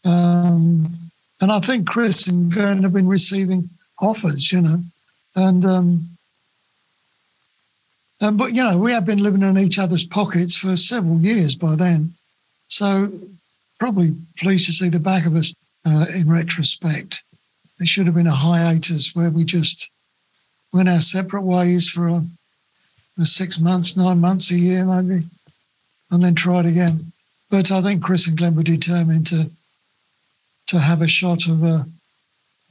Um, 0.03 0.93
and 1.39 1.51
I 1.51 1.59
think 1.59 1.87
Chris 1.87 2.27
and 2.27 2.51
Glenn 2.51 2.83
have 2.83 2.93
been 2.93 3.07
receiving 3.07 3.69
offers, 3.99 4.51
you 4.51 4.61
know, 4.61 4.81
and 5.35 5.65
um, 5.65 6.09
and 8.19 8.37
but 8.37 8.53
you 8.53 8.63
know 8.63 8.77
we 8.77 8.91
have 8.91 9.05
been 9.05 9.23
living 9.23 9.41
in 9.43 9.57
each 9.57 9.79
other's 9.79 10.05
pockets 10.05 10.55
for 10.55 10.75
several 10.75 11.19
years 11.19 11.55
by 11.55 11.75
then, 11.75 12.13
so 12.71 13.11
probably 13.79 14.11
pleased 14.37 14.65
to 14.67 14.71
see 14.71 14.89
the 14.89 14.99
back 14.99 15.25
of 15.25 15.35
us 15.35 15.53
uh, 15.85 16.05
in 16.15 16.29
retrospect. 16.29 17.23
There 17.77 17.87
should 17.87 18.05
have 18.05 18.15
been 18.15 18.27
a 18.27 18.31
hiatus 18.31 19.15
where 19.15 19.29
we 19.29 19.43
just 19.43 19.91
went 20.71 20.89
our 20.89 21.01
separate 21.01 21.41
ways 21.41 21.89
for, 21.89 22.07
a, 22.07 22.23
for 23.15 23.25
six 23.25 23.59
months, 23.59 23.97
nine 23.97 24.19
months, 24.19 24.51
a 24.51 24.55
year 24.55 24.85
maybe, 24.85 25.25
and 26.11 26.23
then 26.23 26.35
tried 26.35 26.65
again. 26.65 27.11
But 27.49 27.71
I 27.71 27.81
think 27.81 28.03
Chris 28.03 28.27
and 28.27 28.37
Glenn 28.37 28.55
were 28.55 28.63
determined 28.63 29.27
to 29.27 29.49
to 30.67 30.79
have 30.79 31.01
a 31.01 31.07
shot 31.07 31.47
of 31.49 31.63
a 31.63 31.85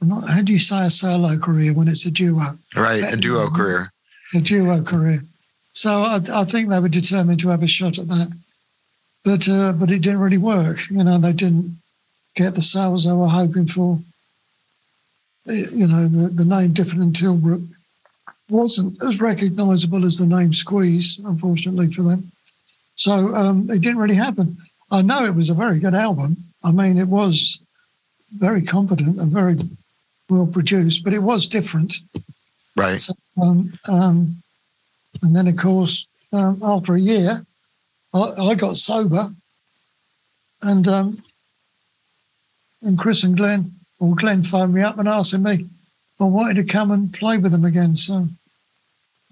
not, 0.01 0.27
how 0.27 0.41
do 0.41 0.51
you 0.51 0.57
say 0.57 0.83
a 0.83 0.89
solo 0.89 1.37
career 1.37 1.73
when 1.73 1.87
it's 1.87 2.07
a 2.07 2.11
duo? 2.11 2.41
Right, 2.75 3.03
a 3.13 3.15
duo 3.15 3.51
career. 3.51 3.91
A 4.33 4.39
duo 4.39 4.81
career. 4.81 5.21
So 5.73 6.01
I, 6.01 6.19
I 6.33 6.43
think 6.43 6.69
they 6.69 6.79
were 6.79 6.89
determined 6.89 7.39
to 7.41 7.49
have 7.49 7.61
a 7.61 7.67
shot 7.67 7.99
at 7.99 8.07
that, 8.07 8.35
but 9.23 9.47
uh, 9.49 9.73
but 9.73 9.91
it 9.91 10.01
didn't 10.01 10.19
really 10.19 10.37
work. 10.37 10.89
You 10.89 11.03
know, 11.03 11.17
they 11.17 11.33
didn't 11.33 11.77
get 12.35 12.55
the 12.55 12.61
sales 12.61 13.05
they 13.05 13.13
were 13.13 13.27
hoping 13.27 13.67
for. 13.67 13.99
You 15.45 15.87
know, 15.87 16.07
the, 16.07 16.27
the 16.29 16.45
name 16.45 16.73
Difford 16.73 17.01
and 17.01 17.13
Tilbrook 17.13 17.67
wasn't 18.49 19.01
as 19.03 19.19
recognisable 19.19 20.05
as 20.05 20.17
the 20.17 20.25
name 20.25 20.53
Squeeze, 20.53 21.19
unfortunately 21.19 21.91
for 21.91 22.03
them. 22.03 22.31
So 22.95 23.33
um, 23.35 23.69
it 23.69 23.81
didn't 23.81 23.97
really 23.97 24.15
happen. 24.15 24.57
I 24.91 25.01
know 25.01 25.25
it 25.25 25.35
was 25.35 25.49
a 25.49 25.55
very 25.55 25.79
good 25.79 25.95
album. 25.95 26.37
I 26.63 26.71
mean, 26.71 26.97
it 26.97 27.07
was 27.07 27.61
very 28.37 28.61
competent 28.61 29.19
and 29.19 29.31
very 29.31 29.55
well 30.29 30.47
produced, 30.47 31.03
but 31.03 31.13
it 31.13 31.23
was 31.23 31.47
different. 31.47 31.95
Right. 32.75 33.01
So, 33.01 33.13
um, 33.41 33.73
um, 33.89 34.35
and 35.21 35.35
then, 35.35 35.47
of 35.47 35.57
course, 35.57 36.07
um, 36.33 36.61
after 36.63 36.95
a 36.95 36.99
year, 36.99 37.45
I, 38.13 38.29
I, 38.39 38.55
got 38.55 38.75
sober, 38.75 39.29
and 40.61 40.87
um, 40.87 41.23
and 42.81 42.97
Chris 42.97 43.23
and 43.23 43.37
Glenn, 43.37 43.71
or 43.99 44.15
Glenn 44.15 44.43
phoned 44.43 44.73
me 44.73 44.81
up 44.81 44.97
and 44.97 45.07
asked 45.07 45.37
me 45.37 45.53
if 45.53 46.21
I 46.21 46.25
wanted 46.25 46.55
to 46.55 46.71
come 46.71 46.91
and 46.91 47.13
play 47.13 47.37
with 47.37 47.51
them 47.51 47.65
again. 47.65 47.95
So 47.95 48.27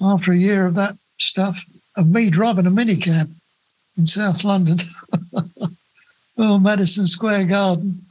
after 0.01 0.31
a 0.31 0.37
year 0.37 0.65
of 0.65 0.75
that 0.75 0.95
stuff, 1.17 1.63
of 1.95 2.07
me 2.07 2.29
driving 2.29 2.67
a 2.67 2.71
minicab 2.71 3.29
in 3.97 4.07
South 4.07 4.43
London, 4.43 4.79
oh, 6.37 6.59
Madison 6.59 7.07
Square 7.07 7.45
Garden, 7.45 8.01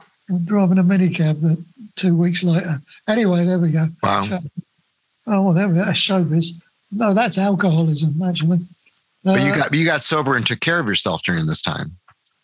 driving 0.45 0.77
a 0.77 0.83
minicab 0.83 1.41
that 1.41 1.63
two 1.95 2.15
weeks 2.15 2.43
later. 2.43 2.81
Anyway, 3.07 3.43
there 3.45 3.59
we 3.59 3.71
go. 3.71 3.87
Wow. 4.03 4.39
Oh, 5.27 5.41
well, 5.43 5.53
there 5.53 5.67
we 5.67 5.75
go. 5.75 5.85
That's 5.85 5.99
showbiz. 5.99 6.61
No, 6.91 7.13
that's 7.13 7.37
alcoholism, 7.37 8.21
actually. 8.23 8.59
But 9.23 9.41
you 9.41 9.51
uh, 9.51 9.55
got 9.55 9.73
you 9.73 9.85
got 9.85 10.03
sober 10.03 10.35
and 10.35 10.45
took 10.45 10.59
care 10.59 10.79
of 10.79 10.87
yourself 10.87 11.23
during 11.23 11.45
this 11.45 11.61
time. 11.61 11.93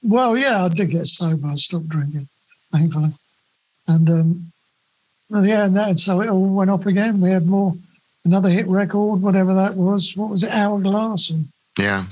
Well, 0.03 0.38
yeah, 0.38 0.65
I 0.65 0.69
did 0.69 0.91
get 0.91 1.06
sober. 1.06 1.47
I 1.47 1.56
stopped 1.56 1.89
drinking, 1.89 2.27
thankfully. 2.72 3.11
And 3.88 4.10
um, 4.10 4.52
yeah, 5.30 5.65
and 5.65 5.76
that 5.76 5.99
so 5.99 6.22
it 6.22 6.30
all 6.30 6.53
went 6.53 6.69
up 6.69 6.85
again. 6.85 7.22
We 7.22 7.31
had 7.31 7.45
more 7.45 7.73
another 8.26 8.49
hit 8.49 8.68
record, 8.68 9.22
whatever 9.22 9.53
that 9.53 9.76
was. 9.76 10.18
What 10.18 10.31
was 10.31 10.43
it? 10.43 10.52
Hourglass. 10.52 11.30
And, 11.30 11.47
yeah. 11.80 12.06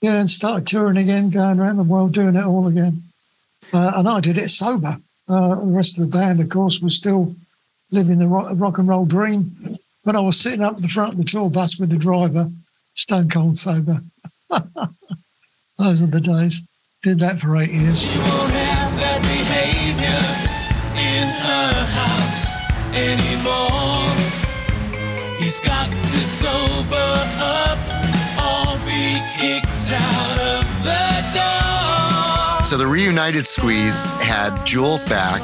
Yeah, 0.00 0.18
and 0.18 0.28
started 0.28 0.66
touring 0.66 0.96
again, 0.96 1.30
going 1.30 1.60
around 1.60 1.76
the 1.76 1.84
world, 1.84 2.12
doing 2.12 2.34
it 2.34 2.44
all 2.44 2.66
again. 2.66 3.02
Uh, 3.72 3.92
and 3.96 4.08
I 4.08 4.20
did 4.20 4.38
it 4.38 4.48
sober. 4.48 4.96
Uh, 5.28 5.54
the 5.54 5.66
rest 5.66 5.98
of 5.98 6.10
the 6.10 6.18
band, 6.18 6.40
of 6.40 6.48
course, 6.48 6.80
was 6.80 6.96
still 6.96 7.36
living 7.92 8.18
the 8.18 8.26
rock, 8.26 8.50
rock, 8.54 8.78
and 8.78 8.88
roll 8.88 9.06
dream. 9.06 9.78
But 10.04 10.16
I 10.16 10.20
was 10.20 10.40
sitting 10.40 10.62
up 10.62 10.76
at 10.76 10.82
the 10.82 10.88
front 10.88 11.12
of 11.12 11.18
the 11.18 11.24
tour 11.24 11.48
bus 11.48 11.78
with 11.78 11.90
the 11.90 11.96
driver, 11.96 12.50
stone 12.94 13.28
cold 13.28 13.56
sober. 13.56 14.00
Those 15.78 16.02
are 16.02 16.06
the 16.06 16.20
days. 16.20 16.62
Did 17.02 17.18
that 17.20 17.40
for 17.40 17.56
eight 17.56 17.70
years. 17.70 18.02
She 18.02 18.10
won't 18.10 18.52
have 18.52 18.94
that 19.00 19.20
behavior 19.22 20.22
in 20.94 21.26
her 21.26 21.72
house 21.98 22.52
anymore. 22.94 24.06
He's 25.38 25.58
got 25.60 25.88
to 25.90 26.20
sober 26.20 27.12
up 27.42 27.78
or 28.38 28.78
be 28.86 29.18
kicked 29.36 29.90
out 29.92 30.38
of 30.38 30.64
the 30.84 31.02
door. 31.34 32.64
So 32.64 32.76
the 32.76 32.86
reunited 32.86 33.46
squeeze 33.46 34.10
had 34.20 34.64
Jools 34.64 35.04
back 35.04 35.42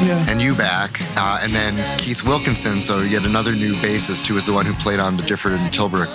yeah. 0.00 0.24
and 0.28 0.40
you 0.40 0.54
back, 0.54 1.00
uh, 1.16 1.40
and 1.42 1.54
then 1.54 1.98
Keith 1.98 2.24
Wilkinson, 2.24 2.82
so 2.82 3.00
yet 3.00 3.24
another 3.24 3.52
new 3.52 3.74
bassist 3.74 4.26
who 4.26 4.34
was 4.34 4.46
the 4.46 4.52
one 4.52 4.66
who 4.66 4.72
played 4.74 5.00
on 5.00 5.16
the 5.16 5.22
Difford 5.22 5.56
and 5.56 5.72
Tilbrook 5.72 6.08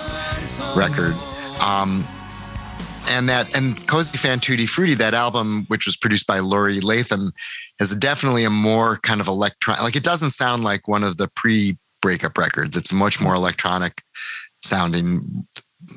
record. 0.76 1.14
Um, 1.62 2.06
and 3.08 3.28
that 3.28 3.54
and 3.54 3.86
Cosi 3.86 4.16
Fan 4.16 4.40
Tutti 4.40 4.66
Frutti, 4.66 4.94
that 4.94 5.14
album, 5.14 5.64
which 5.68 5.86
was 5.86 5.96
produced 5.96 6.26
by 6.26 6.38
Laurie 6.38 6.80
Latham, 6.80 7.32
is 7.80 7.94
definitely 7.96 8.44
a 8.44 8.50
more 8.50 8.98
kind 8.98 9.20
of 9.20 9.28
electronic. 9.28 9.82
Like 9.82 9.96
it 9.96 10.04
doesn't 10.04 10.30
sound 10.30 10.64
like 10.64 10.88
one 10.88 11.04
of 11.04 11.16
the 11.16 11.28
pre-breakup 11.28 12.38
records. 12.38 12.76
It's 12.76 12.92
much 12.92 13.20
more 13.20 13.34
electronic 13.34 14.02
sounding. 14.62 15.46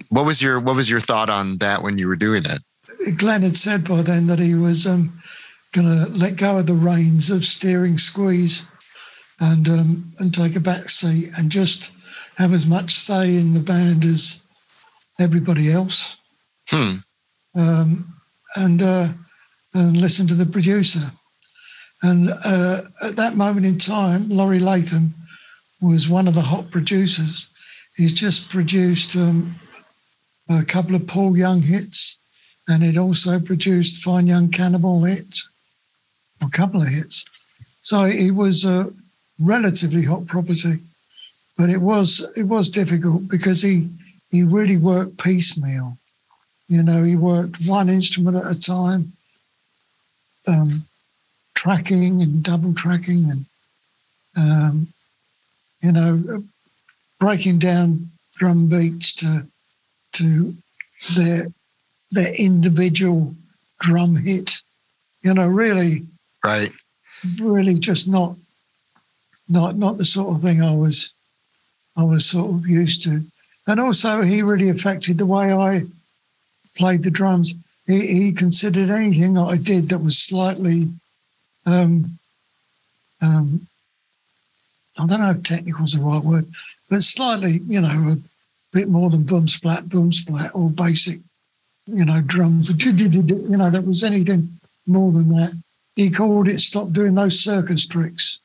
What 0.09 0.25
was 0.25 0.41
your 0.41 0.59
What 0.59 0.75
was 0.75 0.89
your 0.89 0.99
thought 0.99 1.29
on 1.29 1.57
that 1.59 1.81
when 1.81 1.97
you 1.97 2.07
were 2.07 2.15
doing 2.15 2.45
it? 2.45 2.61
Glenn 3.17 3.41
had 3.41 3.55
said 3.55 3.87
by 3.87 4.01
then 4.01 4.27
that 4.27 4.39
he 4.39 4.55
was 4.55 4.87
um, 4.87 5.13
going 5.77 6.05
to 6.05 6.11
let 6.11 6.37
go 6.37 6.57
of 6.57 6.65
the 6.65 6.73
reins 6.73 7.29
of 7.29 7.45
steering 7.45 7.97
squeeze 7.97 8.65
and 9.39 9.69
um, 9.69 10.11
and 10.19 10.33
take 10.33 10.55
a 10.55 10.59
back 10.59 10.89
seat 10.89 11.29
and 11.37 11.51
just 11.51 11.91
have 12.37 12.53
as 12.53 12.65
much 12.65 12.91
say 12.91 13.37
in 13.37 13.53
the 13.53 13.59
band 13.59 14.03
as 14.03 14.41
everybody 15.19 15.71
else. 15.71 16.17
Hmm. 16.69 16.97
Um, 17.55 18.13
and 18.55 18.81
uh, 18.81 19.07
and 19.73 20.01
listen 20.01 20.25
to 20.27 20.33
the 20.33 20.45
producer. 20.45 21.11
And 22.01 22.29
uh, 22.45 22.81
at 23.05 23.15
that 23.15 23.35
moment 23.35 23.65
in 23.65 23.77
time, 23.77 24.29
Laurie 24.29 24.59
Latham 24.59 25.13
was 25.81 26.09
one 26.09 26.27
of 26.27 26.33
the 26.33 26.41
hot 26.41 26.71
producers. 26.71 27.49
He's 27.95 28.13
just 28.13 28.49
produced 28.49 29.15
um, 29.15 29.55
a 30.49 30.63
couple 30.63 30.95
of 30.95 31.07
Paul 31.07 31.35
Young 31.35 31.61
hits 31.61 32.17
and 32.67 32.83
it 32.83 32.97
also 32.97 33.39
produced 33.39 34.03
Fine 34.03 34.27
Young 34.27 34.49
Cannibal 34.49 35.03
hits, 35.03 35.49
a 36.41 36.49
couple 36.49 36.81
of 36.81 36.87
hits. 36.87 37.25
So 37.81 38.03
it 38.03 38.31
was 38.31 38.65
a 38.65 38.91
relatively 39.39 40.03
hot 40.03 40.27
property, 40.27 40.79
but 41.57 41.69
it 41.69 41.81
was 41.81 42.27
it 42.37 42.43
was 42.43 42.69
difficult 42.69 43.27
because 43.27 43.61
he 43.61 43.89
he 44.31 44.43
really 44.43 44.77
worked 44.77 45.17
piecemeal. 45.17 45.97
You 46.67 46.83
know, 46.83 47.03
he 47.03 47.15
worked 47.15 47.65
one 47.65 47.87
instrument 47.89 48.37
at 48.37 48.51
a 48.51 48.59
time, 48.59 49.13
um, 50.47 50.83
tracking 51.55 52.21
and 52.21 52.43
double 52.43 52.73
tracking, 52.73 53.31
and 53.31 53.45
um, 54.35 54.87
you 55.81 55.91
know, 55.91 56.43
breaking 57.19 57.59
down 57.59 58.09
drum 58.35 58.67
beats 58.67 59.13
to 59.15 59.47
to 60.13 60.53
their 61.15 61.47
their 62.11 62.33
individual 62.35 63.33
drum 63.79 64.15
hit. 64.15 64.57
You 65.21 65.33
know, 65.33 65.47
really, 65.47 66.03
right, 66.47 66.71
really 67.39 67.75
just 67.75 68.07
not, 68.07 68.35
not, 69.49 69.75
not 69.75 69.97
the 69.97 70.05
sort 70.05 70.35
of 70.35 70.41
thing 70.41 70.63
I 70.63 70.73
was, 70.73 71.11
I 71.95 72.03
was 72.03 72.25
sort 72.25 72.51
of 72.51 72.67
used 72.67 73.03
to. 73.03 73.21
And 73.67 73.79
also, 73.79 74.21
he 74.21 74.41
really 74.41 74.69
affected 74.69 75.17
the 75.17 75.25
way 75.25 75.53
I 75.53 75.83
played 76.75 77.03
the 77.03 77.11
drums. 77.11 77.53
He, 77.85 78.07
he 78.07 78.31
considered 78.31 78.89
anything 78.89 79.37
I 79.37 79.57
did 79.57 79.89
that 79.89 79.99
was 79.99 80.17
slightly, 80.17 80.89
um, 81.65 82.17
um, 83.21 83.67
I 84.97 85.05
don't 85.05 85.19
know 85.19 85.31
if 85.31 85.43
technical 85.43 85.85
is 85.85 85.93
the 85.93 86.01
right 86.01 86.23
word, 86.23 86.45
but 86.89 87.03
slightly, 87.03 87.59
you 87.65 87.81
know, 87.81 88.13
a 88.13 88.17
bit 88.71 88.87
more 88.87 89.09
than 89.09 89.23
boom 89.23 89.47
splat, 89.47 89.89
boom 89.89 90.11
splat, 90.11 90.51
or 90.53 90.69
basic 90.69 91.19
you 91.87 92.05
know, 92.05 92.21
drums, 92.25 92.69
you 92.85 93.57
know, 93.57 93.69
that 93.69 93.85
was 93.85 94.03
anything 94.03 94.49
more 94.85 95.11
than 95.11 95.29
that. 95.29 95.53
He 95.97 96.09
called 96.09 96.47
it 96.47 96.61
"Stop 96.61 96.91
doing 96.91 97.15
those 97.15 97.43
circus 97.43 97.85
tricks," 97.85 98.39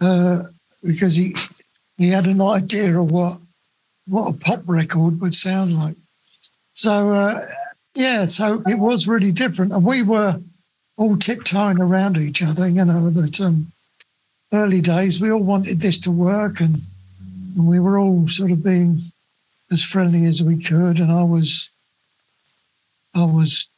uh, 0.00 0.44
because 0.82 1.16
he 1.16 1.36
he 1.98 2.08
had 2.08 2.26
an 2.26 2.40
idea 2.40 2.98
of 2.98 3.10
what 3.10 3.38
what 4.06 4.30
a 4.30 4.38
pop 4.38 4.62
record 4.66 5.20
would 5.20 5.34
sound 5.34 5.76
like. 5.78 5.96
So 6.72 7.12
uh, 7.12 7.46
yeah, 7.94 8.24
so 8.24 8.62
it 8.66 8.78
was 8.78 9.06
really 9.06 9.32
different, 9.32 9.72
and 9.72 9.84
we 9.84 10.02
were 10.02 10.40
all 10.96 11.16
tiptoeing 11.16 11.80
around 11.80 12.16
each 12.16 12.42
other. 12.42 12.68
You 12.68 12.84
know, 12.84 13.10
that 13.10 13.40
um, 13.40 13.72
early 14.52 14.80
days 14.80 15.20
we 15.20 15.30
all 15.30 15.42
wanted 15.42 15.80
this 15.80 15.98
to 16.00 16.10
work, 16.10 16.60
and, 16.60 16.76
and 17.56 17.66
we 17.66 17.80
were 17.80 17.98
all 17.98 18.28
sort 18.28 18.52
of 18.52 18.62
being 18.62 19.00
as 19.70 19.82
friendly 19.82 20.24
as 20.24 20.42
we 20.42 20.62
could. 20.62 21.00
And 21.00 21.10
I 21.10 21.24
was, 21.24 21.68
I 23.14 23.24
was, 23.24 23.68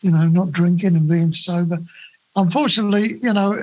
you 0.00 0.10
know, 0.10 0.26
not 0.26 0.52
drinking 0.52 0.96
and 0.96 1.08
being 1.08 1.32
sober. 1.32 1.78
Unfortunately, 2.34 3.14
you 3.22 3.32
know, 3.32 3.58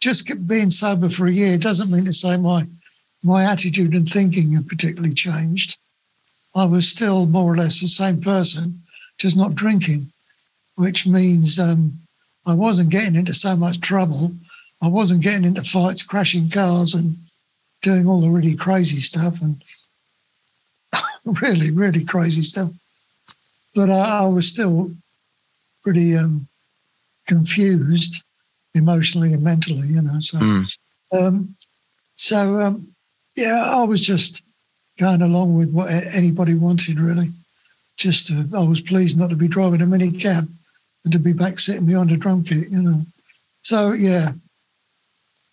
just 0.00 0.30
being 0.46 0.70
sober 0.70 1.08
for 1.08 1.26
a 1.26 1.32
year 1.32 1.56
doesn't 1.56 1.90
mean 1.90 2.04
to 2.04 2.12
say 2.12 2.36
my 2.36 2.66
my 3.22 3.42
attitude 3.42 3.94
and 3.94 4.08
thinking 4.08 4.52
have 4.52 4.68
particularly 4.68 5.14
changed. 5.14 5.78
I 6.54 6.66
was 6.66 6.86
still 6.86 7.26
more 7.26 7.52
or 7.52 7.56
less 7.56 7.80
the 7.80 7.88
same 7.88 8.20
person, 8.20 8.80
just 9.18 9.36
not 9.36 9.54
drinking, 9.54 10.06
which 10.76 11.06
means 11.06 11.58
um, 11.58 11.94
I 12.46 12.54
wasn't 12.54 12.90
getting 12.90 13.16
into 13.16 13.32
so 13.32 13.56
much 13.56 13.80
trouble. 13.80 14.32
I 14.82 14.88
wasn't 14.88 15.22
getting 15.22 15.46
into 15.46 15.62
fights, 15.62 16.02
crashing 16.02 16.50
cars, 16.50 16.92
and 16.92 17.16
doing 17.80 18.06
all 18.06 18.20
the 18.20 18.28
really 18.28 18.54
crazy 18.54 19.00
stuff 19.00 19.40
and 19.40 19.62
really, 21.40 21.70
really 21.70 22.04
crazy 22.04 22.42
stuff. 22.42 22.70
But 23.74 23.88
I, 23.90 24.24
I 24.24 24.26
was 24.26 24.52
still 24.52 24.90
pretty 25.84 26.16
um, 26.16 26.48
confused 27.28 28.22
emotionally 28.74 29.32
and 29.32 29.42
mentally, 29.42 29.86
you 29.86 30.02
know. 30.02 30.18
So, 30.18 30.38
mm. 30.38 30.76
um, 31.12 31.54
so 32.16 32.60
um, 32.60 32.88
yeah, 33.36 33.64
I 33.66 33.84
was 33.84 34.02
just 34.02 34.42
going 34.98 35.22
along 35.22 35.56
with 35.56 35.72
what 35.72 35.90
anybody 35.90 36.54
wanted, 36.54 36.98
really. 36.98 37.28
Just 37.96 38.26
to, 38.26 38.48
I 38.56 38.60
was 38.60 38.80
pleased 38.80 39.16
not 39.16 39.30
to 39.30 39.36
be 39.36 39.46
driving 39.46 39.80
a 39.80 39.86
mini 39.86 40.10
cab 40.10 40.48
and 41.04 41.12
to 41.12 41.18
be 41.18 41.32
back 41.32 41.60
sitting 41.60 41.86
behind 41.86 42.10
a 42.10 42.16
drum 42.16 42.42
kit, 42.42 42.68
you 42.68 42.82
know. 42.82 43.02
So 43.60 43.92
yeah. 43.92 44.32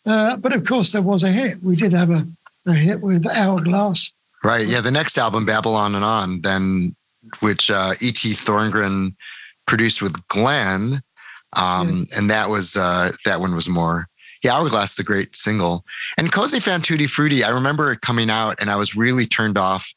Uh, 0.06 0.36
but 0.38 0.56
of 0.56 0.66
course, 0.66 0.92
there 0.92 1.04
was 1.04 1.24
a 1.24 1.30
hit. 1.30 1.62
We 1.62 1.76
did 1.76 1.94
have 1.94 2.10
a, 2.10 2.26
a 2.66 2.74
hit 2.74 3.02
with 3.02 3.28
Hourglass. 3.28 4.12
Right. 4.44 4.68
Yeah. 4.68 4.82
The 4.82 4.90
next 4.90 5.20
album, 5.20 5.46
Babylon 5.46 5.94
and 5.94 6.04
On, 6.04 6.42
then 6.42 6.96
which 7.40 7.70
uh, 7.70 7.94
E.T. 8.02 8.32
Thorngren 8.32 9.14
produced 9.72 10.02
with 10.02 10.28
Glenn, 10.28 11.02
um, 11.54 12.06
yeah. 12.10 12.18
and 12.18 12.30
that 12.30 12.50
was 12.50 12.76
uh, 12.76 13.14
that 13.24 13.40
one 13.40 13.56
was 13.56 13.70
more. 13.70 14.10
Yeah, 14.44 14.58
Hourglass 14.58 14.92
is 14.92 15.00
a 15.00 15.04
great 15.04 15.34
single, 15.34 15.86
and 16.18 16.30
Cosi 16.30 16.60
fan 16.60 16.82
tutti 16.82 17.08
frutti. 17.08 17.42
I 17.42 17.52
remember 17.52 17.90
it 17.94 18.02
coming 18.02 18.30
out, 18.30 18.60
and 18.60 18.70
I 18.70 18.76
was 18.76 18.98
really 18.98 19.26
turned 19.26 19.58
off 19.58 19.94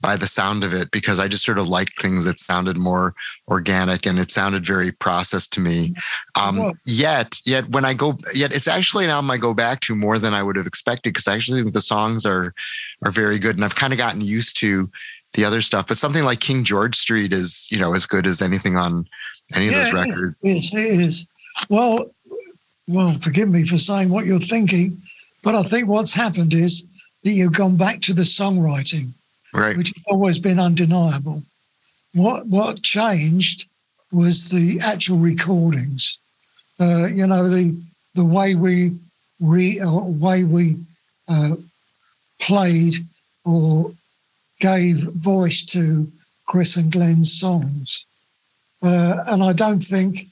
by 0.00 0.14
the 0.14 0.28
sound 0.28 0.62
of 0.62 0.72
it 0.72 0.92
because 0.92 1.18
I 1.18 1.26
just 1.26 1.44
sort 1.44 1.58
of 1.58 1.68
liked 1.68 2.00
things 2.00 2.24
that 2.26 2.38
sounded 2.38 2.76
more 2.76 3.14
organic 3.48 4.06
and 4.06 4.18
it 4.18 4.30
sounded 4.30 4.64
very 4.64 4.92
processed 4.92 5.54
to 5.54 5.60
me. 5.60 5.94
Um, 6.38 6.74
yet, 6.84 7.40
yet 7.46 7.70
when 7.70 7.84
I 7.84 7.94
go, 7.94 8.18
yet 8.34 8.54
it's 8.54 8.68
actually 8.68 9.06
an 9.06 9.10
album 9.10 9.30
I 9.30 9.38
go 9.38 9.54
back 9.54 9.80
to 9.80 9.96
more 9.96 10.18
than 10.18 10.34
I 10.34 10.42
would 10.42 10.56
have 10.56 10.66
expected 10.66 11.14
because 11.14 11.26
I 11.26 11.34
actually 11.34 11.62
think 11.62 11.74
the 11.74 11.80
songs 11.80 12.24
are 12.26 12.52
are 13.04 13.10
very 13.10 13.38
good, 13.40 13.56
and 13.56 13.64
I've 13.64 13.74
kind 13.74 13.92
of 13.92 13.98
gotten 13.98 14.20
used 14.20 14.56
to 14.58 14.88
the 15.36 15.44
other 15.44 15.60
stuff. 15.60 15.86
But 15.86 15.98
something 15.98 16.24
like 16.24 16.40
King 16.40 16.64
George 16.64 16.96
Street 16.96 17.32
is, 17.32 17.68
you 17.70 17.78
know, 17.78 17.94
as 17.94 18.06
good 18.06 18.26
as 18.26 18.42
anything 18.42 18.76
on 18.76 19.06
any 19.54 19.66
yeah, 19.66 19.72
of 19.72 19.84
those 19.84 19.92
records. 19.92 20.40
It 20.42 20.48
is. 20.48 20.74
It 20.74 21.00
is. 21.00 21.26
Well, 21.70 22.10
well, 22.88 23.12
forgive 23.12 23.48
me 23.48 23.64
for 23.64 23.78
saying 23.78 24.08
what 24.08 24.26
you're 24.26 24.38
thinking, 24.38 24.98
but 25.42 25.54
I 25.54 25.62
think 25.62 25.88
what's 25.88 26.12
happened 26.12 26.54
is 26.54 26.86
that 27.24 27.30
you've 27.30 27.56
gone 27.56 27.76
back 27.76 28.00
to 28.02 28.14
the 28.14 28.22
songwriting, 28.22 29.10
right. 29.52 29.76
which 29.76 29.92
has 29.94 30.04
always 30.06 30.38
been 30.38 30.58
undeniable. 30.58 31.42
What 32.14 32.46
what 32.46 32.82
changed 32.82 33.66
was 34.12 34.48
the 34.48 34.80
actual 34.82 35.18
recordings. 35.18 36.18
Uh, 36.80 37.06
you 37.06 37.26
know, 37.26 37.48
the 37.48 37.76
the 38.14 38.24
way 38.24 38.54
we 38.54 38.92
re 39.40 39.80
uh, 39.80 40.04
way 40.04 40.44
we 40.44 40.76
uh, 41.28 41.56
played 42.40 42.96
or 43.44 43.92
gave 44.60 44.98
voice 45.12 45.64
to 45.64 46.08
Chris 46.46 46.76
and 46.76 46.90
Glenn's 46.90 47.32
songs. 47.32 48.04
Uh, 48.82 49.24
and 49.28 49.42
I 49.42 49.52
don't 49.52 49.80
think 49.80 50.26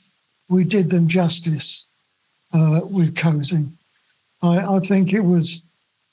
we 0.48 0.64
did 0.64 0.90
them 0.90 1.08
justice 1.08 1.86
uh, 2.52 2.80
with 2.84 3.14
Così. 3.14 3.68
I, 4.42 4.76
I, 4.76 4.78
think 4.80 5.12
it 5.12 5.20
was, 5.20 5.62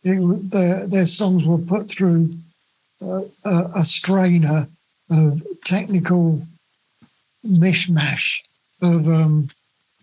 it, 0.04 0.52
their, 0.52 0.88
their 0.88 1.06
songs 1.06 1.46
were 1.46 1.58
put 1.58 1.90
through 1.90 2.34
uh, 3.02 3.22
a, 3.46 3.72
a 3.76 3.86
strainer 3.86 4.68
of 5.10 5.42
technical 5.66 6.42
mishmash 7.46 8.42
of, 8.82 9.08
um, 9.08 9.50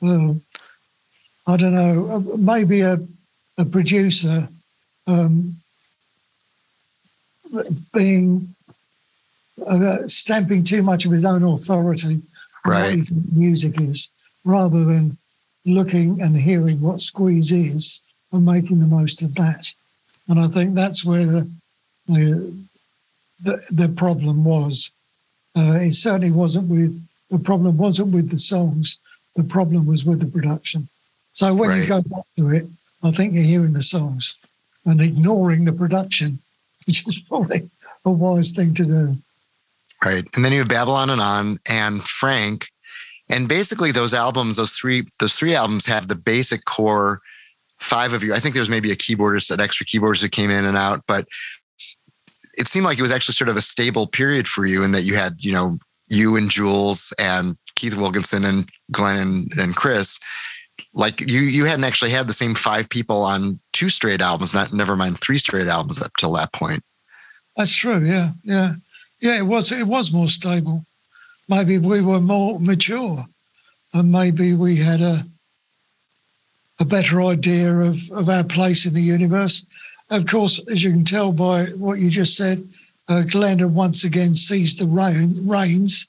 I 0.02 1.56
don't 1.56 1.72
know, 1.72 2.10
uh, 2.10 2.36
maybe 2.36 2.80
a, 2.80 2.98
a 3.56 3.64
producer 3.64 4.48
um, 5.06 5.56
being 7.92 8.54
uh, 9.66 10.06
stamping 10.06 10.64
too 10.64 10.82
much 10.82 11.04
of 11.04 11.12
his 11.12 11.24
own 11.24 11.42
authority 11.42 12.22
right. 12.66 13.08
music 13.32 13.80
is, 13.80 14.08
rather 14.44 14.84
than 14.84 15.16
looking 15.66 16.20
and 16.20 16.36
hearing 16.36 16.80
what 16.80 17.00
Squeeze 17.00 17.52
is 17.52 18.00
and 18.32 18.44
making 18.44 18.80
the 18.80 18.86
most 18.86 19.22
of 19.22 19.34
that. 19.34 19.72
And 20.28 20.38
I 20.38 20.48
think 20.48 20.74
that's 20.74 21.04
where 21.04 21.26
the 21.26 21.50
the, 22.06 22.54
the, 23.42 23.66
the 23.70 23.88
problem 23.90 24.44
was. 24.44 24.90
Uh, 25.56 25.78
it 25.80 25.92
certainly 25.92 26.30
wasn't 26.30 26.68
with 26.68 27.02
the 27.30 27.38
problem 27.38 27.76
wasn't 27.76 28.14
with 28.14 28.30
the 28.30 28.38
songs. 28.38 28.98
The 29.36 29.44
problem 29.44 29.86
was 29.86 30.04
with 30.04 30.20
the 30.20 30.26
production. 30.26 30.88
So 31.32 31.54
when 31.54 31.70
right. 31.70 31.82
you 31.82 31.86
go 31.86 32.02
back 32.02 32.24
to 32.36 32.48
it, 32.48 32.64
I 33.02 33.10
think 33.10 33.34
you're 33.34 33.42
hearing 33.42 33.74
the 33.74 33.82
songs 33.82 34.36
and 34.84 35.00
ignoring 35.00 35.64
the 35.64 35.72
production, 35.72 36.38
which 36.89 37.06
is 37.06 37.20
probably 37.28 37.70
a 38.05 38.10
wise 38.10 38.52
thing 38.52 38.74
to 38.74 38.85
do. 38.85 39.16
Right. 40.05 40.24
And 40.35 40.44
then 40.44 40.52
you 40.52 40.60
have 40.60 40.69
Babylon 40.69 41.10
and 41.10 41.20
On 41.20 41.59
and 41.69 42.02
Frank. 42.02 42.69
And 43.31 43.47
basically 43.47 43.93
those 43.93 44.15
albums, 44.15 44.56
those 44.56 44.73
three, 44.73 45.06
those 45.20 45.35
three 45.35 45.55
albums 45.55 45.86
have 45.86 46.09
the 46.09 46.15
basic 46.16 46.65
core 46.65 47.20
five 47.78 48.12
of 48.12 48.24
you. 48.24 48.35
I 48.35 48.40
think 48.40 48.55
there's 48.55 48.70
maybe 48.70 48.90
a 48.90 48.97
keyboardist, 48.97 49.51
an 49.51 49.60
extra 49.60 49.86
keyboardist 49.86 50.23
that 50.23 50.32
came 50.32 50.51
in 50.51 50.65
and 50.65 50.77
out, 50.77 51.05
but 51.06 51.28
it 52.56 52.69
seemed 52.69 52.86
like 52.86 52.98
it 52.98 53.02
was 53.02 53.12
actually 53.12 53.35
sort 53.35 53.51
of 53.51 53.56
a 53.56 53.60
stable 53.60 54.06
period 54.06 54.48
for 54.48 54.66
you 54.66 54.82
in 54.82 54.93
that 54.93 55.02
you 55.02 55.15
had, 55.15 55.36
you 55.44 55.52
know, 55.52 55.78
you 56.09 56.36
and 56.36 56.51
Jools 56.51 57.12
and 57.19 57.56
Keith 57.77 57.97
Wilkinson 57.97 58.44
and 58.44 58.69
Glenn 58.90 59.19
and, 59.19 59.52
and 59.59 59.77
Chris. 59.77 60.19
Like 60.94 61.20
you, 61.20 61.40
you 61.40 61.64
hadn't 61.64 61.84
actually 61.84 62.10
had 62.10 62.26
the 62.26 62.32
same 62.32 62.55
five 62.55 62.88
people 62.88 63.22
on 63.22 63.60
two 63.72 63.88
straight 63.88 64.20
albums, 64.20 64.55
not 64.55 64.72
never 64.72 64.96
mind 64.96 65.18
three 65.18 65.38
straight 65.38 65.68
albums 65.68 66.00
up 66.00 66.12
till 66.18 66.32
that 66.32 66.52
point. 66.52 66.82
That's 67.56 67.74
true. 67.74 68.05
Yeah, 68.05 68.30
yeah. 68.44 68.74
Yeah, 69.20 69.38
it 69.38 69.46
was. 69.46 69.72
It 69.72 69.86
was 69.86 70.12
more 70.12 70.28
stable. 70.28 70.84
Maybe 71.48 71.78
we 71.78 72.00
were 72.00 72.20
more 72.20 72.60
mature, 72.60 73.24
and 73.94 74.12
maybe 74.12 74.55
we 74.55 74.76
had 74.76 75.00
a 75.00 75.24
a 76.80 76.84
better 76.84 77.20
idea 77.22 77.74
of, 77.74 77.98
of 78.12 78.28
our 78.28 78.44
place 78.44 78.86
in 78.86 78.94
the 78.94 79.02
universe. 79.02 79.64
Of 80.10 80.26
course, 80.26 80.70
as 80.70 80.82
you 80.82 80.92
can 80.92 81.05
tell 81.05 81.32
by 81.32 81.64
what 81.76 81.98
you 81.98 82.09
just 82.09 82.36
said, 82.36 82.64
uh, 83.09 83.22
Glenn 83.22 83.59
had 83.59 83.74
once 83.74 84.05
again 84.05 84.34
seized 84.34 84.80
the 84.80 84.86
rein, 84.86 85.46
reins. 85.46 86.06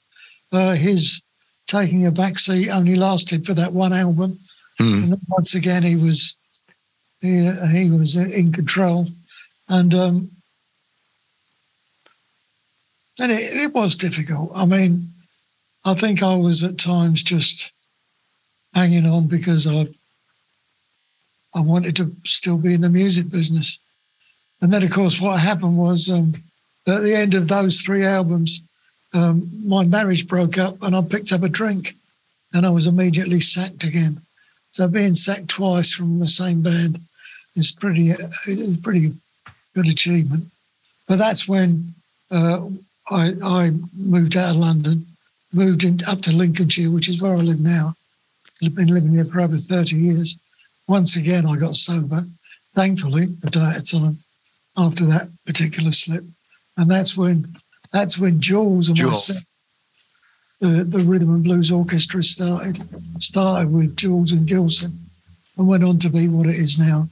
Uh, 0.52 0.74
his 0.74 1.22
taking 1.66 2.06
a 2.06 2.12
backseat 2.12 2.68
only 2.74 2.96
lasted 2.96 3.46
for 3.46 3.54
that 3.54 3.72
one 3.72 3.92
album, 3.92 4.38
mm. 4.80 5.02
and 5.04 5.16
once 5.28 5.54
again 5.54 5.82
he 5.82 5.96
was 5.96 6.36
he, 7.20 7.50
he 7.72 7.90
was 7.90 8.16
in 8.16 8.52
control, 8.52 9.06
and 9.68 9.92
um, 9.94 10.30
and 13.18 13.30
it, 13.30 13.56
it 13.56 13.74
was 13.74 13.96
difficult. 13.96 14.52
I 14.54 14.64
mean, 14.64 15.08
I 15.84 15.94
think 15.94 16.22
I 16.22 16.36
was 16.36 16.62
at 16.62 16.78
times 16.78 17.22
just 17.22 17.72
hanging 18.74 19.06
on 19.06 19.26
because 19.26 19.66
I 19.66 19.86
I 21.54 21.60
wanted 21.60 21.96
to 21.96 22.14
still 22.24 22.58
be 22.58 22.74
in 22.74 22.80
the 22.80 22.88
music 22.88 23.30
business. 23.30 23.78
And 24.62 24.72
then, 24.72 24.82
of 24.82 24.90
course, 24.90 25.20
what 25.20 25.40
happened 25.40 25.76
was 25.76 26.08
um, 26.10 26.34
at 26.86 27.02
the 27.02 27.14
end 27.14 27.34
of 27.34 27.48
those 27.48 27.80
three 27.80 28.04
albums, 28.04 28.62
um, 29.12 29.50
my 29.66 29.84
marriage 29.84 30.28
broke 30.28 30.58
up 30.58 30.82
and 30.82 30.94
I 30.94 31.02
picked 31.02 31.32
up 31.32 31.42
a 31.42 31.48
drink 31.48 31.94
and 32.52 32.64
I 32.64 32.70
was 32.70 32.86
immediately 32.86 33.40
sacked 33.40 33.84
again. 33.84 34.20
So 34.72 34.88
being 34.88 35.14
sacked 35.14 35.48
twice 35.48 35.92
from 35.92 36.20
the 36.20 36.28
same 36.28 36.62
band 36.62 37.00
is 37.56 37.72
pretty, 37.72 38.10
is 38.46 38.76
pretty 38.82 39.12
good 39.74 39.88
achievement. 39.88 40.44
But 41.08 41.18
that's 41.18 41.48
when 41.48 41.94
uh, 42.30 42.68
I, 43.10 43.32
I 43.44 43.70
moved 43.96 44.36
out 44.36 44.50
of 44.50 44.56
London, 44.56 45.06
moved 45.52 45.84
in, 45.84 45.98
up 46.08 46.20
to 46.22 46.32
Lincolnshire, 46.32 46.90
which 46.90 47.08
is 47.08 47.20
where 47.20 47.34
I 47.34 47.40
live 47.40 47.60
now. 47.60 47.94
I've 48.62 48.74
been 48.74 48.94
living 48.94 49.12
here 49.12 49.24
for 49.24 49.40
over 49.40 49.56
30 49.56 49.96
years. 49.96 50.36
Once 50.86 51.16
again, 51.16 51.46
I 51.46 51.56
got 51.56 51.74
sober, 51.74 52.24
thankfully, 52.74 53.28
a 53.44 53.50
day 53.50 53.60
at 53.60 53.78
a 53.78 53.82
time 53.82 54.18
after 54.76 55.04
that 55.06 55.28
particular 55.46 55.92
slip. 55.92 56.24
And 56.76 56.90
that's 56.90 57.16
when 57.16 57.46
that's 57.92 58.18
when 58.18 58.40
Jools 58.40 58.88
and 58.88 58.96
Jools. 58.96 59.28
myself, 59.28 59.46
the, 60.60 60.84
the 60.84 61.00
Rhythm 61.00 61.30
and 61.34 61.44
Blues 61.44 61.72
Orchestra 61.72 62.22
started. 62.22 62.80
Started 63.18 63.72
with 63.72 63.96
Jools 63.96 64.32
and 64.32 64.46
Gilson 64.46 64.92
and 65.56 65.66
went 65.66 65.84
on 65.84 65.98
to 65.98 66.10
be 66.10 66.28
what 66.28 66.46
it 66.46 66.56
is 66.56 66.78
now. 66.78 67.08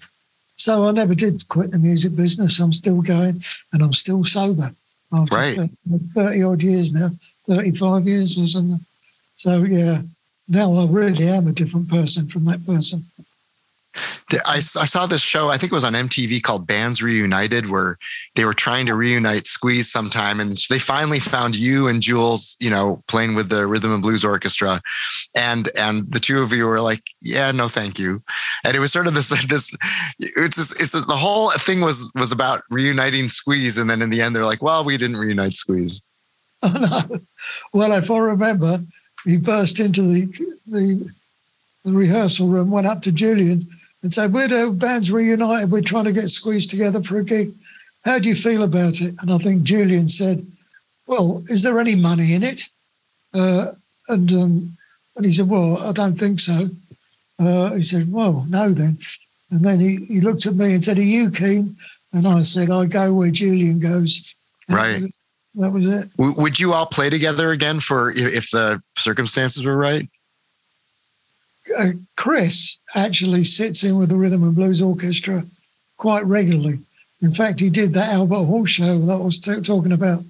So 0.57 0.89
I 0.89 0.93
never 0.93 1.15
did 1.15 1.47
quit 1.49 1.71
the 1.71 1.79
music 1.79 2.17
business. 2.17 2.59
I'm 2.59 2.73
still 2.73 3.01
going 3.01 3.41
and 3.73 3.83
I'm 3.83 3.93
still 3.93 4.25
sober 4.25 4.71
after 5.13 5.37
Right. 5.37 5.57
30, 5.57 5.71
30 6.15 6.43
odd 6.43 6.63
years 6.63 6.93
now, 6.93 7.11
35 7.47 8.07
years 8.07 8.37
or 8.39 8.49
something. 8.49 8.81
So 9.37 9.63
yeah, 9.65 10.03
now 10.49 10.73
I 10.75 10.87
really 10.87 11.29
am 11.29 11.47
a 11.47 11.53
different 11.53 11.89
person 11.89 12.27
from 12.27 12.45
that 12.47 12.65
person. 12.67 13.05
I, 14.45 14.57
I 14.57 14.61
saw 14.61 15.07
this 15.07 15.23
show, 15.23 15.49
I 15.49 15.57
think 15.57 15.73
it 15.73 15.75
was 15.75 15.85
on 15.85 15.95
MTV 15.95 16.43
called 16.43 16.67
Bands 16.67 17.03
Reunited, 17.03 17.71
where 17.71 17.99
they 18.35 18.45
were 18.45 18.55
trying 18.55 18.87
to 18.87 18.95
reunite 18.95 19.47
Squeeze 19.47 19.91
sometime. 19.91 20.41
And 20.41 20.57
they 20.69 20.79
finally 20.79 21.19
found 21.19 21.57
you 21.57 21.89
and 21.89 22.03
Jools, 22.03 22.57
you 22.61 22.71
know, 22.71 23.03
playing 23.09 23.35
with 23.35 23.49
the 23.49 23.67
Rhythm 23.67 23.93
and 23.93 24.03
Blues 24.03 24.25
Orchestra. 24.25 24.83
And 25.35 25.71
and 25.77 26.11
the 26.13 26.21
two 26.21 26.43
of 26.43 26.53
you 26.53 26.67
were 26.67 26.81
like, 26.81 27.03
yeah, 27.23 27.51
no, 27.53 27.69
thank 27.69 27.99
you. 27.99 28.23
And 28.65 28.77
it 28.77 28.81
was 28.81 28.93
sort 28.93 29.07
of 29.07 29.15
this, 29.15 29.29
this 29.49 29.75
it's 30.19 30.59
it's 30.59 30.93
the 30.93 31.17
whole 31.17 31.51
thing 31.53 31.81
was 31.81 32.13
was 32.15 32.33
about 32.33 32.63
reuniting 32.71 33.29
Squeeze. 33.29 33.79
And 33.79 33.89
then 33.89 34.03
in 34.03 34.11
the 34.11 34.21
end, 34.21 34.37
they're 34.37 34.45
like, 34.45 34.63
well, 34.63 34.85
we 34.85 34.97
didn't 34.97 35.17
reunite 35.17 35.53
Squeeze. 35.53 36.03
Oh 36.61 37.07
no. 37.09 37.21
Well, 37.73 37.93
if 37.93 38.11
I 38.11 38.19
remember, 38.19 38.81
he 39.25 39.37
burst 39.37 39.79
into 39.79 40.03
the 40.03 40.27
the, 40.67 41.09
the 41.85 41.93
rehearsal 41.93 42.49
room, 42.49 42.73
went 42.73 42.89
up 42.89 43.01
to 43.03 43.13
Julian 43.13 43.69
and 44.03 44.13
said, 44.13 44.33
We're 44.33 44.49
the 44.49 44.71
bands 44.71 45.11
reunited, 45.11 45.71
we're 45.71 45.83
trying 45.83 46.05
to 46.05 46.13
get 46.13 46.29
squeezed 46.29 46.71
together 46.71 47.03
for 47.03 47.19
a 47.19 47.25
gig. 47.25 47.53
How 48.05 48.19
do 48.19 48.29
you 48.29 48.35
feel 48.35 48.63
about 48.63 49.01
it? 49.01 49.15
And 49.21 49.31
I 49.31 49.39
think 49.39 49.63
Julian 49.63 50.09
said, 50.09 50.47
Well, 51.07 51.43
is 51.49 51.63
there 51.63 51.81
any 51.81 51.95
money 51.95 52.35
in 52.35 52.43
it? 52.43 52.63
Uh, 53.35 53.67
and 54.09 54.33
um, 54.33 54.77
and 55.17 55.27
he 55.27 55.33
said, 55.33 55.49
Well, 55.49 55.79
I 55.79 55.93
don't 55.93 56.15
think 56.15 56.41
so. 56.41 56.67
Uh, 57.39 57.75
he 57.75 57.83
said, 57.83 58.11
Well, 58.11 58.47
no 58.49 58.71
then. 58.71 58.99
And 59.51 59.65
then 59.65 59.81
he, 59.81 59.97
he 60.07 60.21
looked 60.21 60.47
at 60.47 60.55
me 60.55 60.75
and 60.75 60.85
said, 60.85 60.99
Are 60.99 61.03
you 61.03 61.31
keen? 61.31 61.77
And 62.13 62.27
I 62.27 62.43
said, 62.43 62.71
I 62.71 62.87
go 62.87 63.13
where 63.15 63.31
Julian 63.31 63.81
goes. 63.81 64.35
And 64.69 64.77
Right. 64.77 65.03
That 65.55 65.71
was 65.71 65.87
it. 65.89 66.09
Would 66.19 66.61
you 66.61 66.73
all 66.73 66.87
play 66.87 67.11
together 67.11 67.51
again 67.51 67.81
for 67.81 68.11
if 68.11 68.51
the 68.51 68.81
circumstances 68.97 69.65
were 69.65 69.77
right? 69.77 70.09
Uh, 71.77 71.91
Chris 72.17 72.79
actually 72.95 73.45
sits 73.45 73.85
in 73.85 73.99
with 73.99 74.09
the 74.09 74.17
Rhythm 74.17 74.43
and 74.43 74.55
Blues 74.55 74.81
Orchestra 74.83 75.45
quite 75.97 76.25
regularly. 76.25 76.79
In 77.21 77.33
fact, 77.33 77.61
he 77.61 77.71
did 77.71 77.93
that 77.95 78.13
Albert 78.13 78.45
Hall 78.45 78.65
show 78.65 78.99
that 78.99 79.13
I 79.13 79.17
was 79.17 79.41
t- 79.41 79.61
talking 79.61 79.93
about. 79.93 80.23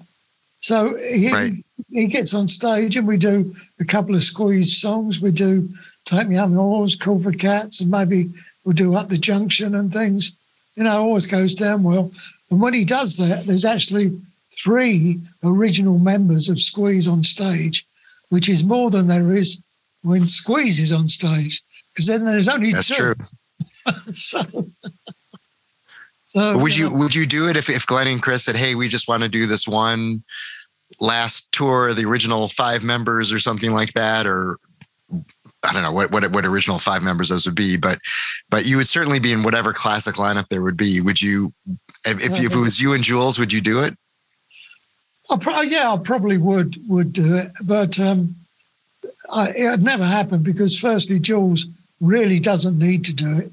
So 0.59 0.97
he 0.97 1.31
Right. 1.31 1.53
he 1.89 2.07
gets 2.07 2.33
on 2.33 2.47
stage 2.47 2.97
and 2.97 3.07
we 3.07 3.17
do 3.17 3.53
a 3.79 3.85
couple 3.85 4.15
of 4.15 4.23
squeeze 4.23 4.75
songs. 4.77 5.21
We 5.21 5.31
do 5.31 5.69
Take 6.05 6.27
Me 6.27 6.37
Out 6.37 6.49
Up 6.49 6.53
Yours, 6.53 6.95
Cool 6.95 7.21
for 7.21 7.31
Cats, 7.31 7.79
and 7.81 7.91
maybe 7.91 8.29
we'll 8.65 8.73
do 8.75 8.95
Up 8.95 9.09
the 9.09 9.17
Junction 9.17 9.75
and 9.75 9.93
things. 9.93 10.35
You 10.75 10.83
know, 10.83 11.01
always 11.01 11.27
goes 11.27 11.55
down 11.55 11.83
well. 11.83 12.11
And 12.49 12.59
when 12.59 12.73
he 12.73 12.83
does 12.83 13.17
that, 13.17 13.45
there's 13.45 13.65
actually 13.65 14.19
three 14.51 15.19
original 15.43 15.99
members 15.99 16.49
of 16.49 16.59
Squeeze 16.59 17.07
on 17.07 17.23
stage, 17.23 17.85
which 18.29 18.49
is 18.49 18.63
more 18.63 18.89
than 18.89 19.07
there 19.07 19.35
is 19.35 19.61
when 20.03 20.25
Squeeze 20.25 20.79
is 20.79 20.91
on 20.91 21.07
stage, 21.07 21.61
because 21.93 22.07
then 22.07 22.25
there's 22.25 22.49
only 22.49 22.71
That's 22.71 22.87
two. 22.87 23.13
true. 23.13 23.15
so, 24.13 24.41
so 26.27 26.57
would 26.57 26.77
you 26.77 26.89
know, 26.89 26.95
would 26.97 27.15
you 27.15 27.25
do 27.25 27.47
it 27.47 27.57
if 27.57 27.69
if 27.69 27.85
Glenn 27.85 28.07
and 28.07 28.21
Chris 28.21 28.43
said, 28.43 28.55
"Hey, 28.55 28.75
we 28.75 28.87
just 28.87 29.07
want 29.07 29.23
to 29.23 29.29
do 29.29 29.45
this 29.47 29.67
one 29.67 30.23
last 30.99 31.51
tour, 31.51 31.93
the 31.93 32.05
original 32.05 32.47
five 32.47 32.83
members, 32.83 33.31
or 33.31 33.39
something 33.39 33.71
like 33.71 33.93
that," 33.93 34.27
or 34.27 34.59
I 35.63 35.73
don't 35.73 35.83
know 35.83 35.91
what 35.91 36.11
what 36.11 36.31
what 36.31 36.45
original 36.45 36.79
five 36.79 37.03
members 37.03 37.29
those 37.29 37.45
would 37.45 37.55
be, 37.55 37.77
but 37.77 37.99
but 38.49 38.65
you 38.65 38.77
would 38.77 38.87
certainly 38.87 39.19
be 39.19 39.33
in 39.33 39.43
whatever 39.43 39.73
classic 39.73 40.15
lineup 40.15 40.47
there 40.47 40.61
would 40.61 40.77
be. 40.77 41.01
Would 41.01 41.21
you? 41.21 41.53
If, 42.05 42.23
if, 42.23 42.39
if 42.39 42.53
it 42.53 42.59
was 42.59 42.79
you 42.79 42.93
and 42.93 43.03
Jools, 43.03 43.37
would 43.39 43.51
you 43.51 43.59
do 43.59 43.81
it? 43.81 43.97
I 45.29 45.37
pro- 45.37 45.61
yeah, 45.61 45.93
I 45.93 45.97
probably 45.97 46.37
would 46.37 46.77
would 46.87 47.11
do 47.11 47.35
it, 47.35 47.49
but 47.65 47.99
um, 47.99 48.35
I, 49.31 49.49
it 49.55 49.79
never 49.81 50.03
happened 50.05 50.43
because 50.43 50.77
firstly, 50.77 51.19
Jools 51.19 51.67
really 52.01 52.39
doesn't 52.39 52.77
need 52.79 53.05
to 53.05 53.13
do 53.13 53.37
it. 53.37 53.51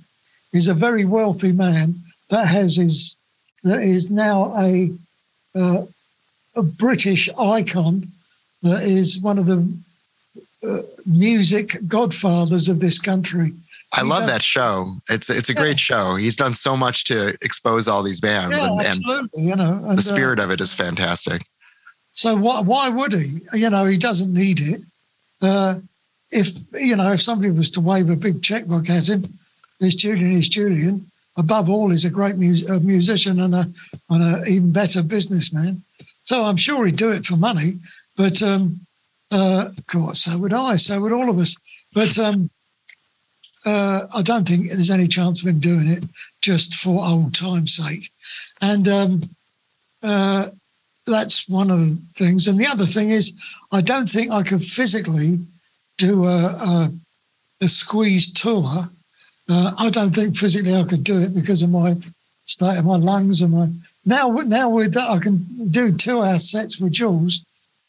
He's 0.53 0.69
a 0.69 0.74
very 0.74 1.05
wealthy 1.05 1.53
man 1.53 1.97
that 2.31 2.47
has 2.47 2.77
his 2.77 3.19
that 3.65 3.82
is 3.82 4.11
now 4.11 4.55
a 4.59 4.90
uh, 5.55 5.85
a 6.55 6.62
British 6.62 7.28
icon 7.39 8.09
that 8.62 8.82
is 8.82 9.20
one 9.20 9.39
of 9.39 9.47
the 9.47 9.77
uh, 10.66 10.82
music 11.05 11.77
godfathers 11.86 12.69
of 12.69 12.81
this 12.81 12.98
country. 12.98 13.53
I 13.93 14.01
He 14.01 14.07
love 14.07 14.20
does- 14.20 14.28
that 14.31 14.43
show. 14.43 14.97
It's 15.09 15.28
it's 15.31 15.48
a 15.51 15.53
Yeah. 15.53 15.61
great 15.61 15.81
show. 15.81 16.16
He's 16.16 16.36
done 16.36 16.55
so 16.55 16.77
much 16.77 17.05
to 17.05 17.36
expose 17.43 17.86
all 17.89 18.03
these 18.03 18.20
bands, 18.20 18.59
Yeah, 18.59 18.66
and, 18.70 18.81
and 18.81 18.89
absolutely. 19.05 19.43
You 19.43 19.57
know, 19.57 19.74
and, 19.89 19.98
the 19.98 20.09
uh, 20.11 20.15
spirit 20.15 20.39
of 20.39 20.51
it 20.51 20.61
is 20.61 20.73
fantastic. 20.73 21.44
So 22.12 22.35
why 22.36 22.61
why 22.61 22.89
would 22.89 23.12
he? 23.12 23.39
You 23.53 23.70
know, 23.70 23.85
he 23.85 23.98
doesn't 23.98 24.32
need 24.32 24.61
it. 24.61 24.81
Uh, 25.43 25.77
if 26.31 26.51
you 26.75 26.97
know, 26.97 27.13
if 27.13 27.23
somebody 27.23 27.51
was 27.51 27.71
to 27.73 27.81
wave 27.81 28.11
a 28.11 28.17
big 28.17 28.43
checkbook 28.43 28.91
at 28.91 29.09
him, 29.09 29.25
this 29.81 29.95
Julian 29.95 30.33
is 30.33 30.49
Julian. 30.49 31.07
Above 31.37 31.69
all, 31.69 31.91
he's 31.91 32.05
a 32.05 32.11
great 32.11 32.37
mus- 32.37 32.69
a 32.69 32.81
musician 32.81 33.41
and 33.41 33.55
a 33.55 33.67
and 34.11 34.23
a 34.23 34.45
even 34.51 34.73
better 34.73 35.03
businessman. 35.03 35.83
So 36.23 36.43
I'm 36.45 36.57
sure 36.57 36.87
he'd 36.87 36.97
do 36.97 37.13
it 37.13 37.25
for 37.25 37.37
money. 37.37 37.75
But 38.17 38.43
um, 38.43 38.81
uh, 39.31 39.69
of 39.77 39.87
course, 39.87 40.23
so 40.23 40.39
would 40.39 40.53
I. 40.53 40.77
So 40.77 41.01
would 41.01 41.13
all 41.13 41.31
of 41.31 41.39
us. 41.39 41.57
But 41.95 42.19
um, 42.19 42.51
uh, 43.65 44.03
I 44.15 44.23
don't 44.23 44.47
think 44.47 44.69
there's 44.69 44.91
any 44.91 45.09
chance 45.09 45.43
of 45.43 45.49
him 45.49 45.61
doing 45.61 45.87
it 45.87 46.05
just 46.41 46.75
for 46.75 47.05
old 47.05 47.35
time's 47.35 47.75
sake. 47.75 48.11
And 48.63 48.89
um, 48.89 49.21
uh, 50.03 50.51
that's 51.07 51.49
one 51.49 51.70
of 51.70 51.78
the 51.78 51.99
things. 52.15 52.47
And 52.47 52.59
the 52.59 52.66
other 52.66 52.85
thing 52.85 53.11
is, 53.11 53.33
I 53.73 53.81
don't 53.81 54.09
think 54.09 54.33
I 54.33 54.43
could 54.43 54.62
physically 54.62 55.39
do 55.99 56.24
a, 56.24 56.47
a, 56.47 56.91
a 57.62 57.69
squeeze 57.69 58.33
tour. 58.33 58.65
Uh, 59.49 59.73
I 59.78 59.91
don't 59.91 60.15
think 60.15 60.37
physically 60.37 60.74
I 60.74 60.83
could 60.83 61.05
do 61.05 61.20
it 61.20 61.35
because 61.35 61.62
of 61.62 61.70
my 61.70 61.97
state 62.47 62.78
of 62.78 62.85
my 62.85 62.97
lungs 62.97 63.43
and 63.43 63.53
my 63.53 63.69
now. 64.05 64.28
Now 64.28 64.69
with 64.69 64.95
that, 64.95 65.09
I 65.09 65.19
can 65.19 65.45
do 65.70 65.93
two-hour 65.93 66.39
sets 66.39 66.78
with 66.81 66.93
Jools, 66.93 67.45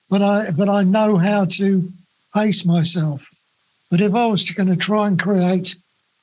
but 0.09 0.21
I 0.21 0.51
but 0.51 0.69
I 0.69 0.83
know 0.83 1.17
how 1.17 1.45
to 1.45 1.89
pace 2.33 2.65
myself. 2.65 3.27
But 3.89 4.01
if 4.01 4.13
I 4.13 4.27
was 4.27 4.49
going 4.51 4.69
to 4.69 4.75
try 4.75 5.07
and 5.07 5.19
create 5.19 5.75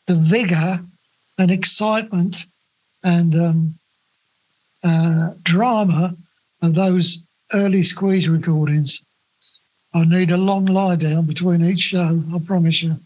the 0.06 0.14
vigor 0.14 0.80
and 1.38 1.50
excitement 1.50 2.44
and 3.02 3.34
um, 3.34 3.74
uh, 4.84 5.30
drama 5.42 6.14
of 6.64 6.74
those 6.74 7.24
early 7.52 7.82
squeeze 7.82 8.28
recordings. 8.28 9.02
I 9.94 10.04
need 10.04 10.30
a 10.30 10.36
long 10.36 10.66
lie 10.66 10.96
down 10.96 11.26
between 11.26 11.64
each 11.64 11.80
show, 11.80 12.22
I 12.34 12.38
promise 12.44 12.82
you. 12.82 12.96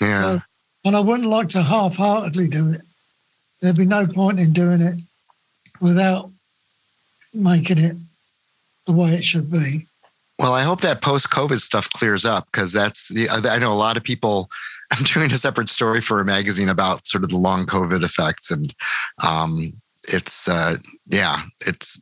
Yeah. 0.00 0.26
Uh, 0.26 0.38
and 0.84 0.94
I 0.94 1.00
wouldn't 1.00 1.28
like 1.28 1.48
to 1.48 1.62
half 1.62 1.96
heartedly 1.96 2.48
do 2.48 2.72
it. 2.72 2.82
There'd 3.60 3.76
be 3.76 3.86
no 3.86 4.06
point 4.06 4.38
in 4.38 4.52
doing 4.52 4.82
it 4.82 4.96
without 5.80 6.30
making 7.32 7.78
it 7.78 7.96
the 8.86 8.92
way 8.92 9.14
it 9.14 9.24
should 9.24 9.50
be. 9.50 9.86
Well, 10.38 10.52
I 10.52 10.62
hope 10.62 10.80
that 10.80 11.00
post 11.00 11.30
COVID 11.30 11.60
stuff 11.60 11.88
clears 11.90 12.26
up 12.26 12.46
because 12.50 12.72
that's 12.72 13.08
the, 13.08 13.30
I 13.30 13.58
know 13.58 13.72
a 13.72 13.74
lot 13.74 13.96
of 13.96 14.04
people. 14.04 14.50
I'm 14.90 15.04
doing 15.04 15.32
a 15.32 15.38
separate 15.38 15.70
story 15.70 16.00
for 16.00 16.20
a 16.20 16.24
magazine 16.24 16.68
about 16.68 17.06
sort 17.06 17.24
of 17.24 17.30
the 17.30 17.38
long 17.38 17.66
COVID 17.66 18.04
effects, 18.04 18.50
and 18.50 18.74
um, 19.24 19.72
it's 20.08 20.46
uh, 20.46 20.76
yeah, 21.06 21.42
it's 21.66 22.00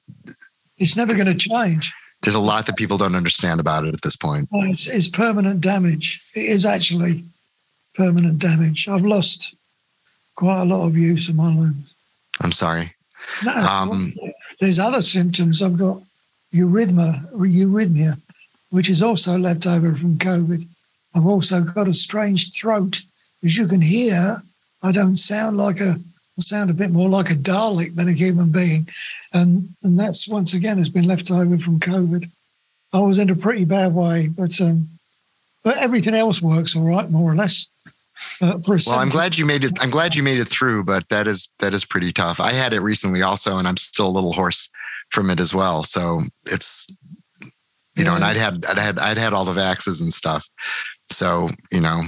It's 0.83 0.97
never 0.97 1.15
going 1.15 1.27
to 1.27 1.35
change. 1.35 1.93
there's 2.23 2.35
a 2.35 2.41
lot 2.41 2.67
that 2.67 2.77
people 2.77 2.99
don't 2.99 3.15
understand 3.15 3.59
about 3.61 3.85
it 3.87 3.95
at 3.95 4.03
this 4.03 4.17
point. 4.17 4.49
Well, 4.53 4.69
It's, 4.71 4.87
it's 4.87 5.09
permanent 5.09 5.61
damage. 5.61 6.23
It 6.35 6.47
is 6.57 6.65
actually 6.67 7.25
permanent 7.95 8.39
damage. 8.39 8.89
I've 8.89 9.05
lost 9.05 9.55
quite 10.35 10.63
a 10.63 10.65
lot 10.65 10.87
of 10.87 10.97
use 10.97 11.29
of 11.29 11.37
my 11.37 11.55
lungs. 11.55 11.95
I'm 12.41 12.53
sorry. 12.53 12.95
No, 13.45 13.53
Um, 13.53 14.15
there's 14.61 14.79
other 14.79 15.03
symptoms. 15.03 15.63
I've 15.63 15.77
got 15.79 15.99
eurythma, 16.53 17.31
arrhythmia, 17.33 18.21
which 18.71 18.89
is 18.91 19.03
also 19.03 19.39
left 19.39 19.67
over 19.67 19.95
from 19.95 20.19
COVID. 20.19 20.67
I've 21.15 21.27
also 21.27 21.61
got 21.63 21.89
a 21.89 21.93
strange 21.95 22.53
throat. 22.55 23.03
As 23.45 23.57
you 23.57 23.67
can 23.67 23.81
hear, 23.83 24.43
I 24.83 24.93
don't 24.93 25.17
sound 25.17 25.57
like 25.57 25.81
a, 25.81 26.01
sound 26.43 26.71
a 26.71 26.75
bit 26.75 26.91
more 26.91 27.09
like 27.09 27.31
a 27.31 27.35
Dalek 27.35 27.95
than 27.95 28.09
a 28.09 28.13
human 28.13 28.51
being. 28.51 28.89
And, 29.33 29.69
and 29.83 29.99
that's 29.99 30.29
once 30.29 30.55
again 30.55 30.79
has 30.79 30.89
been 30.89 31.07
left 31.07 31.31
over 31.31 31.59
from 31.59 31.81
COVID. 31.81 32.29
I 32.93 32.99
was 32.99 33.19
in 33.19 33.31
a 33.31 33.37
pretty 33.37 33.65
bad 33.65 33.95
way, 33.95 34.29
but 34.29 34.61
um, 34.61 34.89
but 35.65 35.79
everything 35.79 36.15
else 36.15 36.43
works 36.43 36.77
all 36.77 36.83
right, 36.83 37.09
more 37.11 37.33
or 37.33 37.35
less. 37.35 37.69
Uh, 38.41 38.59
for 38.59 38.77
well, 38.87 38.99
I'm 38.99 39.09
glad 39.09 39.39
you 39.39 39.47
made 39.47 39.65
it. 39.65 39.73
I'm 39.81 39.91
glad 39.91 40.15
you 40.15 40.23
made 40.23 40.39
it 40.39 40.49
through, 40.49 40.85
but 40.85 41.09
that 41.09 41.27
is 41.27 41.53
that 41.59 41.75
is 41.75 41.85
pretty 41.85 42.13
tough. 42.13 42.39
I 42.39 42.53
had 42.53 42.73
it 42.73 42.81
recently 42.81 43.23
also, 43.23 43.59
and 43.59 43.67
I'm 43.67 43.77
still 43.77 44.07
a 44.07 44.11
little 44.11 44.33
hoarse 44.33 44.69
from 45.11 45.31
it 45.31 45.41
as 45.41 45.55
well. 45.55 45.85
So 45.85 46.25
it's 46.47 46.87
you 47.41 47.51
yeah. 47.97 48.05
know, 48.05 48.15
and 48.17 48.25
I'd 48.25 48.37
had 48.37 48.65
I'd 48.67 48.79
had 48.79 48.99
I'd 48.99 49.19
had 49.19 49.33
all 49.33 49.45
the 49.45 49.53
vaxes 49.53 50.03
and 50.03 50.13
stuff. 50.13 50.47
So 51.11 51.51
you 51.71 51.81
know, 51.81 52.05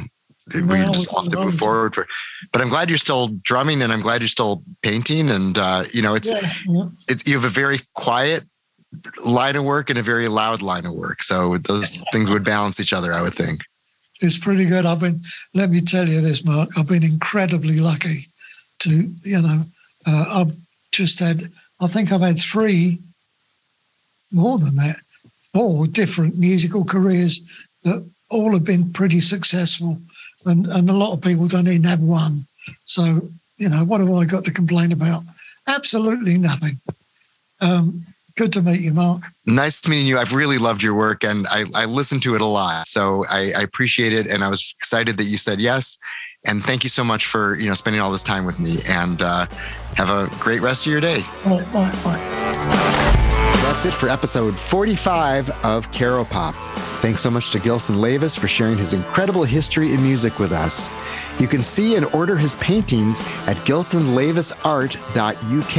we 0.52 0.60
just 0.92 1.10
have 1.10 1.30
to 1.30 1.38
move 1.38 1.54
forward. 1.54 1.94
For, 1.94 2.06
but 2.52 2.60
I'm 2.60 2.68
glad 2.68 2.90
you're 2.90 2.98
still 2.98 3.28
drumming, 3.42 3.82
and 3.82 3.92
I'm 3.92 4.02
glad 4.02 4.20
you're 4.20 4.28
still 4.28 4.62
painting. 4.82 5.30
And 5.30 5.56
uh, 5.56 5.84
you 5.92 6.02
know, 6.02 6.14
it's 6.14 6.30
yeah, 6.30 6.52
yeah. 6.66 6.88
It, 7.08 7.26
you 7.26 7.34
have 7.34 7.44
a 7.44 7.48
very 7.48 7.80
quiet 7.94 8.44
line 9.24 9.56
of 9.56 9.64
work 9.64 9.90
and 9.90 9.98
a 9.98 10.02
very 10.02 10.28
loud 10.28 10.62
line 10.62 10.86
of 10.86 10.92
work. 10.92 11.22
So 11.22 11.56
those 11.58 11.96
things 12.12 12.30
would 12.30 12.44
balance 12.44 12.78
each 12.78 12.92
other, 12.92 13.12
I 13.12 13.22
would 13.22 13.34
think. 13.34 13.64
It's 14.20 14.38
pretty 14.38 14.66
good. 14.66 14.86
I've 14.86 15.00
been. 15.00 15.20
Let 15.54 15.70
me 15.70 15.80
tell 15.80 16.06
you 16.06 16.20
this, 16.20 16.44
Mark. 16.44 16.70
I've 16.76 16.88
been 16.88 17.04
incredibly 17.04 17.80
lucky 17.80 18.26
to, 18.80 19.12
you 19.22 19.42
know, 19.42 19.62
uh, 20.06 20.24
I've 20.28 20.56
just 20.92 21.18
had. 21.18 21.42
I 21.80 21.86
think 21.86 22.12
I've 22.12 22.20
had 22.20 22.38
three, 22.38 22.98
more 24.30 24.58
than 24.58 24.76
that, 24.76 24.96
four 25.52 25.86
different 25.86 26.38
musical 26.38 26.84
careers 26.84 27.42
that 27.82 28.08
all 28.30 28.52
have 28.52 28.64
been 28.64 28.92
pretty 28.92 29.20
successful 29.20 29.98
and, 30.46 30.66
and 30.66 30.90
a 30.90 30.92
lot 30.92 31.12
of 31.12 31.22
people 31.22 31.46
don't 31.48 31.68
even 31.68 31.84
have 31.84 32.00
one. 32.00 32.46
So, 32.84 33.20
you 33.56 33.68
know, 33.68 33.84
what 33.84 34.00
have 34.00 34.10
I 34.10 34.24
got 34.24 34.44
to 34.44 34.50
complain 34.50 34.92
about? 34.92 35.22
Absolutely 35.66 36.38
nothing. 36.38 36.78
Um, 37.60 38.04
good 38.36 38.52
to 38.54 38.62
meet 38.62 38.80
you, 38.80 38.92
Mark. 38.92 39.22
Nice 39.46 39.86
meeting 39.88 40.06
you. 40.06 40.18
I've 40.18 40.34
really 40.34 40.58
loved 40.58 40.82
your 40.82 40.94
work 40.94 41.24
and 41.24 41.46
I, 41.48 41.64
I 41.74 41.84
listened 41.86 42.22
to 42.24 42.34
it 42.34 42.40
a 42.40 42.46
lot. 42.46 42.86
So 42.86 43.24
I, 43.28 43.52
I 43.52 43.62
appreciate 43.62 44.12
it. 44.12 44.26
And 44.26 44.44
I 44.44 44.48
was 44.48 44.74
excited 44.78 45.16
that 45.16 45.24
you 45.24 45.36
said 45.36 45.60
yes. 45.60 45.98
And 46.46 46.62
thank 46.62 46.82
you 46.82 46.90
so 46.90 47.04
much 47.04 47.26
for, 47.26 47.56
you 47.58 47.68
know, 47.68 47.74
spending 47.74 48.02
all 48.02 48.12
this 48.12 48.22
time 48.22 48.44
with 48.44 48.60
me 48.60 48.80
and 48.86 49.22
uh, 49.22 49.46
have 49.96 50.10
a 50.10 50.28
great 50.40 50.60
rest 50.60 50.86
of 50.86 50.92
your 50.92 51.00
day. 51.00 51.20
Bye, 51.44 51.64
bye, 51.72 51.90
bye. 52.04 52.20
That's 53.62 53.86
it 53.86 53.94
for 53.94 54.10
episode 54.10 54.54
45 54.54 55.64
of 55.64 55.90
Caro 55.90 56.24
Pop. 56.24 56.54
Thanks 57.04 57.20
so 57.20 57.30
much 57.30 57.50
to 57.50 57.58
Gilson 57.58 57.96
Lavis 57.96 58.38
for 58.38 58.48
sharing 58.48 58.78
his 58.78 58.94
incredible 58.94 59.44
history 59.44 59.92
in 59.92 60.02
music 60.02 60.38
with 60.38 60.52
us. 60.52 60.88
You 61.38 61.46
can 61.46 61.62
see 61.62 61.96
and 61.96 62.06
order 62.14 62.34
his 62.34 62.56
paintings 62.56 63.20
at 63.46 63.58
gilsonlavisart.uk, 63.58 65.76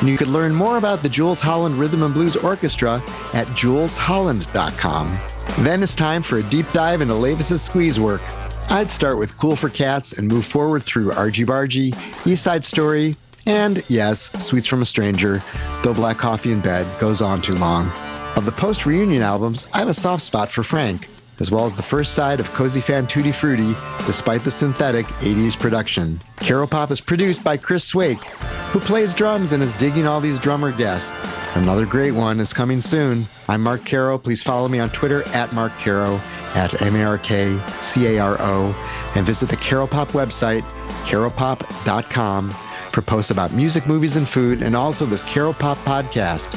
and 0.00 0.08
you 0.08 0.16
can 0.16 0.32
learn 0.32 0.54
more 0.54 0.78
about 0.78 1.00
the 1.00 1.10
Jools 1.10 1.42
Holland 1.42 1.78
Rhythm 1.78 2.02
and 2.02 2.14
Blues 2.14 2.34
Orchestra 2.34 2.94
at 3.34 3.46
joolsholland.com. 3.48 5.18
Then 5.58 5.82
it's 5.82 5.94
time 5.94 6.22
for 6.22 6.38
a 6.38 6.42
deep 6.44 6.72
dive 6.72 7.02
into 7.02 7.12
Lavis's 7.12 7.60
squeeze 7.60 8.00
work. 8.00 8.22
I'd 8.70 8.90
start 8.90 9.18
with 9.18 9.36
Cool 9.36 9.54
for 9.54 9.68
Cats 9.68 10.14
and 10.14 10.28
move 10.28 10.46
forward 10.46 10.82
through 10.82 11.12
Argy 11.12 11.44
Bargy, 11.44 11.94
East 12.26 12.42
Side 12.42 12.64
Story, 12.64 13.16
and 13.44 13.84
yes, 13.90 14.32
Sweets 14.42 14.66
from 14.66 14.80
a 14.80 14.86
Stranger, 14.86 15.42
though 15.82 15.92
Black 15.92 16.16
Coffee 16.16 16.52
in 16.52 16.62
Bed 16.62 16.86
goes 16.98 17.20
on 17.20 17.42
too 17.42 17.56
long. 17.56 17.92
Of 18.36 18.44
the 18.44 18.52
post 18.52 18.86
reunion 18.86 19.22
albums, 19.22 19.68
I 19.74 19.78
have 19.78 19.88
a 19.88 19.94
soft 19.94 20.22
spot 20.22 20.48
for 20.48 20.62
Frank, 20.62 21.08
as 21.40 21.50
well 21.50 21.64
as 21.64 21.74
the 21.74 21.82
first 21.82 22.14
side 22.14 22.38
of 22.38 22.48
Cosi 22.52 22.80
Fan 22.80 23.06
Tutti 23.06 23.32
Frutti, 23.32 23.74
despite 24.06 24.42
the 24.42 24.50
synthetic 24.50 25.06
80s 25.06 25.58
production. 25.58 26.20
Caro 26.36 26.66
Pop 26.66 26.90
is 26.92 27.00
produced 27.00 27.42
by 27.42 27.56
Chris 27.56 27.84
Swake, 27.84 28.22
who 28.70 28.78
plays 28.78 29.12
drums 29.12 29.52
and 29.52 29.62
is 29.62 29.72
digging 29.72 30.06
all 30.06 30.20
these 30.20 30.38
drummer 30.38 30.70
guests. 30.70 31.32
Another 31.56 31.84
great 31.84 32.12
one 32.12 32.38
is 32.38 32.52
coming 32.52 32.80
soon. 32.80 33.24
I'm 33.48 33.62
Mark 33.62 33.84
Caro. 33.84 34.18
Please 34.18 34.42
follow 34.42 34.68
me 34.68 34.78
on 34.78 34.90
Twitter 34.90 35.26
at 35.28 35.52
Mark 35.52 35.72
Caro, 35.80 36.20
at 36.54 36.80
M 36.80 36.94
A 36.94 37.02
R 37.04 37.18
K 37.18 37.58
C 37.80 38.06
A 38.06 38.18
R 38.20 38.36
O, 38.40 39.12
and 39.16 39.26
visit 39.26 39.48
the 39.48 39.56
Caro 39.56 39.88
Pop 39.88 40.08
website, 40.08 40.62
caropop.com 41.06 42.54
for 42.98 43.02
posts 43.02 43.30
about 43.30 43.52
music, 43.52 43.86
movies, 43.86 44.16
and 44.16 44.28
food, 44.28 44.60
and 44.60 44.74
also 44.74 45.06
this 45.06 45.22
Caro 45.22 45.52
Pop 45.52 45.78
podcast. 45.78 46.50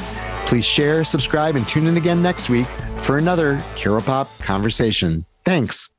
Please 0.46 0.64
share, 0.64 1.04
subscribe, 1.04 1.54
and 1.54 1.68
tune 1.68 1.86
in 1.86 1.96
again 1.96 2.20
next 2.20 2.50
week 2.50 2.66
for 2.96 3.18
another 3.18 3.62
Caro 3.76 4.00
Pop 4.00 4.28
conversation. 4.40 5.24
Thanks. 5.44 5.90